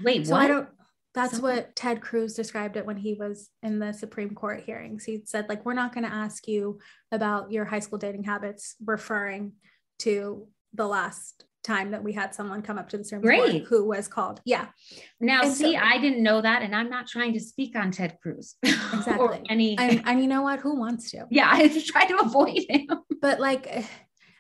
wait, 0.04 0.28
so 0.28 0.34
what? 0.34 0.42
I 0.42 0.48
don't 0.48 0.68
that's 1.16 1.40
what 1.40 1.76
Ted 1.76 2.02
Cruz 2.02 2.34
described 2.34 2.78
it 2.78 2.86
when 2.86 2.98
he 2.98 3.14
was 3.14 3.50
in 3.64 3.80
the 3.80 3.94
Supreme 3.94 4.36
Court 4.36 4.64
hearings. 4.66 5.06
He 5.06 5.22
said, 5.26 5.48
like, 5.50 5.66
we're 5.66 5.74
not 5.74 5.94
going 5.94 6.04
to 6.04 6.14
ask 6.14 6.48
you 6.48 6.80
about 7.12 7.52
your 7.52 7.66
high 7.66 7.80
school 7.80 7.98
dating 7.98 8.26
habits, 8.26 8.76
referring 8.86 9.54
to 10.00 10.48
the 10.74 10.86
last 10.86 11.46
time 11.64 11.92
that 11.92 12.04
we 12.04 12.14
had 12.14 12.36
someone 12.36 12.62
come 12.62 12.78
up 12.78 12.90
to 12.90 12.98
the 12.98 13.04
Supreme 13.04 13.22
Great. 13.22 13.52
Court 13.52 13.64
who 13.70 13.86
was 13.88 14.08
called. 14.08 14.42
Yeah. 14.46 14.68
Now, 15.20 15.44
and 15.44 15.54
see, 15.54 15.74
so, 15.74 15.80
I 15.80 15.98
didn't 15.98 16.22
know 16.22 16.42
that, 16.42 16.62
and 16.62 16.76
I'm 16.76 16.90
not 16.90 17.08
trying 17.08 17.34
to 17.34 17.40
speak 17.40 17.76
on 17.76 17.92
Ted 17.92 18.18
Cruz. 18.22 18.56
Exactly. 18.94 19.42
any, 19.50 19.78
and, 19.78 20.02
and 20.06 20.22
you 20.22 20.28
know 20.28 20.42
what? 20.42 20.60
Who 20.60 20.78
wants 20.78 21.12
to? 21.12 21.26
Yeah, 21.32 21.50
I 21.52 21.68
just 21.68 21.88
try 21.88 22.06
to 22.06 22.18
avoid 22.18 22.66
him. 22.70 22.88
But 23.22 23.40
like, 23.40 23.86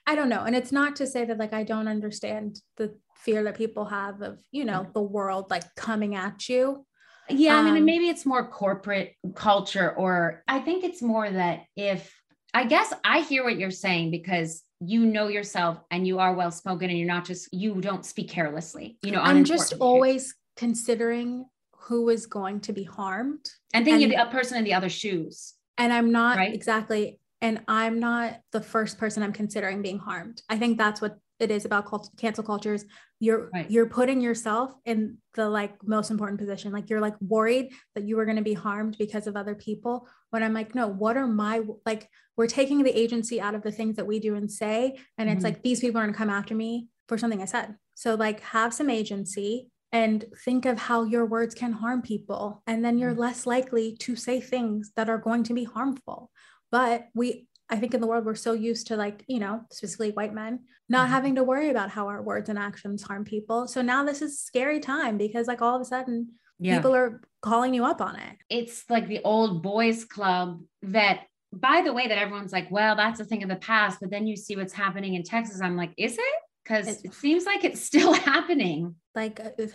I 0.07 0.15
don't 0.15 0.29
know. 0.29 0.43
And 0.43 0.55
it's 0.55 0.71
not 0.71 0.95
to 0.97 1.07
say 1.07 1.25
that 1.25 1.37
like 1.37 1.53
I 1.53 1.63
don't 1.63 1.87
understand 1.87 2.59
the 2.77 2.95
fear 3.25 3.43
that 3.43 3.57
people 3.57 3.85
have 3.85 4.21
of 4.21 4.39
you 4.51 4.63
know 4.63 4.87
the 4.93 5.01
world 5.01 5.49
like 5.49 5.63
coming 5.75 6.15
at 6.15 6.47
you. 6.47 6.85
Yeah 7.27 7.57
um, 7.57 7.65
i 7.65 7.71
mean 7.71 7.81
um, 7.81 7.85
maybe 7.85 8.07
it's 8.07 8.25
more 8.25 8.47
corporate 8.47 9.15
culture 9.33 9.91
or 9.91 10.43
i 10.47 10.59
think 10.59 10.83
it's 10.83 11.01
more 11.01 11.27
that 11.27 11.63
if 11.75 12.13
i 12.53 12.65
guess 12.65 12.93
i 13.03 13.21
hear 13.21 13.43
what 13.43 13.57
you're 13.57 13.71
saying 13.71 14.11
because 14.11 14.61
you 14.79 15.07
know 15.07 15.27
yourself 15.27 15.79
and 15.89 16.05
you 16.05 16.19
are 16.19 16.35
well 16.35 16.51
spoken 16.51 16.91
and 16.91 16.99
you're 16.99 17.07
not 17.07 17.25
just 17.25 17.51
you 17.51 17.81
don't 17.81 18.05
speak 18.05 18.29
carelessly 18.29 18.99
you 19.01 19.11
know 19.11 19.21
i'm 19.21 19.43
just 19.43 19.73
always 19.79 20.35
considering 20.55 21.45
who 21.87 22.09
is 22.09 22.25
going 22.25 22.59
to 22.61 22.73
be 22.73 22.83
harmed 22.83 23.47
and 23.73 23.85
thinking 23.85 24.13
of 24.13 24.27
the 24.27 24.31
person 24.31 24.57
in 24.57 24.63
the 24.63 24.73
other 24.73 24.89
shoes. 24.89 25.53
And 25.77 25.93
i'm 25.93 26.11
not 26.11 26.37
right? 26.37 26.53
exactly 26.53 27.19
and 27.41 27.61
i'm 27.67 27.99
not 27.99 28.39
the 28.51 28.61
first 28.61 28.97
person 28.97 29.21
i'm 29.21 29.33
considering 29.33 29.81
being 29.81 29.99
harmed. 29.99 30.41
I 30.49 30.57
think 30.57 30.77
that's 30.77 31.01
what 31.01 31.17
it 31.39 31.51
is 31.51 31.65
about 31.65 31.85
cult- 31.85 32.09
cancel 32.17 32.43
cultures 32.43 32.85
you're 33.19 33.49
right. 33.53 33.69
you're 33.69 33.87
putting 33.87 34.21
yourself 34.21 34.73
in 34.85 35.17
the 35.33 35.47
like 35.47 35.75
most 35.83 36.11
important 36.11 36.39
position 36.39 36.71
like 36.71 36.89
you're 36.89 37.01
like 37.01 37.15
worried 37.21 37.71
that 37.93 38.05
you 38.05 38.17
are 38.19 38.25
going 38.25 38.37
to 38.37 38.43
be 38.43 38.53
harmed 38.53 38.95
because 38.97 39.27
of 39.27 39.35
other 39.35 39.55
people 39.55 40.07
when 40.31 40.43
i'm 40.43 40.53
like 40.53 40.75
no 40.75 40.87
what 40.87 41.17
are 41.17 41.27
my 41.27 41.61
like 41.85 42.09
we're 42.37 42.47
taking 42.47 42.83
the 42.83 42.97
agency 42.97 43.39
out 43.39 43.55
of 43.55 43.63
the 43.63 43.71
things 43.71 43.95
that 43.95 44.07
we 44.07 44.19
do 44.19 44.35
and 44.35 44.51
say 44.51 44.97
and 45.17 45.27
mm-hmm. 45.27 45.35
it's 45.35 45.43
like 45.43 45.61
these 45.63 45.79
people 45.79 45.99
are 45.99 46.03
going 46.03 46.13
to 46.13 46.17
come 46.17 46.29
after 46.29 46.55
me 46.55 46.87
for 47.07 47.17
something 47.17 47.41
i 47.41 47.45
said 47.45 47.75
so 47.93 48.15
like 48.15 48.39
have 48.41 48.73
some 48.73 48.89
agency 48.89 49.69
and 49.91 50.25
think 50.43 50.65
of 50.65 50.77
how 50.77 51.03
your 51.03 51.25
words 51.25 51.55
can 51.55 51.71
harm 51.71 52.01
people 52.01 52.61
and 52.67 52.83
then 52.83 52.97
you're 52.97 53.11
mm-hmm. 53.11 53.21
less 53.21 53.45
likely 53.45 53.95
to 53.97 54.15
say 54.15 54.41
things 54.41 54.91
that 54.95 55.09
are 55.09 55.17
going 55.17 55.43
to 55.43 55.53
be 55.53 55.63
harmful 55.63 56.31
but 56.71 57.07
we 57.13 57.47
I 57.69 57.77
think 57.77 57.93
in 57.93 58.01
the 58.01 58.07
world 58.07 58.25
we're 58.25 58.35
so 58.35 58.53
used 58.53 58.87
to 58.87 58.95
like, 58.95 59.23
you 59.27 59.39
know, 59.39 59.61
specifically 59.71 60.11
white 60.11 60.33
men 60.33 60.59
not 60.87 61.05
mm-hmm. 61.05 61.13
having 61.13 61.35
to 61.35 61.43
worry 61.43 61.69
about 61.69 61.89
how 61.89 62.07
our 62.07 62.21
words 62.21 62.49
and 62.49 62.59
actions 62.59 63.01
harm 63.01 63.25
people. 63.25 63.67
So 63.67 63.81
now 63.81 64.03
this 64.03 64.21
is 64.21 64.39
scary 64.39 64.79
time 64.79 65.17
because 65.17 65.47
like 65.47 65.61
all 65.61 65.75
of 65.75 65.81
a 65.81 65.85
sudden 65.85 66.33
yeah. 66.59 66.77
people 66.77 66.95
are 66.95 67.21
calling 67.41 67.73
you 67.73 67.85
up 67.85 68.01
on 68.01 68.17
it. 68.17 68.37
It's 68.49 68.83
like 68.89 69.07
the 69.07 69.21
old 69.23 69.63
boys 69.63 70.05
club 70.05 70.61
that 70.83 71.21
by 71.51 71.81
the 71.83 71.93
way 71.93 72.07
that 72.07 72.17
everyone's 72.17 72.51
like, 72.51 72.69
well, 72.69 72.95
that's 72.95 73.19
a 73.19 73.25
thing 73.25 73.41
of 73.41 73.49
the 73.49 73.55
past, 73.55 73.99
but 73.99 74.11
then 74.11 74.27
you 74.27 74.35
see 74.35 74.55
what's 74.55 74.73
happening 74.73 75.15
in 75.15 75.23
Texas. 75.23 75.61
I'm 75.61 75.77
like, 75.77 75.93
is 75.97 76.13
it? 76.13 76.35
Cuz 76.65 76.87
it 77.03 77.13
seems 77.13 77.45
like 77.45 77.63
it's 77.63 77.81
still 77.81 78.13
happening. 78.31 78.95
Like 79.15 79.39
uh, 79.39 79.67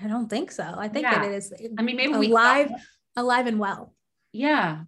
I 0.00 0.06
don't 0.06 0.28
think 0.28 0.52
so. 0.52 0.74
I 0.76 0.88
think 0.88 1.04
yeah. 1.04 1.24
it 1.24 1.32
is 1.32 1.52
I 1.76 1.82
mean, 1.82 1.96
maybe 1.96 2.12
alive 2.12 2.70
alive 3.16 3.46
and 3.46 3.58
well. 3.58 3.94
Yeah. 4.32 4.84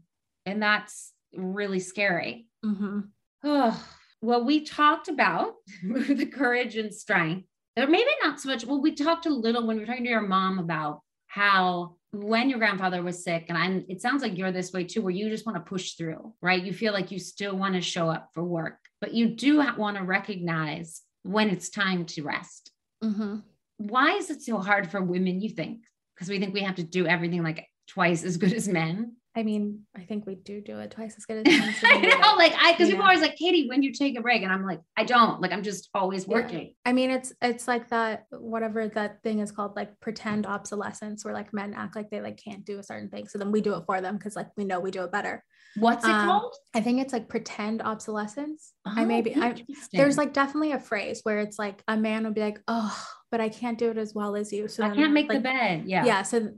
And 0.47 0.63
that's 0.63 1.14
really 1.37 1.81
scary. 1.81 2.47
Mm-hmm. 2.65 3.01
Oh, 3.45 3.87
well, 4.23 4.45
we 4.45 4.65
talked 4.65 5.09
about 5.09 5.55
the 5.83 6.27
courage 6.27 6.77
and 6.77 6.93
strength, 6.95 7.47
or 7.77 7.87
maybe 7.87 8.11
not 8.23 8.41
so 8.41 8.49
much. 8.49 8.65
Well, 8.65 8.81
we 8.81 8.95
talked 8.95 9.27
a 9.27 9.31
little 9.31 9.67
when 9.67 9.77
we 9.77 9.83
were 9.83 9.87
talking 9.87 10.05
to 10.05 10.11
your 10.11 10.23
mom 10.23 10.59
about 10.59 11.01
how 11.27 11.97
when 12.13 12.49
your 12.49 12.59
grandfather 12.59 13.03
was 13.03 13.25
sick, 13.25 13.47
and 13.49 13.59
I, 13.59 13.85
it 13.89 14.01
sounds 14.01 14.23
like 14.23 14.39
you're 14.39 14.53
this 14.53 14.73
way 14.73 14.85
too, 14.85 15.03
where 15.03 15.13
you 15.13 15.29
just 15.29 15.47
want 15.47 15.57
to 15.57 15.69
push 15.69 15.95
through, 15.95 16.33
right? 16.41 16.63
You 16.63 16.73
feel 16.73 16.93
like 16.93 17.11
you 17.11 17.19
still 17.19 17.57
want 17.57 17.75
to 17.75 17.81
show 17.81 18.09
up 18.09 18.31
for 18.33 18.43
work, 18.43 18.79
but 19.01 19.13
you 19.13 19.29
do 19.29 19.59
want 19.77 19.97
to 19.97 20.05
recognize 20.05 21.03
when 21.25 21.51
it's 21.51 21.71
time 21.71 22.07
to 22.07 22.23
rest. 22.23 22.71
Mm-hmm. 23.03 23.39
Why 23.79 24.13
is 24.13 24.31
it 24.31 24.43
so 24.43 24.59
hard 24.59 24.91
for 24.91 25.03
women, 25.03 25.41
you 25.41 25.51
think? 25.51 25.81
Because 26.15 26.29
we 26.29 26.39
think 26.39 26.55
we 26.55 26.61
have 26.61 26.77
to 26.77 26.85
do 26.85 27.07
everything 27.07 27.43
like 27.43 27.67
twice 27.89 28.25
as 28.25 28.37
good 28.37 28.53
as 28.53 28.69
men. 28.69 29.17
I 29.37 29.43
mean, 29.43 29.81
I 29.97 30.03
think 30.03 30.27
we 30.27 30.37
do 30.37 30.61
do 30.61 30.79
it 30.79 30.93
twice 30.93 31.17
as 31.17 31.25
good 31.25 31.47
as 31.49 31.55
I 31.85 31.99
know, 31.99 32.37
like 32.37 32.55
I, 32.57 32.73
because 32.73 32.89
people 32.89 33.03
are 33.03 33.09
always 33.09 33.21
like, 33.21 33.35
Katie, 33.35 33.69
when 33.69 33.83
you 33.83 33.93
take 33.93 34.17
a 34.17 34.23
break, 34.23 34.43
and 34.43 34.53
I'm 34.53 34.65
like, 34.65 34.81
I 34.97 35.03
don't. 35.03 35.41
Like, 35.41 35.51
I'm 35.51 35.65
just 35.65 35.89
always 35.93 36.27
working. 36.27 36.67
Yeah. 36.67 36.73
I 36.87 36.93
mean, 36.93 37.11
it's 37.11 37.33
it's 37.43 37.67
like 37.67 37.89
that 37.89 38.27
whatever 38.31 38.89
that 38.89 39.23
thing 39.23 39.41
is 39.41 39.51
called, 39.51 39.75
like 39.75 39.99
pretend 40.01 40.47
obsolescence, 40.47 41.25
where 41.25 41.35
like 41.35 41.53
men 41.53 41.75
act 41.75 41.97
like 41.97 42.11
they 42.11 42.21
like 42.21 42.41
can't 42.43 42.65
do 42.65 42.79
a 42.79 42.83
certain 42.83 43.09
thing, 43.09 43.27
so 43.27 43.39
then 43.39 43.51
we 43.51 43.61
do 43.61 43.75
it 43.75 43.83
for 43.87 44.01
them 44.01 44.17
because 44.17 44.37
like 44.37 44.49
we 44.57 44.65
know 44.65 44.79
we 44.79 44.93
do 44.93 45.03
it 45.03 45.11
better. 45.11 45.43
What's 45.77 46.05
it 46.05 46.11
um, 46.11 46.27
called? 46.27 46.55
I 46.73 46.81
think 46.81 47.01
it's 47.01 47.13
like 47.13 47.29
pretend 47.29 47.83
obsolescence. 47.83 48.75
Oh, 48.87 48.93
I 48.95 49.05
maybe 49.05 49.35
I, 49.35 49.57
there's 49.93 50.17
like 50.17 50.33
definitely 50.33 50.73
a 50.73 50.79
phrase 50.79 51.21
where 51.25 51.41
it's 51.41 51.59
like 51.59 51.83
a 51.89 51.97
man 51.97 52.25
would 52.25 52.35
be 52.35 52.41
like, 52.41 52.61
oh, 52.69 52.97
but 53.33 53.41
I 53.41 53.49
can't 53.49 53.77
do 53.79 53.91
it 53.91 53.99
as 53.99 54.15
well 54.15 54.37
as 54.37 54.53
you. 54.53 54.69
So 54.69 54.85
I 54.85 54.95
can't 54.95 55.13
make 55.13 55.29
like, 55.29 55.39
the 55.39 55.43
bed. 55.43 55.83
Yeah. 55.87 56.05
Yeah. 56.05 56.23
So 56.23 56.51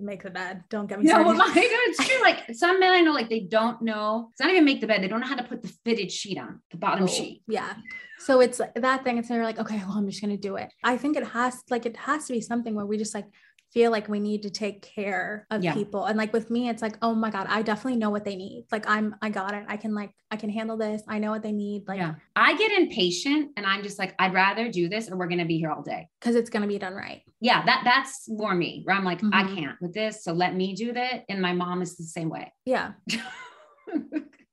make 0.00 0.22
the 0.22 0.30
bed. 0.30 0.64
Don't 0.68 0.86
get 0.86 1.00
me 1.00 1.06
started. 1.06 1.24
No, 1.24 1.34
my 1.34 1.46
God, 1.46 1.54
it's 1.56 2.06
true. 2.06 2.20
Like 2.22 2.54
some 2.54 2.80
men 2.80 2.92
I 2.92 3.00
know, 3.00 3.12
like 3.12 3.28
they 3.28 3.40
don't 3.40 3.80
know. 3.82 4.28
It's 4.32 4.40
not 4.40 4.50
even 4.50 4.64
make 4.64 4.80
the 4.80 4.86
bed. 4.86 5.02
They 5.02 5.08
don't 5.08 5.20
know 5.20 5.26
how 5.26 5.36
to 5.36 5.44
put 5.44 5.62
the 5.62 5.72
fitted 5.84 6.10
sheet 6.10 6.38
on 6.38 6.60
the 6.70 6.76
bottom 6.76 7.04
oh, 7.04 7.06
sheet. 7.06 7.42
Yeah. 7.48 7.74
So 8.18 8.40
it's 8.40 8.60
that 8.76 9.04
thing. 9.04 9.18
It's 9.18 9.28
they're 9.28 9.42
like, 9.42 9.58
okay, 9.58 9.78
well, 9.78 9.96
I'm 9.96 10.08
just 10.08 10.20
gonna 10.20 10.36
do 10.36 10.56
it. 10.56 10.70
I 10.84 10.96
think 10.98 11.16
it 11.16 11.26
has 11.28 11.62
like 11.70 11.86
it 11.86 11.96
has 11.96 12.26
to 12.26 12.32
be 12.32 12.40
something 12.40 12.74
where 12.74 12.86
we 12.86 12.98
just 12.98 13.14
like 13.14 13.26
feel 13.72 13.92
like 13.92 14.08
we 14.08 14.18
need 14.18 14.42
to 14.42 14.50
take 14.50 14.82
care 14.82 15.46
of 15.50 15.62
yeah. 15.62 15.74
people. 15.74 16.06
And 16.06 16.18
like 16.18 16.32
with 16.32 16.50
me, 16.50 16.68
it's 16.68 16.82
like, 16.82 16.96
oh 17.02 17.14
my 17.14 17.30
God, 17.30 17.46
I 17.48 17.62
definitely 17.62 17.98
know 17.98 18.10
what 18.10 18.24
they 18.24 18.34
need. 18.34 18.66
Like 18.72 18.88
I'm, 18.88 19.14
I 19.22 19.30
got 19.30 19.54
it. 19.54 19.64
I 19.68 19.76
can 19.76 19.94
like, 19.94 20.10
I 20.30 20.36
can 20.36 20.50
handle 20.50 20.76
this. 20.76 21.02
I 21.06 21.18
know 21.18 21.30
what 21.30 21.42
they 21.42 21.52
need. 21.52 21.86
Like, 21.86 21.98
yeah. 21.98 22.14
I 22.34 22.56
get 22.56 22.72
impatient 22.72 23.52
and 23.56 23.64
I'm 23.64 23.82
just 23.82 23.98
like, 23.98 24.14
I'd 24.18 24.34
rather 24.34 24.70
do 24.70 24.88
this 24.88 25.08
or 25.08 25.16
we're 25.16 25.28
going 25.28 25.38
to 25.38 25.44
be 25.44 25.58
here 25.58 25.70
all 25.70 25.82
day. 25.82 26.08
Cause 26.20 26.34
it's 26.34 26.50
going 26.50 26.62
to 26.62 26.68
be 26.68 26.78
done 26.78 26.94
right. 26.94 27.22
Yeah. 27.40 27.64
That 27.64 27.82
that's 27.84 28.28
more 28.28 28.54
me 28.54 28.82
where 28.84 28.96
I'm 28.96 29.04
like, 29.04 29.20
mm-hmm. 29.20 29.34
I 29.34 29.44
can't 29.54 29.80
with 29.80 29.94
this. 29.94 30.24
So 30.24 30.32
let 30.32 30.54
me 30.54 30.74
do 30.74 30.92
that. 30.92 31.24
And 31.28 31.40
my 31.40 31.52
mom 31.52 31.80
is 31.80 31.96
the 31.96 32.04
same 32.04 32.28
way. 32.28 32.52
Yeah. 32.64 32.92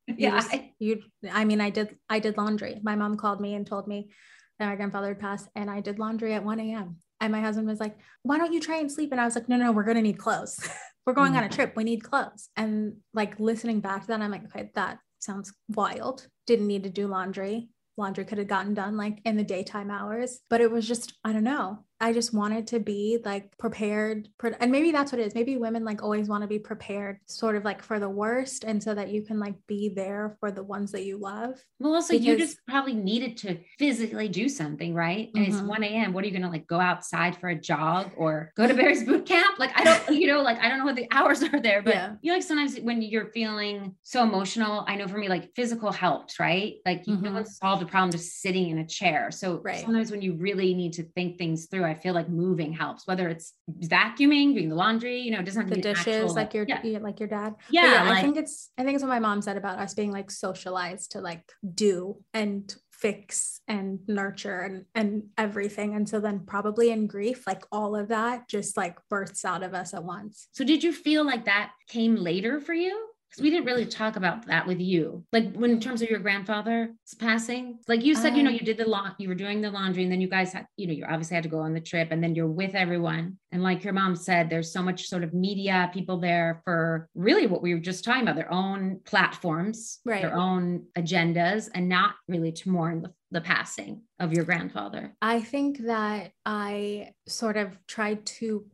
yeah. 0.07 0.41
You, 0.77 1.01
you, 1.23 1.29
I 1.31 1.43
mean, 1.43 1.59
I 1.59 1.71
did, 1.71 1.95
I 2.07 2.19
did 2.19 2.37
laundry. 2.37 2.79
My 2.83 2.95
mom 2.95 3.17
called 3.17 3.41
me 3.41 3.55
and 3.55 3.65
told 3.65 3.87
me 3.87 4.11
that 4.59 4.67
my 4.67 4.75
grandfather 4.75 5.09
had 5.09 5.19
passed 5.19 5.49
and 5.55 5.71
I 5.71 5.81
did 5.81 5.97
laundry 5.97 6.35
at 6.35 6.43
1 6.43 6.59
a.m. 6.59 6.97
And 7.19 7.31
my 7.31 7.41
husband 7.41 7.67
was 7.67 7.79
like, 7.79 7.97
why 8.23 8.37
don't 8.37 8.53
you 8.53 8.59
try 8.59 8.77
and 8.77 8.91
sleep? 8.91 9.11
And 9.11 9.19
I 9.19 9.25
was 9.25 9.35
like, 9.35 9.49
no, 9.49 9.57
no, 9.57 9.71
we're 9.73 9.83
going 9.83 9.97
to 9.97 10.03
need 10.03 10.19
clothes. 10.19 10.67
we're 11.05 11.13
going 11.13 11.31
mm-hmm. 11.31 11.39
on 11.39 11.43
a 11.45 11.49
trip. 11.49 11.75
We 11.75 11.83
need 11.83 12.03
clothes. 12.03 12.49
And 12.55 12.97
like 13.13 13.39
listening 13.39 13.79
back 13.79 14.01
to 14.01 14.07
that, 14.07 14.21
I'm 14.21 14.31
like, 14.31 14.45
okay, 14.45 14.71
that 14.75 14.99
sounds 15.19 15.53
wild. 15.69 16.27
Didn't 16.45 16.67
need 16.67 16.83
to 16.83 16.89
do 16.89 17.07
laundry. 17.07 17.69
Laundry 17.97 18.25
could 18.25 18.37
have 18.37 18.47
gotten 18.47 18.73
done 18.73 18.95
like 18.95 19.19
in 19.25 19.37
the 19.37 19.43
daytime 19.43 19.89
hours, 19.89 20.39
but 20.49 20.61
it 20.61 20.69
was 20.69 20.87
just, 20.87 21.13
I 21.23 21.33
don't 21.33 21.43
know. 21.43 21.83
I 21.99 22.13
just 22.13 22.33
wanted 22.33 22.67
to 22.67 22.79
be 22.79 23.19
like 23.23 23.57
prepared. 23.57 24.29
And 24.59 24.71
maybe 24.71 24.91
that's 24.91 25.11
what 25.11 25.19
it 25.19 25.27
is. 25.27 25.35
Maybe 25.35 25.57
women 25.57 25.83
like 25.83 26.03
always 26.03 26.27
want 26.27 26.43
to 26.43 26.47
be 26.47 26.59
prepared, 26.59 27.19
sort 27.25 27.55
of 27.55 27.65
like 27.65 27.81
for 27.81 27.99
the 27.99 28.09
worst. 28.09 28.63
And 28.63 28.81
so 28.81 28.93
that 28.93 29.09
you 29.09 29.23
can 29.23 29.39
like 29.39 29.55
be 29.67 29.89
there 29.89 30.37
for 30.39 30.51
the 30.51 30.63
ones 30.63 30.91
that 30.91 31.03
you 31.03 31.17
love. 31.17 31.63
Well, 31.79 31.95
also, 31.95 32.13
because- 32.13 32.25
you 32.25 32.37
just 32.37 32.59
probably 32.67 32.93
needed 32.93 33.37
to 33.37 33.57
physically 33.79 34.29
do 34.29 34.47
something, 34.47 34.93
right? 34.93 35.29
And 35.33 35.45
mm-hmm. 35.45 35.57
it's 35.57 35.61
1 35.61 35.83
a.m. 35.83 36.13
What 36.13 36.23
are 36.23 36.27
you 36.27 36.33
going 36.33 36.43
to 36.43 36.49
like 36.49 36.67
go 36.67 36.79
outside 36.79 37.35
for 37.37 37.49
a 37.49 37.55
jog 37.55 38.11
or 38.15 38.51
go 38.55 38.67
to 38.67 38.73
Barry's 38.73 39.03
boot 39.03 39.25
camp? 39.25 39.57
Like, 39.57 39.71
I 39.75 39.83
don't, 39.83 40.17
you 40.19 40.27
know, 40.27 40.41
like 40.41 40.59
I 40.59 40.69
don't 40.69 40.79
know 40.79 40.85
what 40.85 40.95
the 40.95 41.07
hours 41.11 41.41
are 41.43 41.59
there, 41.59 41.81
but 41.81 41.95
yeah. 41.95 42.13
you 42.21 42.31
know, 42.31 42.37
like 42.37 42.43
sometimes 42.43 42.79
when 42.79 43.01
you're 43.01 43.31
feeling 43.31 43.95
so 44.03 44.23
emotional, 44.23 44.85
I 44.87 44.95
know 44.95 45.07
for 45.07 45.17
me, 45.17 45.29
like 45.29 45.53
physical 45.55 45.91
helps, 45.91 46.39
right? 46.39 46.75
Like 46.85 47.05
mm-hmm. 47.05 47.23
no 47.23 47.31
one 47.31 47.45
solved 47.45 47.81
a 47.81 47.85
problem 47.85 48.11
just 48.11 48.39
sitting 48.41 48.69
in 48.69 48.79
a 48.79 48.85
chair. 48.85 49.31
So 49.31 49.61
right. 49.63 49.83
sometimes 49.83 50.11
when 50.11 50.21
you 50.21 50.33
really 50.33 50.73
need 50.73 50.93
to 50.93 51.03
think 51.03 51.37
things 51.37 51.65
through, 51.65 51.86
I 51.87 51.95
feel 51.95 52.13
like 52.13 52.29
moving 52.29 52.73
helps, 52.73 53.07
whether 53.07 53.29
it's 53.29 53.53
vacuuming, 53.69 54.53
doing 54.53 54.69
the 54.69 54.75
laundry, 54.75 55.19
you 55.19 55.31
know, 55.31 55.39
it 55.39 55.45
doesn't 55.45 55.61
have 55.61 55.69
the 55.69 55.75
to 55.75 55.81
be 55.81 55.93
dishes 55.93 56.07
actual, 56.07 56.35
like 56.35 56.53
your 56.53 56.65
yeah. 56.67 56.99
like 56.99 57.19
your 57.19 57.29
dad. 57.29 57.55
Yeah, 57.69 57.93
yeah 57.93 58.03
like, 58.03 58.17
I 58.17 58.21
think 58.21 58.37
it's 58.37 58.69
I 58.77 58.83
think 58.83 58.95
it's 58.95 59.03
what 59.03 59.09
my 59.09 59.19
mom 59.19 59.41
said 59.41 59.57
about 59.57 59.79
us 59.79 59.93
being 59.93 60.11
like 60.11 60.31
socialized 60.31 61.11
to 61.11 61.21
like 61.21 61.51
do 61.73 62.17
and 62.33 62.73
fix 62.91 63.61
and 63.67 63.99
nurture 64.07 64.61
and 64.61 64.85
and 64.95 65.23
everything 65.37 65.93
and 65.93 66.09
so 66.09 66.19
then 66.19 66.39
probably 66.47 66.89
in 66.89 67.05
grief 67.05 67.45
like 67.45 67.63
all 67.71 67.95
of 67.95 68.07
that 68.07 68.49
just 68.49 68.75
like 68.75 68.97
bursts 69.07 69.45
out 69.45 69.61
of 69.61 69.75
us 69.75 69.93
at 69.93 70.03
once 70.03 70.47
so 70.51 70.65
did 70.65 70.83
you 70.83 70.91
feel 70.91 71.23
like 71.23 71.45
that 71.45 71.71
came 71.87 72.15
later 72.15 72.59
for 72.59 72.73
you 72.73 73.07
because 73.37 73.43
we 73.43 73.51
didn't 73.51 73.65
really 73.65 73.85
talk 73.85 74.15
about 74.15 74.47
that 74.47 74.65
with 74.65 74.79
you. 74.79 75.23
Like 75.31 75.53
when 75.53 75.69
in 75.69 75.79
terms 75.79 76.01
of 76.01 76.09
your 76.09 76.19
grandfather's 76.19 76.89
passing, 77.19 77.77
like 77.87 78.03
you 78.03 78.15
said, 78.15 78.31
um, 78.33 78.35
you 78.35 78.43
know, 78.43 78.49
um, 78.49 78.55
you 78.55 78.61
did 78.61 78.77
the 78.77 78.89
lawn, 78.89 79.13
you 79.19 79.29
were 79.29 79.35
doing 79.35 79.61
the 79.61 79.69
laundry, 79.69 80.03
and 80.03 80.11
then 80.11 80.21
you 80.21 80.27
guys 80.27 80.53
had, 80.53 80.65
you 80.75 80.87
know, 80.87 80.93
you 80.93 81.05
obviously 81.05 81.35
had 81.35 81.43
to 81.43 81.49
go 81.49 81.59
on 81.59 81.73
the 81.73 81.79
trip, 81.79 82.09
and 82.11 82.23
then 82.23 82.33
you're 82.33 82.47
with 82.47 82.73
everyone. 82.73 83.37
And 83.51 83.61
like 83.61 83.83
your 83.83 83.93
mom 83.93 84.15
said, 84.15 84.49
there's 84.49 84.73
so 84.73 84.81
much 84.81 85.07
sort 85.07 85.23
of 85.23 85.33
media 85.33 85.91
people 85.93 86.19
there 86.19 86.61
for 86.63 87.07
really 87.13 87.47
what 87.47 87.61
we 87.61 87.73
were 87.73 87.79
just 87.79 88.03
talking 88.03 88.23
about, 88.23 88.35
their 88.35 88.51
own 88.51 89.01
platforms, 89.05 89.99
right. 90.03 90.21
their 90.21 90.35
own 90.35 90.85
agendas, 90.97 91.69
and 91.75 91.87
not 91.87 92.15
really 92.27 92.51
to 92.51 92.69
mourn 92.69 93.03
the 93.03 93.13
the 93.29 93.41
passing 93.41 94.01
of 94.19 94.31
your 94.31 94.45
grandfather? 94.45 95.13
I 95.21 95.41
think 95.41 95.79
that 95.79 96.31
I 96.45 97.11
sort 97.27 97.57
of 97.57 97.77
tried 97.85 98.25
to 98.25 98.65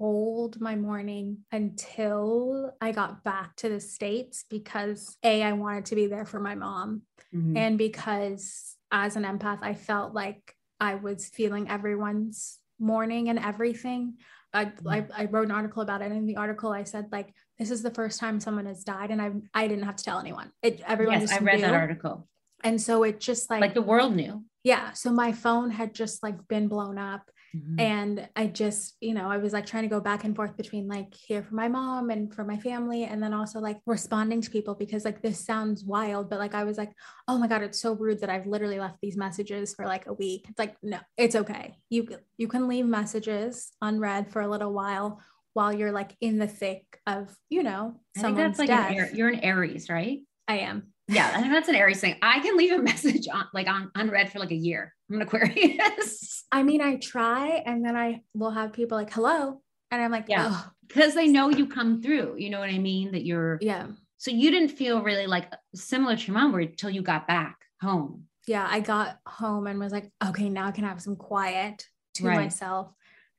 hold 0.00 0.58
my 0.62 0.74
mourning 0.76 1.36
until 1.52 2.72
I 2.80 2.90
got 2.90 3.22
back 3.22 3.54
to 3.56 3.68
the 3.68 3.80
States 3.80 4.46
because 4.48 5.14
A, 5.22 5.42
I 5.42 5.52
wanted 5.52 5.84
to 5.86 5.94
be 5.94 6.06
there 6.06 6.24
for 6.24 6.40
my 6.40 6.54
mom. 6.54 7.02
Mm-hmm. 7.34 7.54
And 7.54 7.76
because 7.76 8.76
as 8.90 9.16
an 9.16 9.24
empath, 9.24 9.58
I 9.60 9.74
felt 9.74 10.14
like 10.14 10.56
I 10.80 10.94
was 10.94 11.28
feeling 11.28 11.68
everyone's 11.68 12.58
mourning 12.78 13.28
and 13.28 13.38
everything. 13.38 14.14
I. 14.54 14.72
I, 14.88 15.06
I, 15.14 15.24
wrote 15.26 15.44
an 15.44 15.52
article 15.52 15.82
about 15.82 16.00
it. 16.00 16.06
And 16.06 16.16
in 16.16 16.26
the 16.26 16.38
article, 16.38 16.72
I 16.72 16.84
said, 16.84 17.08
like, 17.12 17.34
this 17.58 17.70
is 17.70 17.82
the 17.82 17.90
first 17.90 18.18
time 18.18 18.40
someone 18.40 18.64
has 18.64 18.82
died. 18.82 19.10
And 19.10 19.20
I, 19.20 19.32
I 19.52 19.68
didn't 19.68 19.84
have 19.84 19.96
to 19.96 20.02
tell 20.02 20.18
anyone. 20.18 20.50
It, 20.62 20.80
everyone 20.86 21.20
yes, 21.20 21.30
I 21.30 21.38
read 21.40 21.56
knew. 21.56 21.66
that 21.66 21.74
article. 21.74 22.26
And 22.64 22.80
so 22.80 23.02
it 23.02 23.20
just 23.20 23.50
like, 23.50 23.60
like 23.60 23.74
the 23.74 23.82
world 23.82 24.16
knew. 24.16 24.44
Yeah. 24.64 24.92
So 24.92 25.12
my 25.12 25.32
phone 25.32 25.70
had 25.70 25.94
just 25.94 26.22
like 26.22 26.48
been 26.48 26.68
blown 26.68 26.96
up. 26.96 27.30
Mm-hmm. 27.56 27.80
And 27.80 28.28
I 28.36 28.46
just, 28.46 28.96
you 29.00 29.14
know, 29.14 29.28
I 29.28 29.38
was 29.38 29.52
like 29.52 29.66
trying 29.66 29.82
to 29.82 29.88
go 29.88 30.00
back 30.00 30.24
and 30.24 30.36
forth 30.36 30.56
between 30.56 30.86
like 30.86 31.14
here 31.14 31.42
for 31.42 31.54
my 31.54 31.68
mom 31.68 32.10
and 32.10 32.32
for 32.32 32.44
my 32.44 32.56
family, 32.56 33.04
and 33.04 33.22
then 33.22 33.34
also 33.34 33.58
like 33.58 33.78
responding 33.86 34.40
to 34.40 34.50
people 34.50 34.74
because 34.74 35.04
like 35.04 35.22
this 35.22 35.44
sounds 35.44 35.84
wild, 35.84 36.30
but 36.30 36.38
like 36.38 36.54
I 36.54 36.64
was 36.64 36.78
like, 36.78 36.92
oh 37.28 37.38
my 37.38 37.48
god, 37.48 37.62
it's 37.62 37.80
so 37.80 37.94
rude 37.94 38.20
that 38.20 38.30
I've 38.30 38.46
literally 38.46 38.78
left 38.78 38.98
these 39.02 39.16
messages 39.16 39.74
for 39.74 39.86
like 39.86 40.06
a 40.06 40.12
week. 40.12 40.46
It's 40.48 40.58
like 40.58 40.76
no, 40.82 40.98
it's 41.16 41.36
okay. 41.36 41.76
You 41.88 42.08
you 42.36 42.48
can 42.48 42.68
leave 42.68 42.86
messages 42.86 43.70
unread 43.82 44.30
for 44.30 44.42
a 44.42 44.48
little 44.48 44.72
while 44.72 45.20
while 45.52 45.72
you're 45.72 45.92
like 45.92 46.16
in 46.20 46.38
the 46.38 46.46
thick 46.46 46.84
of 47.06 47.34
you 47.48 47.62
know 47.62 47.94
I 48.16 48.20
think 48.20 48.36
that's 48.36 48.58
like 48.58 48.68
death. 48.68 48.90
An, 48.90 49.16
you're 49.16 49.28
an 49.28 49.40
Aries, 49.40 49.88
right? 49.90 50.20
I 50.46 50.58
am. 50.58 50.92
Yeah, 51.10 51.30
I 51.34 51.40
think 51.40 51.52
that's 51.52 51.68
an 51.68 51.74
Aries 51.74 52.00
thing. 52.00 52.16
I 52.22 52.38
can 52.40 52.56
leave 52.56 52.72
a 52.72 52.78
message 52.82 53.26
on 53.28 53.46
like 53.52 53.68
on 53.68 53.90
unread 53.94 54.30
for 54.30 54.38
like 54.38 54.52
a 54.52 54.56
year. 54.56 54.94
I'm 55.08 55.16
an 55.16 55.22
Aquarius. 55.22 56.44
I 56.52 56.62
mean, 56.62 56.80
I 56.80 56.96
try 56.96 57.62
and 57.66 57.84
then 57.84 57.96
I 57.96 58.22
will 58.34 58.50
have 58.50 58.72
people 58.72 58.96
like, 58.96 59.12
hello. 59.12 59.60
And 59.90 60.00
I'm 60.00 60.12
like, 60.12 60.26
yeah, 60.28 60.62
because 60.86 61.14
they 61.14 61.26
know 61.26 61.48
you 61.48 61.66
come 61.66 62.00
through. 62.00 62.36
You 62.38 62.50
know 62.50 62.60
what 62.60 62.70
I 62.70 62.78
mean? 62.78 63.12
That 63.12 63.24
you're, 63.24 63.58
yeah. 63.60 63.88
So 64.18 64.30
you 64.30 64.50
didn't 64.50 64.68
feel 64.68 65.02
really 65.02 65.26
like 65.26 65.52
similar 65.74 66.16
to 66.16 66.26
your 66.26 66.34
mom 66.34 66.52
where 66.52 66.60
until 66.60 66.90
you 66.90 67.02
got 67.02 67.26
back 67.26 67.56
home. 67.80 68.24
Yeah. 68.46 68.66
I 68.68 68.80
got 68.80 69.18
home 69.26 69.66
and 69.66 69.80
was 69.80 69.92
like, 69.92 70.10
okay, 70.24 70.48
now 70.48 70.66
I 70.66 70.72
can 70.72 70.84
have 70.84 71.02
some 71.02 71.16
quiet 71.16 71.84
to 72.14 72.26
right. 72.26 72.36
myself 72.36 72.92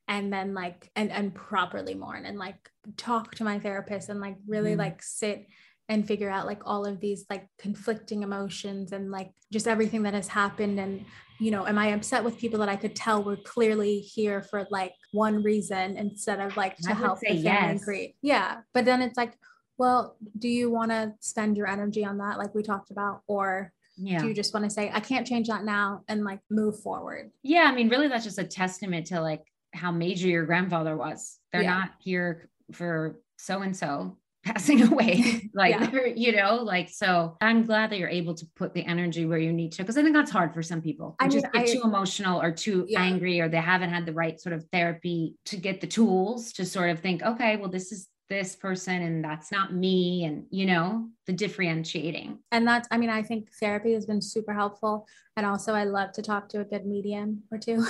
and 0.08 0.32
then 0.32 0.54
like, 0.54 0.90
and, 0.96 1.10
and 1.10 1.34
properly 1.34 1.94
mourn 1.94 2.26
and 2.26 2.38
like 2.38 2.70
talk 2.96 3.34
to 3.36 3.44
my 3.44 3.58
therapist 3.58 4.08
and 4.08 4.20
like 4.20 4.36
really 4.46 4.74
mm. 4.74 4.78
like 4.78 5.02
sit 5.02 5.46
and 5.88 6.06
figure 6.06 6.30
out 6.30 6.46
like 6.46 6.62
all 6.64 6.86
of 6.86 7.00
these 7.00 7.24
like 7.28 7.46
conflicting 7.58 8.22
emotions 8.22 8.92
and 8.92 9.10
like 9.10 9.32
just 9.52 9.68
everything 9.68 10.02
that 10.04 10.14
has 10.14 10.28
happened. 10.28 10.78
And 10.78 11.04
you 11.42 11.50
know 11.50 11.66
am 11.66 11.76
i 11.76 11.88
upset 11.88 12.22
with 12.22 12.38
people 12.38 12.60
that 12.60 12.68
i 12.68 12.76
could 12.76 12.94
tell 12.94 13.22
were 13.22 13.36
clearly 13.36 13.98
here 13.98 14.42
for 14.42 14.64
like 14.70 14.92
one 15.10 15.42
reason 15.42 15.96
instead 15.96 16.38
of 16.38 16.56
like 16.56 16.76
to 16.76 16.94
help 16.94 17.18
the 17.18 17.26
family 17.26 17.42
yes. 17.42 17.84
create 17.84 18.14
yeah. 18.22 18.60
But 18.72 18.84
then 18.84 19.02
it's 19.02 19.16
like 19.16 19.34
well 19.76 20.16
do 20.38 20.48
you 20.48 20.70
want 20.70 20.92
to 20.92 21.14
spend 21.18 21.56
your 21.56 21.66
energy 21.66 22.04
on 22.04 22.18
that 22.18 22.38
like 22.38 22.54
we 22.54 22.62
talked 22.62 22.92
about? 22.92 23.22
Or 23.26 23.72
yeah. 23.96 24.20
do 24.20 24.28
you 24.28 24.34
just 24.34 24.54
want 24.54 24.64
to 24.64 24.70
say 24.70 24.90
i 24.94 25.00
can't 25.00 25.26
change 25.26 25.48
that 25.48 25.64
now 25.64 26.04
and 26.06 26.22
like 26.24 26.40
move 26.48 26.78
forward? 26.80 27.32
Yeah 27.42 27.64
i 27.66 27.72
mean 27.74 27.88
really 27.88 28.08
that's 28.08 28.24
just 28.24 28.38
a 28.38 28.44
testament 28.44 29.06
to 29.08 29.20
like 29.20 29.42
how 29.74 29.90
major 29.90 30.28
your 30.28 30.44
grandfather 30.44 30.96
was. 30.96 31.38
They're 31.52 31.62
yeah. 31.62 31.74
not 31.74 31.90
here 32.00 32.48
for 32.72 33.18
so 33.38 33.62
and 33.62 33.76
so 33.76 34.16
passing 34.44 34.82
away 34.92 35.50
like 35.54 35.74
yeah. 35.74 36.06
you 36.16 36.32
know 36.32 36.56
like 36.56 36.88
so 36.88 37.36
i'm 37.40 37.64
glad 37.64 37.90
that 37.90 37.98
you're 37.98 38.08
able 38.08 38.34
to 38.34 38.46
put 38.56 38.74
the 38.74 38.84
energy 38.84 39.26
where 39.26 39.38
you 39.38 39.52
need 39.52 39.72
to 39.72 39.82
because 39.82 39.96
i 39.96 40.02
think 40.02 40.14
that's 40.14 40.30
hard 40.30 40.52
for 40.52 40.62
some 40.62 40.80
people. 40.80 41.16
I 41.18 41.24
mean, 41.24 41.32
just 41.32 41.52
get 41.52 41.62
I, 41.62 41.72
too 41.72 41.82
emotional 41.84 42.40
or 42.40 42.50
too 42.50 42.86
yeah. 42.88 43.02
angry 43.02 43.40
or 43.40 43.48
they 43.48 43.58
haven't 43.58 43.90
had 43.90 44.06
the 44.06 44.12
right 44.12 44.40
sort 44.40 44.54
of 44.54 44.64
therapy 44.72 45.36
to 45.46 45.56
get 45.56 45.80
the 45.80 45.86
tools 45.86 46.52
to 46.54 46.64
sort 46.64 46.90
of 46.90 47.00
think 47.00 47.22
okay 47.22 47.56
well 47.56 47.70
this 47.70 47.92
is 47.92 48.08
this 48.28 48.56
person 48.56 49.02
and 49.02 49.22
that's 49.22 49.52
not 49.52 49.74
me 49.74 50.24
and 50.24 50.46
you 50.50 50.64
know 50.64 51.08
the 51.26 51.32
differentiating. 51.32 52.38
And 52.50 52.66
that's 52.66 52.88
i 52.90 52.96
mean 52.96 53.10
i 53.10 53.22
think 53.22 53.50
therapy 53.60 53.92
has 53.92 54.06
been 54.06 54.22
super 54.22 54.54
helpful. 54.54 55.06
And 55.36 55.44
also 55.44 55.74
i 55.74 55.84
love 55.84 56.12
to 56.12 56.22
talk 56.22 56.48
to 56.50 56.60
a 56.60 56.64
good 56.64 56.86
medium 56.86 57.42
or 57.50 57.58
two. 57.58 57.84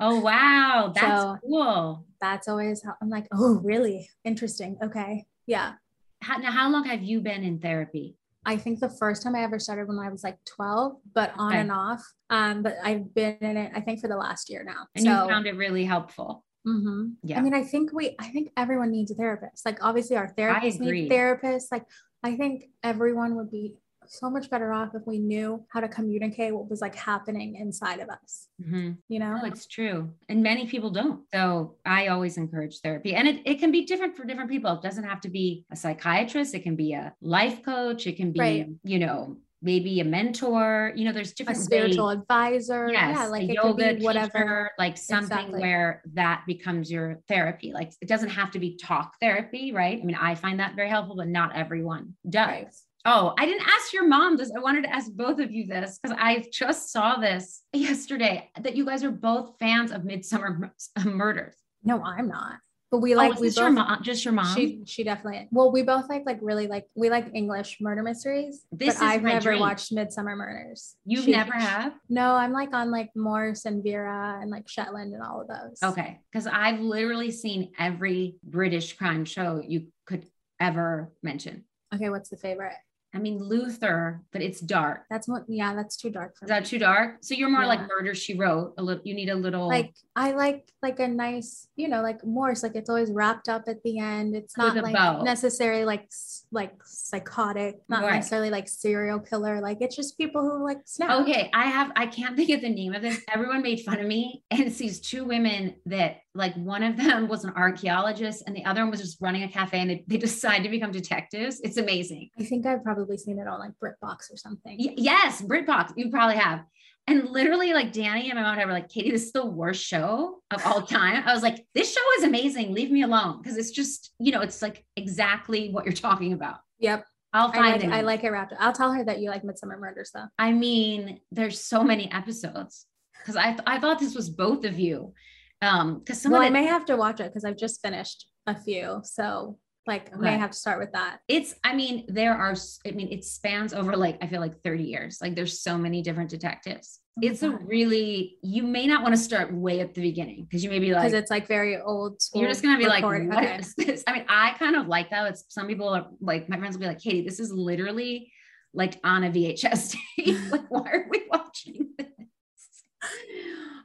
Oh 0.00 0.18
wow. 0.20 0.92
That's 0.94 1.22
so 1.22 1.38
cool. 1.42 2.04
that's 2.20 2.48
always 2.48 2.82
how 2.82 2.94
i'm 3.00 3.08
like 3.08 3.26
oh 3.32 3.60
really? 3.62 4.10
Interesting. 4.24 4.76
Okay 4.82 5.24
yeah. 5.46 5.74
How, 6.20 6.38
now, 6.38 6.50
how 6.50 6.70
long 6.70 6.84
have 6.84 7.02
you 7.02 7.20
been 7.20 7.44
in 7.44 7.58
therapy? 7.58 8.16
I 8.46 8.56
think 8.56 8.80
the 8.80 8.90
first 8.90 9.22
time 9.22 9.34
I 9.34 9.42
ever 9.42 9.58
started 9.58 9.88
when 9.88 9.98
I 9.98 10.10
was 10.10 10.22
like 10.22 10.38
12, 10.44 10.96
but 11.14 11.32
on 11.38 11.52
okay. 11.52 11.60
and 11.60 11.72
off. 11.72 12.04
Um, 12.30 12.62
but 12.62 12.76
I've 12.82 13.14
been 13.14 13.38
in 13.40 13.56
it, 13.56 13.72
I 13.74 13.80
think, 13.80 14.00
for 14.00 14.08
the 14.08 14.16
last 14.16 14.50
year 14.50 14.64
now. 14.64 14.86
And 14.94 15.04
so, 15.04 15.10
you 15.22 15.28
found 15.28 15.46
it 15.46 15.56
really 15.56 15.84
helpful. 15.84 16.44
Mm-hmm. 16.66 17.10
Yeah. 17.22 17.38
I 17.38 17.42
mean, 17.42 17.54
I 17.54 17.62
think 17.62 17.92
we, 17.92 18.16
I 18.18 18.28
think 18.28 18.50
everyone 18.56 18.90
needs 18.90 19.10
a 19.10 19.14
therapist. 19.14 19.64
Like, 19.64 19.82
obviously, 19.82 20.16
our 20.16 20.32
therapists 20.34 20.78
need 20.78 21.10
therapists. 21.10 21.66
Like, 21.70 21.84
I 22.22 22.36
think 22.36 22.64
everyone 22.82 23.36
would 23.36 23.50
be 23.50 23.74
so 24.06 24.30
much 24.30 24.50
better 24.50 24.72
off 24.72 24.94
if 24.94 25.02
we 25.06 25.18
knew 25.18 25.64
how 25.68 25.80
to 25.80 25.88
communicate 25.88 26.54
what 26.54 26.68
was 26.68 26.80
like 26.80 26.94
happening 26.94 27.56
inside 27.56 28.00
of 28.00 28.08
us. 28.08 28.48
Mm-hmm. 28.62 28.92
You 29.08 29.18
know, 29.18 29.40
oh, 29.42 29.46
it's 29.46 29.66
true. 29.66 30.10
And 30.28 30.42
many 30.42 30.66
people 30.66 30.90
don't. 30.90 31.22
So 31.32 31.76
I 31.84 32.08
always 32.08 32.36
encourage 32.36 32.80
therapy. 32.80 33.14
And 33.14 33.28
it, 33.28 33.42
it 33.44 33.58
can 33.58 33.70
be 33.70 33.84
different 33.84 34.16
for 34.16 34.24
different 34.24 34.50
people. 34.50 34.72
It 34.72 34.82
doesn't 34.82 35.04
have 35.04 35.20
to 35.22 35.28
be 35.28 35.64
a 35.70 35.76
psychiatrist, 35.76 36.54
it 36.54 36.62
can 36.62 36.76
be 36.76 36.92
a 36.92 37.12
life 37.20 37.62
coach, 37.64 38.06
it 38.06 38.16
can 38.16 38.32
be, 38.32 38.40
right. 38.40 38.68
you 38.82 38.98
know, 38.98 39.36
maybe 39.64 39.98
a 40.00 40.04
mentor 40.04 40.92
you 40.94 41.06
know 41.06 41.12
there's 41.12 41.32
different 41.32 41.58
a 41.58 41.62
spiritual 41.62 42.08
ways. 42.08 42.18
advisor 42.18 42.88
yes, 42.92 43.16
yeah 43.16 43.26
like 43.26 43.50
yoga 43.50 43.96
whatever 44.00 44.28
teacher, 44.28 44.70
like 44.78 44.96
something 44.98 45.38
exactly. 45.38 45.60
where 45.60 46.02
that 46.12 46.42
becomes 46.46 46.92
your 46.92 47.18
therapy 47.28 47.72
like 47.72 47.90
it 48.02 48.06
doesn't 48.06 48.28
have 48.28 48.50
to 48.50 48.58
be 48.58 48.76
talk 48.76 49.14
therapy 49.20 49.72
right 49.72 50.00
i 50.00 50.04
mean 50.04 50.16
i 50.20 50.34
find 50.34 50.60
that 50.60 50.76
very 50.76 50.90
helpful 50.90 51.16
but 51.16 51.28
not 51.28 51.56
everyone 51.56 52.14
does 52.28 52.46
right. 52.46 52.74
Oh, 53.04 53.34
I 53.38 53.44
didn't 53.44 53.66
ask 53.68 53.92
your 53.92 54.06
mom 54.06 54.36
this. 54.36 54.50
I 54.56 54.60
wanted 54.60 54.84
to 54.84 54.94
ask 54.94 55.10
both 55.12 55.38
of 55.38 55.50
you 55.50 55.66
this 55.66 55.98
because 56.02 56.16
I 56.18 56.44
just 56.52 56.90
saw 56.90 57.16
this 57.16 57.62
yesterday 57.72 58.50
that 58.60 58.76
you 58.76 58.86
guys 58.86 59.04
are 59.04 59.10
both 59.10 59.56
fans 59.58 59.92
of 59.92 60.02
Midsomer 60.02 60.70
Murders. 61.04 61.54
No, 61.82 62.02
I'm 62.02 62.28
not. 62.28 62.58
But 62.90 63.00
we 63.00 63.14
oh, 63.14 63.18
like 63.18 63.36
oh, 63.36 63.40
we 63.40 63.48
both, 63.48 63.56
your 63.56 63.70
mom, 63.70 64.02
just 64.02 64.24
your 64.24 64.32
mom. 64.32 64.54
She 64.54 64.82
she 64.86 65.02
definitely. 65.02 65.48
Well, 65.50 65.72
we 65.72 65.82
both 65.82 66.08
like 66.08 66.22
like 66.24 66.38
really 66.40 66.68
like 66.68 66.86
we 66.94 67.10
like 67.10 67.26
English 67.34 67.78
murder 67.80 68.04
mysteries. 68.04 68.64
This 68.70 69.00
but 69.00 69.04
I've 69.04 69.22
never 69.22 69.50
dream. 69.50 69.60
watched 69.60 69.92
Midsomer 69.92 70.36
Murders. 70.36 70.94
You've 71.04 71.24
she, 71.24 71.32
never 71.32 71.54
have? 71.54 71.92
No, 72.08 72.34
I'm 72.36 72.52
like 72.52 72.72
on 72.72 72.92
like 72.92 73.10
Morse 73.16 73.64
and 73.64 73.82
Vera 73.82 74.38
and 74.40 74.48
like 74.48 74.68
Shetland 74.68 75.12
and 75.12 75.22
all 75.22 75.40
of 75.40 75.48
those. 75.48 75.82
Okay, 75.82 76.20
because 76.30 76.46
I've 76.46 76.80
literally 76.80 77.32
seen 77.32 77.72
every 77.78 78.36
British 78.44 78.96
crime 78.96 79.24
show 79.24 79.60
you 79.66 79.88
could 80.06 80.24
ever 80.60 81.12
mention. 81.20 81.64
Okay, 81.92 82.10
what's 82.10 82.28
the 82.28 82.36
favorite? 82.36 82.74
I 83.14 83.18
mean, 83.18 83.38
Luther, 83.38 84.22
but 84.32 84.42
it's 84.42 84.60
dark. 84.60 85.04
That's 85.08 85.28
what, 85.28 85.44
yeah, 85.46 85.72
that's 85.74 85.96
too 85.96 86.10
dark 86.10 86.36
for 86.36 86.44
Is 86.44 86.50
me. 86.50 86.54
that 86.54 86.64
too 86.64 86.78
dark? 86.78 87.18
So 87.20 87.34
you're 87.34 87.48
more 87.48 87.62
yeah. 87.62 87.68
like 87.68 87.88
Murder 87.88 88.14
She 88.14 88.34
Wrote. 88.34 88.74
A 88.76 88.82
little, 88.82 89.02
you 89.04 89.14
need 89.14 89.28
a 89.28 89.34
little. 89.34 89.68
Like 89.68 89.94
I 90.16 90.32
like 90.32 90.68
like 90.82 91.00
a 91.00 91.08
nice, 91.08 91.68
you 91.76 91.88
know, 91.88 92.02
like 92.02 92.24
Morse. 92.24 92.62
Like 92.62 92.74
it's 92.74 92.90
always 92.90 93.10
wrapped 93.10 93.48
up 93.48 93.64
at 93.68 93.82
the 93.82 93.98
end. 93.98 94.34
It's 94.34 94.56
not 94.56 94.76
like 94.76 94.94
bow. 94.94 95.22
necessarily 95.22 95.84
like 95.84 96.10
like 96.50 96.74
psychotic, 96.84 97.80
not 97.88 98.02
right. 98.02 98.14
necessarily 98.16 98.50
like 98.50 98.68
serial 98.68 99.20
killer. 99.20 99.60
Like 99.60 99.78
it's 99.80 99.96
just 99.96 100.18
people 100.18 100.42
who 100.42 100.64
like 100.64 100.78
snap. 100.84 101.20
Okay, 101.22 101.50
I 101.54 101.66
have 101.66 101.92
I 101.96 102.06
can't 102.06 102.36
think 102.36 102.50
of 102.50 102.60
the 102.60 102.68
name 102.68 102.94
of 102.94 103.02
this. 103.02 103.20
Everyone 103.32 103.62
made 103.62 103.80
fun 103.80 104.00
of 104.00 104.06
me, 104.06 104.42
and 104.50 104.60
it's 104.60 104.78
these 104.78 105.00
two 105.00 105.24
women 105.24 105.76
that 105.86 106.18
like 106.34 106.54
one 106.56 106.82
of 106.82 106.96
them 106.96 107.28
was 107.28 107.44
an 107.44 107.52
archaeologist 107.56 108.42
and 108.46 108.56
the 108.56 108.64
other 108.64 108.82
one 108.82 108.90
was 108.90 109.00
just 109.00 109.20
running 109.20 109.44
a 109.44 109.48
cafe 109.48 109.78
and 109.78 109.90
they, 109.90 110.04
they 110.08 110.16
decide 110.16 110.64
to 110.64 110.68
become 110.68 110.90
detectives. 110.90 111.60
It's 111.62 111.76
amazing. 111.76 112.30
I 112.38 112.44
think 112.44 112.66
I've 112.66 112.82
probably 112.82 113.03
seen 113.16 113.38
it 113.38 113.46
on 113.46 113.58
like 113.58 113.72
BritBox 113.82 114.32
or 114.32 114.36
something. 114.36 114.76
Y- 114.78 114.94
yes, 114.96 115.42
BritBox. 115.42 115.92
You 115.96 116.10
probably 116.10 116.36
have. 116.36 116.64
And 117.06 117.28
literally, 117.28 117.74
like 117.74 117.92
Danny 117.92 118.30
and 118.30 118.38
my 118.38 118.42
mom 118.42 118.66
were 118.66 118.72
like, 118.72 118.88
Katie, 118.88 119.10
this 119.10 119.24
is 119.24 119.32
the 119.32 119.44
worst 119.44 119.84
show 119.84 120.40
of 120.50 120.66
all 120.66 120.82
time. 120.82 121.22
I 121.26 121.34
was 121.34 121.42
like, 121.42 121.66
this 121.74 121.92
show 121.92 122.00
is 122.18 122.24
amazing. 122.24 122.72
Leave 122.72 122.90
me 122.90 123.02
alone. 123.02 123.42
Cause 123.42 123.56
it's 123.58 123.70
just, 123.70 124.12
you 124.18 124.32
know, 124.32 124.40
it's 124.40 124.62
like 124.62 124.84
exactly 124.96 125.70
what 125.70 125.84
you're 125.84 125.92
talking 125.92 126.32
about. 126.32 126.56
Yep. 126.78 127.04
I'll 127.34 127.52
find 127.52 127.66
I 127.66 127.72
like, 127.72 127.84
it. 127.84 127.92
I 127.92 128.00
like 128.00 128.24
it 128.24 128.30
wrapped 128.30 128.52
up. 128.52 128.58
I'll 128.60 128.72
tell 128.72 128.92
her 128.92 129.04
that 129.04 129.18
you 129.18 129.28
like 129.28 129.42
Midsomer 129.42 129.78
Murders 129.78 130.12
though. 130.14 130.26
I 130.38 130.52
mean, 130.52 131.20
there's 131.30 131.60
so 131.60 131.82
many 131.84 132.10
episodes 132.10 132.86
because 133.18 133.36
I, 133.36 133.50
th- 133.50 133.62
I 133.66 133.80
thought 133.80 133.98
this 133.98 134.14
was 134.14 134.30
both 134.30 134.64
of 134.64 134.78
you. 134.78 135.12
Um, 135.60 135.98
because 135.98 136.26
well, 136.26 136.42
I 136.42 136.50
may 136.50 136.64
have 136.64 136.86
to 136.86 136.96
watch 136.96 137.20
it 137.20 137.24
because 137.24 137.44
I've 137.44 137.56
just 137.56 137.82
finished 137.82 138.26
a 138.46 138.54
few. 138.54 139.00
So 139.04 139.58
Like 139.86 140.08
okay. 140.08 140.18
may 140.18 140.38
have 140.38 140.50
to 140.50 140.56
start 140.56 140.78
with 140.78 140.92
that. 140.92 141.18
It's, 141.28 141.54
I 141.62 141.74
mean, 141.74 142.06
there 142.08 142.34
are, 142.34 142.54
I 142.86 142.90
mean, 142.92 143.12
it 143.12 143.24
spans 143.24 143.74
over 143.74 143.96
like, 143.96 144.16
I 144.22 144.26
feel 144.26 144.40
like 144.40 144.62
30 144.62 144.82
years. 144.82 145.18
Like 145.20 145.34
there's 145.34 145.60
so 145.60 145.76
many 145.76 146.00
different 146.00 146.30
detectives. 146.30 147.00
Oh 147.18 147.20
it's 147.22 147.42
God. 147.42 147.54
a 147.54 147.56
really, 147.58 148.38
you 148.42 148.62
may 148.62 148.86
not 148.86 149.02
want 149.02 149.14
to 149.14 149.20
start 149.20 149.52
way 149.52 149.80
at 149.80 149.94
the 149.94 150.00
beginning 150.00 150.44
because 150.44 150.64
you 150.64 150.70
may 150.70 150.78
be 150.78 150.92
like, 150.92 151.02
because 151.02 151.12
it's 151.12 151.30
like 151.30 151.46
very 151.46 151.78
old 151.78 152.20
school. 152.22 152.40
You're 152.40 152.50
just 152.50 152.62
going 152.62 152.74
to 152.74 152.82
be 152.82 152.88
like, 152.88 153.04
what 153.04 153.20
okay. 153.20 153.58
is 153.58 153.74
this? 153.74 154.02
I 154.06 154.14
mean, 154.14 154.24
I 154.28 154.52
kind 154.58 154.74
of 154.74 154.86
like 154.86 155.10
that. 155.10 155.28
It's 155.28 155.44
some 155.48 155.66
people 155.66 155.88
are 155.90 156.08
like, 156.20 156.48
my 156.48 156.58
friends 156.58 156.76
will 156.76 156.80
be 156.80 156.86
like, 156.86 157.00
Katie, 157.00 157.22
this 157.22 157.38
is 157.38 157.52
literally 157.52 158.32
like 158.72 158.98
on 159.04 159.24
a 159.24 159.30
VHS 159.30 159.96
tape. 160.16 160.38
like, 160.50 160.70
why 160.70 160.90
are 160.90 161.06
we 161.10 161.24
watching 161.30 161.90
this? 161.98 162.08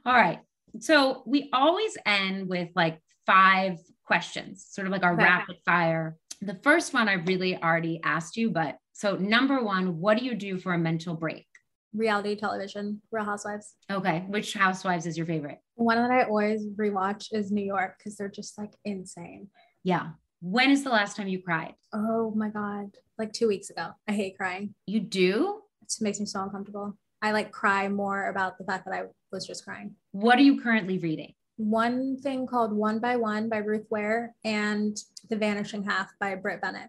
All 0.06 0.14
right. 0.14 0.40
So 0.78 1.22
we 1.26 1.50
always 1.52 1.96
end 2.06 2.48
with 2.48 2.70
like 2.74 3.00
five 3.26 3.78
questions, 4.10 4.66
sort 4.68 4.88
of 4.88 4.92
like 4.92 5.04
our 5.04 5.12
okay. 5.12 5.22
rapid 5.22 5.56
fire. 5.64 6.16
The 6.42 6.58
first 6.64 6.92
one 6.92 7.08
I 7.08 7.12
really 7.12 7.56
already 7.62 8.00
asked 8.02 8.36
you, 8.36 8.50
but 8.50 8.76
so 8.92 9.14
number 9.14 9.62
one, 9.62 10.00
what 10.00 10.18
do 10.18 10.24
you 10.24 10.34
do 10.34 10.58
for 10.58 10.74
a 10.74 10.78
mental 10.78 11.14
break? 11.14 11.46
Reality 11.94 12.34
television, 12.34 13.00
Real 13.12 13.24
Housewives. 13.24 13.76
Okay. 13.88 14.24
Which 14.26 14.52
Housewives 14.52 15.06
is 15.06 15.16
your 15.16 15.26
favorite? 15.26 15.58
One 15.76 15.96
that 15.96 16.10
I 16.10 16.24
always 16.24 16.66
rewatch 16.76 17.28
is 17.30 17.52
New 17.52 17.64
York 17.64 17.98
because 17.98 18.16
they're 18.16 18.28
just 18.28 18.58
like 18.58 18.72
insane. 18.84 19.46
Yeah. 19.84 20.08
When 20.40 20.72
is 20.72 20.82
the 20.82 20.90
last 20.90 21.16
time 21.16 21.28
you 21.28 21.40
cried? 21.40 21.74
Oh 21.92 22.32
my 22.34 22.48
God. 22.48 22.96
Like 23.16 23.32
two 23.32 23.46
weeks 23.46 23.70
ago. 23.70 23.90
I 24.08 24.12
hate 24.12 24.36
crying. 24.36 24.74
You 24.88 24.98
do? 24.98 25.60
It 25.82 25.92
makes 26.00 26.18
me 26.18 26.26
so 26.26 26.42
uncomfortable. 26.42 26.96
I 27.22 27.30
like 27.30 27.52
cry 27.52 27.86
more 27.86 28.28
about 28.28 28.58
the 28.58 28.64
fact 28.64 28.86
that 28.86 28.94
I 28.94 29.04
was 29.30 29.46
just 29.46 29.64
crying. 29.64 29.94
What 30.10 30.36
are 30.36 30.42
you 30.42 30.60
currently 30.60 30.98
reading? 30.98 31.34
One 31.60 32.16
thing 32.16 32.46
called 32.46 32.72
One 32.72 32.98
by 32.98 33.16
One 33.16 33.48
by 33.48 33.58
Ruth 33.58 33.86
Ware 33.90 34.34
and 34.44 34.96
The 35.28 35.36
Vanishing 35.36 35.82
Half 35.82 36.10
by 36.18 36.34
Brit 36.34 36.62
Bennett. 36.62 36.88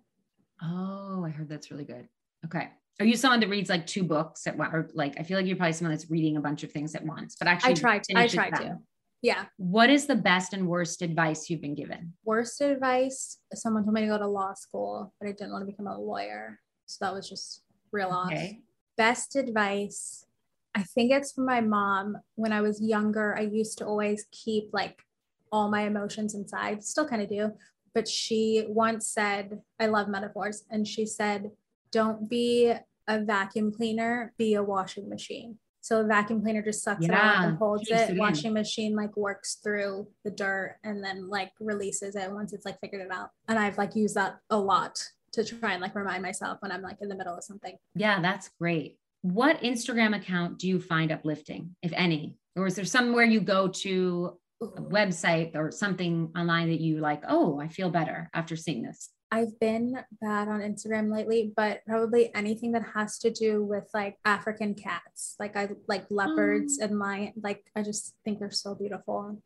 Oh, 0.63 1.23
I 1.25 1.29
heard 1.29 1.49
that's 1.49 1.71
really 1.71 1.83
good. 1.83 2.07
Okay. 2.45 2.69
Are 2.99 3.05
you 3.05 3.17
someone 3.17 3.39
that 3.41 3.49
reads 3.49 3.69
like 3.69 3.85
two 3.85 4.03
books 4.03 4.47
at 4.47 4.57
once? 4.57 4.73
Or 4.73 4.89
like, 4.93 5.19
I 5.19 5.23
feel 5.23 5.37
like 5.37 5.45
you're 5.45 5.57
probably 5.57 5.73
someone 5.73 5.95
that's 5.95 6.09
reading 6.09 6.37
a 6.37 6.41
bunch 6.41 6.63
of 6.63 6.71
things 6.71 6.95
at 6.95 7.03
once, 7.03 7.35
but 7.35 7.47
actually, 7.47 7.71
I 7.71 7.75
try 7.75 7.99
to. 7.99 8.17
I 8.17 8.27
try 8.27 8.49
to. 8.49 8.77
Yeah. 9.21 9.45
What 9.57 9.89
is 9.89 10.07
the 10.07 10.15
best 10.15 10.53
and 10.53 10.67
worst 10.67 11.01
advice 11.01 11.49
you've 11.49 11.61
been 11.61 11.75
given? 11.75 12.13
Worst 12.23 12.61
advice 12.61 13.39
someone 13.53 13.83
told 13.83 13.93
me 13.93 14.01
to 14.01 14.07
go 14.07 14.17
to 14.17 14.27
law 14.27 14.53
school, 14.53 15.13
but 15.19 15.27
I 15.27 15.31
didn't 15.31 15.51
want 15.51 15.63
to 15.63 15.71
become 15.71 15.87
a 15.87 15.99
lawyer. 15.99 16.59
So 16.85 17.05
that 17.05 17.13
was 17.13 17.27
just 17.29 17.63
real 17.91 18.07
okay. 18.27 18.45
off. 18.45 18.55
Best 18.97 19.35
advice 19.35 20.25
I 20.73 20.83
think 20.83 21.11
it's 21.11 21.33
from 21.33 21.45
my 21.45 21.61
mom. 21.61 22.17
When 22.35 22.53
I 22.53 22.61
was 22.61 22.81
younger, 22.81 23.35
I 23.37 23.41
used 23.41 23.77
to 23.79 23.85
always 23.85 24.25
keep 24.31 24.69
like 24.71 25.03
all 25.51 25.69
my 25.69 25.81
emotions 25.81 26.33
inside, 26.33 26.83
still 26.83 27.07
kind 27.07 27.21
of 27.21 27.29
do. 27.29 27.51
But 27.93 28.07
she 28.07 28.65
once 28.67 29.07
said, 29.07 29.61
I 29.79 29.87
love 29.87 30.07
metaphors. 30.07 30.63
And 30.69 30.87
she 30.87 31.05
said, 31.05 31.51
don't 31.91 32.29
be 32.29 32.73
a 33.07 33.19
vacuum 33.19 33.73
cleaner, 33.73 34.33
be 34.37 34.53
a 34.53 34.63
washing 34.63 35.09
machine. 35.09 35.57
So 35.81 36.01
a 36.01 36.03
vacuum 36.05 36.41
cleaner 36.41 36.61
just 36.61 36.83
sucks 36.83 37.05
yeah, 37.05 37.11
it 37.11 37.15
out 37.15 37.45
and 37.47 37.57
holds 37.57 37.89
it. 37.89 38.11
it 38.11 38.17
washing 38.17 38.53
machine 38.53 38.95
like 38.95 39.17
works 39.17 39.55
through 39.55 40.07
the 40.23 40.29
dirt 40.29 40.77
and 40.83 41.03
then 41.03 41.27
like 41.27 41.51
releases 41.59 42.15
it 42.15 42.31
once 42.31 42.53
it's 42.53 42.65
like 42.65 42.79
figured 42.79 43.01
it 43.01 43.11
out. 43.11 43.31
And 43.47 43.57
I've 43.57 43.77
like 43.77 43.95
used 43.95 44.15
that 44.15 44.37
a 44.51 44.57
lot 44.57 45.03
to 45.33 45.43
try 45.43 45.73
and 45.73 45.81
like 45.81 45.95
remind 45.95 46.21
myself 46.21 46.59
when 46.61 46.71
I'm 46.71 46.83
like 46.83 46.97
in 47.01 47.09
the 47.09 47.15
middle 47.15 47.35
of 47.35 47.43
something. 47.43 47.75
Yeah, 47.95 48.21
that's 48.21 48.49
great 48.59 48.99
what 49.21 49.61
Instagram 49.61 50.15
account 50.15 50.57
do 50.57 50.67
you 50.67 50.79
find 50.79 51.11
uplifting, 51.11 51.75
if 51.81 51.93
any? 51.95 52.35
Or 52.55 52.67
is 52.67 52.75
there 52.75 52.85
somewhere 52.85 53.23
you 53.23 53.39
go 53.39 53.67
to 53.67 54.37
a 54.61 54.81
website 54.81 55.55
or 55.55 55.71
something 55.71 56.31
online 56.37 56.69
that 56.69 56.81
you 56.81 56.99
like, 56.99 57.23
oh, 57.27 57.59
I 57.59 57.67
feel 57.67 57.89
better 57.89 58.29
after 58.33 58.55
seeing 58.55 58.83
this? 58.83 59.09
I've 59.33 59.57
been 59.59 59.97
bad 60.21 60.49
on 60.49 60.59
Instagram 60.59 61.13
lately, 61.13 61.53
but 61.55 61.81
probably 61.87 62.35
anything 62.35 62.73
that 62.73 62.83
has 62.95 63.17
to 63.19 63.31
do 63.31 63.63
with 63.63 63.89
like 63.93 64.17
African 64.25 64.75
cats. 64.75 65.35
Like 65.39 65.55
I 65.55 65.69
like 65.87 66.05
leopards 66.09 66.79
oh. 66.81 66.85
and 66.85 66.97
my 66.97 67.31
like 67.41 67.63
I 67.75 67.81
just 67.81 68.13
think 68.25 68.39
they're 68.39 68.51
so 68.51 68.75
beautiful. 68.75 69.41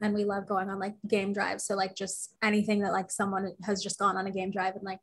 And 0.00 0.14
we 0.14 0.24
love 0.24 0.46
going 0.46 0.70
on 0.70 0.78
like 0.78 0.94
game 1.08 1.32
drives. 1.32 1.64
So 1.64 1.74
like 1.74 1.96
just 1.96 2.36
anything 2.42 2.80
that 2.80 2.92
like 2.92 3.10
someone 3.10 3.52
has 3.64 3.82
just 3.82 3.98
gone 3.98 4.16
on 4.16 4.26
a 4.26 4.30
game 4.30 4.52
drive 4.52 4.76
and 4.76 4.84
like 4.84 5.00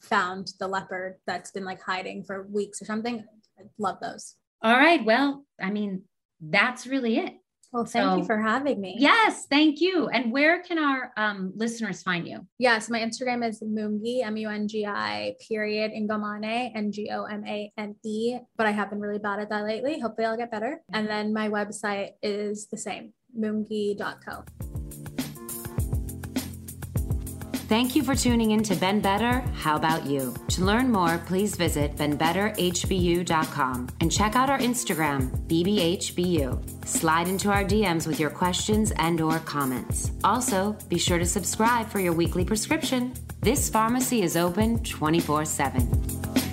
found 0.00 0.52
the 0.58 0.68
leopard 0.68 1.16
that's 1.26 1.50
been 1.50 1.64
like 1.64 1.82
hiding 1.82 2.24
for 2.24 2.46
weeks 2.50 2.80
or 2.80 2.86
something 2.86 3.24
I 3.58 3.64
love 3.78 3.98
those. 4.00 4.34
All 4.62 4.76
right. 4.76 5.04
Well, 5.04 5.44
I 5.60 5.70
mean, 5.70 6.02
that's 6.40 6.86
really 6.86 7.18
it. 7.18 7.34
Well, 7.72 7.84
thank 7.84 8.04
so, 8.04 8.16
you 8.16 8.24
for 8.24 8.40
having 8.40 8.80
me. 8.80 8.96
Yes, 8.98 9.46
thank 9.50 9.80
you. 9.80 10.08
And 10.08 10.32
where 10.32 10.62
can 10.62 10.78
our 10.78 11.12
um, 11.18 11.52
listeners 11.54 12.02
find 12.02 12.26
you? 12.26 12.46
Yes, 12.58 12.88
my 12.88 12.98
Instagram 12.98 13.46
is 13.46 13.60
Mungi, 13.60 14.24
M 14.24 14.38
U 14.38 14.48
N 14.48 14.66
G 14.66 14.86
I 14.86 15.34
period 15.46 15.92
Ngomane, 15.92 16.72
N 16.74 16.90
G 16.90 17.10
O 17.12 17.24
M 17.24 17.44
A 17.46 17.70
N 17.76 17.94
E. 18.04 18.38
But 18.56 18.66
I 18.66 18.70
have 18.70 18.88
been 18.88 19.00
really 19.00 19.18
bad 19.18 19.40
at 19.40 19.50
that 19.50 19.64
lately. 19.64 20.00
Hopefully, 20.00 20.26
I'll 20.26 20.36
get 20.36 20.50
better. 20.50 20.80
And 20.94 21.06
then 21.08 21.34
my 21.34 21.50
website 21.50 22.12
is 22.22 22.68
the 22.68 22.78
same, 22.78 23.12
mungi.co. 23.38 24.44
Thank 27.68 27.94
you 27.94 28.02
for 28.02 28.14
tuning 28.14 28.52
in 28.52 28.62
to 28.62 28.74
Been 28.74 29.00
Better. 29.02 29.40
How 29.52 29.76
about 29.76 30.06
you? 30.06 30.32
To 30.52 30.64
learn 30.64 30.90
more, 30.90 31.18
please 31.26 31.54
visit 31.54 31.96
beenbetterhbu.com 31.96 33.88
and 34.00 34.10
check 34.10 34.34
out 34.36 34.48
our 34.48 34.58
Instagram, 34.58 35.28
bbhbu. 35.48 36.86
Slide 36.86 37.28
into 37.28 37.50
our 37.50 37.64
DMs 37.64 38.06
with 38.06 38.18
your 38.18 38.30
questions 38.30 38.90
and 38.92 39.20
or 39.20 39.38
comments. 39.40 40.12
Also, 40.24 40.78
be 40.88 40.96
sure 40.96 41.18
to 41.18 41.26
subscribe 41.26 41.90
for 41.90 42.00
your 42.00 42.14
weekly 42.14 42.42
prescription. 42.42 43.12
This 43.42 43.68
pharmacy 43.68 44.22
is 44.22 44.34
open 44.34 44.78
24/7. 44.78 46.47